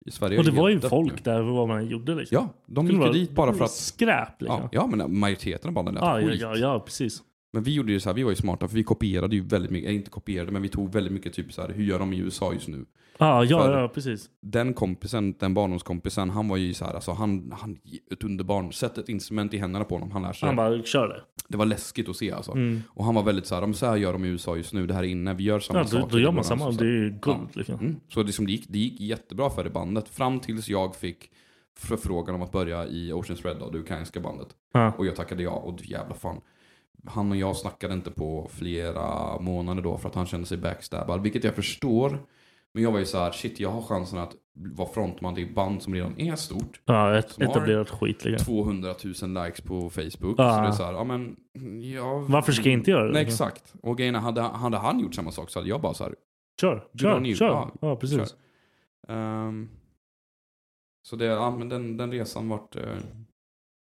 I 0.07 0.11
Sverige 0.11 0.39
Och 0.39 0.45
det 0.45 0.51
var 0.51 0.69
ju 0.69 0.81
folk 0.81 1.13
nu. 1.13 1.19
där 1.25 1.43
vad 1.43 1.69
man 1.69 1.87
gjorde 1.87 2.15
liksom. 2.15 2.35
Ja, 2.35 2.49
de 2.67 2.87
Det 2.87 2.93
gick 2.93 3.03
ju 3.07 3.13
dit 3.13 3.31
bara 3.31 3.53
för 3.53 3.65
att... 3.65 3.71
Skräp 3.71 4.41
liksom. 4.43 4.61
Ja, 4.63 4.69
ja 4.73 4.87
men 4.97 5.19
majoriteten 5.19 5.69
av 5.69 5.75
banden 5.75 5.95
lät 5.95 6.03
Ja, 6.03 6.21
ja, 6.21 6.29
skit. 6.29 6.41
ja, 6.41 6.57
ja, 6.57 6.81
precis. 6.81 7.23
Men 7.53 7.63
vi 7.63 7.75
gjorde 7.75 7.93
ju 7.93 8.01
så 8.01 8.09
här, 8.09 8.15
vi 8.15 8.23
var 8.23 8.31
ju 8.31 8.37
smarta 8.37 8.69
för 8.69 8.75
vi 8.75 8.83
kopierade 8.85 9.37
ju 9.37 9.43
väldigt 9.43 9.71
mycket, 9.71 9.89
äh, 9.91 9.95
inte 9.97 10.11
kopierade 10.11 10.53
men 10.53 10.63
vi 10.63 10.69
tog 10.69 10.93
väldigt 10.93 11.13
mycket 11.13 11.33
typ 11.33 11.53
så 11.53 11.63
här, 11.63 11.69
hur 11.69 11.85
gör 11.85 11.99
de 11.99 12.13
i 12.13 12.19
USA 12.19 12.53
just 12.53 12.69
nu? 12.69 12.85
Ja, 13.19 13.45
ja, 13.45 13.63
För- 13.63 13.79
ja, 13.81 13.89
precis. 13.89 14.31
Den 14.41 14.75
kompisen, 14.75 15.35
den 15.39 15.55
barndomskompisen, 15.55 16.31
han 16.31 16.49
var 16.49 16.57
ju 16.57 16.75
så 16.75 16.85
här, 16.85 16.95
alltså 16.95 17.13
han, 17.13 17.53
han 17.59 17.79
ett 18.13 18.25
underbarn. 18.25 18.73
Sätt 18.73 18.99
ett 18.99 19.09
instrument 19.09 19.55
i 19.55 19.59
händerna 19.59 19.85
på 19.85 19.95
honom, 19.95 20.11
han 20.11 20.23
lär 20.23 20.33
sig. 20.33 20.47
Han 20.47 20.57
bara, 20.57 20.83
kör 20.83 21.09
det. 21.09 21.23
Det 21.49 21.57
var 21.57 21.67
läskigt 21.67 22.09
att 22.09 22.17
se 22.17 22.33
alltså. 22.33 22.53
Mm. 22.53 22.81
Och 22.89 23.05
han 23.05 23.15
var 23.15 23.23
väldigt 23.23 23.47
så 23.47 23.55
här, 23.55 23.63
"Men 23.63 23.75
så 23.75 23.87
här 23.87 23.97
gör 23.97 24.13
de 24.13 24.25
i 24.25 24.29
USA 24.29 24.57
just 24.57 24.73
nu, 24.73 24.87
det 24.87 24.95
här 24.95 25.03
är 25.03 25.07
inne, 25.07 25.35
vi 25.35 25.45
gör 25.45 25.61
samma 25.61 25.79
Ja, 25.79 25.85
saker. 25.85 26.13
då 26.13 26.19
gör 26.21 26.33
man 26.33 26.45
samma. 26.45 26.71
Det 26.71 26.85
är 26.87 27.09
guld 27.09 27.19
Ja. 27.25 27.49
liksom. 27.53 27.75
Mm. 27.75 27.97
Så 28.09 28.23
liksom 28.23 28.47
det, 28.47 28.53
gick, 28.53 28.65
det 28.69 28.79
gick 28.79 29.01
jättebra 29.01 29.51
för 29.51 29.65
det 29.65 29.71
bandet. 29.71 30.09
Fram 30.09 30.41
tills 30.41 30.69
jag 30.69 30.97
fick 30.97 31.31
förfrågan 31.79 32.35
om 32.35 32.43
att 32.43 32.53
börja 32.53 32.87
i 32.87 33.13
Oceans 33.13 33.45
Red, 33.45 33.57
då, 33.61 33.71
det 33.71 33.79
ukrainska 33.79 34.21
bandet. 34.21 34.49
Ja. 34.73 34.93
Och 34.99 35.07
jag 35.07 35.17
tackade 35.17 35.43
ja, 35.43 35.51
och 35.51 35.79
jävla 35.83 36.15
fan. 36.15 36.41
Han 37.07 37.31
och 37.31 37.37
jag 37.37 37.57
snackade 37.57 37.95
inte 37.95 38.11
på 38.11 38.49
flera 38.53 39.39
månader 39.41 39.83
då 39.83 39.99
för 39.99 40.09
att 40.09 40.15
han 40.15 40.27
kände 40.27 40.47
sig 40.47 40.59
backstabbad. 40.59 41.23
Vilket 41.23 41.45
jag 41.45 41.55
förstår. 41.55 42.19
Men 42.75 42.83
jag 42.83 42.93
var 42.93 42.99
ju 42.99 43.05
så 43.05 43.19
här, 43.19 43.33
shit 43.33 43.61
jag 43.61 43.71
har 43.71 43.83
chansen 43.83 44.19
att 44.19 44.33
vara 44.55 44.89
frontman 44.89 45.35
till 45.35 45.45
ett 45.49 45.55
band 45.55 45.83
som 45.83 45.95
redan 45.95 46.21
är 46.21 46.37
stort. 46.37 46.81
Ja, 46.85 47.19
ett, 47.19 47.31
Som 47.31 47.43
etablerat 47.45 47.91
skit 47.91 48.25
liksom. 48.25 48.45
200 48.47 48.95
000 49.23 49.45
likes 49.45 49.61
på 49.61 49.91
Facebook. 49.91 50.35
Ja. 50.39 50.55
Så 50.55 50.61
det 50.61 50.67
är 50.69 50.73
så 50.73 50.83
här, 50.85 50.93
ja 50.93 51.05
men... 51.05 51.37
Ja, 51.95 52.19
Varför 52.29 52.53
ska 52.53 52.65
jag 52.69 52.73
inte 52.79 52.91
göra 52.91 53.05
det? 53.07 53.13
Nej 53.13 53.23
exakt. 53.23 53.75
Och 53.83 53.99
grejen 53.99 54.15
hade, 54.15 54.41
hade 54.43 54.77
han 54.77 55.01
gjort 55.01 55.15
samma 55.15 55.31
sak 55.31 55.51
så 55.51 55.59
hade 55.59 55.69
jag 55.69 55.81
bara 55.81 55.95
så 55.95 56.05
här, 56.05 56.15
Kör, 56.61 56.85
kör, 57.01 57.35
kör. 57.35 57.47
ja, 57.47 57.71
Ja, 57.81 57.97
precis. 57.97 58.17
kör. 58.19 58.27
Ehm, 59.15 59.69
så 61.09 61.17
det, 61.17 61.25
ja 61.25 61.51
men 61.51 61.69
den, 61.69 61.97
den 61.97 62.13
resan 62.13 62.49
vart 62.49 62.77
eh, 62.77 62.83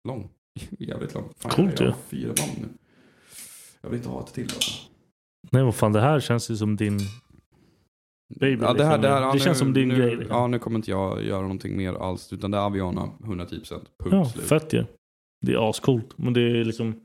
lång. 0.08 0.30
Jävligt 0.80 1.14
lång. 1.14 1.30
Fan, 1.38 1.52
Coolt 1.52 1.80
jag 1.80 1.88
ju. 1.90 1.94
fyra 2.10 2.28
band 2.28 2.52
nu. 2.62 2.68
Jag 3.84 3.90
vill 3.90 3.98
inte 3.98 4.10
ha 4.10 4.20
ett 4.22 4.34
till 4.34 4.44
alltså. 4.44 4.72
Nej, 5.52 5.64
vad 5.64 5.76
fan, 5.76 5.94
det 5.94 6.02
här 6.02 6.20
känns 6.20 6.52
ju 6.52 6.56
som 6.56 6.76
din 6.76 7.00
baby. 8.40 8.64
Ja, 8.64 8.74
det, 8.74 8.84
här, 8.86 8.92
liksom. 8.98 9.02
det, 9.02 9.08
här, 9.10 9.22
ja, 9.22 9.28
det 9.28 9.34
nu, 9.34 9.40
känns 9.40 9.58
som 9.58 9.74
din 9.74 9.88
nu, 9.88 9.96
grej. 9.96 10.16
Liksom. 10.16 10.38
Ja, 10.38 10.48
nu 10.48 10.60
kommer 10.60 10.76
inte 10.76 10.92
jag 10.92 11.24
göra 11.24 11.42
någonting 11.42 11.78
mer 11.78 11.94
alls. 11.94 12.34
Utan 12.34 12.52
det 12.52 12.58
är 12.58 12.62
Aviana, 12.62 13.10
110%. 13.24 13.70
Punkt 13.70 13.88
Ja, 14.12 14.26
slut. 14.26 14.46
fett 14.46 14.74
ju. 14.74 14.86
Det 15.46 15.54
är 15.54 15.70
ascoolt. 15.70 16.18
Men 16.18 16.34
det 16.34 16.42
är 16.42 16.64
liksom... 16.66 17.00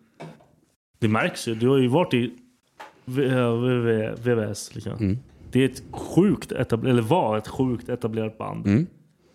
Det 0.99 1.09
märks 1.09 1.49
ju. 1.49 1.55
Du 1.55 1.69
har 1.69 1.77
ju 1.79 1.89
varit 1.89 2.15
i 2.15 2.33
VVS. 4.23 4.75
Liksom. 4.75 4.93
Mm. 4.93 5.19
Det 5.51 5.61
är 5.61 5.69
ett 5.69 5.83
sjukt 5.93 6.53
etablerat, 6.53 6.93
eller 6.93 7.03
var 7.03 7.39
ett 7.39 7.49
sjukt 7.49 7.89
etablerat 7.89 8.39
band. 8.39 8.67
Mm. 8.67 8.87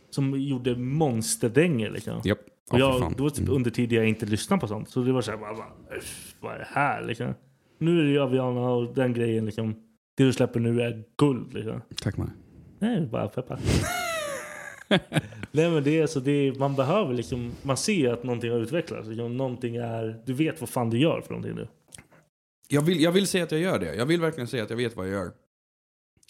Som 0.09 0.39
gjorde 0.41 0.75
monsterdänger 0.75 1.91
liksom. 1.91 2.21
Ja, 2.23 2.35
för 2.69 2.79
jag, 2.79 3.13
det 3.17 3.23
var 3.23 3.29
typ 3.29 3.39
Mm. 3.39 3.53
under 3.55 3.71
tid 3.71 3.91
jag 3.91 4.07
inte 4.07 4.25
lyssnade 4.25 4.59
på 4.59 4.67
sånt. 4.67 4.89
Så 4.89 5.01
det 5.01 5.11
var 5.11 5.21
såhär, 5.21 5.37
bara, 5.37 5.53
bara, 5.53 5.97
"Uff, 5.97 6.32
vad 6.43 6.53
är 6.55 6.59
det 6.59 6.67
här 6.69 7.05
liksom? 7.05 7.33
Nu 7.77 7.99
är 7.99 8.03
det 8.03 8.09
ju 8.09 8.19
Aviana 8.19 8.69
och 8.69 8.93
den 8.95 9.13
grejen 9.13 9.45
liksom. 9.45 9.75
Det 10.17 10.23
du 10.23 10.33
släpper 10.33 10.59
nu 10.59 10.81
är 10.81 11.03
guld 11.17 11.53
liksom. 11.53 11.81
Tack 12.01 12.17
man. 12.17 12.31
Nej, 12.79 13.01
bara 13.01 13.27
peppar. 13.27 13.59
Nej 15.51 15.71
men 15.71 15.83
det 15.83 15.99
är 15.99 16.07
så 16.07 16.19
det 16.19 16.31
är, 16.31 16.55
man 16.55 16.75
behöver 16.75 17.13
liksom, 17.13 17.51
man 17.61 17.77
ser 17.77 18.13
att 18.13 18.23
någonting 18.23 18.51
har 18.51 18.59
utvecklats. 18.59 19.07
Liksom, 19.07 19.37
någonting 19.37 19.75
är, 19.75 20.21
du 20.25 20.33
vet 20.33 20.61
vad 20.61 20.69
fan 20.69 20.89
du 20.89 20.99
gör 20.99 21.21
för 21.21 21.29
någonting 21.29 21.55
nu. 21.55 21.67
Jag 22.67 22.81
vill, 22.81 23.01
jag 23.01 23.11
vill 23.11 23.27
säga 23.27 23.43
att 23.43 23.51
jag 23.51 23.61
gör 23.61 23.79
det. 23.79 23.95
Jag 23.95 24.05
vill 24.05 24.21
verkligen 24.21 24.47
säga 24.47 24.63
att 24.63 24.69
jag 24.69 24.77
vet 24.77 24.95
vad 24.95 25.05
jag 25.07 25.13
gör. 25.13 25.31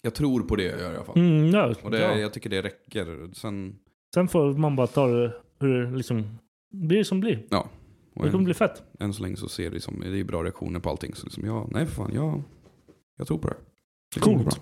Jag 0.02 0.14
tror 0.14 0.40
på 0.42 0.56
det 0.56 0.64
jag 0.64 0.80
gör 0.80 0.92
i 0.92 0.96
alla 0.96 1.04
fall. 1.04 1.16
Mm, 1.18 1.50
ja, 1.50 1.74
Och 1.82 1.90
det, 1.90 1.98
ja. 2.00 2.14
jag 2.18 2.32
tycker 2.32 2.50
det 2.50 2.62
räcker. 2.62 3.34
Sen, 3.34 3.76
Sen 4.14 4.28
får 4.28 4.52
man 4.52 4.76
bara 4.76 4.86
ta 4.86 5.06
det 5.06 5.32
hur 5.60 5.84
det 5.84 5.96
liksom 5.96 6.38
blir 6.70 7.04
som 7.04 7.20
blir. 7.20 7.42
ja. 7.50 7.68
Och 8.14 8.24
Det 8.24 8.30
kommer 8.30 8.38
än, 8.38 8.44
bli 8.44 8.54
fett. 8.54 8.82
än 9.00 9.12
så 9.12 9.22
länge 9.22 9.36
så 9.36 9.48
ser 9.48 9.70
det 9.70 9.80
som, 9.80 10.00
det 10.00 10.20
är 10.20 10.24
bra 10.24 10.42
reaktioner 10.44 10.80
på 10.80 10.90
allting. 10.90 11.14
Så 11.14 11.26
liksom, 11.26 11.44
ja, 11.46 11.68
nej 11.70 11.86
för 11.86 11.94
fan, 11.94 12.10
jag, 12.14 12.42
jag 13.18 13.26
tror 13.26 13.38
på 13.38 13.48
det. 13.48 13.56
det 14.14 14.20
Coolt. 14.20 14.60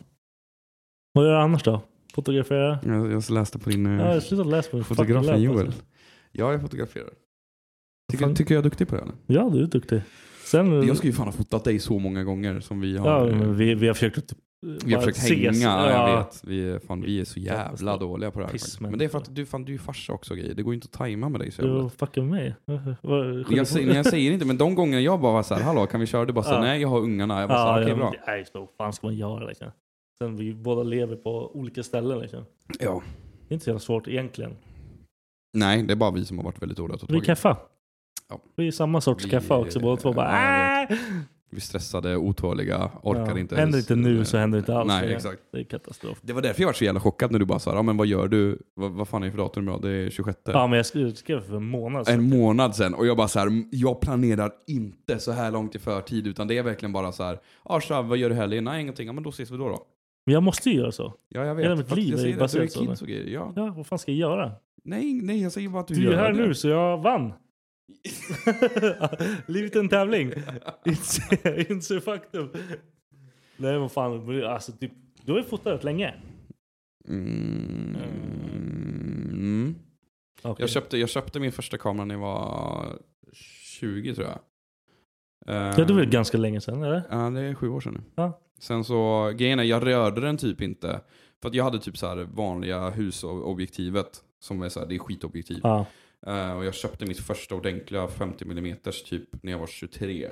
Vad 1.13 1.25
gör 1.25 1.33
du 1.33 1.39
annars 1.39 1.63
då? 1.63 1.83
Fotografera? 2.15 2.79
Jag, 2.85 3.13
jag 3.13 3.31
läste 3.31 3.59
på 3.59 3.71
din 3.71 3.85
Ja, 3.87 3.93
eh, 3.93 3.99
jag 4.07 4.13
har 4.15 4.21
slutat 4.21 4.47
läsa 4.47 4.71
på 4.71 4.85
fotografen 4.85 5.27
läpp, 5.33 5.41
Joel. 5.41 5.67
alltså. 5.67 5.83
Ja, 6.33 6.53
jag 6.53 6.61
fotograferar. 6.61 7.11
Tycker, 8.13 8.35
tycker 8.35 8.55
jag 8.55 8.59
är 8.61 8.65
duktig 8.65 8.89
på 8.89 8.97
det 8.97 9.03
eller? 9.03 9.15
Ja, 9.27 9.51
du 9.53 9.63
är 9.63 9.67
duktig. 9.67 10.03
Sen, 10.45 10.87
Jag 10.87 10.97
skulle 10.97 11.11
ju 11.11 11.17
fan 11.17 11.27
ha 11.27 11.33
fotat 11.33 11.65
dig 11.65 11.79
så 11.79 11.99
många 11.99 12.25
gånger 12.25 12.61
som 12.61 12.81
vi 12.81 12.97
har. 12.97 13.09
ja, 13.09 13.31
eh, 13.31 13.49
vi, 13.51 13.75
vi 13.75 13.87
har 13.87 13.95
försökt 13.95 14.19
att 14.19 14.35
Vi 14.63 14.95
har 14.95 15.01
bara 15.01 15.13
försökt 15.13 15.19
hänga, 15.31 15.51
ses. 15.51 15.63
ja. 15.65 15.91
Ja. 15.91 16.11
jag 16.11 16.17
vet. 16.19 16.41
Vi 16.45 16.71
är, 16.71 16.79
fan, 16.79 17.03
vi 17.03 17.21
är 17.21 17.25
så 17.25 17.41
jävla 17.41 17.97
dåliga 17.97 18.31
på 18.31 18.39
det 18.39 18.45
här. 18.45 18.53
Faktiskt. 18.53 18.81
men- 18.81 18.99
det 18.99 19.05
är 19.05 19.09
för 19.09 19.19
att 19.19 19.35
du, 19.35 19.47
fan, 19.47 19.65
du 19.65 19.75
är 19.75 19.79
farsa 19.79 20.13
också 20.13 20.35
grejer. 20.35 20.55
Det 20.55 20.63
går 20.63 20.73
ju 20.73 20.75
inte 20.75 20.85
att 20.85 20.93
tajma 20.93 21.29
med 21.29 21.41
dig 21.41 21.51
så 21.51 21.63
jävla. 21.63 21.89
fucking 21.89 22.31
mig. 22.31 22.55
Vad- 23.03 23.53
Jag 23.53 23.67
säger, 23.67 23.95
jag 23.95 24.07
säger 24.07 24.33
inte, 24.33 24.47
men 24.47 24.59
de 24.59 24.75
gångerna 24.75 25.01
jag 25.01 25.21
bara 25.21 25.33
var 25.33 25.43
så 25.43 25.55
här, 25.55 25.63
hallå 25.63 25.87
kan 25.87 26.01
vi 26.01 26.07
köra? 26.07 26.25
Du 26.25 26.33
bara 26.33 26.45
så 26.45 26.51
här, 26.51 26.57
Ja. 26.57 26.63
nej 26.63 26.81
jag 26.81 26.89
har 26.89 26.99
ungarna. 27.01 27.41
Jag 27.41 27.49
bara 27.49 27.59
så 27.59 27.65
här, 27.73 27.77
Ja, 27.81 27.83
okej 27.83 27.91
ja, 27.91 27.97
bra. 27.97 28.15
Nej, 28.27 28.45
vad 28.55 28.69
fan 28.79 28.93
ska 28.93 29.07
man 29.07 29.17
göra 29.17 29.45
liksom? 29.47 29.69
Sen 30.19 30.37
vi 30.37 30.55
båda 30.55 30.83
lever 30.83 31.17
på 31.17 31.57
olika 31.57 31.83
ställen 31.83 32.19
liksom. 32.19 32.45
Ja. 32.81 33.03
Det 33.49 33.53
är 33.53 33.55
inte 33.55 33.65
så 33.65 33.71
jävla 33.71 33.81
svårt 33.81 34.09
egentligen. 34.09 34.57
Nej, 35.59 35.83
det 35.83 35.93
är 35.93 35.97
bara 35.97 36.11
vi 36.11 36.25
som 36.25 36.39
har 36.39 36.45
varit 36.45 36.63
väldigt 36.63 36.79
dåliga 36.79 36.99
Vi 37.09 37.21
kaffa. 37.21 37.57
Ja. 38.29 38.41
Vi 38.57 38.67
är 38.67 38.71
samma 38.73 39.01
sorts 39.01 39.25
Vi- 39.25 39.31
kaffa 39.31 39.57
också 39.59 39.81
båda 39.81 39.97
två. 39.97 40.13
Bara, 40.13 40.33
ja! 40.91 40.97
Vi 41.53 41.57
är 41.57 41.61
stressade, 41.61 42.17
otåliga, 42.17 42.91
orkar 43.03 43.21
Ja. 43.35 43.39
inte 43.39 43.57
Händer 43.57 43.79
ens- 43.79 43.91
inte 43.91 44.09
nu 44.09 44.25
så 44.25 44.37
händer 44.37 44.59
det 44.59 44.61
inte 44.61 44.75
alls. 44.77 44.89
Nej, 44.89 45.01
längre. 45.03 45.17
exakt. 45.17 45.39
Det 45.53 45.59
är 45.61 45.65
katastrof. 45.65 46.19
Det 46.23 46.33
var 46.33 46.43
därför 46.43 46.63
jag 46.63 46.69
var 46.69 46.73
så 46.73 46.85
jävla 46.85 47.01
chockad 47.01 47.33
när 47.33 47.39
du 47.39 47.45
bara 47.45 47.59
sa, 47.59 47.75
ja 47.75 47.83
men 47.83 47.97
vad 47.97 48.07
gör 48.07 48.29
du? 48.29 48.59
Vad, 48.75 48.91
vad 48.93 49.09
fan 49.09 49.23
är 49.23 49.27
det 49.27 49.31
för 49.31 49.39
datum 49.39 49.63
idag? 49.69 49.83
Det 49.83 49.91
är 49.91 50.11
26. 50.11 50.39
Ja, 50.45 50.67
men 50.67 50.77
jag 50.77 50.87
skrev, 50.87 51.15
skrev 51.15 51.41
för 51.41 51.57
en 51.57 51.65
månad 51.67 52.07
sedan. 52.07 52.15
En 52.15 52.29
månad 52.29 52.75
sen 52.77 52.95
och 52.95 53.07
jag 53.07 53.17
bara 53.17 53.29
så 53.29 53.39
här, 53.39 53.49
jag 53.71 54.01
planerar 54.01 54.53
inte 54.67 55.19
så 55.19 55.33
här 55.33 55.51
långt 55.51 55.75
i 55.75 55.79
förtid 55.79 56.27
utan 56.27 56.49
det 56.49 56.59
är 56.59 56.63
verkligen 56.63 56.93
bara 56.93 57.13
så 57.13 57.23
här, 57.23 57.39
ja 57.65 57.81
tja, 57.81 58.03
vad 58.03 58.19
gör 58.19 58.29
du 58.29 58.35
helgen? 58.35 58.65
Nej 58.65 58.81
ingenting, 58.81 59.07
ja 59.07 59.13
men 59.13 59.23
då 59.25 59.31
ses 59.31 59.51
vi 59.51 59.57
då 59.57 59.69
då. 59.69 59.87
Men 60.27 60.33
jag 60.33 60.43
måste 60.43 60.71
ju 60.71 60.77
göra 60.77 60.93
så. 60.93 61.15
Ja 61.29 61.45
jag 61.45 61.55
vet. 61.55 61.65
Hela 61.65 61.77
mitt 61.77 61.87
För 61.87 61.93
att 61.93 61.99
liv 62.03 62.15
är 62.15 62.19
det, 62.19 62.23
du 62.25 62.33
är 62.33 62.39
baserat 62.39 62.73
så. 62.73 62.81
kids 62.87 63.03
och 63.03 63.09
grejer. 63.09 63.27
Ja. 63.35 63.53
Ja, 63.57 63.75
vad 63.77 63.87
fan 63.87 63.99
ska 63.99 64.13
jag 64.13 64.19
göra? 64.19 64.53
Nej, 64.85 65.21
nej 65.23 65.43
jag 65.43 65.53
säger 65.53 65.69
bara 65.69 65.81
att 65.81 65.89
du, 65.89 65.95
Du 65.95 66.01
är 66.01 66.05
ju 66.05 66.11
gör 66.13 66.19
här 66.19 66.33
det. 66.33 66.47
nu 66.47 66.55
så 66.55 66.69
jag 66.69 66.99
vann. 67.03 67.33
Livet 69.47 69.77
är 69.77 69.81
en 69.81 69.89
tävling. 69.89 70.33
Inse, 70.85 71.67
inse 71.69 72.01
faktum. 72.01 72.51
Nej 73.57 73.79
men 73.79 73.91
fan, 73.91 74.45
alltså, 74.45 74.73
typ, 74.73 74.93
du 75.25 75.33
har 75.33 75.39
ju 75.39 75.45
fotat 75.45 75.67
rätt 75.67 75.85
länge. 75.85 76.15
Mm. 77.09 77.97
Mm. 79.33 79.75
Okej. 80.43 80.63
Jag, 80.63 80.71
köpte, 80.71 80.99
jag 80.99 81.09
köpte 81.09 81.41
min 81.41 81.53
första 81.53 81.79
kamera 81.79 82.05
när 82.05 82.15
jag 82.15 82.21
var 82.23 82.99
20 83.33 84.15
tror 84.15 84.27
jag. 84.27 84.39
Ja, 85.47 85.75
det 85.77 85.93
var 85.93 86.01
väl 86.01 86.11
ganska 86.11 86.39
länge 86.39 86.61
sedan 86.61 86.83
eller? 86.83 87.03
Ja, 87.11 87.31
det 87.31 87.41
är 87.41 87.55
sju 87.55 87.69
år 87.69 87.81
sedan 87.81 87.95
nu. 87.95 88.01
Ja. 88.15 88.41
Sen 88.59 88.85
så, 88.85 89.33
grejen 89.37 89.59
är, 89.59 89.65
jag 89.65 89.87
rörde 89.87 90.21
den 90.21 90.37
typ 90.37 90.61
inte. 90.61 91.01
För 91.43 91.49
att 91.49 91.55
jag 91.55 91.65
hade 91.65 91.79
typ 91.79 91.97
så 91.99 92.07
här 92.07 92.17
vanliga 92.17 92.91
husobjektivet. 92.91 94.23
Som 94.43 94.63
är 94.63 94.69
så 94.69 94.81
här, 94.81 94.87
det 94.87 94.95
är 94.95 94.99
skitobjektiv. 94.99 95.61
Ja. 95.63 95.87
Eh, 96.27 96.53
och 96.57 96.65
jag 96.65 96.75
köpte 96.75 97.07
mitt 97.07 97.21
första 97.21 97.55
ordentliga 97.55 98.09
50 98.09 98.45
mm 98.45 98.77
typ 99.11 99.43
när 99.43 99.53
jag 99.53 99.59
var 99.59 99.67
23. 99.67 100.31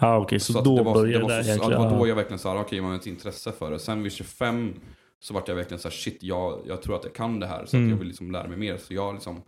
Ja 0.00 0.18
okej, 0.18 0.40
så, 0.40 0.58
att 0.58 0.64
då 0.64 0.76
det 0.76 0.82
var, 0.82 0.94
började 0.94 1.18
det 1.18 1.22
var 1.22 1.36
det 1.38 1.44
så, 1.44 1.48
ja, 1.50 1.54
egentligen. 1.54 1.80
Det 1.82 1.88
var 1.88 1.98
då 1.98 2.04
Ja. 2.04 2.08
jag 2.08 2.16
verkligen 2.16 2.38
sa, 2.38 2.60
okej 2.60 2.80
man 2.80 2.90
har 2.90 2.98
ett 2.98 3.06
intresse 3.06 3.52
för 3.52 3.70
det. 3.70 3.78
Sen 3.78 4.02
vid 4.02 4.12
25 4.12 4.74
så 5.20 5.34
vart 5.34 5.48
jag 5.48 5.54
verkligen 5.54 5.78
så 5.78 5.88
här, 5.88 5.94
shit 5.94 6.22
jag, 6.22 6.60
jag 6.66 6.82
tror 6.82 6.96
att 6.96 7.04
jag 7.04 7.14
kan 7.14 7.40
det 7.40 7.46
här. 7.46 7.66
Så 7.66 7.76
Mm. 7.76 7.90
jag 7.90 7.96
vill 7.96 8.08
liksom 8.08 8.30
lära 8.30 8.48
mig 8.48 8.56
mer. 8.58 8.76
Så 8.76 8.94
jag 8.94 9.14
liksom, 9.14 9.42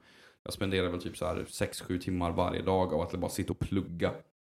jag 0.45 0.53
spenderar 0.53 0.89
väl 0.89 1.03
typ 1.03 1.17
så 1.17 1.27
här 1.27 1.45
6-7 1.49 1.99
timmar 1.99 2.31
varje 2.33 2.63
dag 2.63 2.95
av 2.95 3.01
att 3.01 3.13
bara 3.13 3.31
sitta 3.31 3.53
och 3.53 3.59
plugga. 3.59 4.11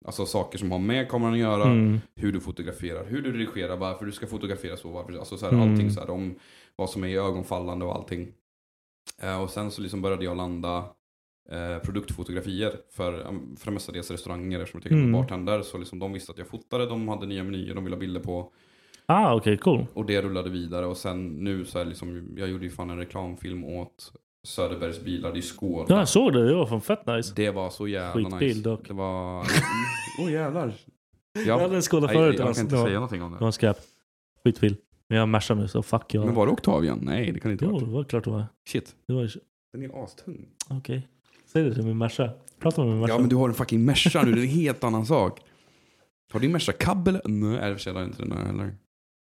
Alltså 0.05 0.27
saker 0.27 0.59
som 0.59 0.71
har 0.73 0.79
med 0.79 1.09
kameran 1.11 1.33
att 1.33 1.39
göra, 1.39 1.63
Mm. 1.65 2.01
hur 2.17 2.33
du 2.33 2.41
fotograferar, 2.41 3.05
hur 3.05 3.23
du 3.23 3.33
redigerar, 3.33 3.77
varför 3.77 4.07
du 4.07 4.13
ska 4.13 4.27
fotografera 4.27 4.77
så, 4.77 4.89
varför, 4.89 5.13
alltså 5.19 5.37
så 5.37 5.47
här, 5.47 5.53
Mm. 5.53 5.71
allting 5.73 5.91
så 5.91 6.01
här, 6.01 6.11
om 6.11 6.35
vad 6.77 6.91
som 6.91 7.05
är 7.05 7.19
ögonfallande 7.19 7.85
och 7.85 7.95
allting. 7.95 8.33
Eh, 9.23 9.43
och 9.43 9.51
sen 9.51 9.71
så 9.71 9.83
liksom 9.83 10.03
började 10.03 10.25
jag 10.25 10.37
landa 10.37 10.85
eh, 11.51 11.79
produktfotografier 11.85 12.73
för, 12.91 13.13
för 13.57 13.65
det 13.67 13.71
mestadels 13.71 14.11
restauranger 14.11 14.61
eftersom 14.61 14.79
jag 14.79 14.83
tycker 14.83 14.97
Mm. 14.97 15.13
bartender. 15.13 15.63
Så 15.63 15.79
liksom 15.79 15.99
de 15.99 16.13
visste 16.13 16.33
att 16.33 16.39
jag 16.39 16.47
fotade, 16.49 16.87
de 16.87 17.09
hade 17.09 17.27
nya 17.27 17.45
menyer 17.45 17.75
de 17.75 17.85
ville 17.85 17.97
ha 17.97 18.01
bilder 18.01 18.21
på. 18.21 18.53
Ah 19.07 19.35
okej, 19.35 19.59
cool. 19.59 19.87
Och 19.95 20.05
det 20.07 20.23
rullade 20.23 20.51
vidare 20.51 20.87
och 20.87 20.97
sen 20.97 21.29
nu 21.29 21.65
så 21.65 21.79
är 21.79 21.85
det 21.85 21.89
liksom, 21.89 22.35
jag 22.37 22.49
gjorde 22.49 22.65
ju 22.65 22.71
fan 22.71 22.91
en 22.91 22.99
reklamfilm 22.99 23.65
åt 23.65 24.13
Söderbergs 24.47 25.01
bilar 25.01 25.37
i 25.37 25.43
Skåne. 25.43 25.87
Ja, 25.89 25.99
jag 25.99 26.09
såg 26.09 26.33
det. 26.33 26.49
Det 26.49 26.55
var 26.55 26.67
fan 26.67 26.81
fett 26.81 27.07
nice. 27.07 27.33
Det 27.37 27.51
var 27.51 27.71
så 27.71 27.89
jävla 27.89 28.13
Skitbil 28.31 28.49
nice. 28.49 28.61
dock. 28.61 28.89
Det 28.89 28.95
var... 28.95 29.39
Åh 30.21 30.27
oh, 30.27 30.33
jävlar. 30.33 30.73
Jag 31.47 31.59
hade 31.59 31.77
en 31.77 31.83
Skoda 31.83 32.07
Nej, 32.07 32.17
förut. 32.17 32.39
Jag 32.39 32.49
det 32.49 32.55
kan 32.55 32.63
inte 32.63 32.75
var- 32.77 32.85
säga 32.85 32.95
någonting 32.95 33.23
om 33.23 33.33
Det 33.33 33.39
det. 33.39 33.45
var 33.45 33.51
skräp. 33.53 33.77
Skitbil. 34.45 34.77
Men 35.11 35.19
jag 35.19 35.29
mashar 35.29 35.55
nu 35.55 35.69
så 35.69 35.83
fuck 35.83 36.15
jag. 36.15 36.25
Men 36.27 36.35
var 36.35 36.47
det 36.47 36.53
Octavian? 36.53 36.99
Nej, 37.03 37.33
det 37.33 37.41
kan 37.41 37.49
det 37.49 37.53
inte 37.53 37.65
Jo, 37.65 37.71
vara. 37.71 37.85
det 37.85 37.91
var 37.91 38.05
klart 38.05 38.25
det 38.25 38.31
var. 38.31 38.45
Shit. 38.69 38.97
Det 39.07 39.13
var 39.13 39.31
Den 39.73 39.83
är 39.83 40.05
astung. 40.05 40.49
Okej. 40.69 41.09
Säg 41.47 41.63
det 41.65 41.75
till 41.75 41.85
min 41.85 41.99
Merca. 41.99 42.31
Prata 42.59 42.81
med 42.85 42.91
min 42.91 43.01
Merca. 43.01 43.13
Ja, 43.13 43.19
men 43.19 43.29
du 43.29 43.37
har 43.37 43.49
en 43.49 43.55
fucking 43.55 43.85
Merca 43.85 44.23
nu. 44.23 44.33
Det 44.33 44.41
är 44.41 44.43
en 44.43 44.49
helt 44.49 44.85
annan 44.85 45.07
sak. 45.07 45.41
Har 46.33 46.41
din 46.41 46.53
Merca 46.53 46.73
cab 46.73 47.09
eller? 47.09 47.23
Nej, 47.25 47.71
i 47.71 47.75
och 47.75 47.77
för 47.77 47.83
sig 47.83 47.93
har 47.93 48.05
inte 48.05 48.23
den 48.23 48.29
där 48.29 48.45
heller. 48.45 48.75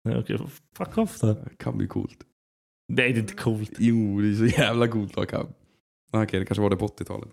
Nej, 0.05 0.17
okej. 0.17 0.39
Fuck 0.77 0.97
off 0.97 1.19
då. 1.19 1.35
Cab 1.57 1.81
är 1.81 1.87
coolt. 1.87 2.17
Nej, 2.87 3.13
det 3.13 3.19
är 3.19 3.21
inte 3.21 3.33
coolt. 3.35 3.71
Jo, 3.77 4.21
det 4.21 4.27
är 4.27 4.33
så 4.33 4.45
jävla 4.45 4.87
coolt 4.87 5.11
att 5.11 5.15
ha 5.17 5.25
cab. 5.25 5.53
Okej, 6.11 6.39
det 6.39 6.45
kanske 6.45 6.61
var 6.61 6.69
det 6.69 6.77
på 6.77 6.87
80-talet. 6.87 7.29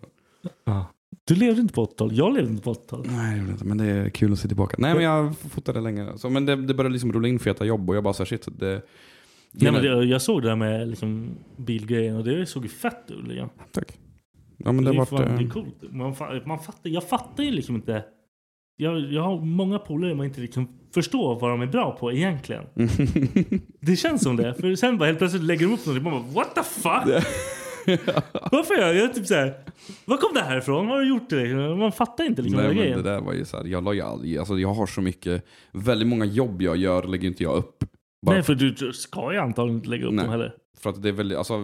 Ja. 0.64 0.86
Du 1.24 1.34
levde 1.34 1.60
inte 1.60 1.74
på 1.74 1.86
80-talet. 1.86 2.16
Jag 2.16 2.34
levde 2.34 2.50
inte 2.50 2.62
på 2.62 2.74
80-talet. 2.74 3.06
Nej, 3.10 3.32
det 3.32 3.38
gjorde 3.38 3.50
jag 3.50 3.54
inte. 3.54 3.64
Men 3.64 3.78
det 3.78 3.84
är 3.84 4.08
kul 4.10 4.32
att 4.32 4.38
se 4.38 4.48
tillbaka. 4.48 4.76
Nej, 4.78 4.94
men 4.94 5.04
jag 5.04 5.36
fotade 5.38 5.80
länge. 5.80 6.18
Så, 6.18 6.30
men 6.30 6.46
det, 6.46 6.56
det 6.56 6.74
började 6.74 6.92
liksom 6.92 7.12
rulla 7.12 7.28
in 7.28 7.38
feta 7.38 7.64
jobb 7.64 7.90
och 7.90 7.96
jag 7.96 8.04
bara 8.04 8.14
så 8.14 8.22
här, 8.22 8.26
shit. 8.26 8.48
Det, 8.58 8.82
Nej, 9.52 9.72
men 9.72 9.82
det, 9.82 10.04
jag 10.04 10.22
såg 10.22 10.42
det 10.42 10.48
där 10.48 10.56
med 10.56 10.88
liksom, 10.88 11.28
bilgrejen 11.56 12.16
och 12.16 12.24
det 12.24 12.46
såg 12.46 12.62
ju 12.62 12.68
fett 12.68 13.10
ut. 13.10 13.28
Liksom. 13.28 13.48
Tack. 13.72 13.98
Ja, 14.56 14.72
men 14.72 14.84
det, 14.84 14.90
är 14.90 14.94
har 14.94 15.04
fan- 15.04 15.18
varit... 15.18 15.38
det 15.38 15.44
är 15.44 15.46
eh, 15.46 15.50
coolt. 15.50 15.92
Man, 15.92 16.14
man 16.46 16.58
fattar, 16.58 16.90
jag 16.90 17.08
fattar 17.08 17.44
ju 17.44 17.50
liksom 17.50 17.74
inte. 17.74 18.04
Jag, 18.76 19.00
jag 19.00 19.22
har 19.22 19.40
många 19.40 19.78
polare 19.78 20.14
man 20.14 20.26
inte 20.26 20.40
liksom 20.40 20.68
förstår 20.94 21.40
vad 21.40 21.50
de 21.50 21.62
är 21.62 21.66
bra 21.66 21.96
på 22.00 22.12
egentligen. 22.12 22.64
Det 23.80 23.96
känns 23.96 24.22
som 24.22 24.36
det. 24.36 24.54
För 24.54 24.74
sen 24.74 24.98
bara 24.98 25.06
helt 25.06 25.18
plötsligt 25.18 25.42
lägger 25.42 25.66
de 25.66 25.74
upp 25.74 25.86
något 25.86 25.96
och 25.96 26.02
man 26.02 26.12
bara 26.12 26.32
what 26.32 26.54
the 26.54 26.62
fuck? 26.62 27.24
Varför 28.52 28.74
jag? 28.74 28.94
jag 28.96 29.04
är 29.04 29.08
typ 29.08 29.26
såhär, 29.26 29.54
var 30.04 30.16
kom 30.16 30.34
det 30.34 30.40
här 30.40 30.58
ifrån? 30.58 30.86
Vad 30.86 30.96
har 30.96 31.02
du 31.02 31.08
gjort 31.08 31.30
det? 31.30 31.54
Man 31.76 31.92
fattar 31.92 32.24
inte 32.24 32.42
liksom 32.42 32.60
Nej, 32.60 32.66
den 32.68 32.76
men 32.76 32.84
grejen. 32.84 33.02
det 33.02 33.10
där 33.10 33.20
var 33.20 33.32
ju 33.32 33.44
så 33.44 33.56
här, 33.56 33.64
jag 33.64 33.84
la 33.84 33.92
ju 33.92 34.00
aldrig, 34.00 34.38
alltså 34.38 34.58
jag 34.58 34.74
har 34.74 34.86
så 34.86 35.00
mycket, 35.00 35.44
väldigt 35.72 36.08
många 36.08 36.24
jobb 36.24 36.62
jag 36.62 36.76
gör 36.76 37.02
lägger 37.02 37.28
inte 37.28 37.42
jag 37.42 37.56
upp. 37.56 37.84
Bara 38.26 38.34
Nej 38.34 38.42
för 38.42 38.54
du 38.54 38.70
du 38.70 38.92
ska 38.92 39.32
ju 39.32 39.38
antagligen 39.38 39.76
inte 39.76 39.88
lägga 39.88 40.06
upp 40.06 40.12
Nej. 40.12 40.24
dem 40.24 40.32
heller. 40.32 40.54
För 40.84 40.90
att 40.90 41.02
det 41.02 41.08
är 41.08 41.12
väldigt, 41.12 41.38
alltså 41.38 41.54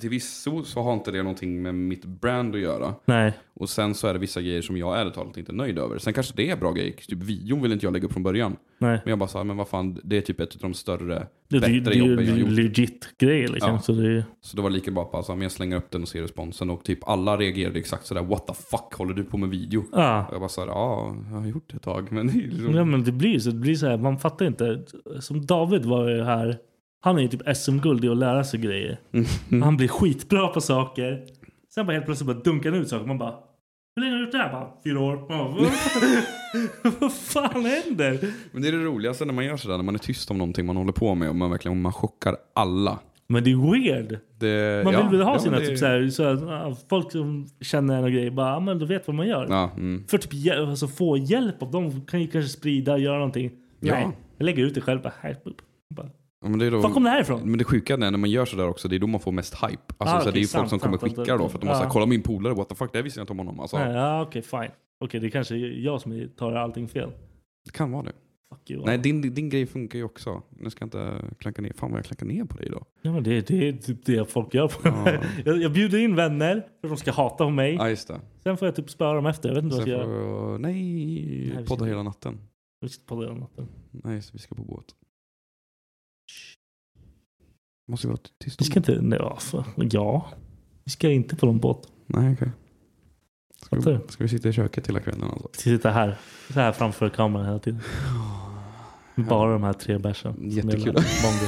till 0.00 0.10
viss 0.10 0.46
så 0.64 0.82
har 0.82 0.94
inte 0.94 1.10
det 1.10 1.22
någonting 1.22 1.62
med 1.62 1.74
mitt 1.74 2.04
brand 2.04 2.54
att 2.54 2.60
göra. 2.60 2.94
Nej. 3.04 3.32
Och 3.54 3.68
sen 3.68 3.94
så 3.94 4.06
är 4.06 4.12
det 4.12 4.18
vissa 4.18 4.40
grejer 4.40 4.62
som 4.62 4.76
jag 4.76 5.00
ärligt 5.00 5.14
talat 5.14 5.36
inte 5.36 5.52
är 5.52 5.54
nöjd 5.54 5.78
över. 5.78 5.98
Sen 5.98 6.12
kanske 6.12 6.32
det 6.36 6.50
är 6.50 6.56
bra 6.56 6.72
grejer, 6.72 6.92
typ 6.92 7.22
videon 7.22 7.62
vill 7.62 7.72
inte 7.72 7.86
jag 7.86 7.92
lägga 7.92 8.06
upp 8.06 8.12
från 8.12 8.22
början. 8.22 8.56
Nej. 8.78 9.00
Men 9.04 9.10
jag 9.10 9.18
bara 9.18 9.28
sa, 9.28 9.44
men 9.44 9.56
vad 9.56 9.68
fan, 9.68 10.00
det 10.04 10.16
är 10.16 10.20
typ 10.20 10.40
ett 10.40 10.54
av 10.54 10.60
de 10.60 10.74
större, 10.74 11.14
Det, 11.14 11.26
det, 11.48 11.60
bättre 11.60 11.80
det 11.80 11.90
är 11.90 11.94
ju 11.94 12.10
jobben 12.10 12.26
jag 12.26 12.38
gjort. 12.38 12.50
legit 12.50 13.08
grejer 13.18 13.48
liksom. 13.48 13.72
Ja. 13.72 13.80
Så 13.80 13.92
det 13.92 14.06
är, 14.06 14.24
Så 14.40 14.56
det 14.56 14.62
var 14.62 14.70
lika 14.70 14.90
bra 14.90 15.24
men 15.28 15.42
jag 15.42 15.52
slänger 15.52 15.76
upp 15.76 15.90
den 15.90 16.02
och 16.02 16.08
ser 16.08 16.22
responsen 16.22 16.70
och 16.70 16.84
typ 16.84 17.08
alla 17.08 17.36
reagerade 17.36 17.78
exakt 17.78 18.06
sådär 18.06 18.22
What 18.22 18.46
the 18.46 18.54
fuck 18.54 18.94
håller 18.94 19.14
du 19.14 19.24
på 19.24 19.36
med 19.36 19.48
video? 19.48 19.84
Ja. 19.92 20.26
Och 20.26 20.34
jag 20.34 20.40
bara 20.40 20.48
såhär, 20.48 20.68
ja 20.68 21.16
jag 21.30 21.36
har 21.38 21.46
gjort 21.46 21.70
det 21.70 21.76
ett 21.76 21.82
tag 21.82 22.12
men 22.12 22.26
det 22.26 22.32
är 22.32 22.48
liksom... 22.48 22.74
Ja 22.74 22.84
men 22.84 23.04
det 23.04 23.12
blir 23.12 23.38
så. 23.38 23.50
Det 23.50 23.56
blir 23.56 23.74
så 23.74 23.86
här, 23.86 23.98
man 23.98 24.18
fattar 24.18 24.46
inte. 24.46 24.82
Som 25.20 25.46
David 25.46 25.84
var 25.84 26.10
ju 26.10 26.22
här. 26.22 26.58
Han 27.04 27.18
är 27.18 27.22
ju 27.22 27.28
typ 27.28 27.56
SM-guld 27.56 28.04
i 28.04 28.08
att 28.08 28.16
lära 28.16 28.44
sig 28.44 28.60
grejer. 28.60 28.98
Mm. 29.12 29.62
Han 29.62 29.76
blir 29.76 29.88
skitbra 29.88 30.48
på 30.48 30.60
saker. 30.60 31.24
Sen 31.74 31.86
bara 31.86 31.92
helt 31.92 32.04
plötsligt 32.04 32.26
bara 32.26 32.38
dunkar 32.38 32.70
han 32.72 32.80
ut 32.80 32.88
saker. 32.88 33.06
Man 33.06 33.18
bara 33.18 33.34
hur 33.96 34.02
länge 34.02 34.12
har 34.12 34.18
du 34.18 34.24
gjort 34.24 34.32
det 34.32 34.38
här? 34.38 34.52
Bara, 34.52 34.68
fyra 34.84 35.00
år. 35.00 35.16
Bara, 35.28 35.48
vad, 35.48 36.92
vad 37.00 37.12
fan 37.12 37.64
händer? 37.64 38.32
Men 38.52 38.62
det 38.62 38.68
är 38.68 38.72
det 38.72 38.84
roligaste 38.84 39.24
när 39.24 39.32
man 39.34 39.44
gör 39.44 39.56
sådär, 39.56 39.76
när 39.76 39.84
man 39.84 39.94
är 39.94 39.98
tyst 39.98 40.30
om 40.30 40.38
någonting 40.38 40.66
man 40.66 40.76
håller 40.76 40.92
på 40.92 41.14
med 41.14 41.28
och 41.28 41.36
man 41.36 41.50
verkligen 41.50 41.82
man 41.82 41.92
chockar 41.92 42.36
alla. 42.54 42.98
Men 43.26 43.44
det 43.44 43.50
är 43.52 43.72
weird. 43.72 44.18
Det, 44.38 44.84
Man 44.84 44.92
vill 44.92 45.02
ja, 45.02 45.08
väl 45.10 45.22
ha 45.22 45.32
ja, 45.32 45.38
sina 45.38 45.58
det- 45.58 45.66
typ 45.66 45.78
så 45.78 45.86
här, 45.86 46.08
så 46.08 46.22
här, 46.24 46.52
ah, 46.52 46.76
folk 46.88 47.12
som 47.12 47.46
känner 47.60 47.98
en 47.98 48.04
och 48.04 48.10
grejer. 48.10 48.30
Bara, 48.30 48.60
men 48.60 48.78
du 48.78 48.86
vet 48.86 49.06
vad 49.06 49.16
man 49.16 49.26
gör. 49.26 49.46
Ja, 49.48 49.70
mm. 49.76 50.04
För 50.08 50.18
typ 50.18 50.58
alltså, 50.58 50.88
få 50.88 51.16
hjälp 51.16 51.62
av 51.62 51.70
dem 51.70 52.06
kan 52.06 52.20
ju 52.20 52.26
kanske 52.26 52.48
sprida, 52.58 52.98
göra 52.98 53.16
någonting. 53.18 53.50
Ja. 53.80 53.94
Nej, 53.94 54.08
jag 54.38 54.44
lägger 54.44 54.64
ut 54.64 54.74
det 54.74 54.80
själv. 54.80 55.02
Bara, 55.02 55.12
här, 55.20 55.36
bara. 55.94 56.08
Ja, 56.44 56.50
men 56.50 56.58
det 56.58 56.66
är 56.66 56.70
då, 56.70 56.80
Var 56.80 56.90
kom 56.90 57.04
det 57.04 57.10
här 57.10 57.20
ifrån? 57.20 57.40
Men 57.44 57.58
det 57.58 57.64
sjuka 57.64 57.94
är 57.94 57.98
när 57.98 58.10
man 58.10 58.30
gör 58.30 58.44
sådär 58.44 58.68
också, 58.68 58.88
det 58.88 58.96
är 58.96 59.00
då 59.00 59.06
man 59.06 59.20
får 59.20 59.32
mest 59.32 59.54
hype. 59.54 59.94
Alltså, 59.96 59.96
Ah, 59.98 60.06
så 60.06 60.10
här, 60.10 60.20
okej, 60.20 60.32
det 60.32 60.38
är 60.38 60.40
ju 60.40 60.46
folk 60.46 60.68
som 60.68 60.78
kommer 60.78 60.98
sant, 60.98 61.16
skicka 61.16 61.36
då, 61.36 61.48
för 61.48 61.56
att 61.58 61.60
de 61.60 61.66
måste 61.66 61.84
ja. 61.84 61.90
kolla 61.90 62.06
min 62.06 62.22
polare, 62.22 62.54
what 62.54 62.68
the 62.68 62.74
fuck, 62.74 62.92
det 62.92 63.02
visste 63.02 63.20
jag 63.20 63.22
inte 63.22 63.32
om 63.32 63.38
honom. 63.38 63.60
Alltså, 63.60 63.78
Nej, 63.78 63.92
ja, 63.94 64.22
okej, 64.22 64.42
fine. 64.42 64.70
Okej, 65.04 65.20
det 65.20 65.30
kanske 65.30 65.54
är 65.54 65.58
jag 65.58 66.00
som 66.00 66.28
tar 66.36 66.52
allting 66.52 66.88
fel. 66.88 67.10
Det 67.64 67.72
kan 67.72 67.92
vara 67.92 68.02
det. 68.02 68.12
Fuck 68.50 68.70
you. 68.70 68.84
Nej, 68.86 68.98
din, 68.98 69.34
din 69.34 69.48
grej 69.48 69.66
funkar 69.66 69.98
ju 69.98 70.04
också. 70.04 70.42
Nu 70.50 70.70
ska 70.70 70.82
jag 70.82 70.86
inte 70.86 71.24
klanka 71.38 71.62
ner. 71.62 71.72
Fan 71.72 71.90
vad 71.90 71.98
jag 71.98 72.04
klankar 72.04 72.26
ner 72.26 72.44
på 72.44 72.56
dig 72.56 72.66
idag. 72.66 72.84
Ja, 73.02 73.12
men 73.12 73.22
det, 73.22 73.46
det 73.46 73.68
är 73.68 73.72
typ 73.72 74.06
det 74.06 74.30
folk 74.30 74.54
gör. 74.54 74.68
På 74.68 74.80
Ja. 74.88 75.12
jag, 75.44 75.62
jag 75.62 75.72
bjuder 75.72 75.98
in 75.98 76.16
vänner 76.16 76.54
för 76.80 76.88
att 76.88 76.90
de 76.90 76.96
ska 76.96 77.12
hata 77.12 77.44
på 77.44 77.50
mig. 77.50 77.74
Ja, 77.74 77.88
just 77.88 78.08
det. 78.08 78.20
Sen 78.42 78.56
får 78.56 78.68
jag 78.68 78.76
typ 78.76 78.90
spöa 78.90 79.12
dem 79.12 79.26
efter. 79.26 79.48
Jag 79.48 79.54
vet 79.54 79.64
inte 79.64 79.76
vad 79.76 79.84
Sen 79.84 79.92
jag 79.92 80.02
ska 80.02 80.10
göra. 80.12 80.50
jag, 80.50 80.60
nej, 80.60 81.52
Nej, 81.54 81.66
podda 81.66 81.84
hela 81.84 82.02
natten. 82.02 82.38
Vi 82.80 82.88
ska 82.88 83.02
podda 83.06 83.22
hela 83.22 83.34
natten. 83.34 83.68
Nej, 83.90 84.22
så 84.22 84.30
vi 84.32 84.38
ska 84.38 84.54
på 84.54 84.62
båt. 84.62 84.84
Måste 87.88 88.06
vi 88.06 88.10
vara 88.10 88.20
tysta? 88.38 88.64
Vi 88.64 88.70
ska 88.70 88.78
inte... 88.78 89.00
Nej, 89.00 89.18
ja, 89.18 89.36
för, 89.36 89.64
ja. 89.90 90.28
Vi 90.84 90.90
ska 90.90 91.10
inte 91.10 91.36
på 91.36 91.46
någon 91.46 91.58
båt. 91.60 91.88
Nej, 92.06 92.32
okej. 92.32 92.50
Ska, 93.62 93.76
Fattar 93.76 93.92
vi- 94.06 94.12
ska 94.12 94.24
vi 94.24 94.28
sitta 94.28 94.48
i 94.48 94.52
köket 94.52 94.88
hela 94.88 95.00
kvällen 95.00 95.22
alltså? 95.30 95.48
Vi 95.52 95.58
sitter 95.58 95.90
här. 95.90 96.16
Så 96.48 96.60
här 96.60 96.72
framför 96.72 97.08
kameran 97.08 97.46
hela 97.46 97.58
tiden. 97.58 97.80
Bara 99.16 99.52
de 99.52 99.62
här 99.62 99.72
tre 99.72 99.98
bärsen. 99.98 100.50
Jättekul. 100.50 100.84
Mongo. 100.94 101.46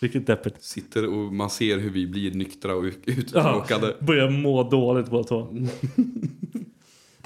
Riktigt 0.00 0.26
deppigt. 0.26 0.62
Sitter 0.62 1.06
och 1.08 1.32
man 1.32 1.50
ser 1.50 1.78
hur 1.78 1.90
vi 1.90 2.06
blir 2.06 2.34
nyktra 2.34 2.74
och 2.74 2.82
ut- 2.82 3.02
Ja, 3.06 3.12
uttråkade. 3.12 3.96
börjar 4.00 4.30
må 4.30 4.62
dåligt 4.70 5.10
båda 5.10 5.24
två. 5.24 5.56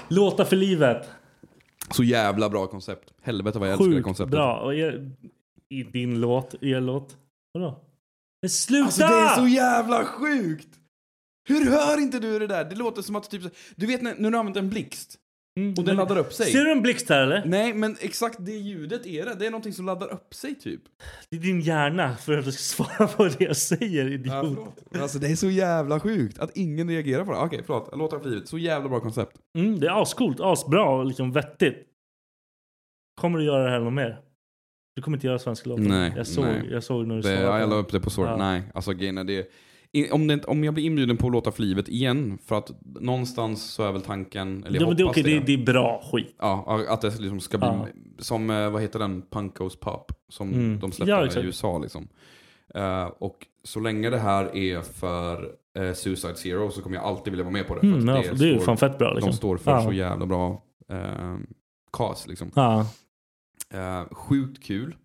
Låta 0.07 0.45
för 0.45 0.55
livet. 0.55 1.09
Så 1.91 2.03
jävla 2.03 2.49
bra 2.49 2.67
koncept. 2.67 3.13
Helvete 3.21 3.59
vad 3.59 3.67
jag 3.67 3.73
älskar 3.73 3.85
det 3.89 3.95
Sjukt 3.95 4.03
konceptet. 4.05 4.31
bra. 4.31 4.59
Och 4.59 4.75
er, 4.75 5.11
I 5.79 5.83
din 5.83 6.21
låt, 6.21 6.63
er 6.63 6.81
låt. 6.81 7.17
Vadå? 7.53 7.79
Men 8.41 8.49
sluta! 8.49 8.85
Alltså 8.85 9.01
det 9.01 9.13
är 9.13 9.35
så 9.35 9.47
jävla 9.47 10.05
sjukt! 10.05 10.69
Hur 11.47 11.71
hör 11.71 12.01
inte 12.01 12.19
du 12.19 12.39
det 12.39 12.47
där? 12.47 12.65
Det 12.65 12.75
låter 12.75 13.01
som 13.01 13.15
att 13.15 13.29
typ, 13.29 13.41
du 13.75 13.85
vet 13.85 14.01
när, 14.01 14.15
när 14.15 14.31
du 14.31 14.37
använder 14.37 14.61
en 14.61 14.69
blixt 14.69 15.19
Mm, 15.59 15.73
och 15.77 15.83
den 15.83 15.95
laddar 15.95 16.17
upp 16.17 16.33
sig. 16.33 16.51
Ser 16.51 16.63
du 16.63 16.71
en 16.71 16.81
blixt 16.81 17.09
här 17.09 17.21
eller? 17.21 17.45
Nej, 17.45 17.73
men 17.73 17.95
exakt 17.99 18.37
det 18.39 18.51
ljudet 18.51 19.05
är 19.05 19.25
det. 19.25 19.35
Det 19.35 19.45
är 19.45 19.51
någonting 19.51 19.73
som 19.73 19.85
laddar 19.85 20.13
upp 20.13 20.33
sig 20.33 20.55
typ. 20.55 20.81
Det 21.29 21.37
är 21.37 21.41
din 21.41 21.61
hjärna 21.61 22.15
för 22.15 22.37
att 22.37 22.45
du 22.45 22.51
ska 22.51 22.83
svara 22.85 23.07
på 23.07 23.23
det 23.27 23.43
jag 23.43 23.57
säger, 23.57 24.11
idiot. 24.11 24.57
Men 24.89 25.01
alltså 25.01 25.19
det 25.19 25.27
är 25.27 25.35
så 25.35 25.49
jävla 25.49 25.99
sjukt 25.99 26.39
att 26.39 26.57
ingen 26.57 26.89
reagerar 26.89 27.25
på 27.25 27.31
det. 27.31 27.37
Okej, 27.37 27.63
förlåt. 27.65 27.97
Låtar 27.97 28.19
för 28.19 28.29
livet. 28.29 28.47
Så 28.47 28.57
jävla 28.57 28.89
bra 28.89 28.99
koncept. 28.99 29.37
Mm, 29.57 29.79
det 29.79 29.87
är 29.87 30.01
ascoolt, 30.01 30.39
asbra 30.39 30.89
och 30.89 31.05
liksom 31.05 31.31
vettigt. 31.31 31.87
Kommer 33.21 33.39
du 33.39 33.45
göra 33.45 33.63
det 33.63 33.69
här 33.69 33.79
något 33.79 33.93
mer? 33.93 34.21
Du 34.95 35.01
kommer 35.01 35.17
inte 35.17 35.27
göra 35.27 35.39
svenska 35.39 35.69
låtar? 35.69 35.83
Nej, 35.83 36.13
jag 36.17 36.27
såg, 36.27 36.45
nej. 36.45 36.69
Jag 36.71 36.83
såg 36.83 37.07
när 37.07 37.15
du 37.15 37.21
Det, 37.21 37.27
sa 37.37 37.43
ja, 37.43 37.59
jag 37.59 37.69
la 37.69 37.75
upp 37.75 37.91
det 37.91 37.99
på 37.99 38.09
Sword. 38.09 38.27
Ja. 38.27 38.37
Nej, 38.37 38.63
alltså 38.73 38.93
grejen 38.93 39.17
är 39.17 39.23
det. 39.23 39.47
Om, 40.11 40.27
det, 40.27 40.45
om 40.45 40.63
jag 40.63 40.73
blir 40.73 40.83
inbjuden 40.85 41.17
på 41.17 41.27
att 41.27 41.33
låta 41.33 41.51
för 41.51 41.61
livet 41.63 41.89
igen, 41.89 42.37
för 42.45 42.57
att 42.57 42.71
någonstans 43.01 43.63
så 43.63 43.83
är 43.83 43.91
väl 43.91 44.01
tanken, 44.01 44.63
eller 44.67 44.79
jag 44.81 44.89
Ja, 44.89 44.93
det, 44.93 45.03
är 45.03 45.07
okej, 45.09 45.23
det. 45.23 45.39
det, 45.39 45.45
det 45.45 45.53
är 45.53 45.65
bra 45.65 46.01
skit. 46.11 46.35
Ja, 46.39 46.79
att 46.89 47.01
det 47.01 47.19
liksom 47.19 47.39
ska 47.39 47.57
bli 47.57 47.67
Ja. 47.67 47.87
som, 48.19 48.49
eh, 48.49 48.69
vad 48.69 48.81
heter 48.81 48.99
den, 48.99 49.21
Punkos 49.31 49.79
Pop, 49.79 50.11
som 50.29 50.49
Mm. 50.53 50.79
de 50.79 50.91
släppte 50.91 51.11
Ja, 51.11 51.25
i. 51.41 51.45
USA 51.45 51.77
liksom. 51.77 52.07
Eh, 52.75 53.03
och 53.05 53.37
så 53.63 53.79
länge 53.79 54.09
det 54.09 54.17
här 54.19 54.55
är 54.57 54.81
för 54.81 55.51
eh, 55.79 55.93
Suicide 55.93 56.35
Zero 56.35 56.71
så 56.71 56.81
kommer 56.81 56.95
jag 56.95 57.05
alltid 57.05 57.31
vilja 57.31 57.43
vara 57.43 57.53
med 57.53 57.67
på 57.67 57.75
det. 57.79 57.87
Mm, 57.87 58.07
ja, 58.07 58.21
för 58.23 58.35
det 58.35 58.45
är 58.45 58.53
ju 58.53 58.59
fan 58.59 58.77
fett 58.77 58.97
bra, 58.97 59.13
liksom. 59.13 59.31
De 59.31 59.37
står 59.37 59.57
för 59.57 59.71
Ja. 59.71 59.81
så 59.83 59.93
jävla 59.93 60.25
bra 60.25 60.63
eh, 60.89 61.35
cast 61.93 62.27
liksom. 62.27 62.51
Ja. 62.55 62.85
Eh, 63.73 64.03
sjukt 64.11 64.63
kul. 64.63 64.95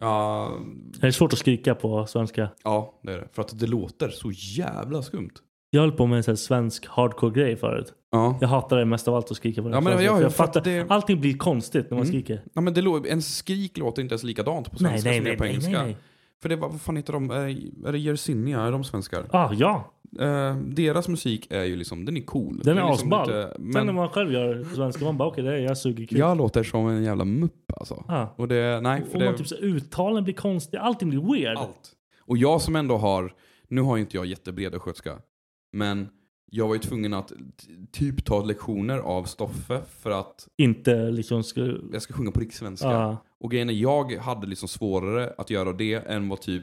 Ja, 0.00 0.52
Det 1.00 1.06
är 1.06 1.10
svårt 1.10 1.32
att 1.32 1.38
skrika 1.38 1.74
på 1.74 2.06
svenska. 2.06 2.48
ja, 2.64 2.94
det 3.02 3.12
är 3.12 3.18
det. 3.18 3.28
För 3.32 3.42
att 3.42 3.58
det 3.58 3.66
låter 3.66 4.08
så 4.08 4.30
jävla 4.34 5.02
skumt. 5.02 5.30
Jag 5.70 5.80
höll 5.80 5.92
på 5.92 6.06
med 6.06 6.16
en 6.16 6.22
sån 6.22 6.36
svensk 6.36 6.86
hardcore-grej 6.86 7.56
förut. 7.56 7.92
Ja. 8.10 8.38
Jag 8.40 8.48
hatar 8.48 8.76
det 8.76 8.84
mest 8.84 9.08
av 9.08 9.14
allt 9.14 9.30
att 9.30 9.36
skrika 9.36 9.62
på 9.62 9.68
Ja, 9.68 9.72
men 9.72 9.82
svenska, 9.84 10.04
jag 10.04 10.22
jag 10.22 10.34
fattar. 10.34 10.60
det. 10.60 10.90
Allting 10.90 11.20
blir 11.20 11.36
konstigt 11.38 11.90
när 11.90 11.96
man 11.96 12.06
Mm. 12.06 12.12
skriker. 12.12 12.42
Ja, 12.54 12.60
men 12.60 12.74
det 12.74 13.10
en 13.10 13.22
skrik 13.22 13.78
låter 13.78 14.02
inte 14.02 14.12
ens 14.12 14.22
likadant 14.22 14.70
på 14.70 14.76
Nej, 14.80 14.90
svenska 14.90 15.08
nej, 15.10 15.18
som 15.18 15.24
det 15.24 15.30
är 15.30 15.32
nej, 15.32 15.38
på 15.38 15.44
nej, 15.44 15.52
engelska. 15.52 15.72
nej, 15.72 15.84
nej. 15.86 15.96
För 16.42 16.48
det 16.48 16.56
var, 16.56 16.68
vad 16.68 16.80
fan 16.80 16.96
heter 16.96 17.12
de? 17.12 17.30
Är, 17.30 17.36
är 17.88 17.92
det 17.92 17.98
Yersinia? 17.98 18.60
Är 18.60 18.72
de 18.72 18.84
svenskar? 18.84 19.26
Ah, 19.30 19.52
ja, 19.52 19.92
Eh, 20.20 20.56
deras 20.56 21.08
musik 21.08 21.46
är 21.50 21.64
ju 21.64 21.76
liksom, 21.76 22.04
den 22.04 22.16
är 22.16 22.20
cool. 22.20 22.60
den 22.64 22.78
är, 22.78 22.90
liksom 22.90 23.12
asball. 23.12 23.26
lite- 23.28 23.52
Sen 23.56 23.70
när 23.70 23.84
men 23.84 23.94
man 23.94 24.08
själv 24.08 24.32
gör 24.32 24.64
svenska, 24.74 25.04
man 25.04 25.16
bara 25.16 25.28
okej, 25.28 25.44
det 25.44 25.52
är 25.54 25.58
jag 25.58 25.78
suger 25.78 26.06
kul. 26.06 26.18
jag 26.18 26.36
låter 26.36 26.62
som 26.62 26.88
en 26.88 27.04
jävla 27.04 27.24
mupp 27.24 27.72
alltså. 27.76 28.04
Ja. 28.08 28.34
Och 28.36 28.48
det, 28.48 28.80
nej, 28.80 29.02
för 29.04 29.12
Och 29.14 29.18
det, 29.20 29.24
man 29.26 29.36
typ 29.36 29.46
så 29.48 29.54
uttalen 29.56 30.24
blir 30.24 30.34
konstiga, 30.34 30.80
allting 30.82 31.08
blir 31.10 31.32
weird. 31.32 31.56
allt. 31.58 31.92
Och 32.20 32.36
jag 32.36 32.60
som 32.62 32.76
ändå 32.76 32.96
har, 32.96 33.34
nu 33.68 33.80
har 33.80 33.96
ju 33.96 34.00
inte 34.02 34.16
jag 34.16 34.26
jättebred 34.26 34.74
östgötska, 34.74 35.18
men 35.72 36.08
jag 36.50 36.68
var 36.68 36.74
ju 36.74 36.80
tvungen 36.80 37.14
att 37.14 37.32
typ 37.92 38.24
ta 38.24 38.44
lektioner 38.44 38.98
av 38.98 39.24
Stoffe 39.24 39.80
för 40.00 40.10
att 40.10 40.48
Inte 40.56 41.10
liksom 41.10 41.42
ska... 41.42 41.60
jag 41.92 42.02
ska 42.02 42.14
sjunga 42.14 42.30
på 42.30 42.40
rikssvenska. 42.40 42.88
Ja. 42.90 43.16
Och 43.40 43.50
grejen 43.50 43.70
är, 43.70 43.74
jag 43.74 44.12
hade 44.12 44.46
liksom 44.46 44.68
svårare 44.68 45.32
att 45.38 45.50
göra 45.50 45.72
det 45.72 45.94
än 45.94 46.28
vad 46.28 46.40
typ 46.40 46.62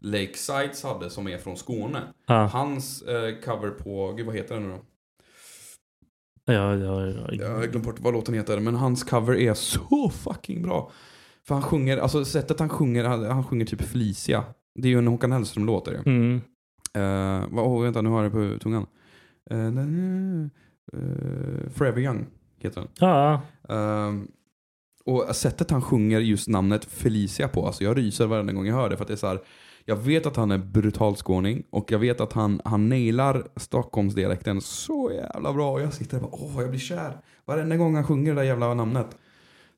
Lakesides 0.00 0.82
hade 0.82 1.10
som 1.10 1.28
är 1.28 1.38
från 1.38 1.56
Skåne. 1.56 2.02
Ja. 2.26 2.46
Hans 2.46 3.02
eh, 3.02 3.34
cover 3.44 3.70
på, 3.70 4.12
gud 4.12 4.26
vad 4.26 4.34
heter 4.34 4.54
den 4.54 4.64
nu 4.64 4.70
då? 4.70 4.80
Ja, 6.52 6.76
ja, 6.76 7.06
ja. 7.06 7.28
Jag 7.32 7.56
har 7.56 7.66
glömt 7.66 7.86
bort 7.86 8.00
vad 8.00 8.12
låten 8.12 8.34
heter, 8.34 8.60
men 8.60 8.74
hans 8.74 9.04
cover 9.04 9.34
är 9.34 9.54
så 9.54 10.10
fucking 10.10 10.62
bra. 10.62 10.90
För 11.46 11.54
han 11.54 11.62
sjunger, 11.62 11.98
alltså 11.98 12.24
sättet 12.24 12.60
han 12.60 12.68
sjunger, 12.68 13.04
han, 13.04 13.24
han 13.24 13.44
sjunger 13.44 13.66
typ 13.66 13.82
Felicia. 13.82 14.44
Det 14.74 14.88
är 14.88 14.92
ju 14.92 14.98
en 14.98 15.06
Håkan 15.06 15.32
Hellström-låt. 15.32 15.88
är 15.88 15.92
det. 15.92 16.10
Mm. 16.10 16.40
Vad, 17.50 17.66
oh, 17.66 17.82
vänta, 17.82 18.02
nu 18.02 18.08
har 18.08 18.22
jag 18.22 18.32
det 18.32 18.54
på 18.54 18.58
tungan. 18.58 18.86
Uh, 19.52 20.46
Forever 21.74 22.00
Young 22.00 22.26
heter 22.58 22.80
den. 22.80 22.90
Ja, 22.98 23.40
Ehm, 23.68 24.28
och 25.04 25.36
sättet 25.36 25.70
han 25.70 25.82
sjunger 25.82 26.20
just 26.20 26.48
namnet 26.48 26.84
Felicia 26.84 27.48
på, 27.48 27.66
alltså 27.66 27.84
jag 27.84 27.98
ryser 27.98 28.26
varenda 28.26 28.52
gång 28.52 28.66
jag 28.66 28.74
hör 28.74 28.90
det. 28.90 28.96
För 28.96 29.04
att 29.04 29.08
det 29.08 29.14
är 29.14 29.16
så 29.16 29.26
här, 29.26 29.40
jag 29.88 29.96
vet 29.96 30.26
att 30.26 30.36
han 30.36 30.50
är 30.50 30.58
brutal 30.58 31.16
skåning 31.16 31.62
och 31.70 31.92
jag 31.92 31.98
vet 31.98 32.20
att 32.20 32.32
han, 32.32 32.60
han 32.64 32.88
nailar 32.88 33.46
Stockholmsdialekten 33.56 34.60
så 34.60 35.12
jävla 35.14 35.52
bra. 35.52 35.72
Och 35.72 35.80
jag 35.80 35.94
sitter 35.94 36.18
där 36.18 36.24
och 36.24 36.30
bara, 36.30 36.40
åh 36.42 36.60
jag 36.60 36.70
blir 36.70 36.80
kär. 36.80 37.20
Varenda 37.44 37.76
gång 37.76 37.94
han 37.94 38.04
sjunger 38.04 38.34
det 38.34 38.40
där 38.40 38.46
jävla 38.46 38.74
namnet. 38.74 39.06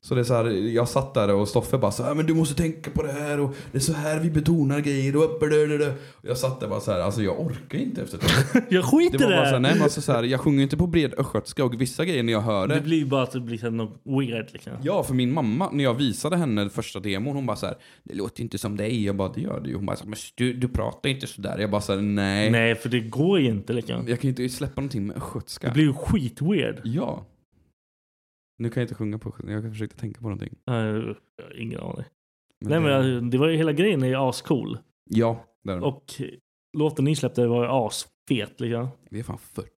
Så 0.03 0.15
det 0.15 0.21
är 0.21 0.25
så 0.25 0.33
här, 0.33 0.45
jag 0.49 0.87
satt 0.87 1.13
där 1.13 1.33
och 1.33 1.47
Stoffe 1.47 1.77
bara 1.77 1.91
så 1.91 2.03
här, 2.03 2.15
men 2.15 2.25
du 2.25 2.33
måste 2.33 2.55
tänka 2.55 2.91
på 2.91 3.03
det 3.03 3.11
här 3.11 3.39
och 3.39 3.55
det 3.71 3.77
är 3.77 3.81
så 3.81 3.93
här 3.93 4.19
vi 4.19 4.29
betonar 4.31 4.79
grejer 4.79 5.15
och 5.15 5.39
blablabla." 5.39 5.87
Och 5.91 6.29
jag 6.29 6.37
satt 6.37 6.59
där 6.59 6.67
bara 6.67 6.79
så 6.79 6.91
här, 6.91 6.99
alltså 6.99 7.21
jag 7.23 7.39
orkar 7.39 7.79
inte 7.79 8.01
efter 8.01 8.17
ett 8.17 8.23
tag. 8.53 8.61
jag 8.69 8.85
skiter 8.85 9.17
Det 9.17 9.23
i 9.23 9.27
var 9.27 9.31
bara 9.35 9.45
så 9.45 9.45
här, 9.45 9.53
det. 9.53 9.59
nej 9.59 9.73
men 9.73 9.83
alltså 9.83 10.01
så 10.01 10.11
här, 10.11 10.23
jag 10.23 10.39
sjunger 10.39 10.63
inte 10.63 10.77
på 10.77 10.87
bred 10.87 11.13
östgötska 11.17 11.65
och 11.65 11.81
vissa 11.81 12.05
grejer 12.05 12.23
när 12.23 12.33
jag 12.33 12.41
hör 12.41 12.67
det. 12.67 12.75
Det 12.75 12.81
blir 12.81 13.05
bara 13.05 13.23
att 13.23 13.31
det 13.31 13.39
blir 13.39 13.57
så 13.57 13.65
här 13.65 13.71
något 13.71 14.01
weird 14.03 14.47
liksom. 14.53 14.73
Ja, 14.83 15.03
för 15.03 15.13
min 15.13 15.33
mamma, 15.33 15.69
när 15.71 15.83
jag 15.83 15.93
visade 15.93 16.37
henne 16.37 16.69
första 16.69 16.99
demon, 16.99 17.35
hon 17.35 17.45
bara 17.45 17.57
så 17.57 17.65
här, 17.65 17.75
det 18.03 18.13
låter 18.13 18.41
inte 18.43 18.57
som 18.57 18.77
dig. 18.77 19.05
Jag 19.05 19.15
bara, 19.15 19.31
det 19.33 19.41
gör 19.41 19.59
det 19.59 19.69
ju. 19.69 19.75
Hon 19.75 19.85
bara, 19.85 19.95
så 19.95 20.05
men 20.05 20.15
du, 20.35 20.53
du 20.53 20.67
pratar 20.67 21.09
inte 21.09 21.27
sådär. 21.27 21.57
Jag 21.59 21.71
bara 21.71 21.81
så 21.81 21.93
här, 21.95 22.01
nej. 22.01 22.51
Nej, 22.51 22.75
för 22.75 22.89
det 22.89 22.99
går 22.99 23.39
ju 23.39 23.47
inte 23.47 23.73
liksom. 23.73 23.95
Jag 24.07 24.19
kan 24.21 24.27
ju 24.33 24.43
inte 24.43 24.55
släppa 24.55 24.81
någonting 24.81 25.07
med 25.07 25.17
östgötska. 25.17 25.67
Det 25.67 25.73
blir 25.73 25.83
ju 25.83 25.93
skitweird. 25.93 26.81
Ja. 26.83 27.25
Nu 28.61 28.69
kan 28.69 28.81
jag 28.81 28.85
inte 28.85 28.95
sjunga 28.95 29.17
på. 29.19 29.35
Jag 29.47 29.63
försökte 29.71 29.97
tänka 29.97 30.21
på 30.21 30.29
någonting. 30.29 30.55
Uh, 30.69 31.15
ingen 31.57 31.79
aning. 31.79 32.05
Men 32.59 32.83
Nej 32.83 32.93
det- 33.03 33.03
men 33.21 33.29
det 33.29 33.37
var 33.37 33.47
ju 33.47 33.57
hela 33.57 33.71
grejen 33.73 34.03
är 34.03 34.07
ju 34.07 34.15
ascool. 34.15 34.77
Ja, 35.09 35.45
där. 35.63 35.79
Och... 35.79 35.87
Och 35.87 36.21
låten 36.77 37.05
ni 37.05 37.15
släppte 37.15 37.47
var 37.47 37.63
ju 37.63 37.69
asfet 37.71 38.59
liksom. 38.59 38.87
Det 39.09 39.19
är 39.19 39.23
fan 39.23 39.37
40 39.37 39.69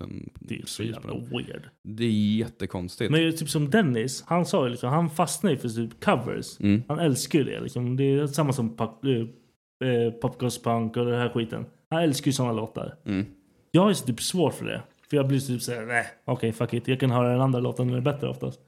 000 0.00 0.30
Det 0.40 0.54
är 0.60 0.66
så 0.66 0.82
jävla 0.82 1.14
weird. 1.14 1.68
Det 1.82 2.04
är 2.04 2.36
jättekonstigt. 2.36 3.10
Men 3.10 3.36
typ 3.36 3.48
som 3.48 3.70
Dennis, 3.70 4.24
han 4.26 4.46
sa 4.46 4.64
ju 4.64 4.70
liksom, 4.70 4.90
han 4.90 5.10
fastnar 5.10 5.50
ju 5.50 5.56
för 5.56 5.68
typ 5.68 6.04
covers. 6.04 6.60
Mm. 6.60 6.82
Han 6.88 6.98
älskar 6.98 7.38
ju 7.38 7.44
det 7.44 7.60
liksom. 7.60 7.96
Det 7.96 8.04
är 8.04 8.26
samma 8.26 8.52
som 8.52 8.76
pop, 8.76 9.04
eh, 9.04 9.88
eh, 9.88 10.10
Popgoes 10.12 10.62
Punk 10.62 10.96
och 10.96 11.04
den 11.06 11.20
här 11.20 11.28
skiten. 11.28 11.66
Han 11.90 12.02
älskar 12.02 12.26
ju 12.26 12.32
sådana 12.32 12.52
låtar. 12.52 12.94
Mm. 13.04 13.26
Jag 13.70 13.82
har 13.82 13.88
ju 13.88 13.94
typ 13.94 14.20
svårt 14.20 14.54
för 14.54 14.64
det. 14.64 14.82
För 15.16 15.20
jag 15.20 15.28
blir 15.28 15.40
typ 15.40 15.62
såhär, 15.62 15.86
nej 15.86 16.06
okej 16.24 16.52
fuck 16.52 16.74
it. 16.74 16.88
Jag 16.88 17.00
kan 17.00 17.10
höra 17.10 17.28
den 17.32 17.40
andra 17.40 17.60
låten, 17.60 17.88
den 17.88 17.96
är 17.96 18.00
bättre 18.00 18.28
oftast. 18.28 18.60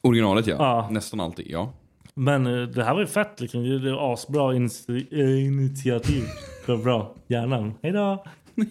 Originalet 0.00 0.46
ja. 0.46 0.56
Ja. 0.58 0.88
Nästan 0.90 1.20
alltid, 1.20 1.46
ja. 1.48 1.72
Men 2.14 2.46
eh, 2.46 2.62
det 2.68 2.84
här 2.84 2.94
var 2.94 3.00
ju 3.00 3.06
fett 3.06 3.40
liksom. 3.40 3.64
Det 3.64 3.78
det 3.78 3.90
är 3.90 4.12
asbra 4.12 4.52
initi- 4.54 5.06
eh, 5.10 5.46
initiativ. 5.46 6.24
Det 6.66 6.72
var 6.72 6.82
bra. 6.82 7.14
Hjärnan. 7.26 7.74
Hejdå! 7.82 8.24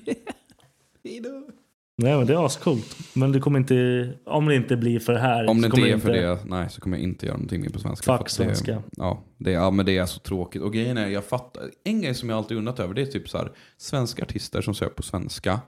Hejdå. 1.03 1.47
Nej 1.97 2.17
men 2.17 2.27
det 2.27 2.33
är 2.33 2.45
ascoolt. 2.45 2.97
Men 3.13 3.31
det 3.31 3.39
kommer 3.39 3.59
inte, 3.59 4.09
om 4.25 4.45
det 4.45 4.55
inte 4.55 4.77
blir 4.77 4.99
för 4.99 5.13
det 5.13 5.19
här. 5.19 5.49
Om 5.49 5.61
det 5.61 5.65
inte 5.65 5.81
är 5.81 5.97
för 5.97 6.13
det, 6.13 6.39
nej 6.45 6.69
så 6.69 6.81
kommer 6.81 6.97
jag 6.97 7.03
inte 7.03 7.25
göra 7.25 7.38
någonting 7.38 7.61
mer 7.61 7.69
på 7.69 7.79
svenska. 7.79 8.17
Fuck 8.17 8.29
svenska. 8.29 8.71
Det, 8.71 8.81
ja, 8.97 9.23
det, 9.38 9.51
ja, 9.51 9.71
men 9.71 9.86
det 9.86 9.97
är 9.97 10.05
så 10.05 10.19
tråkigt. 10.19 10.61
Och 10.61 10.73
grejen 10.73 10.97
är, 10.97 11.07
jag 11.07 11.23
fattar, 11.23 11.63
en 11.83 12.01
grej 12.01 12.13
som 12.13 12.29
jag 12.29 12.38
alltid 12.38 12.57
undrat 12.57 12.79
över 12.79 12.93
det 12.93 13.01
är 13.01 13.05
typ 13.05 13.29
så 13.29 13.38
här, 13.38 13.51
svenska 13.77 14.23
artister 14.23 14.61
som 14.61 14.73
söker 14.73 14.95
på 14.95 15.03
svenska, 15.03 15.59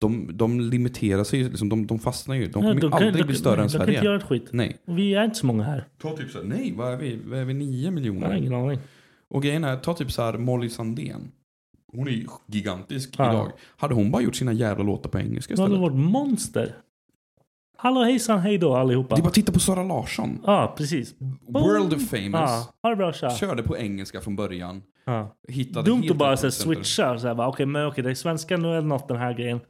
de, 0.00 0.36
de 0.36 0.60
limiterar 0.60 1.24
sig, 1.24 1.42
liksom, 1.44 1.68
de, 1.68 1.86
de 1.86 1.98
fastnar 1.98 2.34
ju. 2.34 2.44
De 2.44 2.52
kommer 2.52 2.68
Ja, 2.68 2.74
de 2.74 2.80
kan- 2.80 2.92
aldrig 2.92 3.24
de- 3.24 3.26
bli 3.26 3.36
större 3.36 3.56
nej, 3.56 3.62
än 3.62 3.66
de 3.68 3.72
kan 3.72 3.80
Sverige. 3.86 3.98
inte 3.98 4.06
göra 4.06 4.16
ett 4.16 4.22
skit. 4.22 4.48
Nej. 4.50 4.76
Vi 4.84 5.14
är 5.14 5.24
inte 5.24 5.36
så 5.36 5.46
många 5.46 5.62
här. 5.62 5.88
Ta 6.02 6.16
typ 6.16 6.30
så 6.30 6.38
här, 6.38 6.44
nej 6.44 6.72
vad 6.76 6.92
är 6.92 6.96
vi? 6.96 7.20
Vad 7.26 7.38
är 7.38 7.44
vi? 7.44 7.54
Nio 7.54 7.90
miljoner? 7.90 8.20
Jag 8.20 8.28
har 8.28 8.34
ingen 8.36 8.54
aning. 8.54 8.78
Och 9.28 9.42
grejen 9.42 9.64
är, 9.64 9.76
ta 9.76 9.94
typ 9.94 10.12
så 10.12 10.22
här 10.22 10.38
Molly 10.38 10.68
Sandén. 10.68 11.30
Hon 11.92 12.08
är 12.08 12.12
ju 12.12 12.26
gigantisk 12.46 13.14
Ja. 13.18 13.30
idag. 13.32 13.52
Hade 13.76 13.94
hon 13.94 14.10
bara 14.10 14.22
gjort 14.22 14.36
sina 14.36 14.52
jävla 14.52 14.84
låtar 14.84 15.10
på 15.10 15.18
engelska 15.18 15.54
Du 15.54 15.62
hade 15.62 15.74
istället? 15.74 15.92
varit 15.92 16.04
monster. 16.12 16.74
Hallå 17.76 18.02
hejsan 18.04 18.38
hejdå 18.40 18.74
allihopa. 18.74 19.14
Det 19.14 19.20
är 19.20 19.22
bara 19.22 19.28
att 19.28 19.34
titta 19.34 19.52
på 19.52 19.60
Sara 19.60 19.82
Larsson. 19.82 20.38
Ja 20.46 20.74
precis. 20.78 21.14
World 21.48 22.08
famous. 22.08 22.32
Ja, 22.32 22.72
ha 22.82 22.90
det 22.90 22.96
bra 22.96 23.12
tja. 23.12 23.30
Körde 23.30 23.62
på 23.62 23.76
engelska 23.76 24.20
från 24.20 24.36
början. 24.36 24.82
Ja. 25.04 25.36
Hittade 25.48 25.90
Dumt 25.90 26.00
helt 26.00 26.10
att 26.12 26.16
bara 26.18 26.36
så 26.36 26.50
switcha. 26.50 27.18
Så 27.18 27.26
här, 27.28 27.34
bara, 27.34 27.48
okej, 27.48 27.66
men 27.66 27.86
okej, 27.86 28.04
det 28.04 28.10
är 28.10 28.14
svenska, 28.14 28.56
nu 28.56 28.68
det 28.68 28.80
något 28.80 29.08
den 29.08 29.16
här 29.16 29.34
grejen. 29.34 29.60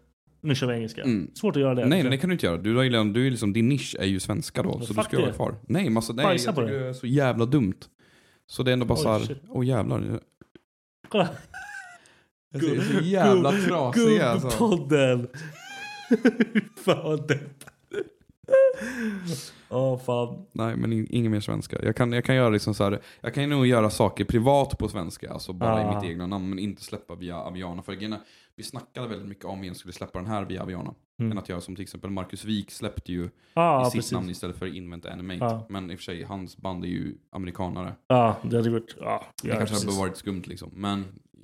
Nu 0.44 0.54
kör 0.54 0.66
vi 0.66 0.74
engelska. 0.74 1.02
Mm. 1.02 1.30
Svårt 1.34 1.56
att 1.56 1.62
göra 1.62 1.74
det. 1.74 1.86
Nej, 1.86 2.02
nej, 2.02 2.10
det 2.10 2.16
kan 2.18 2.28
du 2.30 2.34
inte 2.34 2.46
göra. 2.46 2.56
Du, 2.56 2.76
har 2.76 2.84
du 3.12 3.26
är 3.26 3.30
liksom, 3.30 3.52
din 3.52 3.68
nisch 3.68 3.96
är 3.98 4.04
ju 4.04 4.20
svenska 4.20 4.62
då. 4.62 4.80
Så 4.80 4.92
du 4.92 5.02
ska 5.02 5.20
vara 5.20 5.32
kvar. 5.32 5.54
Nej, 5.68 5.90
massa, 5.90 6.12
nej 6.12 6.24
Bajsa 6.24 6.48
jag 6.48 6.54
på 6.54 6.60
tycker 6.60 6.74
det. 6.74 6.80
det 6.82 6.88
är 6.88 6.92
så 6.92 7.06
jävla 7.06 7.46
dumt. 7.46 7.74
Så 8.46 8.62
det 8.62 8.70
är 8.70 8.72
ändå 8.72 8.86
bara 8.86 8.98
såhär, 8.98 9.36
åh 9.48 9.66
jävlar. 9.66 10.20
Kolla. 11.08 11.28
Jag 12.52 12.62
ser 12.62 12.80
så 12.80 13.04
jävla 13.04 13.52
trasig 13.52 14.20
alltså. 14.20 14.48
Gubbpodden. 14.48 15.28
fan 16.84 17.26
depp. 17.26 17.64
Åh 19.70 19.98
fan. 19.98 20.46
Nej, 20.52 20.76
men 20.76 20.92
in, 20.92 21.06
ingen 21.10 21.32
mer 21.32 21.40
svenska. 21.40 21.82
Jag 21.82 21.96
kan, 21.96 22.12
jag 22.12 22.24
kan 22.24 22.34
göra 22.36 22.48
liksom 22.48 22.74
så 22.74 22.84
här, 22.84 23.00
jag 23.20 23.34
kan 23.34 23.48
nog 23.48 23.66
göra 23.66 23.90
saker 23.90 24.24
privat 24.24 24.78
på 24.78 24.88
svenska, 24.88 25.30
alltså 25.32 25.52
bara 25.52 25.80
i 25.80 25.84
Ah. 25.84 26.00
mitt 26.00 26.10
egna 26.10 26.26
namn, 26.26 26.48
men 26.50 26.58
inte 26.58 26.82
släppa 26.82 27.14
via 27.14 27.36
Aviana. 27.36 27.82
För 27.82 27.92
är, 27.92 28.18
vi 28.56 28.62
snackade 28.62 29.08
väldigt 29.08 29.28
mycket 29.28 29.44
om 29.44 29.64
jag 29.64 29.76
skulle 29.76 29.92
släppa 29.92 30.18
den 30.18 30.28
här 30.28 30.44
via 30.44 30.62
Aviana. 30.62 30.94
Mm. 31.18 31.32
Än 31.32 31.38
att 31.38 31.48
göra 31.48 31.60
som 31.60 31.76
till 31.76 31.82
exempel 31.82 32.10
Marcus 32.10 32.44
Wik 32.44 32.70
släppte 32.70 33.12
ju 33.12 33.28
Ja, 33.54 33.82
i 33.82 33.84
sitt 33.90 33.94
precis. 33.98 34.12
namn 34.12 34.30
istället 34.30 34.56
för 34.56 34.76
Invent 34.76 35.06
Animate. 35.06 35.44
Ja. 35.44 35.66
Men 35.68 35.90
i 35.90 35.94
och 35.94 35.98
för 35.98 36.04
sig, 36.04 36.22
hans 36.22 36.56
band 36.56 36.84
är 36.84 36.88
ju 36.88 37.14
amerikanare. 37.30 37.92
Ja, 38.06 38.36
det 38.42 38.56
hade 38.56 38.70
varit... 38.70 38.96
Ja, 39.00 39.24
Det 39.42 39.48
ja, 39.48 39.54
kanske 39.56 39.74
precis. 39.74 39.88
hade 39.90 39.98
varit 39.98 40.16
skumt 40.16 40.42
liksom. 40.46 40.70
Men 40.74 41.00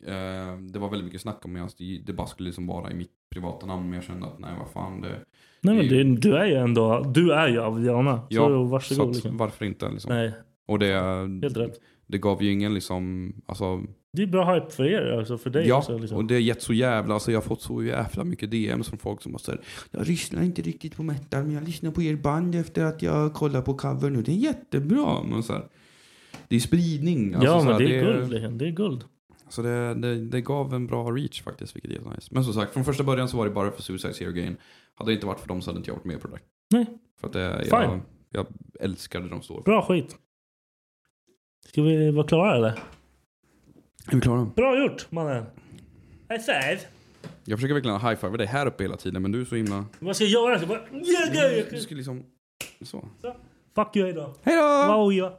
eh, 0.06 0.56
det 0.72 0.78
var 0.78 0.88
väldigt 0.88 1.04
mycket 1.04 1.20
snack 1.20 1.44
om 1.44 1.56
att 1.64 1.78
det, 2.04 2.12
bara 2.12 2.26
skulle 2.26 2.46
liksom 2.48 2.66
vara 2.66 2.90
i 2.90 2.94
mitt 2.94 3.11
privata 3.30 3.66
namn. 3.66 3.82
Men 3.84 3.92
jag 3.92 4.04
kände 4.04 4.26
att 4.26 4.38
nej, 4.38 4.50
vad 4.58 4.70
fan. 4.70 5.00
Det, 5.00 5.20
Nej 5.61 5.76
men 5.76 5.88
det 5.88 6.20
du 6.20 6.36
är 6.36 6.46
ju 6.46 6.54
ändå... 6.54 7.00
Du 7.14 7.32
är 7.32 7.48
ju 7.48 7.61
Aviana. 7.61 8.20
Ja, 8.28 8.46
så 8.48 8.62
varsågod. 8.64 8.96
så 8.96 9.08
att, 9.08 9.14
liksom. 9.14 9.36
varför 9.36 9.64
inte 9.64 9.90
liksom. 9.90 10.14
Nej, 10.14 10.32
Och 10.66 10.78
det, 10.78 11.70
det 12.06 12.18
gav 12.18 12.42
ju 12.42 12.52
ingen 12.52 12.74
liksom, 12.74 13.32
alltså 13.46 13.82
Det 14.12 14.22
är 14.22 14.26
bra 14.26 14.54
hype 14.54 14.70
för 14.70 14.84
er, 14.84 15.12
alltså 15.18 15.38
för 15.38 15.50
dig 15.50 15.68
Ja, 15.68 15.78
också. 15.78 15.98
Liksom. 15.98 16.18
och 16.18 16.24
det 16.24 16.34
har 16.34 16.40
gett 16.40 16.62
så 16.62 16.72
jävla, 16.72 17.14
alltså 17.14 17.32
jag 17.32 17.38
har 17.40 17.42
fått 17.42 17.62
så 17.62 17.82
jävla 17.82 18.24
mycket 18.24 18.50
DMs 18.50 18.88
från 18.88 18.98
folk 18.98 19.22
som 19.22 19.32
bara 19.32 19.38
säger 19.38 19.61
Jag 19.90 20.06
lyssnar 20.06 20.42
inte 20.42 20.62
riktigt 20.62 20.96
på 20.96 21.02
metal 21.02 21.44
men 21.44 21.52
jag 21.54 21.64
lyssnar 21.64 21.90
på 21.90 22.02
er 22.02 22.16
band 22.16 22.54
efter 22.54 22.84
att 22.84 23.02
jag 23.02 23.34
kollar 23.34 23.62
på 23.62 23.74
cover 23.74 24.11
nu. 24.11 24.22
Det 24.22 24.32
är 24.32 24.36
jättebra. 24.36 25.22
Men 25.22 25.42
så 25.42 25.52
här, 25.52 25.68
det 26.48 26.56
är 26.56 26.61
spridning. 26.61 27.34
Alltså, 27.34 27.50
ja 27.50 27.58
så 27.61 27.64
men 27.64 27.72
här, 27.72 27.80
det 27.80 27.98
är 27.98 28.04
guld. 28.04 28.30
liksom. 28.30 28.58
Det 28.58 28.66
är 28.66 28.70
guld. 28.70 29.04
Så 29.48 29.62
det, 29.62 29.94
det, 29.94 30.14
det 30.24 30.40
gav 30.40 30.74
en 30.74 30.86
bra 30.86 31.11
reach 31.11 31.42
faktiskt, 31.42 31.76
vilket 31.76 31.90
är 31.90 31.94
jättenice. 31.94 32.28
Men 32.30 32.44
som 32.44 32.52
sagt, 32.54 32.72
från 32.72 32.84
första 32.84 33.04
början 33.04 33.28
så 33.28 33.36
var 33.36 33.44
det 33.44 33.50
bara 33.50 33.70
för 33.70 33.82
Suicide 33.82 34.14
Zero 34.14 34.32
Gain. 34.32 34.56
Hade 34.94 35.11
det 35.11 35.14
inte 35.14 35.26
varit 35.26 35.40
för 35.40 35.48
dem 35.48 35.62
så 35.62 35.70
hade 35.70 35.78
inte 35.78 35.90
jag 35.90 35.94
varit 35.96 36.04
med 36.04 36.20
på 36.20 36.28
det 36.28 36.34
där. 36.34 36.42
Nej. 36.70 36.86
För 37.20 37.26
att 37.26 37.32
det, 37.32 37.61
Fine. 37.64 37.72
jag, 37.72 38.00
jag 38.30 38.46
älskar 38.80 39.20
det 39.20 39.28
de 39.28 39.42
står. 39.42 39.62
Bra 39.62 39.82
skit. 39.82 40.16
Ska 41.68 41.82
vi 41.82 42.11
vara 42.11 42.26
klara 42.26 42.56
eller? 42.56 42.78
Är 44.09 44.14
vi 44.14 44.20
klara? 44.20 44.44
Bra 44.44 44.78
gjort 44.78 45.07
mannen. 45.12 45.44
High 46.28 46.40
five. 46.40 46.80
Jag 47.44 47.59
försöker 47.59 47.74
verkligen 47.74 48.01
high-five 48.01 48.36
dig 48.36 48.46
här 48.46 48.66
uppe 48.66 48.84
hela 48.84 48.96
tiden, 48.96 49.22
men 49.22 49.32
du 49.32 49.40
är 49.40 49.44
så 49.44 49.55
himla... 49.55 49.84
Vad 49.98 50.16
ska 50.16 50.24
jag 50.24 50.30
göra? 50.42 50.51
Jag 50.53 50.61
ska 50.61 50.66
bara... 50.68 50.80
Yeah, 50.92 51.55
yeah, 51.55 51.66
Du 51.70 51.80
ska 51.80 51.94
liksom... 51.94 52.24
Så. 52.82 53.09
Fuck 53.74 53.96
you 53.96 54.07
hejdå. 54.07 54.34
Hej 54.42 54.57
då! 54.57 54.92
Wow, 54.92 55.12
ja. 55.12 55.38